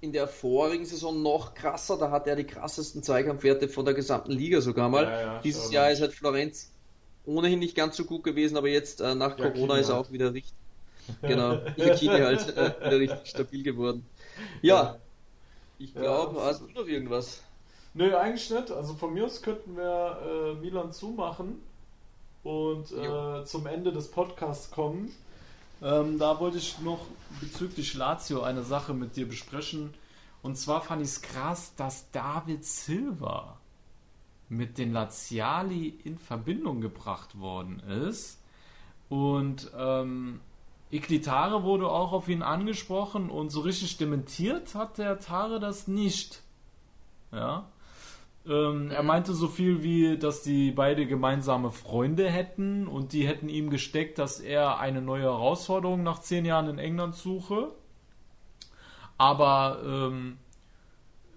in 0.01 0.13
der 0.13 0.27
vorigen 0.27 0.85
Saison 0.85 1.21
noch 1.21 1.53
krasser, 1.53 1.97
da 1.97 2.11
hat 2.11 2.27
er 2.27 2.35
die 2.35 2.45
krassesten 2.45 3.03
Zweikampfwerte 3.03 3.67
von 3.67 3.85
der 3.85 3.93
gesamten 3.93 4.31
Liga 4.31 4.61
sogar 4.61 4.89
mal. 4.89 5.03
Ja, 5.03 5.21
ja, 5.21 5.41
Dieses 5.41 5.71
Jahr 5.71 5.91
ist 5.91 6.01
halt 6.01 6.13
Florenz 6.13 6.71
ohnehin 7.26 7.59
nicht 7.59 7.76
ganz 7.76 7.97
so 7.97 8.05
gut 8.05 8.23
gewesen, 8.23 8.57
aber 8.57 8.69
jetzt 8.69 9.01
äh, 9.01 9.13
nach 9.13 9.38
Corona 9.38 9.77
ist 9.77 9.89
er 9.89 9.97
auch 9.97 10.11
wieder 10.11 10.34
richtig 10.34 10.53
Genau, 11.21 11.53
Iakini 11.77 12.19
halt 12.19 12.55
äh, 12.55 12.73
wieder 12.80 12.99
richtig 12.99 13.30
stabil 13.30 13.63
geworden. 13.63 14.05
Ja, 14.61 14.97
ich 15.77 15.93
glaube, 15.93 16.38
ja, 16.38 16.45
hast 16.45 16.61
du 16.61 16.67
noch 16.67 16.88
irgendwas? 16.88 17.41
Nö, 17.93 18.15
eigentlich 18.15 18.49
nicht. 18.49 18.71
Also 18.71 18.93
von 18.93 19.13
mir 19.13 19.26
aus 19.26 19.41
könnten 19.41 19.76
wir 19.76 20.17
äh, 20.23 20.61
Milan 20.61 20.91
zumachen 20.91 21.61
und 22.43 22.91
äh, 22.91 23.43
zum 23.45 23.65
Ende 23.65 23.91
des 23.91 24.09
Podcasts 24.09 24.71
kommen. 24.71 25.13
Ähm, 25.81 26.19
da 26.19 26.39
wollte 26.39 26.57
ich 26.57 26.80
noch 26.80 27.06
bezüglich 27.39 27.93
Lazio 27.93 28.41
eine 28.41 28.64
Sache 28.64 28.93
mit 28.93 29.15
dir 29.15 29.27
besprechen. 29.27 29.93
Und 30.41 30.57
zwar 30.57 30.81
fand 30.81 31.01
ich 31.01 31.10
es 31.10 31.22
krass, 31.22 31.73
dass 31.76 32.11
David 32.11 32.65
Silva 32.65 33.57
mit 34.49 34.77
den 34.77 34.93
Laziali 34.93 35.99
in 36.03 36.18
Verbindung 36.18 36.81
gebracht 36.81 37.39
worden 37.39 37.80
ist. 37.80 38.39
Und 39.10 39.72
ähm, 39.77 40.41
Iklitare 40.91 41.64
wurde 41.64 41.88
auch 41.88 42.11
auf 42.11 42.27
ihn 42.30 42.41
angesprochen 42.41 43.30
und 43.30 43.49
so 43.49 43.61
richtig 43.61 43.97
dementiert 43.97 44.76
hat 44.76 44.97
der 44.97 45.19
Tare 45.19 45.60
das 45.60 45.88
nicht. 45.88 46.41
Ja. 47.31 47.68
Ähm, 48.49 48.89
er 48.89 49.03
meinte 49.03 49.34
so 49.34 49.47
viel 49.47 49.84
wie, 49.84 50.17
dass 50.17 50.41
die 50.41 50.71
beide 50.71 51.05
gemeinsame 51.05 51.71
Freunde 51.71 52.27
hätten 52.27 52.88
und 52.88 53.13
die 53.13 53.27
hätten 53.27 53.47
ihm 53.47 53.69
gesteckt, 53.69 54.17
dass 54.17 54.39
er 54.39 54.80
eine 54.80 55.03
neue 55.03 55.23
Herausforderung 55.23 56.01
nach 56.01 56.19
zehn 56.19 56.45
Jahren 56.45 56.67
in 56.67 56.80
England 56.80 57.13
suche. 57.13 57.71
Aber 59.19 59.81
ähm, 59.85 60.38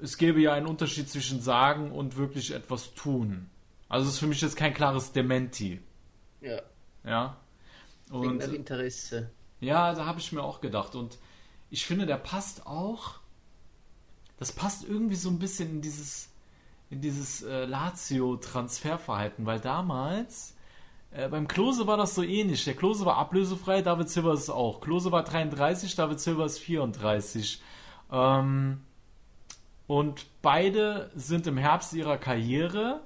es 0.00 0.16
gäbe 0.16 0.40
ja 0.40 0.54
einen 0.54 0.66
Unterschied 0.66 1.10
zwischen 1.10 1.42
sagen 1.42 1.92
und 1.92 2.16
wirklich 2.16 2.54
etwas 2.54 2.94
tun. 2.94 3.50
Also 3.90 4.08
es 4.08 4.14
ist 4.14 4.20
für 4.20 4.26
mich 4.26 4.40
jetzt 4.40 4.56
kein 4.56 4.72
klares 4.72 5.12
Dementi. 5.12 5.82
Ja. 6.40 6.62
Ja. 7.04 7.36
Und, 8.10 8.42
Interesse. 8.42 9.30
Ja, 9.60 9.92
da 9.92 10.06
habe 10.06 10.18
ich 10.18 10.32
mir 10.32 10.42
auch 10.42 10.62
gedacht. 10.62 10.94
Und 10.94 11.18
ich 11.68 11.84
finde, 11.84 12.06
der 12.06 12.16
passt 12.16 12.66
auch. 12.66 13.20
Das 14.38 14.50
passt 14.50 14.88
irgendwie 14.88 15.14
so 15.14 15.28
ein 15.28 15.38
bisschen 15.38 15.70
in 15.70 15.82
dieses, 15.82 16.31
in 16.92 17.00
dieses 17.00 17.42
äh, 17.42 17.64
Lazio-Transferverhalten, 17.64 19.46
weil 19.46 19.60
damals 19.60 20.54
äh, 21.10 21.26
beim 21.26 21.48
Klose 21.48 21.86
war 21.86 21.96
das 21.96 22.14
so 22.14 22.22
ähnlich. 22.22 22.66
Der 22.66 22.74
Klose 22.74 23.06
war 23.06 23.16
ablösefrei, 23.16 23.80
David 23.80 24.10
Silva 24.10 24.34
ist 24.34 24.50
auch. 24.50 24.82
Klose 24.82 25.10
war 25.10 25.24
33, 25.24 25.96
David 25.96 26.20
Silva 26.20 26.44
ist 26.44 26.58
34. 26.58 27.62
Ähm, 28.10 28.82
und 29.86 30.26
beide 30.42 31.10
sind 31.14 31.46
im 31.46 31.56
Herbst 31.56 31.94
ihrer 31.94 32.18
Karriere. 32.18 33.00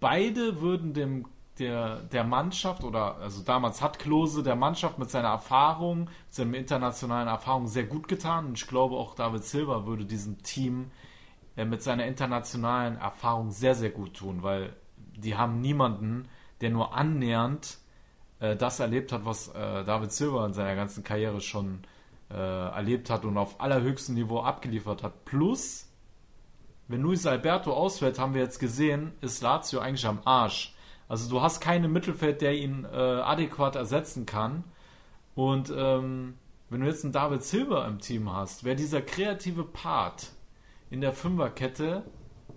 Beide 0.00 0.60
würden 0.60 0.92
dem 0.92 1.26
der, 1.60 2.00
der 2.00 2.24
Mannschaft 2.24 2.82
oder 2.84 3.16
also 3.18 3.42
damals 3.42 3.82
hat 3.82 3.98
Klose 3.98 4.42
der 4.42 4.56
Mannschaft 4.56 4.98
mit 4.98 5.10
seiner 5.10 5.28
Erfahrung, 5.28 6.04
mit 6.04 6.10
seiner 6.30 6.56
internationalen 6.56 7.28
Erfahrung 7.28 7.68
sehr 7.68 7.84
gut 7.84 8.08
getan 8.08 8.46
und 8.46 8.58
ich 8.58 8.66
glaube 8.66 8.96
auch 8.96 9.14
David 9.14 9.44
Silva 9.44 9.84
würde 9.84 10.06
diesem 10.06 10.42
Team 10.42 10.84
äh, 10.84 11.09
mit 11.56 11.82
seiner 11.82 12.06
internationalen 12.06 12.96
Erfahrung 12.96 13.50
sehr, 13.50 13.74
sehr 13.74 13.90
gut 13.90 14.14
tun, 14.14 14.42
weil 14.42 14.74
die 14.96 15.36
haben 15.36 15.60
niemanden, 15.60 16.28
der 16.60 16.70
nur 16.70 16.94
annähernd 16.94 17.78
äh, 18.38 18.56
das 18.56 18.80
erlebt 18.80 19.12
hat, 19.12 19.24
was 19.24 19.48
äh, 19.48 19.84
David 19.84 20.12
Silva 20.12 20.46
in 20.46 20.52
seiner 20.52 20.74
ganzen 20.74 21.04
Karriere 21.04 21.40
schon 21.40 21.82
äh, 22.30 22.34
erlebt 22.34 23.10
hat 23.10 23.24
und 23.24 23.36
auf 23.36 23.60
allerhöchstem 23.60 24.14
Niveau 24.14 24.40
abgeliefert 24.40 25.02
hat. 25.02 25.24
Plus, 25.24 25.88
wenn 26.88 27.02
Luis 27.02 27.26
Alberto 27.26 27.72
ausfällt, 27.72 28.18
haben 28.18 28.34
wir 28.34 28.42
jetzt 28.42 28.58
gesehen, 28.58 29.12
ist 29.20 29.42
Lazio 29.42 29.80
eigentlich 29.80 30.06
am 30.06 30.20
Arsch 30.24 30.74
also 31.10 31.28
du 31.28 31.42
hast 31.42 31.60
keinen 31.60 31.92
Mittelfeld, 31.92 32.40
der 32.40 32.54
ihn 32.54 32.84
äh, 32.84 32.96
adäquat 32.96 33.74
ersetzen 33.74 34.26
kann. 34.26 34.62
Und 35.34 35.68
ähm, 35.76 36.34
wenn 36.68 36.82
du 36.82 36.86
jetzt 36.86 37.02
einen 37.02 37.12
David 37.12 37.42
Silver 37.42 37.84
im 37.88 37.98
Team 37.98 38.32
hast, 38.32 38.62
wäre 38.62 38.76
dieser 38.76 39.02
kreative 39.02 39.64
Part 39.64 40.30
in 40.90 41.00
der 41.00 41.12
Fünferkette 41.12 42.04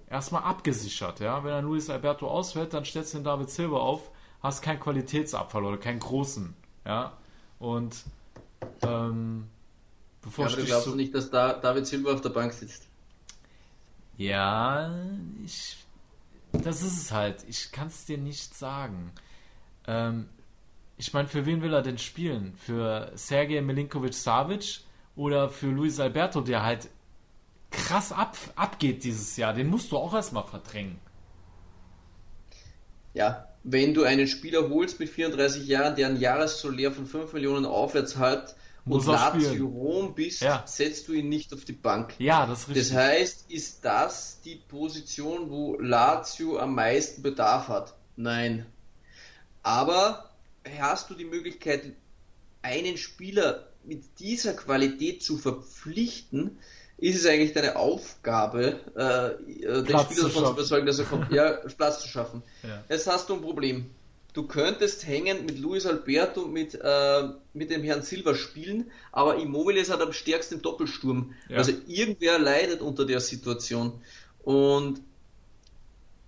erstmal 0.10 0.43
abgesichert. 0.43 1.19
Ja? 1.19 1.43
Wenn 1.43 1.51
dann 1.51 1.65
Luis 1.65 1.89
Alberto 1.89 2.27
ausfällt, 2.27 2.73
dann 2.73 2.85
stellst 2.85 3.14
du 3.14 3.19
den 3.19 3.23
David 3.23 3.49
Silver 3.49 3.81
auf, 3.81 4.11
hast 4.41 4.61
keinen 4.61 4.80
Qualitätsabfall 4.80 5.64
oder 5.64 5.77
keinen 5.77 5.99
großen. 5.99 6.53
Ja? 6.85 7.18
Und 7.60 8.03
ähm, 8.81 9.47
bevor 10.22 10.45
ja, 10.45 10.51
aber 10.51 10.61
du 10.61 10.68
glaubst 10.68 10.85
so 10.85 10.95
nicht, 10.95 11.14
dass 11.14 11.30
da 11.30 11.53
David 11.53 11.88
Silva 11.88 12.14
auf 12.14 12.22
der 12.22 12.30
Bank 12.30 12.53
sitzt? 12.53 12.88
Ja, 14.18 14.93
ich 15.43 15.77
das 16.53 16.84
ist 16.84 16.97
es 16.97 17.11
halt. 17.11 17.43
Ich 17.47 17.72
kann 17.72 17.88
es 17.88 18.05
dir 18.05 18.18
nicht 18.18 18.53
sagen. 18.53 19.11
Ähm, 19.88 20.30
ich 20.97 21.14
meine, 21.14 21.27
für 21.27 21.45
wen 21.45 21.61
will 21.61 21.73
er 21.73 21.81
denn 21.81 21.97
spielen? 21.97 22.53
Für 22.57 23.11
Sergej 23.15 23.61
Milinkovic-Savic 23.61 24.81
oder 25.15 25.49
für 25.49 25.68
Luis 25.68 25.99
Alberto, 25.99 26.41
der 26.41 26.64
halt 26.64 26.89
krass 27.73 28.11
ab, 28.11 28.37
abgeht 28.55 29.03
dieses 29.03 29.35
Jahr? 29.37 29.53
Den 29.53 29.67
musst 29.67 29.91
du 29.91 29.97
auch 29.97 30.13
erstmal 30.13 30.43
verdrängen. 30.45 30.99
Ja, 33.13 33.47
wenn 33.63 33.93
du 33.93 34.03
einen 34.03 34.27
Spieler 34.27 34.69
holst 34.69 34.99
mit 34.99 35.09
34 35.09 35.67
Jahren, 35.67 35.95
der 35.95 36.07
ein 36.07 36.19
Jahressolär 36.19 36.91
von 36.91 37.05
5 37.05 37.33
Millionen 37.33 37.65
aufwärts 37.65 38.17
hat 38.17 38.55
Muss 38.85 39.07
und 39.07 39.13
Lazio. 39.13 39.67
Rom 39.67 40.15
bist, 40.15 40.41
Ja. 40.41 40.63
setzt 40.65 41.07
du 41.07 41.13
ihn 41.13 41.29
nicht 41.29 41.53
auf 41.53 41.63
die 41.63 41.73
Bank. 41.73 42.15
Ja, 42.17 42.45
das 42.45 42.61
ist 42.63 42.69
richtig. 42.69 42.87
Das 42.89 42.97
heißt, 42.97 43.51
ist 43.51 43.85
das 43.85 44.41
die 44.43 44.55
Position, 44.55 45.49
wo 45.49 45.79
Lazio 45.79 46.57
am 46.57 46.75
meisten 46.75 47.21
Bedarf 47.21 47.67
hat? 47.67 47.93
Nein. 48.15 48.65
Aber 49.61 50.29
hast 50.79 51.09
du 51.09 51.13
die 51.13 51.25
Möglichkeit, 51.25 51.93
einen 52.61 52.97
Spieler 52.97 53.69
mit 53.85 54.19
dieser 54.19 54.53
Qualität 54.53 55.23
zu 55.23 55.37
verpflichten, 55.37 56.57
ist 56.97 57.17
es 57.17 57.25
eigentlich 57.25 57.53
deine 57.53 57.75
Aufgabe, 57.75 58.79
äh, 58.95 59.73
den 59.75 59.85
Platz 59.85 60.11
Spieler 60.11 60.27
davon 60.27 60.45
zu 60.45 60.51
überzeugen, 60.51 60.85
dass 60.85 60.99
er 60.99 61.05
kommt, 61.05 61.31
ja, 61.31 61.51
Platz 61.77 62.01
zu 62.01 62.07
schaffen. 62.07 62.43
Ja. 62.63 62.83
Jetzt 62.89 63.07
hast 63.07 63.29
du 63.29 63.35
ein 63.35 63.41
Problem. 63.41 63.89
Du 64.33 64.47
könntest 64.47 65.05
hängen 65.05 65.45
mit 65.45 65.59
Luis 65.59 65.85
Alberto, 65.85 66.47
mit, 66.47 66.73
äh, 66.81 67.23
mit 67.53 67.69
dem 67.69 67.83
Herrn 67.83 68.01
Silva 68.01 68.33
spielen, 68.33 68.91
aber 69.11 69.37
Immobile 69.37 69.79
ist 69.79 69.91
halt 69.91 70.01
am 70.01 70.11
stärksten 70.11 70.55
im 70.55 70.61
Doppelsturm. 70.63 71.33
Ja. 71.49 71.57
Also 71.57 71.73
irgendwer 71.87 72.39
leidet 72.39 72.81
unter 72.81 73.05
der 73.05 73.19
Situation. 73.19 74.01
Und 74.41 75.01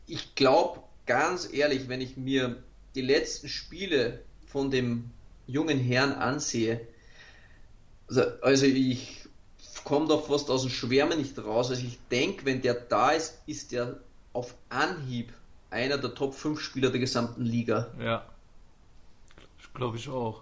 ich 0.05 0.35
glaube, 0.35 0.81
ganz 1.07 1.49
ehrlich, 1.51 1.87
wenn 1.87 2.01
ich 2.01 2.15
mir 2.15 2.61
die 2.93 3.01
letzten 3.01 3.49
Spiele 3.49 4.21
von 4.45 4.69
dem 4.69 5.09
jungen 5.47 5.79
Herrn 5.79 6.11
ansehe, 6.11 6.81
also, 8.07 8.21
also 8.41 8.65
ich 8.67 9.24
komme 9.85 10.07
da 10.07 10.17
fast 10.17 10.49
aus 10.49 10.63
dem 10.63 10.71
Schwärmen 10.71 11.17
nicht 11.17 11.37
raus. 11.39 11.69
Also 11.69 11.85
ich 11.85 11.97
denke, 12.11 12.45
wenn 12.45 12.61
der 12.61 12.73
da 12.73 13.11
ist, 13.11 13.41
ist 13.45 13.71
der 13.71 13.99
auf 14.33 14.53
Anhieb 14.67 15.31
einer 15.69 15.97
der 15.97 16.13
Top 16.13 16.33
5 16.33 16.59
Spieler 16.59 16.89
der 16.89 16.99
gesamten 16.99 17.45
Liga. 17.45 17.87
Ja. 17.99 18.25
Glaube 19.73 19.97
ich 19.97 20.09
auch. 20.09 20.41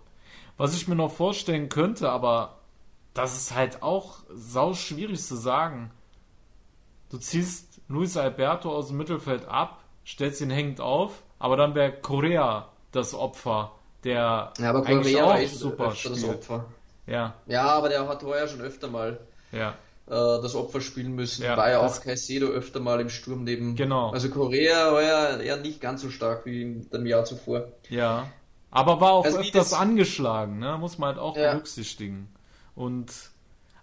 Was 0.58 0.76
ich 0.76 0.88
mir 0.88 0.96
noch 0.96 1.12
vorstellen 1.12 1.70
könnte, 1.70 2.10
aber 2.10 2.60
das 3.14 3.36
ist 3.36 3.54
halt 3.54 3.84
auch 3.84 4.20
sau 4.34 4.74
schwierig 4.74 5.22
zu 5.22 5.36
sagen. 5.36 5.92
Du 7.10 7.18
ziehst 7.18 7.82
Luis 7.88 8.18
Alberto 8.18 8.72
aus 8.72 8.88
dem 8.88 8.98
Mittelfeld 8.98 9.46
ab, 9.46 9.84
stellst 10.06 10.42
ihn 10.42 10.50
hängend 10.50 10.82
auf, 10.82 11.24
aber 11.38 11.58
dann 11.58 11.76
wäre 11.76 11.92
Korea 11.92 12.70
das 12.92 13.14
Opfer, 13.14 13.72
der 14.04 14.54
Ja, 14.58 14.70
aber 14.70 14.86
eigentlich 14.86 15.16
Korea 15.16 15.26
auch 15.26 15.38
eh 15.38 15.48
schon 15.48 15.58
super 15.58 15.92
spielt. 15.96 16.24
Opfer. 16.26 16.66
Ja, 17.06 17.34
Ja, 17.48 17.66
aber 17.66 17.90
der 17.90 18.08
hat 18.08 18.24
heuer 18.24 18.48
schon 18.48 18.62
öfter 18.62 18.88
mal 18.88 19.20
ja, 19.54 19.70
äh, 20.08 20.42
das 20.42 20.56
Opfer 20.56 20.82
spielen 20.82 21.14
müssen. 21.16 21.44
Ja, 21.44 21.56
war 21.56 21.70
ja 21.70 21.80
auch 21.80 22.02
Caicedo 22.02 22.48
öfter 22.48 22.80
mal 22.82 23.00
im 23.00 23.10
Sturm 23.10 23.44
neben. 23.46 23.76
Genau. 23.76 24.10
Also 24.12 24.30
Korea 24.30 24.92
heuer 24.92 25.40
eher 25.40 25.58
nicht 25.58 25.80
ganz 25.80 26.02
so 26.02 26.10
stark 26.10 26.46
wie 26.46 26.62
im 26.64 26.90
dem 26.90 27.06
Jahr 27.06 27.24
zuvor. 27.26 27.68
ja. 27.90 28.28
Aber 28.76 29.00
war 29.00 29.12
auch 29.12 29.24
Also 29.26 29.38
öfters 29.38 29.70
das- 29.70 29.80
angeschlagen, 29.80 30.58
ne? 30.58 30.78
Muss 30.80 30.98
man 30.98 31.10
halt 31.10 31.20
auch 31.20 31.38
Ja. 31.38 31.52
berücksichtigen. 31.54 32.28
Und 32.74 33.14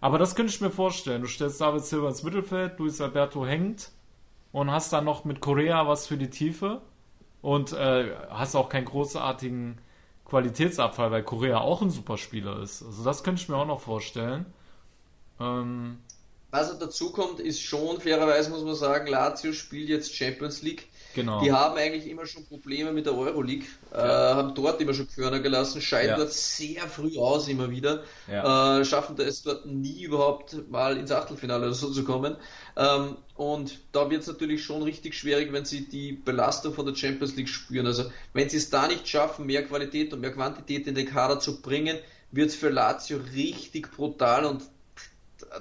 aber 0.00 0.18
das 0.18 0.34
könnte 0.34 0.52
ich 0.52 0.60
mir 0.60 0.70
vorstellen. 0.72 1.22
Du 1.22 1.28
stellst 1.28 1.60
David 1.60 1.84
Silva 1.84 2.08
ins 2.08 2.24
Mittelfeld, 2.24 2.76
Luis 2.80 3.00
Alberto 3.00 3.46
hängt 3.46 3.90
und 4.50 4.68
hast 4.72 4.92
dann 4.92 5.04
noch 5.04 5.24
mit 5.24 5.40
Korea 5.40 5.86
was 5.86 6.08
für 6.08 6.16
die 6.16 6.28
Tiefe 6.28 6.80
und 7.40 7.72
äh, 7.72 8.10
hast 8.30 8.56
auch 8.56 8.68
keinen 8.68 8.86
großartigen 8.86 9.78
Qualitätsabfall, 10.24 11.10
weil 11.10 11.22
Korea 11.22 11.58
auch 11.60 11.82
ein 11.82 11.90
super 11.90 12.16
Spieler 12.16 12.60
ist. 12.60 12.82
Also 12.82 13.04
das 13.04 13.22
könnte 13.22 13.42
ich 13.42 13.48
mir 13.48 13.56
auch 13.56 13.66
noch 13.66 13.80
vorstellen. 13.80 14.46
Ähm, 15.40 15.98
Was 16.52 16.76
dazu 16.78 17.12
kommt, 17.12 17.38
ist 17.40 17.62
schon, 17.62 18.00
fairerweise 18.00 18.50
muss 18.50 18.64
man 18.64 18.74
sagen, 18.74 19.06
Lazio 19.06 19.52
spielt 19.52 19.88
jetzt 19.88 20.14
Champions 20.14 20.62
League. 20.62 20.88
genau. 21.14 21.40
Die 21.42 21.52
haben 21.52 21.76
eigentlich 21.78 22.08
immer 22.08 22.26
schon 22.26 22.44
Probleme 22.44 22.92
mit 22.92 23.06
der 23.06 23.14
Euroleague, 23.16 23.66
äh, 23.92 23.98
haben 23.98 24.54
dort 24.56 24.80
immer 24.80 24.92
schon 24.92 25.06
Körner 25.08 25.38
gelassen, 25.40 25.80
scheiden 25.80 26.10
Ja. 26.10 26.16
dort 26.16 26.32
sehr 26.32 26.88
früh 26.88 27.16
aus 27.18 27.46
immer 27.48 27.70
wieder, 27.70 28.02
Ja. 28.26 28.80
äh, 28.80 28.84
schaffen 28.84 29.16
es 29.20 29.42
dort 29.42 29.66
nie 29.66 30.02
überhaupt 30.02 30.68
mal 30.68 30.96
ins 30.96 31.12
Achtelfinale 31.12 31.66
oder 31.66 31.74
so 31.74 31.90
zu 31.92 32.02
kommen. 32.04 32.36
Ähm, 32.76 33.16
und 33.34 33.78
da 33.92 34.10
wird 34.10 34.22
es 34.22 34.26
natürlich 34.26 34.64
schon 34.64 34.82
richtig 34.82 35.14
schwierig, 35.14 35.52
wenn 35.52 35.64
sie 35.64 35.88
die 35.88 36.12
Belastung 36.12 36.74
von 36.74 36.84
der 36.86 36.94
Champions 36.96 37.36
League 37.36 37.48
spüren. 37.48 37.86
Also 37.86 38.10
wenn 38.32 38.48
sie 38.48 38.56
es 38.56 38.70
da 38.70 38.88
nicht 38.88 39.08
schaffen, 39.08 39.46
mehr 39.46 39.64
Qualität 39.66 40.12
und 40.12 40.20
mehr 40.20 40.32
Quantität 40.32 40.86
in 40.88 40.94
den 40.96 41.06
Kader 41.06 41.38
zu 41.38 41.60
bringen, 41.62 41.96
wird 42.32 42.48
es 42.50 42.56
für 42.56 42.70
Lazio 42.70 43.18
richtig 43.34 43.90
brutal 43.92 44.44
und 44.44 44.62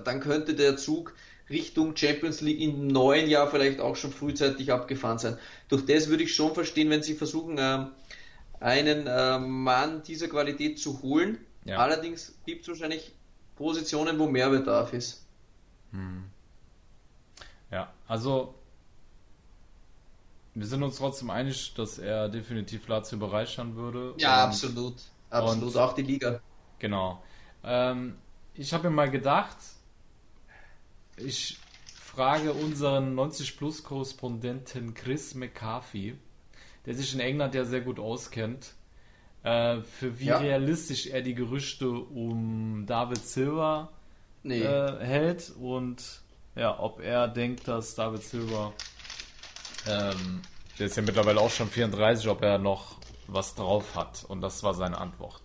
dann 0.03 0.20
könnte 0.20 0.53
der 0.56 0.78
Zug 0.78 1.14
Richtung 1.49 1.95
Champions 1.95 2.41
League 2.41 2.60
im 2.61 2.88
neuen 2.88 3.28
Jahr 3.30 3.49
vielleicht 3.49 3.80
auch 3.80 3.95
schon 3.95 4.11
frühzeitig 4.11 4.72
abgefahren 4.72 5.18
sein. 5.18 5.38
Durch 5.68 5.86
das 5.86 6.07
würde 6.10 6.24
ich 6.24 6.36
schon 6.36 6.53
verstehen, 6.53 6.90
wenn 6.90 7.02
sie 7.02 7.16
versuchen, 7.16 7.57
ähm, 7.60 7.88
einen 8.60 9.06
ähm, 9.07 9.64
Mann 9.64 10.03
dieser 10.03 10.28
Qualität 10.28 10.80
zu 10.80 11.02
holen. 11.02 11.40
Ja. 11.66 11.78
Allerdings 11.78 12.38
gibt 12.45 12.64
es 12.64 12.68
wahrscheinlich 12.68 13.14
Positionen, 13.56 14.20
wo 14.20 14.28
mehr 14.28 14.49
Bedarf 14.49 14.94
ist. 14.94 15.26
Ja, 17.72 17.91
also 18.07 18.56
wir 20.53 20.66
sind 20.66 20.84
uns 20.84 20.98
trotzdem 20.98 21.30
einig, 21.30 21.74
dass 21.76 21.99
er 21.99 22.30
definitiv 22.30 22.88
Lazio 22.88 23.18
bereichern 23.18 23.76
würde. 23.76 24.14
Und- 24.14 24.24
absolut. 24.26 24.95
Absolut. 25.30 25.76
und- 25.76 25.78
auch 25.78 25.94
die 25.94 26.02
Liga. 26.03 26.41
Genau. 26.80 27.24
Ähm, 27.64 28.18
ich 28.53 28.74
habe 28.74 28.90
mir 28.90 28.95
mal 28.95 29.10
gedacht, 29.10 29.57
ich 31.26 31.58
frage 32.00 32.54
unseren 32.54 33.16
90 33.16 33.58
Plus 33.58 33.84
Korrespondenten 33.84 34.94
Chris 34.94 35.36
McCarthy, 35.36 36.16
der 36.86 36.96
sich 36.96 37.14
in 37.14 37.20
England 37.20 37.56
ja 37.56 37.66
sehr 37.66 37.82
gut 37.82 38.00
auskennt, 38.00 38.74
äh, 39.44 39.82
für 39.82 40.20
wie 40.20 40.26
Ja. 40.26 40.38
realistisch 40.40 41.08
er 41.08 41.22
die 41.22 41.36
Gerüchte 41.36 41.90
um 41.90 42.86
David 42.88 43.24
Silva 43.26 43.90
Nee. 44.44 44.64
äh, 44.64 45.00
hält 45.06 45.52
und 45.60 46.22
ja, 46.56 46.78
ob 46.80 47.00
er 47.02 47.28
denkt, 47.28 47.68
dass 47.68 47.96
David 47.96 48.24
Silva, 48.24 48.74
ähm, 49.88 50.41
der 50.78 50.88
ist 50.88 50.98
ja 50.98 51.04
mittlerweile 51.04 51.40
auch 51.40 51.52
schon 51.52 51.70
34, 51.70 52.28
ob 52.28 52.41
er 52.41 52.58
noch 52.58 52.98
was 53.28 53.56
drauf 53.56 53.96
hat. 53.96 54.26
Und 54.28 54.41
das 54.41 54.64
war 54.64 54.74
seine 54.74 54.98
Antwort. 54.98 55.41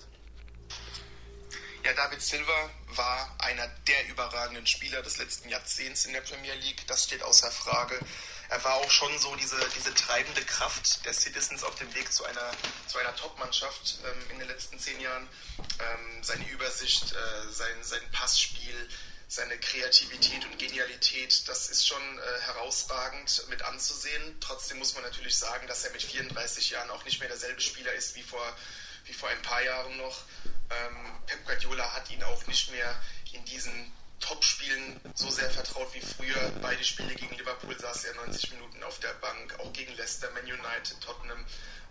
Ja, 1.84 1.92
David 1.92 2.22
Silva 2.22 2.70
war 2.86 3.36
einer 3.40 3.68
der 3.86 4.08
überragenden 4.08 4.66
Spieler 4.66 5.02
des 5.02 5.18
letzten 5.18 5.50
Jahrzehnts 5.50 6.06
in 6.06 6.14
der 6.14 6.22
Premier 6.22 6.54
League. 6.54 6.86
Das 6.86 7.04
steht 7.04 7.22
außer 7.22 7.50
Frage. 7.50 8.00
Er 8.48 8.64
war 8.64 8.76
auch 8.76 8.90
schon 8.90 9.18
so 9.18 9.36
diese, 9.36 9.58
diese 9.76 9.92
treibende 9.92 10.42
Kraft 10.46 11.04
der 11.04 11.12
Citizens 11.12 11.62
auf 11.62 11.74
dem 11.74 11.94
Weg 11.94 12.10
zu 12.10 12.24
einer, 12.24 12.52
zu 12.86 12.96
einer 12.96 13.14
Top-Mannschaft 13.16 13.98
ähm, 14.02 14.30
in 14.30 14.38
den 14.38 14.48
letzten 14.48 14.78
zehn 14.78 14.98
Jahren. 14.98 15.28
Ähm, 15.58 16.24
seine 16.24 16.48
Übersicht, 16.48 17.12
äh, 17.12 17.52
sein, 17.52 17.82
sein 17.82 18.10
Passspiel, 18.12 18.88
seine 19.28 19.58
Kreativität 19.58 20.42
und 20.46 20.58
Genialität, 20.58 21.46
das 21.48 21.68
ist 21.68 21.86
schon 21.86 22.18
äh, 22.18 22.40
herausragend 22.46 23.44
mit 23.50 23.60
anzusehen. 23.60 24.38
Trotzdem 24.40 24.78
muss 24.78 24.94
man 24.94 25.02
natürlich 25.02 25.36
sagen, 25.36 25.66
dass 25.66 25.84
er 25.84 25.92
mit 25.92 26.02
34 26.02 26.70
Jahren 26.70 26.88
auch 26.88 27.04
nicht 27.04 27.20
mehr 27.20 27.28
derselbe 27.28 27.60
Spieler 27.60 27.92
ist 27.92 28.14
wie 28.14 28.22
vor, 28.22 28.56
wie 29.04 29.12
vor 29.12 29.28
ein 29.28 29.42
paar 29.42 29.62
Jahren 29.62 29.96
noch. 29.96 30.22
Ähm, 30.70 30.96
Pep 31.26 31.44
Guardiola 31.46 31.92
hat 31.94 32.10
ihn 32.10 32.22
auch 32.22 32.46
nicht 32.46 32.70
mehr 32.70 32.94
in 33.32 33.44
diesen 33.44 33.92
Top-Spielen 34.20 35.00
so 35.14 35.28
sehr 35.28 35.50
vertraut 35.50 35.92
wie 35.94 36.00
früher. 36.00 36.50
Beide 36.62 36.82
Spiele 36.82 37.14
gegen 37.14 37.36
Liverpool 37.36 37.78
saß 37.78 38.04
er 38.04 38.14
90 38.14 38.52
Minuten 38.52 38.82
auf 38.82 38.98
der 39.00 39.12
Bank, 39.14 39.58
auch 39.60 39.72
gegen 39.72 39.94
Leicester, 39.96 40.30
Man 40.30 40.44
United, 40.44 40.98
Tottenham. 41.00 41.44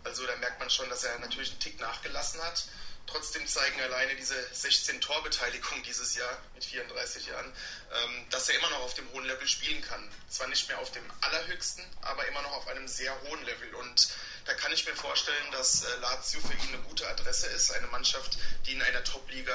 Also 0.03 0.25
da 0.25 0.35
merkt 0.37 0.59
man 0.59 0.69
schon, 0.69 0.89
dass 0.89 1.03
er 1.03 1.19
natürlich 1.19 1.51
einen 1.51 1.59
Tick 1.59 1.79
nachgelassen 1.79 2.41
hat. 2.41 2.65
Trotzdem 3.05 3.45
zeigen 3.47 3.79
alleine 3.81 4.15
diese 4.15 4.35
16 4.53 5.01
Torbeteiligung 5.01 5.83
dieses 5.83 6.15
Jahr 6.15 6.41
mit 6.55 6.63
34 6.63 7.27
Jahren, 7.27 7.45
ähm, 7.45 8.25
dass 8.29 8.49
er 8.49 8.57
immer 8.57 8.69
noch 8.71 8.81
auf 8.81 8.93
dem 8.93 9.09
hohen 9.11 9.25
Level 9.25 9.47
spielen 9.47 9.81
kann. 9.81 10.09
Zwar 10.29 10.47
nicht 10.47 10.67
mehr 10.67 10.79
auf 10.79 10.91
dem 10.91 11.03
allerhöchsten, 11.21 11.83
aber 12.01 12.25
immer 12.27 12.41
noch 12.41 12.53
auf 12.53 12.67
einem 12.67 12.87
sehr 12.87 13.13
hohen 13.23 13.43
Level. 13.45 13.75
Und 13.75 14.09
da 14.45 14.53
kann 14.53 14.71
ich 14.71 14.85
mir 14.85 14.95
vorstellen, 14.95 15.51
dass 15.51 15.83
äh, 15.83 15.95
Lazio 16.01 16.39
für 16.41 16.53
ihn 16.53 16.73
eine 16.73 16.83
gute 16.83 17.07
Adresse 17.07 17.47
ist. 17.47 17.71
Eine 17.71 17.87
Mannschaft, 17.87 18.37
die 18.65 18.73
in 18.73 18.81
einer 18.81 19.03
Top-Liga 19.03 19.53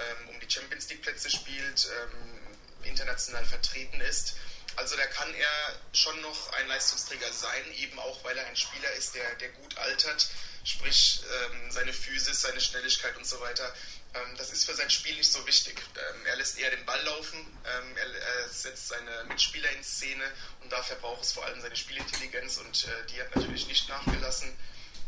ähm, 0.00 0.28
um 0.30 0.40
die 0.40 0.50
Champions 0.50 0.88
League-Plätze 0.88 1.30
spielt, 1.30 1.88
ähm, 2.02 2.40
international 2.84 3.44
vertreten 3.44 4.00
ist. 4.00 4.34
Also 4.76 4.96
da 4.96 5.06
kann 5.06 5.32
er 5.34 5.78
schon 5.92 6.20
noch 6.22 6.52
ein 6.54 6.68
Leistungsträger 6.68 7.32
sein, 7.32 7.72
eben 7.76 7.98
auch 7.98 8.22
weil 8.24 8.36
er 8.36 8.46
ein 8.46 8.56
Spieler 8.56 8.90
ist, 8.92 9.14
der, 9.14 9.34
der 9.36 9.50
gut 9.50 9.76
altert, 9.78 10.28
sprich 10.64 11.22
ähm, 11.24 11.70
seine 11.70 11.92
Physis, 11.92 12.40
seine 12.40 12.60
Schnelligkeit 12.60 13.16
und 13.16 13.26
so 13.26 13.40
weiter. 13.40 13.72
Ähm, 14.14 14.36
das 14.36 14.50
ist 14.50 14.64
für 14.64 14.74
sein 14.74 14.90
Spiel 14.90 15.14
nicht 15.16 15.30
so 15.30 15.46
wichtig. 15.46 15.80
Ähm, 15.96 16.26
er 16.26 16.36
lässt 16.36 16.58
eher 16.58 16.70
den 16.70 16.84
Ball 16.84 17.00
laufen, 17.04 17.38
ähm, 17.38 17.96
er, 17.96 18.14
er 18.14 18.48
setzt 18.48 18.88
seine 18.88 19.24
Mitspieler 19.24 19.70
in 19.70 19.84
Szene 19.84 20.24
und 20.62 20.72
dafür 20.72 20.96
braucht 20.96 21.22
es 21.22 21.32
vor 21.32 21.44
allem 21.44 21.60
seine 21.60 21.76
Spielintelligenz 21.76 22.58
und 22.58 22.84
äh, 22.84 23.06
die 23.06 23.20
hat 23.20 23.34
natürlich 23.36 23.66
nicht 23.68 23.88
nachgelassen. 23.88 24.56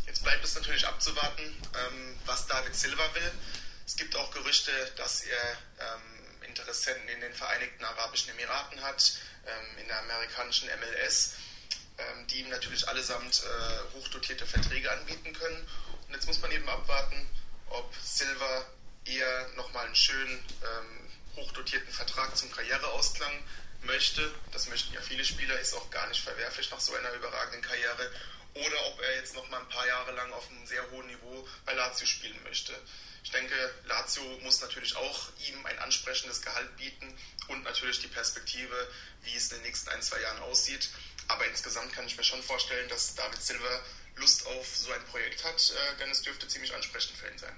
Jetzt 0.06 0.22
bleibt 0.22 0.44
es 0.44 0.54
natürlich 0.54 0.86
abzuwarten, 0.86 1.42
ähm, 1.42 2.18
was 2.26 2.46
David 2.46 2.74
Silva 2.74 3.14
will. 3.14 3.32
Es 3.86 3.96
gibt 3.96 4.14
auch 4.16 4.30
Gerüchte, 4.30 4.70
dass 4.96 5.22
er 5.22 5.58
ähm, 5.80 6.46
Interessenten 6.48 7.08
in 7.08 7.20
den 7.20 7.34
Vereinigten 7.34 7.84
Arabischen 7.84 8.30
Emiraten 8.30 8.80
hat, 8.82 9.14
in 9.80 9.88
der 9.88 9.98
amerikanischen 9.98 10.68
MLS, 10.68 11.32
ähm, 11.98 12.27
die 12.28 12.40
ihm 12.40 12.48
natürlich 12.48 12.89
allesamt 12.89 13.43
äh, 13.43 13.97
hochdotierte 13.98 14.47
Verträge 14.47 14.90
anbieten 14.90 15.32
können. 15.32 15.69
Und 16.06 16.14
jetzt 16.14 16.27
muss 16.27 16.40
man 16.40 16.51
eben 16.51 16.69
abwarten, 16.69 17.27
ob 17.70 17.94
Silva 18.02 18.66
eher 19.05 19.48
nochmal 19.56 19.86
einen 19.86 19.97
schönen 19.97 20.44
ähm, 20.62 21.10
hochdotierten 21.36 21.93
Vertrag 21.93 22.36
zum 22.36 22.51
Karriereausklang 22.52 23.32
möchte. 23.82 24.32
Das 24.52 24.69
möchten 24.69 24.94
ja 24.94 25.01
viele 25.01 25.24
Spieler, 25.24 25.59
ist 25.59 25.74
auch 25.74 25.90
gar 25.90 26.06
nicht 26.09 26.23
verwerflich 26.23 26.70
nach 26.70 26.81
so 26.81 26.94
einer 26.94 27.12
überragenden 27.12 27.62
Karriere. 27.62 28.10
Oder 28.55 28.86
ob 28.86 29.01
er 29.01 29.16
jetzt 29.16 29.35
noch 29.35 29.48
mal 29.48 29.60
ein 29.60 29.69
paar 29.69 29.86
Jahre 29.86 30.12
lang 30.12 30.31
auf 30.32 30.51
einem 30.51 30.66
sehr 30.66 30.90
hohen 30.90 31.06
Niveau 31.06 31.48
bei 31.64 31.73
Lazio 31.73 32.06
spielen 32.06 32.40
möchte. 32.43 32.74
Ich 33.24 33.31
denke, 33.31 33.55
Lazio 33.86 34.23
muss 34.43 34.60
natürlich 34.60 34.94
auch 34.97 35.28
ihm 35.48 35.64
ein 35.64 35.78
ansprechendes 35.78 36.43
Gehalt 36.43 36.77
bieten 36.77 37.16
und 37.48 37.62
natürlich 37.62 38.01
die 38.01 38.09
Perspektive, 38.09 38.89
wie 39.23 39.35
es 39.35 39.51
in 39.51 39.59
den 39.59 39.66
nächsten 39.66 39.89
ein, 39.90 40.02
zwei 40.02 40.20
Jahren 40.20 40.40
aussieht. 40.43 40.90
Aber 41.28 41.46
insgesamt 41.46 41.92
kann 41.92 42.06
ich 42.06 42.16
mir 42.16 42.24
schon 42.24 42.42
vorstellen, 42.42 42.88
dass 42.88 43.14
David 43.14 43.40
Silva 43.40 43.80
Lust 44.16 44.46
auf 44.46 44.66
so 44.76 44.92
ein 44.92 45.00
Projekt 45.10 45.44
hat, 45.44 45.70
äh, 45.70 45.98
denn 45.98 46.10
es 46.10 46.22
dürfte 46.22 46.46
ziemlich 46.46 46.74
ansprechend 46.74 47.16
für 47.16 47.28
ihn 47.28 47.38
sein. 47.38 47.54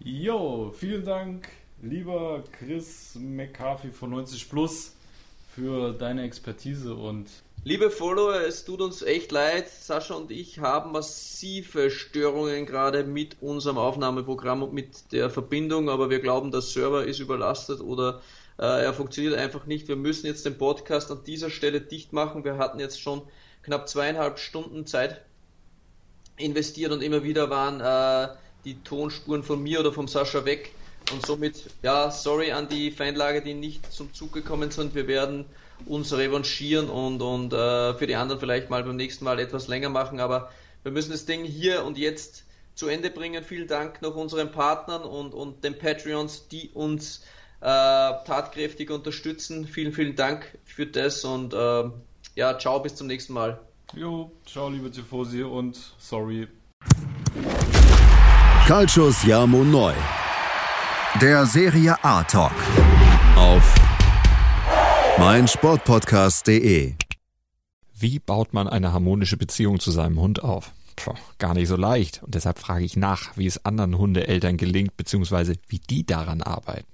Jo, 0.00 0.74
vielen 0.78 1.04
Dank, 1.04 1.48
lieber 1.82 2.44
Chris 2.58 3.14
McCarthy 3.14 3.90
von 3.90 4.10
90 4.10 4.48
Plus, 4.50 4.92
für 5.54 5.92
deine 5.92 6.24
Expertise 6.24 6.94
und 6.94 7.28
Liebe 7.66 7.90
Follower, 7.90 8.42
es 8.42 8.66
tut 8.66 8.82
uns 8.82 9.00
echt 9.00 9.32
leid. 9.32 9.70
Sascha 9.70 10.12
und 10.14 10.30
ich 10.30 10.58
haben 10.58 10.92
massive 10.92 11.90
Störungen 11.90 12.66
gerade 12.66 13.04
mit 13.04 13.40
unserem 13.40 13.78
Aufnahmeprogramm 13.78 14.62
und 14.62 14.74
mit 14.74 15.12
der 15.12 15.30
Verbindung, 15.30 15.88
aber 15.88 16.10
wir 16.10 16.20
glauben, 16.20 16.50
der 16.50 16.60
Server 16.60 17.06
ist 17.06 17.20
überlastet 17.20 17.80
oder 17.80 18.20
äh, 18.20 18.43
er 18.62 18.94
funktioniert 18.94 19.34
einfach 19.34 19.66
nicht. 19.66 19.88
Wir 19.88 19.96
müssen 19.96 20.26
jetzt 20.26 20.46
den 20.46 20.56
Podcast 20.58 21.10
an 21.10 21.24
dieser 21.24 21.50
Stelle 21.50 21.80
dicht 21.80 22.12
machen. 22.12 22.44
Wir 22.44 22.56
hatten 22.56 22.78
jetzt 22.78 23.00
schon 23.00 23.22
knapp 23.62 23.88
zweieinhalb 23.88 24.38
Stunden 24.38 24.86
Zeit 24.86 25.22
investiert 26.36 26.92
und 26.92 27.02
immer 27.02 27.24
wieder 27.24 27.50
waren 27.50 27.80
äh, 27.80 28.34
die 28.64 28.80
Tonspuren 28.82 29.42
von 29.42 29.62
mir 29.62 29.80
oder 29.80 29.92
vom 29.92 30.08
Sascha 30.08 30.44
weg. 30.44 30.72
Und 31.12 31.26
somit, 31.26 31.64
ja, 31.82 32.10
sorry 32.10 32.52
an 32.52 32.68
die 32.68 32.90
Feinlage, 32.90 33.42
die 33.42 33.54
nicht 33.54 33.92
zum 33.92 34.14
Zug 34.14 34.32
gekommen 34.32 34.70
sind. 34.70 34.94
Wir 34.94 35.06
werden 35.06 35.44
uns 35.86 36.12
revanchieren 36.16 36.88
und, 36.88 37.20
und 37.20 37.52
äh, 37.52 37.94
für 37.94 38.06
die 38.06 38.14
anderen 38.14 38.40
vielleicht 38.40 38.70
mal 38.70 38.82
beim 38.84 38.96
nächsten 38.96 39.24
Mal 39.24 39.38
etwas 39.38 39.68
länger 39.68 39.90
machen. 39.90 40.20
Aber 40.20 40.50
wir 40.82 40.92
müssen 40.92 41.10
das 41.10 41.26
Ding 41.26 41.44
hier 41.44 41.84
und 41.84 41.98
jetzt 41.98 42.44
zu 42.74 42.88
Ende 42.88 43.10
bringen. 43.10 43.44
Vielen 43.44 43.68
Dank 43.68 44.00
noch 44.00 44.16
unseren 44.16 44.50
Partnern 44.50 45.02
und, 45.02 45.34
und 45.34 45.62
den 45.62 45.78
Patreons, 45.78 46.48
die 46.48 46.70
uns 46.70 47.18
äh, 47.18 47.22
tatkräftig 47.68 48.90
unterstützen. 48.90 49.66
Vielen, 49.66 49.92
vielen 49.92 50.16
Dank 50.16 50.58
für 50.64 50.86
das 50.86 51.24
und 51.24 51.54
äh, 51.54 51.84
ja, 52.34 52.58
ciao, 52.58 52.80
bis 52.80 52.94
zum 52.94 53.06
nächsten 53.06 53.32
Mal. 53.32 53.60
Jo, 53.94 54.32
ciao, 54.44 54.68
liebe 54.68 54.90
Tifosi 54.90 55.42
und 55.42 55.94
sorry. 55.98 56.48
Calcius 58.66 59.24
Jamo 59.24 59.62
Neu. 59.62 59.92
Der 61.20 61.46
Serie 61.46 61.96
A 62.02 62.24
Talk. 62.24 62.52
Auf 63.36 63.74
meinsportpodcast.de. 65.18 66.94
Wie 67.96 68.18
baut 68.18 68.52
man 68.52 68.68
eine 68.68 68.92
harmonische 68.92 69.36
Beziehung 69.36 69.80
zu 69.80 69.90
seinem 69.90 70.20
Hund 70.20 70.42
auf? 70.42 70.72
Puh, 70.96 71.14
gar 71.38 71.54
nicht 71.54 71.68
so 71.68 71.76
leicht. 71.76 72.22
Und 72.22 72.34
deshalb 72.34 72.58
frage 72.58 72.84
ich 72.84 72.96
nach, 72.96 73.36
wie 73.36 73.46
es 73.46 73.64
anderen 73.64 73.96
Hundeeltern 73.96 74.56
gelingt, 74.56 74.96
beziehungsweise 74.96 75.54
wie 75.68 75.78
die 75.78 76.04
daran 76.04 76.42
arbeiten. 76.42 76.93